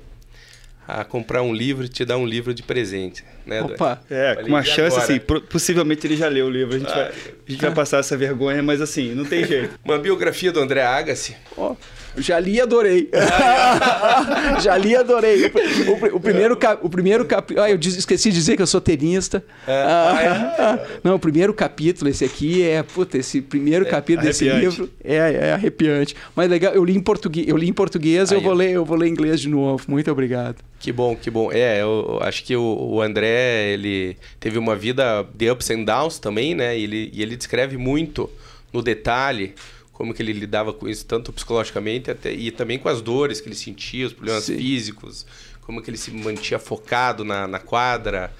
a 0.87 1.03
comprar 1.03 1.41
um 1.41 1.53
livro 1.53 1.85
e 1.85 1.89
te 1.89 2.03
dar 2.03 2.17
um 2.17 2.25
livro 2.25 2.53
de 2.53 2.63
presente. 2.63 3.23
Né, 3.45 3.61
Opa! 3.61 4.01
É, 4.09 4.35
com 4.35 4.47
uma 4.47 4.63
chance 4.63 4.97
agora? 4.97 5.03
assim, 5.03 5.19
possivelmente 5.49 6.05
ele 6.05 6.15
já 6.15 6.27
leu 6.27 6.47
o 6.47 6.49
livro. 6.49 6.75
A 6.75 6.79
gente, 6.79 6.91
ah, 6.91 6.95
vai, 6.95 7.05
a 7.05 7.51
gente 7.51 7.61
vai 7.61 7.73
passar 7.73 7.99
essa 7.99 8.15
vergonha, 8.17 8.61
mas 8.61 8.81
assim, 8.81 9.13
não 9.13 9.25
tem 9.25 9.45
jeito. 9.45 9.79
Uma 9.83 9.97
biografia 9.97 10.51
do 10.51 10.59
André 10.59 10.83
Agassi. 10.83 11.35
Oh. 11.55 11.75
Já 12.17 12.39
li 12.39 12.53
e 12.53 12.61
adorei. 12.61 13.09
já 14.61 14.77
li 14.77 14.89
e 14.89 14.95
adorei. 14.95 15.45
O, 15.45 15.91
o, 15.91 16.15
o 16.17 16.19
primeiro, 16.19 16.57
o 16.81 16.89
primeiro 16.89 17.25
capítulo. 17.25 17.65
Ah, 17.65 17.71
eu 17.71 17.79
esqueci 17.79 18.29
de 18.29 18.35
dizer 18.35 18.55
que 18.55 18.61
eu 18.61 18.67
sou 18.67 18.81
tenista. 18.81 19.43
É. 19.67 19.83
Ah, 19.83 20.13
ah, 20.15 20.79
é. 20.85 20.99
Não, 21.03 21.15
o 21.15 21.19
primeiro 21.19 21.53
capítulo, 21.53 22.09
esse 22.09 22.25
aqui 22.25 22.63
é. 22.63 22.83
Puta, 22.83 23.17
esse 23.17 23.41
primeiro 23.41 23.85
é, 23.85 23.89
capítulo 23.89 24.27
desse 24.27 24.47
livro 24.49 24.89
é, 25.03 25.15
é 25.15 25.53
arrepiante. 25.53 26.15
Mas 26.35 26.49
legal, 26.49 26.73
eu 26.73 26.83
li 26.83 26.95
em 26.95 27.01
português, 27.01 27.47
eu 27.47 27.55
li 27.55 27.69
em 27.69 27.73
português, 27.73 28.31
eu 28.31 28.41
vou 28.41 28.53
ler, 28.53 28.71
eu 28.71 28.83
vou 28.83 28.97
ler 28.97 29.07
em 29.07 29.11
inglês 29.11 29.39
de 29.39 29.49
novo. 29.49 29.83
Muito 29.87 30.11
obrigado. 30.11 30.57
Que 30.79 30.91
bom, 30.91 31.15
que 31.15 31.29
bom. 31.29 31.51
É, 31.51 31.81
eu 31.81 32.19
acho 32.21 32.43
que 32.43 32.55
o, 32.55 32.63
o 32.63 33.01
André, 33.01 33.73
ele 33.73 34.17
teve 34.39 34.57
uma 34.57 34.75
vida 34.75 35.25
de 35.33 35.49
ups 35.49 35.69
and 35.69 35.83
downs 35.83 36.19
também, 36.19 36.55
né? 36.55 36.77
E 36.77 36.83
ele, 36.83 37.11
e 37.13 37.21
ele 37.21 37.35
descreve 37.37 37.77
muito 37.77 38.29
no 38.73 38.81
detalhe 38.81 39.53
como 39.91 40.13
que 40.13 40.21
ele 40.21 40.33
lidava 40.33 40.73
com 40.73 40.87
isso, 40.87 41.05
tanto 41.05 41.31
psicologicamente 41.31 42.09
até, 42.09 42.31
e 42.31 42.51
também 42.51 42.79
com 42.79 42.89
as 42.89 43.01
dores 43.01 43.39
que 43.39 43.47
ele 43.47 43.55
sentia, 43.55 44.07
os 44.07 44.13
problemas 44.13 44.45
Sim. 44.45 44.57
físicos, 44.57 45.25
como 45.61 45.81
que 45.81 45.89
ele 45.89 45.97
se 45.97 46.11
mantinha 46.11 46.59
focado 46.59 47.23
na, 47.23 47.47
na 47.47 47.59
quadra. 47.59 48.33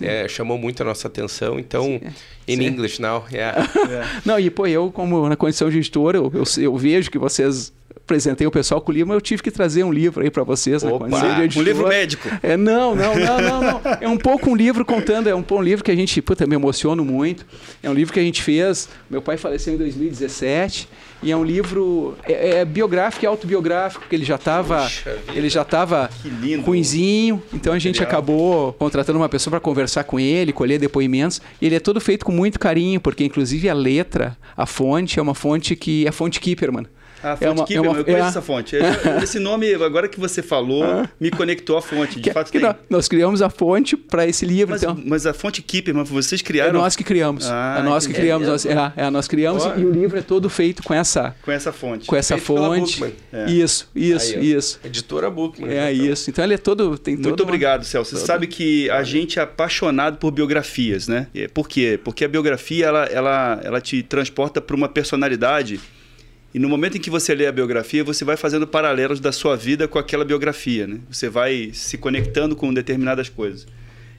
É, 0.00 0.28
chamou 0.28 0.58
muito 0.58 0.82
a 0.82 0.86
nossa 0.86 1.08
atenção. 1.08 1.58
Então, 1.58 2.00
em 2.46 2.62
inglês 2.62 2.98
now. 2.98 3.24
Yeah. 3.32 3.68
Não, 4.24 4.38
e 4.38 4.50
pô, 4.50 4.66
eu, 4.66 4.90
como 4.92 5.28
na 5.28 5.36
condição 5.36 5.70
de 5.70 5.78
editor, 5.78 6.14
eu, 6.14 6.30
eu, 6.34 6.44
eu 6.62 6.76
vejo 6.76 7.10
que 7.10 7.18
vocês 7.18 7.72
apresentei 8.06 8.46
o 8.46 8.52
pessoal 8.52 8.80
com 8.80 8.92
o 8.92 8.94
livro, 8.94 9.08
mas 9.08 9.16
eu 9.16 9.20
tive 9.20 9.42
que 9.42 9.50
trazer 9.50 9.82
um 9.82 9.92
livro 9.92 10.22
aí 10.22 10.30
para 10.30 10.44
vocês. 10.44 10.84
Né, 10.84 10.92
Opa, 10.92 11.06
um 11.06 11.62
livro 11.62 11.88
médico. 11.88 12.28
É, 12.40 12.56
não, 12.56 12.94
não, 12.94 13.18
não, 13.18 13.40
não, 13.40 13.60
não. 13.60 13.80
É 14.00 14.08
um 14.08 14.16
pouco 14.16 14.50
um 14.50 14.54
livro 14.54 14.84
contando, 14.84 15.28
é 15.28 15.34
um, 15.34 15.44
um 15.50 15.62
livro 15.62 15.84
que 15.84 15.90
a 15.90 15.96
gente, 15.96 16.22
puta, 16.22 16.46
me 16.46 16.54
emociono 16.54 17.04
muito. 17.04 17.44
É 17.82 17.90
um 17.90 17.92
livro 17.92 18.14
que 18.14 18.20
a 18.20 18.22
gente 18.22 18.42
fez, 18.42 18.88
meu 19.10 19.20
pai 19.20 19.36
faleceu 19.36 19.74
em 19.74 19.76
2017, 19.76 20.88
e 21.20 21.32
é 21.32 21.36
um 21.36 21.42
livro 21.42 22.16
é, 22.24 22.58
é 22.58 22.64
biográfico 22.64 23.24
e 23.24 23.26
autobiográfico, 23.26 24.02
porque 24.02 24.14
ele 24.14 24.24
já 24.24 24.36
estava 24.36 24.88
ele 25.34 25.48
já 25.48 25.62
estava 25.62 26.08
ruinzinho, 26.64 27.42
então 27.52 27.72
a 27.72 27.78
gente 27.78 28.00
acabou 28.02 28.72
contratando 28.74 29.18
uma 29.18 29.28
pessoa 29.28 29.52
para 29.52 29.60
conversar 29.60 30.04
com 30.04 30.20
ele, 30.20 30.52
colher 30.52 30.78
depoimentos, 30.78 31.40
e 31.60 31.66
ele 31.66 31.74
é 31.74 31.80
todo 31.80 32.00
feito 32.00 32.24
com 32.24 32.30
muito 32.30 32.60
carinho, 32.60 33.00
porque 33.00 33.24
inclusive 33.24 33.68
a 33.68 33.74
letra, 33.74 34.36
a 34.56 34.66
fonte 34.66 35.18
é 35.18 35.22
uma 35.22 35.34
fonte 35.34 35.74
que 35.74 36.06
é 36.06 36.10
a 36.10 36.12
fonte 36.12 36.38
Kipperman. 36.38 36.86
A 37.26 37.36
fonte 37.36 37.44
é 37.44 37.50
uma, 37.50 37.64
Keeper, 37.64 37.84
é 37.84 37.88
uma, 37.88 37.98
eu 37.98 38.04
conheço 38.04 38.24
é, 38.24 38.28
essa 38.28 38.42
fonte. 38.42 38.76
Esse 39.20 39.40
nome, 39.40 39.74
agora 39.74 40.08
que 40.08 40.20
você 40.20 40.42
falou, 40.42 40.84
ah. 40.84 41.10
me 41.18 41.28
conectou 41.28 41.76
à 41.76 41.82
fonte. 41.82 42.16
De 42.16 42.20
que, 42.20 42.32
fato, 42.32 42.52
que 42.52 42.60
tem... 42.60 42.74
nós 42.88 43.08
criamos 43.08 43.42
a 43.42 43.50
fonte 43.50 43.96
para 43.96 44.24
esse 44.26 44.46
livro. 44.46 44.70
Mas, 44.70 44.82
então. 44.84 44.96
mas 45.04 45.26
a 45.26 45.34
fonte 45.34 45.60
Keeper, 45.60 45.92
mas 45.92 46.08
vocês 46.08 46.40
criaram? 46.40 46.70
É 46.70 46.72
nós 46.72 46.94
que 46.94 47.02
criamos. 47.02 47.50
Ah, 47.50 47.78
é 47.80 47.82
nós 47.82 48.06
que 48.06 48.14
criamos. 48.14 48.46
Nós, 48.46 48.64
é, 48.64 48.92
é, 48.96 49.10
nós 49.10 49.26
criamos 49.26 49.64
e, 49.64 49.80
e 49.80 49.84
o 49.84 49.90
livro 49.90 50.16
é 50.16 50.22
todo 50.22 50.48
feito 50.48 50.84
com 50.84 50.94
essa... 50.94 51.34
Com 51.42 51.50
essa 51.50 51.72
fonte. 51.72 52.06
Com 52.06 52.14
essa 52.14 52.38
feito 52.38 52.46
fonte. 52.46 53.14
É. 53.32 53.50
Isso, 53.50 53.90
isso, 53.92 54.36
Aí, 54.36 54.52
isso. 54.52 54.78
Editora 54.84 55.28
Bookman. 55.28 55.68
É 55.68 55.92
então. 55.92 56.06
isso. 56.06 56.30
Então 56.30 56.44
ele 56.44 56.54
é 56.54 56.58
todo... 56.58 56.96
Tem 56.96 57.16
Muito 57.16 57.42
obrigado, 57.42 57.84
Celso. 57.84 58.12
Você 58.12 58.18
todo... 58.18 58.26
sabe 58.26 58.46
que 58.46 58.88
a 58.90 59.02
gente 59.02 59.40
é 59.40 59.42
apaixonado 59.42 60.18
por 60.18 60.30
biografias, 60.30 61.08
né? 61.08 61.26
Por 61.52 61.68
quê? 61.68 61.98
Porque 62.02 62.24
a 62.24 62.28
biografia, 62.28 62.86
ela, 62.86 63.04
ela, 63.06 63.60
ela 63.64 63.80
te 63.80 64.00
transporta 64.04 64.60
para 64.60 64.76
uma 64.76 64.88
personalidade 64.88 65.80
e 66.56 66.58
no 66.58 66.70
momento 66.70 66.96
em 66.96 67.00
que 67.02 67.10
você 67.10 67.34
lê 67.34 67.46
a 67.46 67.52
biografia, 67.52 68.02
você 68.02 68.24
vai 68.24 68.34
fazendo 68.34 68.66
paralelos 68.66 69.20
da 69.20 69.30
sua 69.30 69.54
vida 69.58 69.86
com 69.86 69.98
aquela 69.98 70.24
biografia. 70.24 70.86
Né? 70.86 71.00
Você 71.10 71.28
vai 71.28 71.68
se 71.74 71.98
conectando 71.98 72.56
com 72.56 72.72
determinadas 72.72 73.28
coisas. 73.28 73.66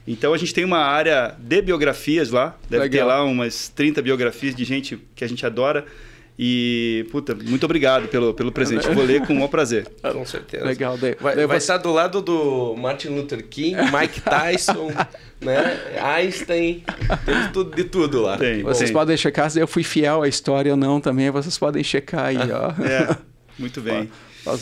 Então 0.07 0.35
a 0.35 0.37
gente 0.37 0.53
tem 0.53 0.63
uma 0.63 0.77
área 0.77 1.35
de 1.39 1.59
biografias 1.63 2.29
lá. 2.29 2.55
Deve 2.69 2.83
Legal. 2.83 3.07
ter 3.07 3.11
lá 3.11 3.23
umas 3.23 3.69
30 3.69 4.03
biografias 4.03 4.53
de 4.53 4.63
gente 4.65 4.99
que 5.15 5.23
a 5.23 5.27
gente 5.27 5.47
adora. 5.47 5.83
E, 6.39 7.07
puta, 7.09 7.33
muito 7.33 7.63
obrigado 7.63 8.07
pelo, 8.09 8.31
pelo 8.33 8.51
presente. 8.51 8.87
Vou 8.89 9.03
ler 9.03 9.25
com 9.25 9.33
o 9.33 9.35
maior 9.35 9.47
prazer. 9.47 9.87
Com 10.13 10.23
certeza. 10.23 10.65
Legal. 10.65 10.95
Vai, 10.95 11.35
vai, 11.35 11.47
vai 11.47 11.57
estar 11.57 11.77
do 11.77 11.91
lado 11.91 12.21
do 12.21 12.75
Martin 12.75 13.07
Luther 13.09 13.43
King, 13.47 13.75
Mike 13.91 14.21
Tyson, 14.21 14.91
né? 15.41 15.79
Einstein, 15.99 16.83
temos 17.25 17.51
tudo, 17.51 17.75
de 17.75 17.83
tudo 17.85 18.21
lá. 18.21 18.37
Tem, 18.37 18.61
vocês 18.61 18.91
tem. 18.91 18.93
podem 18.93 19.17
checar 19.17 19.49
se 19.49 19.59
eu 19.59 19.67
fui 19.67 19.83
fiel 19.83 20.21
à 20.21 20.27
história 20.27 20.71
ou 20.71 20.77
não 20.77 21.01
também. 21.01 21.31
Vocês 21.31 21.57
podem 21.57 21.83
checar 21.83 22.25
aí, 22.25 22.37
ó. 22.37 22.69
É, 22.83 23.17
muito 23.57 23.81
bem. 23.81 24.07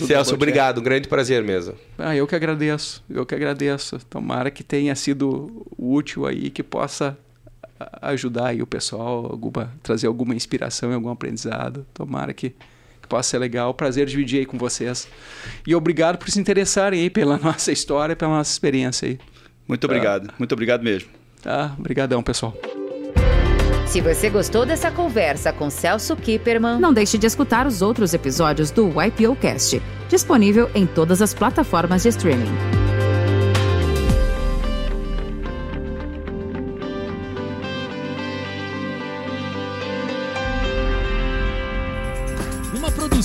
Celso, 0.07 0.33
obrigado. 0.33 0.79
Um 0.79 0.83
grande 0.83 1.07
prazer 1.07 1.43
mesmo. 1.43 1.75
Ah, 1.97 2.15
eu 2.15 2.25
que 2.25 2.35
agradeço. 2.35 3.03
Eu 3.09 3.25
que 3.25 3.35
agradeço. 3.35 3.99
Tomara 4.09 4.49
que 4.49 4.63
tenha 4.63 4.95
sido 4.95 5.67
útil 5.77 6.25
aí, 6.25 6.49
que 6.49 6.63
possa 6.63 7.15
ajudar 8.01 8.47
aí 8.47 8.61
o 8.61 8.67
pessoal, 8.67 9.25
alguma, 9.25 9.71
trazer 9.83 10.07
alguma 10.07 10.33
inspiração 10.35 10.91
e 10.91 10.93
algum 10.93 11.09
aprendizado. 11.09 11.85
Tomara 11.93 12.33
que, 12.33 12.51
que 13.01 13.07
possa 13.07 13.29
ser 13.29 13.37
legal. 13.37 13.73
Prazer 13.73 14.07
dividir 14.07 14.39
aí 14.39 14.45
com 14.45 14.57
vocês. 14.57 15.07
E 15.65 15.75
obrigado 15.75 16.17
por 16.17 16.29
se 16.29 16.39
interessarem 16.39 17.01
aí 17.01 17.09
pela 17.09 17.37
nossa 17.41 17.71
história, 17.71 18.15
pela 18.15 18.37
nossa 18.37 18.51
experiência 18.51 19.07
aí. 19.07 19.19
Muito 19.67 19.83
obrigado. 19.85 20.27
Tá? 20.27 20.33
Muito 20.37 20.51
obrigado 20.51 20.83
mesmo. 20.83 21.09
Tá, 21.41 21.75
obrigadão, 21.77 22.23
pessoal. 22.23 22.55
Se 23.87 24.01
você 24.01 24.29
gostou 24.29 24.65
dessa 24.65 24.91
conversa 24.91 25.53
com 25.53 25.69
Celso 25.69 26.15
Kipperman, 26.15 26.79
não 26.79 26.91
deixe 26.91 27.17
de 27.17 27.27
escutar 27.27 27.67
os 27.67 27.81
outros 27.81 28.13
episódios 28.13 28.71
do 28.71 28.89
YPOcast, 28.89 29.81
disponível 30.09 30.69
em 30.73 30.85
todas 30.85 31.21
as 31.21 31.33
plataformas 31.33 32.03
de 32.03 32.09
streaming. 32.09 32.84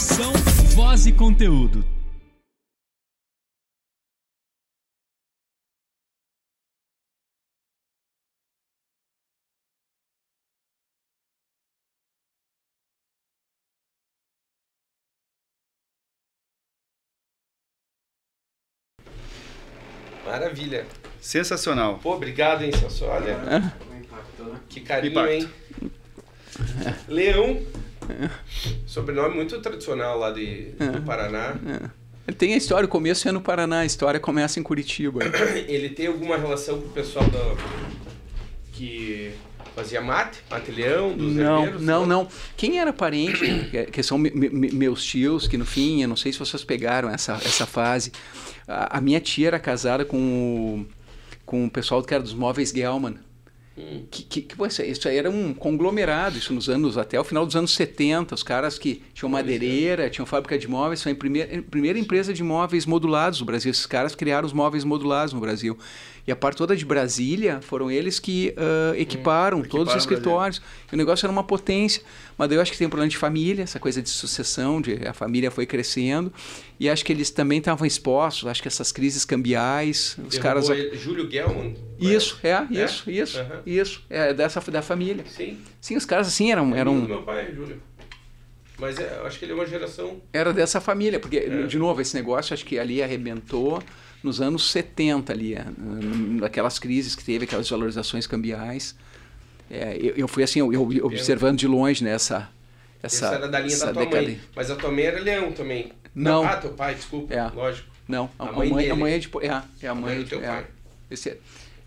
Produção 0.01 0.33
Voz 0.75 1.07
e 1.07 1.13
Conteúdo. 1.13 1.85
Maravilha. 20.25 20.87
Sensacional. 21.21 21.99
Pô, 21.99 22.15
obrigado, 22.15 22.63
hein, 22.63 22.73
Celso. 22.73 23.05
Olha. 23.05 23.75
Que 24.71 24.81
carinho, 24.81 25.29
hein? 25.29 25.51
Leão. 27.07 27.61
Sobrenome 28.87 29.35
muito 29.35 29.59
tradicional 29.61 30.19
lá 30.19 30.31
de, 30.31 30.69
é. 30.79 30.87
do 30.89 31.03
Paraná. 31.03 31.57
É. 32.27 32.33
Tem 32.33 32.55
a 32.55 32.57
história, 32.57 32.87
o 32.87 32.89
começo 32.89 33.29
é 33.29 33.33
no 33.33 33.41
Paraná, 33.41 33.81
a 33.81 33.85
história 33.87 34.21
começa 34.21 34.61
em 34.61 34.63
Curitiba. 34.63 35.21
Ele 35.67 35.89
tem 35.91 36.07
alguma 36.07 36.37
relação 36.37 36.81
com 36.81 36.87
o 36.87 36.91
pessoal 36.91 37.25
da... 37.29 37.57
que 38.73 39.33
fazia 39.75 40.01
mate? 40.01 40.39
Mate 40.51 40.71
leão, 40.71 41.13
dos 41.17 41.33
Não, 41.35 41.59
herdeiros? 41.65 41.83
não, 41.83 42.07
não. 42.07 42.29
Quem 42.57 42.79
era 42.79 42.93
parente, 42.93 43.41
que- 43.71 43.85
que 43.87 44.03
são 44.03 44.19
me- 44.19 44.31
me- 44.31 44.71
meus 44.71 45.05
tios, 45.05 45.47
que 45.49 45.57
no 45.57 45.65
fim, 45.67 46.03
eu 46.03 46.09
não 46.09 46.17
sei 46.17 46.33
se 46.33 46.39
vocês 46.39 46.63
pegaram 46.65 47.09
essa, 47.11 47.35
essa 47.45 47.67
fase. 47.67 48.13
A, 48.69 48.99
a 48.99 49.01
minha 49.01 49.21
tia 49.21 49.49
era 49.49 49.59
casada 49.59 50.05
com 50.05 50.17
o, 50.19 50.87
com 51.45 51.65
o 51.67 51.71
pessoal 51.71 52.03
que 52.03 52.15
era 52.15 52.23
dos 52.23 52.35
móveis 52.35 52.71
Gelman. 52.71 53.17
Hum. 53.81 54.03
Que, 54.11 54.23
que, 54.23 54.43
que, 54.43 54.57
pô, 54.57 54.67
isso 54.67 54.83
aí- 54.83 54.91
isso 54.91 55.09
aí 55.09 55.17
era 55.17 55.31
um 55.31 55.55
conglomerado, 55.55 56.37
isso 56.37 56.53
nos 56.53 56.69
anos, 56.69 56.99
até 56.99 57.19
o 57.19 57.25
final 57.25 57.47
dos 57.47 57.57
anos 57.57 57.75
70, 57.75 58.35
os 58.35 58.43
caras 58.43 58.79
que 58.79 59.03
tinham 59.15 59.31
madeireira, 59.31 60.11
tinham 60.11 60.27
fábrica 60.27 60.59
de 60.59 60.69
móveis, 60.69 61.03
foi 61.03 61.13
a 61.13 61.15
primeira, 61.15 61.59
a 61.59 61.63
primeira 61.63 61.99
empresa 61.99 62.35
de 62.35 62.43
móveis 62.43 62.85
modulados 62.85 63.41
no 63.41 63.47
Brasil. 63.47 63.71
Esses 63.71 63.87
caras 63.87 64.15
criaram 64.15 64.47
os 64.47 64.53
móveis 64.53 64.85
modulados 64.85 65.33
no 65.33 65.41
Brasil. 65.41 65.79
E 66.27 66.33
a 66.33 66.37
parte 66.37 66.57
toda 66.59 66.77
de 66.77 66.85
Brasília, 66.85 67.61
foram 67.63 67.91
eles 67.91 68.19
que 68.19 68.55
ah, 68.57 68.93
equiparam 68.97 69.63
todos 69.63 69.95
os 69.95 69.95
Equiparam 69.95 69.99
escritórios. 69.99 70.63
E 70.91 70.95
o 70.95 70.99
negócio 70.99 71.25
era 71.27 71.33
uma 71.33 71.43
potência. 71.45 72.03
Mas 72.37 72.49
daí 72.49 72.57
eu 72.59 72.63
acho 72.63 72.71
que 72.73 72.79
tem 72.79 72.87
um 72.87 72.91
problema 72.91 73.09
de 73.11 73.17
família, 73.17 73.63
essa 73.63 73.79
coisa 73.81 74.01
de 74.01 74.09
sucessão, 74.09 74.81
de 74.81 75.07
a 75.07 75.13
família 75.13 75.51
foi 75.51 75.67
crescendo. 75.67 76.33
E 76.79 76.89
acho 76.89 77.05
que 77.05 77.13
eles 77.13 77.31
também 77.31 77.59
estavam 77.59 77.87
expostos, 77.87 78.49
acho 78.49 78.63
que 78.63 78.69
essas 78.69 78.91
crises 78.93 79.25
cambiais, 79.25 80.17
os 80.19 80.37
Derrubou 80.39 80.41
caras... 80.41 80.69
ele- 80.71 80.97
Júlio 80.97 81.31
Gelman? 81.31 81.77
Isso, 81.99 82.39
é, 82.43 82.51
É? 82.51 82.85
isso, 82.85 83.11
isso, 83.11 83.39
Aham. 83.41 83.61
isso. 83.67 84.03
É 84.09 84.33
dessa 84.33 84.61
da 84.71 84.81
família. 84.83 85.25
Sim. 85.27 85.59
Sim, 85.81 85.97
os 85.97 86.05
caras 86.07 86.29
assim 86.29 86.51
eram, 86.51 86.71
do 86.71 86.77
eram 86.77 86.95
meu 86.95 87.23
pai, 87.23 87.53
Júlio. 87.55 87.83
Mas 88.79 88.99
é, 88.99 89.21
acho 89.27 89.39
que 89.39 89.45
ele 89.45 89.53
é 89.53 89.55
uma 89.55 89.67
geração... 89.67 90.23
era 90.33 90.53
dessa 90.55 90.81
família, 90.81 91.21
porque 91.21 91.37
É. 91.37 91.67
de 91.67 91.79
novo 91.79 92.01
esse 92.01 92.15
negócio 92.15 92.55
acho 92.55 92.65
que 92.65 92.79
ali 92.79 93.03
arrebentou 93.03 93.83
nos 94.23 94.41
anos 94.41 94.71
70 94.71 95.33
ali, 95.33 95.55
é, 95.55 95.65
naquelas 96.41 96.79
crises 96.79 97.15
que 97.15 97.25
teve, 97.25 97.45
aquelas 97.45 97.69
valorizações 97.69 98.27
cambiais. 98.27 98.95
É, 99.71 99.97
eu, 100.01 100.15
eu 100.17 100.29
fui 100.29 100.43
assim, 100.43 100.59
eu, 100.61 100.73
eu 100.73 101.07
observando 101.07 101.59
de 101.59 101.67
longe 101.67 102.03
nessa 102.03 102.51
essa, 103.03 103.27
Essa 103.27 103.35
era 103.35 103.49
da 103.49 103.61
linha 103.61 103.73
essa 103.75 103.87
da 103.87 103.93
tua 103.93 104.05
década. 104.05 104.23
mãe. 104.23 104.41
Mas 104.55 104.71
a 104.71 104.77
tua 104.77 104.91
mãe 104.91 105.05
era 105.05 105.21
leão 105.21 105.53
também. 105.53 105.93
Não. 106.15 106.45
Ah, 106.45 106.57
teu 106.57 106.71
pai, 106.71 106.95
desculpa. 106.95 107.33
É. 107.33 107.49
Lógico. 107.49 107.89
Não, 108.07 108.29
a, 108.39 108.49
A 108.49 108.53
mãe 108.53 108.71
mãe, 108.71 108.91
a 108.91 108.97
mãe 108.97 109.13
é 109.15 109.19
de 109.19 109.31
é, 109.41 109.47
é 109.83 109.89
a 109.89 109.93
A 109.93 109.95
mãe 109.95 110.17
mãe 110.17 110.25
do 110.25 110.29
teu 110.29 110.43
é, 110.43 110.47
pai. 110.47 110.67
esse 111.11 111.31
é. 111.31 111.39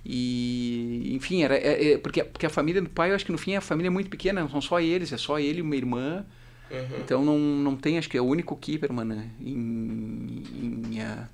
E, 0.05 1.11
enfim, 1.15 1.43
era, 1.43 1.55
é, 1.55 1.93
é, 1.93 1.97
porque, 1.97 2.23
porque 2.23 2.45
a 2.45 2.49
família 2.49 2.81
do 2.81 2.89
pai, 2.89 3.11
eu 3.11 3.15
acho 3.15 3.25
que 3.25 3.31
no 3.31 3.37
fim 3.37 3.55
a 3.55 3.61
família 3.61 3.87
é 3.87 3.91
muito 3.91 4.09
pequena, 4.09 4.41
não 4.41 4.49
são 4.49 4.61
só 4.61 4.79
eles, 4.79 5.13
é 5.13 5.17
só 5.17 5.39
ele 5.39 5.59
e 5.59 5.61
uma 5.61 5.75
irmã. 5.75 6.25
Uhum. 6.71 6.97
Então 6.99 7.23
não, 7.23 7.37
não 7.37 7.75
tem, 7.75 7.97
acho 7.97 8.09
que 8.09 8.17
é 8.17 8.21
o 8.21 8.25
único 8.25 8.55
Kipperman 8.55 9.05
né? 9.05 9.29
em, 9.39 10.43
em, 10.91 11.01
ah, 11.01 11.27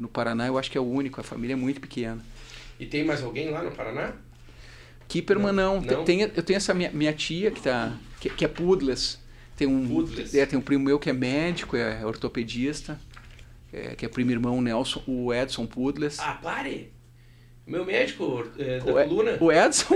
no 0.00 0.08
Paraná, 0.08 0.46
eu 0.46 0.58
acho 0.58 0.70
que 0.70 0.78
é 0.78 0.80
o 0.80 0.84
único, 0.84 1.20
a 1.20 1.24
família 1.24 1.52
é 1.52 1.56
muito 1.56 1.80
pequena. 1.80 2.24
E 2.78 2.86
tem 2.86 3.04
mais 3.04 3.22
alguém 3.22 3.50
lá 3.50 3.62
no 3.62 3.70
Paraná? 3.70 4.14
Kipperman 5.06 5.52
não, 5.52 5.80
Não? 5.80 5.98
Não? 5.98 6.04
Tem, 6.04 6.22
eu 6.22 6.42
tenho 6.42 6.56
essa 6.56 6.72
minha, 6.72 6.90
minha 6.90 7.12
tia 7.12 7.50
que, 7.50 7.60
tá, 7.60 7.96
que, 8.20 8.30
que 8.30 8.44
é 8.44 8.48
Pudless. 8.48 9.18
Tem 9.56 9.68
um, 9.68 10.06
é, 10.32 10.46
tem 10.46 10.58
um 10.58 10.62
primo 10.62 10.84
meu 10.84 10.98
que 10.98 11.10
é 11.10 11.12
médico, 11.12 11.76
é 11.76 12.04
ortopedista, 12.06 12.98
é, 13.70 13.94
que 13.94 14.06
é 14.06 14.08
primo 14.08 14.30
irmão 14.30 14.60
Nelson, 14.62 15.02
o 15.06 15.34
Edson 15.34 15.66
Pudless. 15.66 16.18
Ah, 16.18 16.38
pare! 16.42 16.90
Meu 17.70 17.84
médico 17.84 18.44
é, 18.58 18.80
da 18.80 18.90
o, 18.90 19.08
coluna. 19.08 19.36
o 19.38 19.52
Edson? 19.52 19.94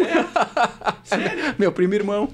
Sério? 1.03 1.57
meu 1.59 1.73
primo 1.73 1.93
irmão. 1.93 2.33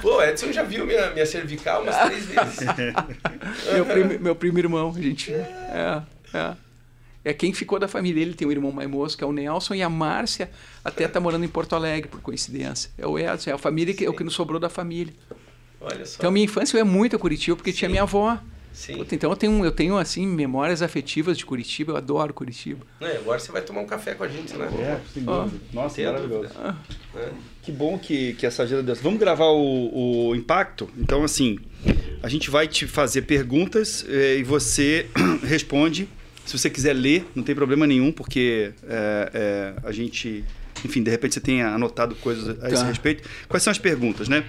Pô, 0.00 0.16
o 0.16 0.22
Edson 0.22 0.50
já 0.50 0.62
viu 0.62 0.86
minha, 0.86 1.10
minha 1.10 1.26
cervical 1.26 1.82
umas 1.82 1.94
três 1.98 2.24
vezes. 2.24 2.60
meu, 3.70 3.84
primo, 3.84 4.18
meu 4.18 4.34
primo 4.34 4.58
irmão, 4.58 4.94
gente. 4.94 5.30
É, 5.30 6.02
é. 6.32 6.56
É 7.22 7.34
quem 7.34 7.52
ficou 7.52 7.78
da 7.78 7.86
família. 7.86 8.22
Ele 8.22 8.32
tem 8.32 8.48
um 8.48 8.50
irmão 8.50 8.72
mais 8.72 8.88
moço, 8.88 9.14
que 9.14 9.22
é 9.22 9.26
o 9.26 9.32
Nelson, 9.32 9.74
e 9.74 9.82
a 9.82 9.90
Márcia 9.90 10.50
até 10.82 11.06
tá 11.06 11.20
morando 11.20 11.44
em 11.44 11.48
Porto 11.48 11.76
Alegre, 11.76 12.08
por 12.08 12.22
coincidência. 12.22 12.90
É 12.96 13.06
o 13.06 13.18
Edson, 13.18 13.50
é 13.50 13.52
a 13.52 13.58
família 13.58 13.92
que 13.92 14.06
é 14.06 14.08
o 14.08 14.14
que 14.14 14.24
nos 14.24 14.32
sobrou 14.32 14.58
da 14.58 14.70
família. 14.70 15.12
Olha 15.78 16.06
só. 16.06 16.16
Então, 16.16 16.30
minha 16.30 16.46
infância 16.46 16.78
é 16.78 16.84
muito 16.84 17.14
a 17.14 17.18
Curitiba, 17.18 17.56
porque 17.56 17.74
tinha 17.74 17.90
minha 17.90 18.04
avó. 18.04 18.38
Sim. 18.80 18.96
Puta, 18.96 19.14
então, 19.14 19.30
eu 19.30 19.36
tenho, 19.36 19.62
eu 19.62 19.70
tenho, 19.70 19.98
assim, 19.98 20.26
memórias 20.26 20.80
afetivas 20.80 21.36
de 21.36 21.44
Curitiba. 21.44 21.92
Eu 21.92 21.96
adoro 21.98 22.32
Curitiba. 22.32 22.80
E 22.98 23.04
agora 23.04 23.38
você 23.38 23.52
vai 23.52 23.60
tomar 23.60 23.82
um 23.82 23.86
café 23.86 24.14
com 24.14 24.24
a 24.24 24.28
gente, 24.28 24.56
né? 24.56 24.66
É, 24.80 25.00
sem 25.12 25.22
dúvida. 25.22 25.58
Nossa, 25.70 26.02
maravilhoso. 26.02 26.48
dúvida. 26.48 26.76
É. 27.14 27.28
Que 27.60 27.70
bom 27.70 27.98
que, 27.98 28.32
que 28.32 28.46
essa 28.46 28.62
agenda 28.62 28.82
deu. 28.82 28.94
Vamos 28.96 29.20
gravar 29.20 29.48
o, 29.50 30.28
o 30.30 30.34
impacto? 30.34 30.88
Então, 30.96 31.22
assim, 31.22 31.58
a 32.22 32.28
gente 32.30 32.48
vai 32.48 32.66
te 32.66 32.86
fazer 32.86 33.22
perguntas 33.22 34.02
eh, 34.08 34.38
e 34.38 34.42
você 34.42 35.06
responde. 35.46 36.08
Se 36.46 36.58
você 36.58 36.70
quiser 36.70 36.94
ler, 36.94 37.26
não 37.34 37.42
tem 37.44 37.54
problema 37.54 37.86
nenhum, 37.86 38.10
porque 38.10 38.72
é, 38.88 39.30
é, 39.34 39.74
a 39.86 39.92
gente, 39.92 40.42
enfim, 40.82 41.02
de 41.02 41.10
repente 41.10 41.34
você 41.34 41.40
tenha 41.40 41.68
anotado 41.68 42.14
coisas 42.14 42.58
a 42.64 42.68
esse 42.68 42.82
Tá. 42.82 42.88
respeito. 42.88 43.28
Quais 43.46 43.62
são 43.62 43.70
as 43.70 43.78
perguntas, 43.78 44.26
né? 44.26 44.42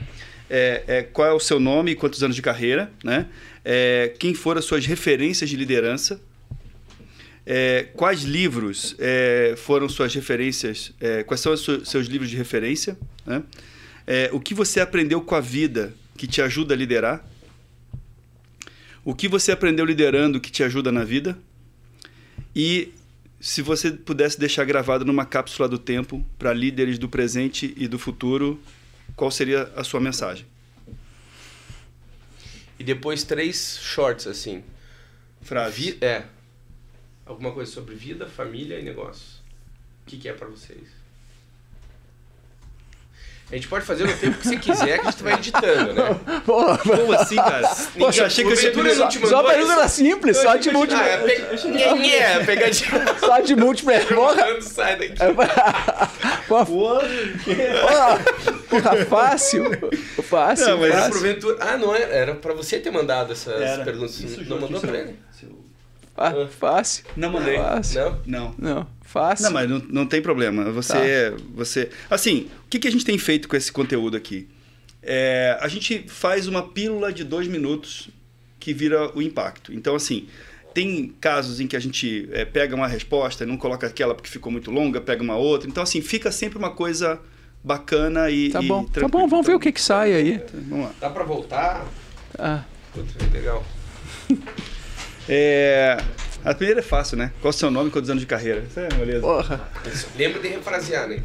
É, 0.53 0.83
é, 0.85 1.03
qual 1.03 1.29
é 1.29 1.31
o 1.31 1.39
seu 1.39 1.61
nome 1.61 1.91
e 1.91 1.95
quantos 1.95 2.21
anos 2.21 2.35
de 2.35 2.41
carreira, 2.41 2.91
né? 3.01 3.27
É, 3.63 4.13
quem 4.19 4.33
foram 4.33 4.59
as 4.59 4.65
suas 4.65 4.85
referências 4.85 5.49
de 5.49 5.55
liderança? 5.55 6.19
É, 7.45 7.87
quais 7.95 8.23
livros 8.23 8.93
é, 8.99 9.55
foram 9.55 9.87
suas 9.87 10.13
referências? 10.13 10.91
é, 10.99 11.23
quais 11.23 11.39
são 11.39 11.53
os 11.53 11.63
seus 11.85 12.07
livros 12.07 12.29
de 12.29 12.35
referência? 12.35 12.97
né? 13.25 13.43
O 14.33 14.41
que 14.41 14.53
você 14.53 14.81
aprendeu 14.81 15.21
com 15.21 15.35
a 15.35 15.39
vida 15.39 15.93
que 16.17 16.27
te 16.27 16.41
ajuda 16.41 16.73
a 16.73 16.77
liderar? 16.77 17.25
O 19.05 19.15
que 19.15 19.29
você 19.29 19.53
aprendeu 19.53 19.85
liderando 19.85 20.41
que 20.41 20.51
te 20.51 20.63
ajuda 20.63 20.91
na 20.91 21.05
vida? 21.05 21.37
E 22.53 22.91
se 23.39 23.61
você 23.61 23.89
pudesse 23.89 24.37
deixar 24.37 24.65
gravado 24.65 25.05
numa 25.05 25.23
cápsula 25.23 25.69
do 25.69 25.77
tempo 25.77 26.25
para 26.37 26.51
líderes 26.51 26.99
do 26.99 27.07
presente 27.07 27.73
e 27.77 27.87
do 27.87 27.97
futuro, 27.97 28.59
qual 29.15 29.31
seria 29.31 29.63
a 29.75 29.83
sua 29.83 29.99
mensagem? 29.99 30.45
E 32.79 32.83
depois 32.83 33.23
três 33.23 33.77
shorts, 33.79 34.25
assim. 34.27 34.63
Frase. 35.41 35.97
É. 36.01 36.25
Alguma 37.25 37.51
coisa 37.51 37.71
sobre 37.71 37.95
vida, 37.95 38.27
família 38.27 38.79
e 38.79 38.83
negócios. 38.83 39.41
O 40.03 40.05
que, 40.07 40.17
que 40.17 40.27
é 40.27 40.33
pra 40.33 40.47
vocês? 40.47 41.00
A 43.51 43.55
gente 43.55 43.67
pode 43.67 43.83
fazer 43.85 44.05
no 44.05 44.13
tempo 44.13 44.37
que 44.37 44.47
você 44.47 44.55
quiser, 44.55 44.99
que 44.99 45.07
a 45.07 45.11
gente 45.11 45.23
vai 45.23 45.33
editando, 45.33 45.93
né? 45.93 46.19
Como 46.45 47.13
assim, 47.13 47.35
cara? 47.35 47.69
Ninguém- 47.95 48.11
Já 48.13 48.25
achei 48.27 48.45
que 48.45 48.51
eu 48.51 48.55
tinha 48.57 48.71
não 48.95 49.09
te 49.09 49.27
Só 49.27 49.39
a 49.39 49.43
pergunta 49.43 49.73
era 49.73 49.87
simples, 49.89 50.37
só 50.37 50.55
de 50.55 50.71
múltiplo. 50.71 51.03
Ah, 51.03 51.07
é, 51.07 51.17
pe... 51.17 51.57
Quem 51.57 52.15
é? 52.15 52.43
Pegadinha. 52.45 53.01
Só 53.19 53.39
de 53.41 53.55
múltiplo. 53.55 53.93
Porra! 54.15 54.35
Mano, 54.45 54.61
sai 54.61 54.95
daqui. 54.95 55.15
Porra, 56.47 56.65
porra, 56.65 58.19
porra, 58.69 59.05
fácil. 59.05 59.65
Fácil, 60.23 60.67
Não, 60.67 60.77
mas 60.77 60.87
Era 60.91 60.97
fácil. 60.97 61.11
porventura... 61.13 61.57
Ah, 61.59 61.77
não 61.77 61.95
era. 61.95 62.13
Era 62.13 62.35
pra 62.35 62.53
você 62.53 62.79
ter 62.79 62.91
mandado 62.91 63.33
essas 63.33 63.61
Era. 63.61 63.83
perguntas. 63.83 64.19
Isso, 64.19 64.43
não 64.49 64.59
mandou 64.59 64.79
pra 64.79 64.97
ele? 64.97 65.15
Fá- 66.21 66.47
Fácil. 66.47 67.05
Não 67.17 67.31
mandei. 67.31 67.57
Fácil. 67.57 68.01
Não? 68.01 68.21
Não. 68.25 68.55
Não, 68.57 68.87
fácil. 69.01 69.45
Não, 69.45 69.51
mas 69.51 69.69
não, 69.69 69.79
não 69.89 70.05
tem 70.05 70.21
problema. 70.21 70.71
Você, 70.71 71.33
você, 71.55 71.89
assim, 72.09 72.47
o 72.65 72.69
que, 72.69 72.77
que 72.79 72.87
a 72.87 72.91
gente 72.91 73.03
tem 73.05 73.17
feito 73.17 73.47
com 73.47 73.55
esse 73.55 73.71
conteúdo 73.71 74.15
aqui? 74.17 74.47
É, 75.03 75.57
a 75.59 75.67
gente 75.67 76.05
faz 76.07 76.47
uma 76.47 76.61
pílula 76.69 77.11
de 77.11 77.23
dois 77.23 77.47
minutos 77.47 78.09
que 78.59 78.73
vira 78.73 79.09
o 79.17 79.21
impacto. 79.21 79.73
Então, 79.73 79.95
assim, 79.95 80.27
tem 80.73 81.13
casos 81.19 81.59
em 81.59 81.65
que 81.67 81.75
a 81.75 81.79
gente 81.79 82.29
é, 82.31 82.45
pega 82.45 82.75
uma 82.75 82.87
resposta 82.87 83.43
e 83.43 83.47
não 83.47 83.57
coloca 83.57 83.87
aquela 83.87 84.13
porque 84.13 84.29
ficou 84.29 84.51
muito 84.51 84.69
longa, 84.69 85.01
pega 85.01 85.23
uma 85.23 85.35
outra. 85.35 85.67
Então, 85.67 85.81
assim, 85.81 86.01
fica 86.01 86.31
sempre 86.31 86.57
uma 86.59 86.69
coisa 86.69 87.19
bacana 87.63 88.29
e 88.29 88.49
Tá 88.51 88.61
e 88.61 88.67
bom, 88.67 88.83
tá 88.85 88.91
tranquila. 88.99 89.09
bom, 89.23 89.27
vamos 89.27 89.45
ver 89.47 89.55
o 89.55 89.59
que 89.59 89.71
que 89.71 89.81
sai 89.81 90.13
aí. 90.13 90.41
Vamos 90.69 90.85
lá. 90.85 90.91
Dá 90.99 91.09
pra 91.09 91.23
voltar? 91.23 91.85
Ah, 92.37 92.63
Puta, 92.93 93.13
legal. 93.33 93.63
É, 95.29 95.97
a 96.43 96.53
primeira 96.53 96.79
é 96.79 96.83
fácil, 96.83 97.17
né? 97.17 97.31
Qual 97.41 97.51
é 97.51 97.55
o 97.55 97.57
seu 97.57 97.69
nome 97.71 97.89
e 97.89 97.91
quantos 97.91 98.09
anos 98.09 98.21
de 98.21 98.27
carreira? 98.27 98.63
Isso 98.67 98.79
é 98.79 98.87
beleza. 98.89 99.21
porra. 99.21 99.69
Lembra 100.17 100.41
de 100.41 100.47
refrasear, 100.49 101.07
né? 101.07 101.21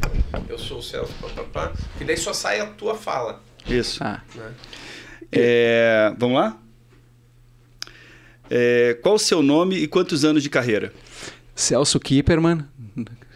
Eu 0.48 0.58
sou 0.58 0.78
o 0.78 0.82
Celso, 0.82 1.12
papapá. 1.20 1.72
Que 1.98 2.04
daí 2.04 2.16
só 2.16 2.32
sai 2.32 2.60
a 2.60 2.66
tua 2.66 2.94
fala. 2.94 3.42
Isso. 3.66 4.02
Ah, 4.04 4.22
Né? 4.34 4.52
É, 5.32 6.12
vamos 6.18 6.36
lá? 6.38 6.56
É, 8.48 8.96
qual 9.02 9.16
o 9.16 9.18
seu 9.18 9.42
nome 9.42 9.76
e 9.76 9.88
quantos 9.88 10.24
anos 10.24 10.42
de 10.42 10.48
carreira? 10.48 10.92
Celso 11.54 11.98
Kipperman. 11.98 12.64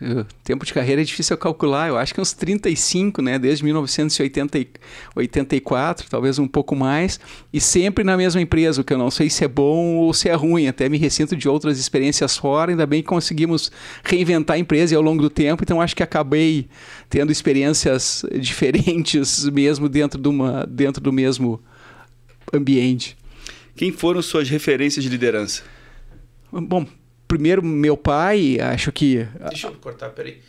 Eh, 0.00 0.24
Tempo 0.42 0.64
de 0.64 0.72
carreira 0.72 1.02
é 1.02 1.04
difícil 1.04 1.34
eu 1.34 1.38
calcular, 1.38 1.88
eu 1.88 1.96
acho 1.96 2.14
que 2.14 2.20
uns 2.20 2.32
35, 2.32 3.20
né? 3.20 3.38
Desde 3.38 3.62
1984, 3.64 6.08
talvez 6.08 6.38
um 6.38 6.48
pouco 6.48 6.74
mais, 6.74 7.20
e 7.52 7.60
sempre 7.60 8.02
na 8.02 8.16
mesma 8.16 8.40
empresa, 8.40 8.80
o 8.80 8.84
que 8.84 8.92
eu 8.92 8.98
não 8.98 9.10
sei 9.10 9.28
se 9.28 9.44
é 9.44 9.48
bom 9.48 9.96
ou 9.96 10.14
se 10.14 10.28
é 10.28 10.34
ruim. 10.34 10.66
Até 10.66 10.88
me 10.88 10.98
ressinto 10.98 11.36
de 11.36 11.48
outras 11.48 11.78
experiências 11.78 12.36
fora, 12.36 12.72
ainda 12.72 12.86
bem 12.86 13.02
que 13.02 13.08
conseguimos 13.08 13.70
reinventar 14.02 14.56
a 14.56 14.58
empresa 14.58 14.96
ao 14.96 15.02
longo 15.02 15.22
do 15.22 15.30
tempo, 15.30 15.62
então 15.62 15.80
acho 15.80 15.94
que 15.94 16.02
acabei 16.02 16.68
tendo 17.08 17.30
experiências 17.30 18.24
diferentes 18.40 19.44
mesmo 19.46 19.88
dentro, 19.88 20.20
de 20.20 20.28
uma, 20.28 20.66
dentro 20.66 21.02
do 21.02 21.12
mesmo 21.12 21.62
ambiente. 22.52 23.16
Quem 23.76 23.92
foram 23.92 24.20
suas 24.20 24.48
referências 24.48 25.02
de 25.02 25.08
liderança? 25.08 25.62
Bom, 26.52 26.84
primeiro 27.30 27.62
meu 27.62 27.96
pai, 27.96 28.58
acho 28.60 28.90
que. 28.90 29.26
Deixa 29.48 29.68
eu 29.68 29.74
cortar, 29.74 30.10
peraí. 30.10 30.40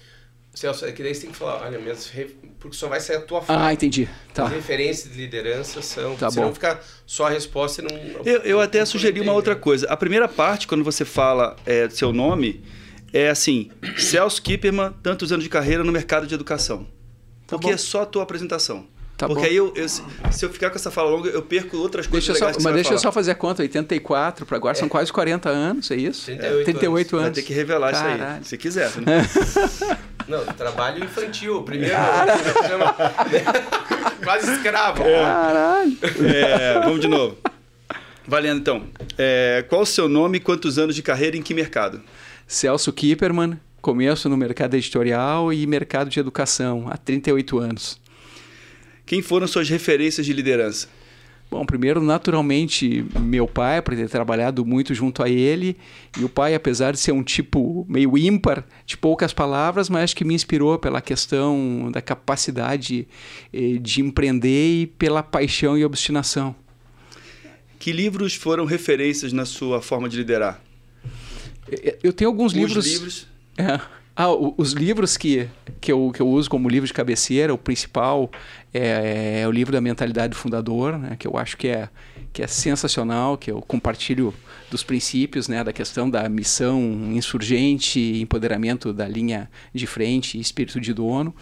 Celso, 0.53 0.85
é 0.85 0.91
que 0.91 1.01
daí 1.01 1.15
você 1.15 1.21
tem 1.21 1.31
que 1.31 1.37
falar, 1.37 1.65
olha, 1.65 1.79
minhas 1.79 2.11
porque 2.59 2.75
só 2.75 2.89
vai 2.89 2.99
sair 2.99 3.17
a 3.17 3.21
tua 3.21 3.41
fala. 3.41 3.67
Ah, 3.67 3.73
entendi. 3.73 4.09
Tá. 4.33 4.45
As 4.45 4.51
referências 4.51 5.13
de 5.13 5.17
liderança 5.17 5.81
são. 5.81 6.15
Tá 6.15 6.29
se 6.29 6.37
não 6.37 6.49
bom. 6.49 6.53
ficar 6.53 6.83
só 7.05 7.27
a 7.27 7.29
resposta 7.29 7.81
e 7.81 7.85
não. 7.85 8.25
Eu, 8.25 8.41
eu 8.41 8.59
até 8.59 8.79
não 8.79 8.85
sugeri 8.85 9.21
uma 9.21 9.31
outra 9.31 9.55
coisa. 9.55 9.87
A 9.87 9.95
primeira 9.95 10.27
parte, 10.27 10.67
quando 10.67 10.83
você 10.83 11.05
fala 11.05 11.55
é, 11.65 11.87
seu 11.89 12.11
nome, 12.11 12.63
é 13.13 13.29
assim: 13.29 13.71
Celso 13.97 14.41
Kipperman, 14.41 14.93
tantos 15.01 15.31
anos 15.31 15.43
de 15.43 15.49
carreira 15.49 15.83
no 15.83 15.91
mercado 15.91 16.27
de 16.27 16.33
educação. 16.33 16.85
Tá 17.47 17.57
Porque 17.57 17.67
bom. 17.67 17.73
é 17.73 17.77
só 17.77 18.01
a 18.01 18.05
tua 18.05 18.23
apresentação. 18.23 18.87
Tá 19.21 19.27
Porque 19.27 19.43
bom. 19.43 19.47
aí 19.49 19.55
eu, 19.55 19.71
eu- 19.75 19.87
se 19.87 20.01
eu 20.43 20.49
ficar 20.49 20.71
com 20.71 20.77
essa 20.77 20.89
fala 20.89 21.11
longa, 21.11 21.29
eu 21.29 21.43
perco 21.43 21.77
outras 21.77 22.07
coisas 22.07 22.25
Deixa 22.27 22.31
eu 22.31 22.35
só, 22.39 22.45
legais 22.45 22.57
que 22.57 22.61
você 22.63 22.67
mas 22.67 22.73
vai 22.73 22.81
deixa 22.81 22.93
eu 22.95 22.97
só 22.99 23.11
fazer 23.11 23.29
a 23.31 23.35
conta, 23.35 23.61
84 23.61 24.47
para 24.47 24.57
agora 24.57 24.73
são 24.73 24.89
quase 24.89 25.13
40 25.13 25.47
anos, 25.47 25.91
é 25.91 25.95
isso? 25.95 26.25
38 26.25 26.63
38 26.65 27.15
Vai 27.17 27.25
anos. 27.25 27.35
ter 27.37 27.43
que 27.43 27.53
revelar 27.53 27.91
isso 27.91 28.01
Caralho. 28.01 28.23
aí, 28.23 28.43
se 28.43 28.57
quiser. 28.57 28.89
né? 28.97 29.27
Não, 30.27 30.43
trabalho 30.45 31.03
infantil. 31.03 31.61
Primeiro. 31.61 31.93
chama- 32.67 32.95
Quase 34.23 34.51
escravo. 34.53 35.03
Caralho. 35.03 35.97
É, 36.25 36.79
vamos 36.81 36.99
de 37.01 37.07
novo. 37.07 37.37
Valendo 38.27 38.59
então. 38.59 38.83
É, 39.17 39.65
qual 39.69 39.81
o 39.81 39.85
seu 39.85 40.07
nome, 40.07 40.39
quantos 40.39 40.77
anos 40.79 40.95
de 40.95 41.01
carreira 41.03 41.35
e 41.35 41.39
em 41.39 41.43
que 41.43 41.53
mercado? 41.53 42.01
Celso 42.47 42.91
Kipperman, 42.93 43.59
começo 43.81 44.29
no 44.29 44.37
mercado 44.37 44.75
editorial 44.75 45.51
e 45.51 45.65
mercado 45.67 46.09
de 46.09 46.19
educação, 46.19 46.85
há 46.89 46.97
38 46.97 47.57
anos. 47.59 47.99
Quem 49.11 49.21
foram 49.21 49.45
suas 49.45 49.67
referências 49.67 50.25
de 50.25 50.31
liderança? 50.31 50.87
Bom, 51.51 51.65
primeiro, 51.65 52.01
naturalmente, 52.01 53.05
meu 53.19 53.45
pai, 53.45 53.81
por 53.81 53.93
ter 53.93 54.07
trabalhado 54.07 54.65
muito 54.65 54.93
junto 54.93 55.21
a 55.21 55.27
ele, 55.27 55.75
e 56.17 56.23
o 56.23 56.29
pai, 56.29 56.55
apesar 56.55 56.93
de 56.93 56.99
ser 57.01 57.11
um 57.11 57.21
tipo 57.21 57.85
meio 57.89 58.17
ímpar, 58.17 58.63
de 58.85 58.95
poucas 58.95 59.33
palavras, 59.33 59.89
mas 59.89 60.05
acho 60.05 60.15
que 60.15 60.23
me 60.23 60.33
inspirou 60.33 60.79
pela 60.79 61.01
questão 61.01 61.91
da 61.91 62.01
capacidade 62.01 63.05
eh, 63.51 63.79
de 63.81 63.99
empreender 63.99 64.83
e 64.83 64.87
pela 64.87 65.21
paixão 65.21 65.77
e 65.77 65.83
obstinação. 65.83 66.55
Que 67.79 67.91
livros 67.91 68.33
foram 68.33 68.63
referências 68.63 69.33
na 69.33 69.43
sua 69.43 69.81
forma 69.81 70.07
de 70.07 70.15
liderar? 70.15 70.63
Eh, 71.69 71.97
Eu 72.01 72.13
tenho 72.13 72.29
alguns 72.29 72.53
Os 72.53 72.57
livros. 72.57 72.85
livros. 72.87 73.27
É. 73.57 73.77
Ah, 74.15 74.29
os 74.29 74.73
livros 74.73 75.15
que, 75.15 75.47
que, 75.79 75.91
eu, 75.91 76.11
que 76.13 76.21
eu 76.21 76.27
uso 76.27 76.49
como 76.49 76.67
livro 76.67 76.85
de 76.85 76.93
cabeceira, 76.93 77.53
o 77.53 77.57
principal 77.57 78.29
é, 78.73 79.41
é 79.41 79.47
o 79.47 79.51
livro 79.51 79.71
da 79.71 79.81
Mentalidade 79.81 80.31
do 80.31 80.35
Fundador, 80.35 80.97
né, 80.97 81.15
que 81.17 81.27
eu 81.27 81.37
acho 81.37 81.57
que 81.57 81.67
é, 81.67 81.89
que 82.33 82.41
é 82.41 82.47
sensacional, 82.47 83.37
que 83.37 83.51
eu 83.51 83.61
compartilho 83.61 84.33
dos 84.69 84.83
princípios 84.83 85.47
né, 85.47 85.63
da 85.63 85.73
questão 85.73 86.09
da 86.09 86.27
missão 86.29 86.79
insurgente, 87.11 87.99
empoderamento 88.21 88.93
da 88.93 89.07
linha 89.07 89.49
de 89.73 89.85
frente 89.85 90.39
espírito 90.39 90.79
de 90.79 90.93
dono. 90.93 91.35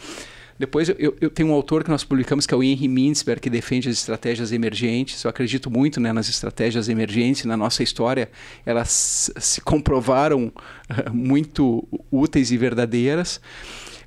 Depois 0.58 0.90
eu- 0.90 1.16
eu, 1.22 1.30
tenho 1.30 1.50
um 1.50 1.54
autor 1.54 1.86
que 1.86 1.90
nós 1.90 2.04
publicamos 2.04 2.46
que 2.46 2.54
é 2.54 2.58
o 2.58 2.62
Henry 2.62 2.90
Mintzberg, 2.90 3.40
que 3.40 3.50
defende 3.50 3.88
as 3.88 3.96
estratégias 3.96 4.52
emergentes. 4.52 5.24
Eu 5.24 5.30
acredito 5.30 5.72
muito 5.72 6.02
né, 6.02 6.12
nas 6.12 6.28
estratégias 6.28 6.90
emergentes. 6.90 7.46
Na 7.46 7.56
nossa 7.56 7.82
história, 7.82 8.30
elas 8.66 9.32
se 9.40 9.62
comprovaram 9.62 10.52
eh, 10.90 11.10
muito 11.14 11.88
úteis 12.12 12.52
e 12.52 12.58
verdadeiras. 12.58 13.40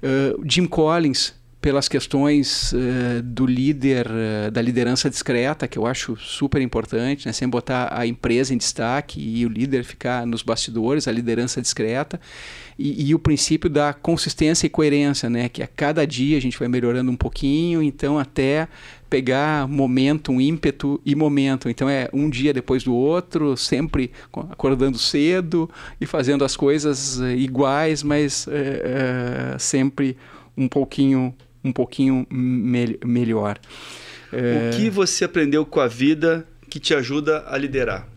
Eh, 0.03 0.35
Jim 0.45 0.67
Collins, 0.67 1.33
pelas 1.63 1.87
questões 1.89 2.75
eh, 2.75 3.23
do 3.23 3.47
líder, 3.47 4.09
eh, 4.11 4.51
da 4.51 4.61
liderança 4.61 5.09
discreta, 5.09 5.69
que 5.69 5.79
eu 5.79 5.87
acho 5.87 6.17
super 6.17 6.61
importante, 6.61 7.25
né? 7.25 7.33
sempre 7.33 7.53
botar 7.53 7.89
a 7.97 8.05
empresa 8.05 8.53
em 8.53 8.57
destaque 8.57 9.21
e 9.21 9.47
o 9.47 9.49
líder 9.49 9.85
ficar 9.85 10.27
nos 10.27 10.43
bastidores, 10.43 11.07
a 11.07 11.13
liderança 11.13 11.63
discreta, 11.63 12.21
e, 12.77 13.09
e 13.11 13.15
o 13.15 13.19
princípio 13.19 13.71
da 13.71 13.93
consistência 13.93 14.67
e 14.67 14.71
coerência, 14.71 15.31
né? 15.31 15.49
que 15.49 15.63
a 15.63 15.69
cada 15.69 16.05
dia 16.05 16.37
a 16.37 16.41
gente 16.41 16.59
vai 16.59 16.67
melhorando 16.67 17.13
um 17.13 17.17
pouquinho, 17.17 17.81
então 17.81 18.19
até 18.19 18.67
pegar 19.09 19.69
momento, 19.69 20.33
um 20.33 20.41
ímpeto 20.41 21.01
e 21.07 21.15
momento. 21.15 21.69
Então 21.69 21.89
é 21.89 22.09
um 22.13 22.29
dia 22.29 22.53
depois 22.53 22.83
do 22.83 22.93
outro, 22.93 23.57
sempre 23.57 24.11
co- 24.33 24.49
acordando 24.51 24.99
cedo 24.99 25.71
e 26.01 26.07
fazendo 26.07 26.45
as 26.45 26.57
coisas 26.57 27.21
eh, 27.21 27.37
iguais, 27.37 28.03
mas 28.03 28.49
sempre 29.59 30.17
um 30.57 30.67
pouquinho 30.67 31.33
um 31.65 31.73
pouquinho 31.73 32.27
mel- 32.31 32.99
melhor. 33.05 33.59
Eh, 34.33 34.71
O 34.73 34.77
que 34.77 34.89
você 34.91 35.25
aprendeu 35.25 35.65
com 35.67 35.81
a 35.81 35.87
vida 35.87 36.47
que 36.69 36.81
te 36.81 36.95
ajuda 36.95 37.45
a 37.47 37.57
liderar? 37.59 38.09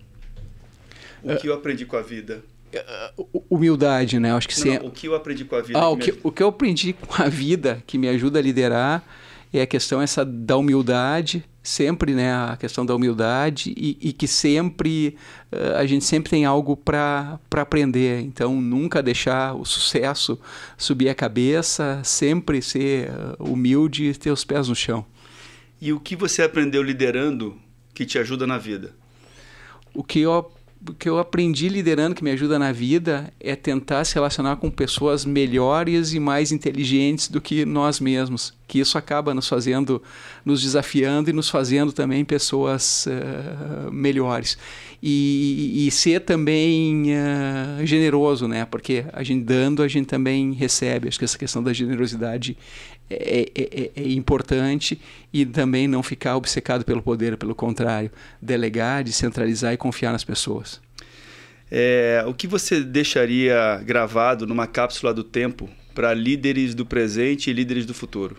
O 1.23 1.35
que 1.37 1.47
eu 1.47 1.53
aprendi 1.53 1.85
com 1.85 1.97
a 1.97 2.01
vida? 2.01 2.41
hu- 3.17 3.43
humildade, 3.49 4.19
né? 4.19 4.33
Acho 4.33 4.47
que 4.49 4.55
Não, 4.57 4.61
se- 4.63 4.79
não, 4.79 4.87
o 4.87 4.91
que 4.91 5.07
eu 5.07 5.15
aprendi 5.15 5.45
com 5.45 5.55
a 5.55 5.61
vida? 5.61 5.79
Ah, 5.79 5.87
o 5.89 5.95
me 5.95 6.01
que, 6.03 6.11
ajuda? 6.11 6.27
o 6.27 6.31
que 6.31 6.43
eu 6.43 6.47
aprendi 6.49 6.91
com 6.93 7.21
a 7.23 7.29
vida 7.29 7.81
que 7.87 7.97
me 7.97 8.07
ajuda 8.09 8.39
a 8.39 8.41
liderar 8.41 9.01
é 9.53 9.61
a 9.61 9.65
questão 9.65 10.01
essa 10.01 10.25
da 10.25 10.57
humildade, 10.57 11.45
sempre, 11.67 12.13
né? 12.13 12.33
A 12.33 12.57
questão 12.57 12.85
da 12.85 12.95
humildade 12.95 13.73
e, 13.75 13.97
e 14.01 14.13
que 14.13 14.27
sempre 14.27 15.17
eh, 15.51 15.75
a 15.75 15.85
gente 15.85 16.05
sempre 16.05 16.29
tem 16.29 16.45
algo 16.45 16.77
para 16.77 17.39
aprender. 17.51 18.21
Então, 18.21 18.61
nunca 18.61 19.01
deixar 19.01 19.53
o 19.55 19.65
sucesso 19.65 20.39
subir 20.77 21.09
a 21.09 21.15
cabeça, 21.15 22.01
sempre 22.03 22.61
ser 22.61 23.09
eh, 23.09 23.35
humilde 23.39 24.05
e 24.05 24.13
ter 24.13 24.31
os 24.31 24.45
pés 24.45 24.67
no 24.67 24.75
chão. 24.75 25.05
E 25.81 25.91
o 25.91 25.99
que 25.99 26.15
você 26.15 26.41
aprendeu 26.41 26.81
liderando 26.81 27.57
que 27.93 28.05
te 28.05 28.17
ajuda 28.17 28.47
na 28.47 28.57
vida? 28.57 28.93
O 29.93 30.03
que 30.03 30.19
eu 30.19 30.33
que 30.93 31.09
eu 31.09 31.17
aprendi 31.17 31.67
liderando 31.69 32.15
que 32.15 32.23
me 32.23 32.31
ajuda 32.31 32.59
na 32.59 32.71
vida 32.71 33.33
é 33.39 33.55
tentar 33.55 34.03
se 34.05 34.13
relacionar 34.13 34.57
com 34.57 34.69
pessoas 34.69 35.25
melhores 35.25 36.13
e 36.13 36.19
mais 36.19 36.51
inteligentes 36.51 37.27
do 37.27 37.41
que 37.41 37.65
nós 37.65 37.99
mesmos. 37.99 38.53
Que 38.67 38.79
isso 38.79 38.97
acaba 38.97 39.33
nos 39.33 39.47
fazendo, 39.47 40.01
nos 40.43 40.61
desafiando 40.61 41.29
e 41.29 41.33
nos 41.33 41.49
fazendo 41.49 41.91
também 41.91 42.25
pessoas 42.25 43.07
eh, 43.07 43.89
melhores. 43.91 44.57
E, 45.01 45.85
e 45.87 45.91
ser 45.91 46.21
também 46.21 47.13
eh, 47.13 47.85
generoso, 47.85 48.47
né? 48.47 48.65
Porque 48.65 49.05
a 49.13 49.21
gente 49.21 49.43
dando, 49.43 49.83
a 49.83 49.87
gente 49.87 50.07
também 50.07 50.53
recebe. 50.53 51.07
Acho 51.07 51.19
que 51.19 51.25
essa 51.25 51.37
questão 51.37 51.61
da 51.61 51.73
generosidade 51.73 52.57
é, 53.09 53.49
é- 53.55 53.81
é- 53.83 53.91
é 53.95 54.09
importante 54.11 54.99
e 55.31 55.45
também 55.45 55.87
não 55.87 56.01
ficar 56.01 56.35
obcecado 56.35 56.83
pelo 56.83 57.01
poder, 57.01 57.37
pelo 57.37 57.53
contrário, 57.55 58.11
delegar, 58.41 59.03
descentralizar 59.03 59.73
e 59.73 59.77
confiar 59.77 60.11
nas 60.11 60.23
pessoas. 60.23 60.81
É, 61.69 62.23
o 62.27 62.33
que 62.33 62.47
você 62.47 62.81
deixaria 62.81 63.81
gravado 63.83 64.45
numa 64.45 64.67
cápsula 64.67 65.13
do 65.13 65.23
tempo 65.23 65.69
para 65.93 66.13
líderes 66.13 66.75
do 66.75 66.85
presente 66.85 67.49
e 67.49 67.53
líderes 67.53 67.85
do 67.85 67.93
futuro? 67.93 68.37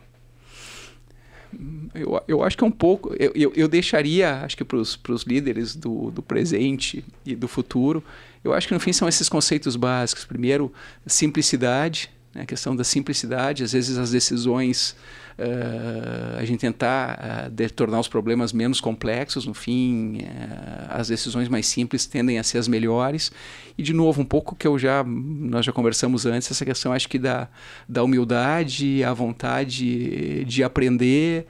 Eu, 1.94 2.22
eu 2.28 2.42
acho 2.42 2.56
que 2.56 2.64
é 2.64 2.66
um 2.66 2.70
pouco. 2.70 3.14
Eu, 3.18 3.32
eu, 3.34 3.52
eu 3.56 3.68
deixaria, 3.68 4.42
acho 4.42 4.56
que 4.56 4.64
para 4.64 4.78
os 4.78 5.22
líderes 5.26 5.74
do, 5.74 6.10
do 6.10 6.22
presente 6.22 7.04
e 7.24 7.34
do 7.34 7.48
futuro, 7.48 8.02
eu 8.44 8.52
acho 8.52 8.68
que 8.68 8.74
no 8.74 8.80
fim 8.80 8.92
são 8.92 9.08
esses 9.08 9.28
conceitos 9.28 9.74
básicos. 9.76 10.24
Primeiro, 10.24 10.72
simplicidade, 11.06 12.10
né, 12.36 12.42
a 12.42 12.46
questão 12.46 12.76
da 12.76 12.84
simplicidade. 12.84 13.64
Às 13.64 13.72
vezes 13.72 13.96
as 13.96 14.10
decisões, 14.10 14.94
eh, 15.38 16.36
a 16.38 16.44
gente 16.44 16.60
tentar 16.60 17.18
eh, 17.20 17.48
de- 17.50 17.70
tornar 17.70 17.98
os 17.98 18.08
problemas 18.08 18.52
menos 18.52 18.80
complexos, 18.80 19.46
no 19.46 19.54
fim, 19.54 20.18
eh, 20.20 20.86
as 20.90 21.08
decisões 21.08 21.48
mais 21.48 21.66
simples 21.66 22.04
tendem 22.06 22.38
a 22.38 22.42
ser 22.42 22.58
as 22.58 22.68
melhores. 22.68 23.32
E 23.78 23.82
de 23.82 23.92
novo, 23.92 24.20
um 24.20 24.24
pouco 24.24 24.54
que 24.54 24.66
eu 24.66 24.78
já 24.78 25.02
nós 25.04 25.64
já 25.64 25.72
conversamos 25.72 26.26
antes, 26.26 26.50
essa 26.50 26.64
questão 26.64 26.92
acho 26.92 27.08
que 27.08 27.18
da, 27.18 27.48
da 27.88 28.02
humildade, 28.04 29.02
a 29.02 29.12
vontade 29.12 30.44
de 30.44 30.62
aprender, 30.62 31.46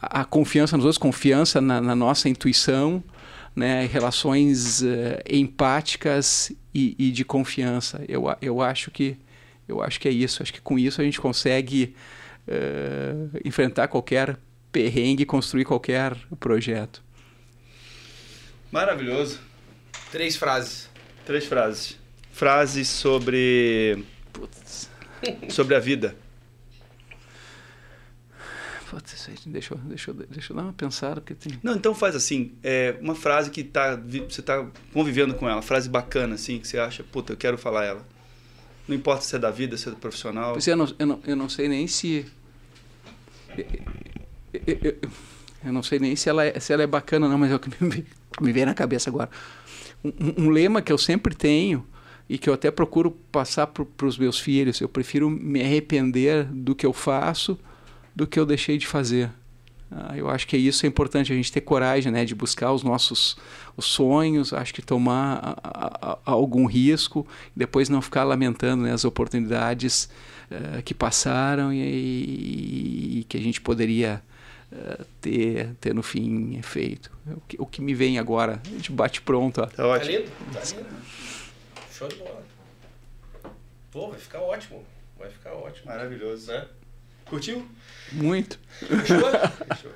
a 0.00 0.24
confiança 0.24 0.76
nos 0.76 0.84
outros, 0.84 0.98
confiança 0.98 1.60
na, 1.60 1.80
na 1.80 1.94
nossa 1.94 2.28
intuição, 2.28 3.02
né, 3.54 3.86
relações 3.92 4.82
eh, 4.82 5.22
empáticas 5.30 6.50
e, 6.74 6.96
e 6.98 7.10
de 7.10 7.22
confiança. 7.24 8.02
Eu, 8.08 8.24
eu 8.40 8.62
acho 8.62 8.90
que 8.90 9.16
eu 9.72 9.82
acho 9.82 9.98
que 9.98 10.08
é 10.08 10.12
isso. 10.12 10.42
Acho 10.42 10.52
que 10.52 10.60
com 10.60 10.78
isso 10.78 11.00
a 11.00 11.04
gente 11.04 11.20
consegue 11.20 11.94
eh, 12.46 13.14
enfrentar 13.44 13.88
qualquer 13.88 14.38
perrengue, 14.70 15.22
e 15.22 15.26
construir 15.26 15.64
qualquer 15.64 16.16
projeto. 16.40 17.02
Maravilhoso. 18.70 19.38
Três 20.10 20.36
frases. 20.36 20.88
Três 21.26 21.44
frases. 21.44 21.98
Frases 22.32 22.88
sobre 22.88 24.02
Putz, 24.32 24.90
sobre 25.50 25.74
a 25.74 25.78
vida. 25.78 26.16
putz, 28.90 29.12
isso 29.12 29.30
aí, 29.30 29.36
deixa, 29.46 29.74
eu, 29.74 29.78
deixa, 29.78 30.10
eu, 30.10 30.14
deixa 30.14 30.52
eu 30.52 30.56
dar 30.56 30.62
uma 30.62 30.72
pensada, 30.72 31.20
porque 31.20 31.34
tem. 31.34 31.60
Não, 31.62 31.74
então 31.74 31.94
faz 31.94 32.16
assim, 32.16 32.52
é, 32.62 32.96
uma 33.00 33.14
frase 33.14 33.50
que 33.50 33.62
tá, 33.62 33.96
você 33.96 34.40
está 34.40 34.66
convivendo 34.92 35.34
com 35.34 35.48
ela, 35.48 35.60
frase 35.60 35.88
bacana 35.88 36.34
assim, 36.34 36.58
que 36.58 36.66
você 36.66 36.78
acha, 36.78 37.04
puta, 37.04 37.34
eu 37.34 37.36
quero 37.36 37.58
falar 37.58 37.84
ela. 37.84 38.06
Não 38.86 38.96
importa 38.96 39.22
se 39.22 39.36
é 39.36 39.38
da 39.38 39.50
vida, 39.50 39.76
se 39.76 39.88
é 39.88 39.90
do 39.90 39.96
profissional. 39.96 40.52
Pois 40.52 40.66
é, 40.66 40.72
eu 40.72 40.76
não, 40.76 40.94
eu, 40.98 41.06
não, 41.06 41.20
eu 41.26 41.36
não 41.36 41.48
sei 41.48 41.68
nem 41.68 41.86
se. 41.86 42.26
Eu, 45.64 45.72
não 45.72 45.82
sei 45.82 45.98
nem 45.98 46.16
se 46.16 46.28
ela 46.28 46.44
é, 46.44 46.58
se 46.58 46.72
ela 46.72 46.82
é 46.82 46.86
bacana, 46.86 47.28
não, 47.28 47.38
mas 47.38 47.50
é 47.50 47.54
o 47.54 47.58
que 47.60 47.70
me, 47.82 48.06
me 48.40 48.64
na 48.64 48.74
cabeça 48.74 49.08
agora. 49.10 49.30
Um, 50.04 50.46
um 50.46 50.50
lema 50.50 50.82
que 50.82 50.92
eu 50.92 50.98
sempre 50.98 51.34
tenho 51.34 51.86
e 52.28 52.38
que 52.38 52.48
eu 52.48 52.54
até 52.54 52.70
procuro 52.70 53.10
passar 53.30 53.66
para 53.66 54.06
os 54.06 54.18
meus 54.18 54.40
filhos. 54.40 54.80
Eu 54.80 54.88
prefiro 54.88 55.30
me 55.30 55.62
arrepender 55.62 56.44
do 56.44 56.74
que 56.74 56.86
eu 56.86 56.92
faço 56.92 57.58
do 58.14 58.26
que 58.26 58.38
eu 58.38 58.46
deixei 58.46 58.78
de 58.78 58.86
fazer. 58.86 59.30
Ah, 59.94 60.16
eu 60.16 60.30
acho 60.30 60.46
que 60.46 60.56
isso 60.56 60.86
é 60.86 60.88
importante, 60.88 61.32
a 61.32 61.36
gente 61.36 61.52
ter 61.52 61.60
coragem 61.60 62.10
né, 62.10 62.24
de 62.24 62.34
buscar 62.34 62.72
os 62.72 62.82
nossos 62.82 63.36
os 63.76 63.84
sonhos, 63.86 64.52
acho 64.52 64.72
que 64.72 64.82
tomar 64.82 65.58
a, 65.62 66.10
a, 66.10 66.18
a 66.26 66.30
algum 66.30 66.66
risco, 66.66 67.26
depois 67.54 67.88
não 67.88 68.02
ficar 68.02 68.24
lamentando 68.24 68.84
né, 68.84 68.92
as 68.92 69.04
oportunidades 69.04 70.10
uh, 70.50 70.82
que 70.82 70.92
passaram 70.92 71.72
e, 71.72 73.20
e, 73.20 73.24
que 73.24 73.36
a 73.36 73.40
gente 73.40 73.60
poderia 73.60 74.22
uh, 74.70 75.04
ter, 75.20 75.74
ter 75.80 75.94
no 75.94 76.02
fim 76.02 76.60
feito. 76.62 77.10
O 77.26 77.40
que, 77.40 77.56
o 77.60 77.66
que 77.66 77.80
me 77.80 77.94
vem 77.94 78.18
agora, 78.18 78.60
a 78.64 78.68
gente 78.68 78.92
bate 78.92 79.22
pronto. 79.22 79.62
Ó. 79.62 79.66
Tá 79.66 79.86
ótimo. 79.86 80.12
Tá 80.12 80.18
lindo, 80.18 80.30
tá 80.52 80.76
lindo. 80.76 80.88
Show 81.90 82.08
de 82.08 82.16
bola. 82.16 82.42
Pô, 83.90 84.08
vai 84.08 84.18
ficar 84.18 84.40
ótimo. 84.40 84.84
Vai 85.18 85.30
ficar 85.30 85.52
ótimo. 85.52 85.86
Maravilhoso. 85.86 86.50
Né? 86.50 86.66
Curtiu? 87.32 87.66
Muito. 88.12 88.60
Fechou? 88.78 89.22
Fechou. 89.74 89.90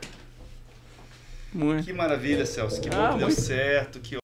Muito. 1.52 1.84
Que 1.84 1.92
maravilha, 1.92 2.46
Celso. 2.46 2.80
Que 2.80 2.88
bom 2.88 2.96
ah, 2.96 3.12
que 3.12 3.18
deu 3.18 3.26
muito. 3.26 3.38
certo. 3.38 4.00
Que 4.00 4.16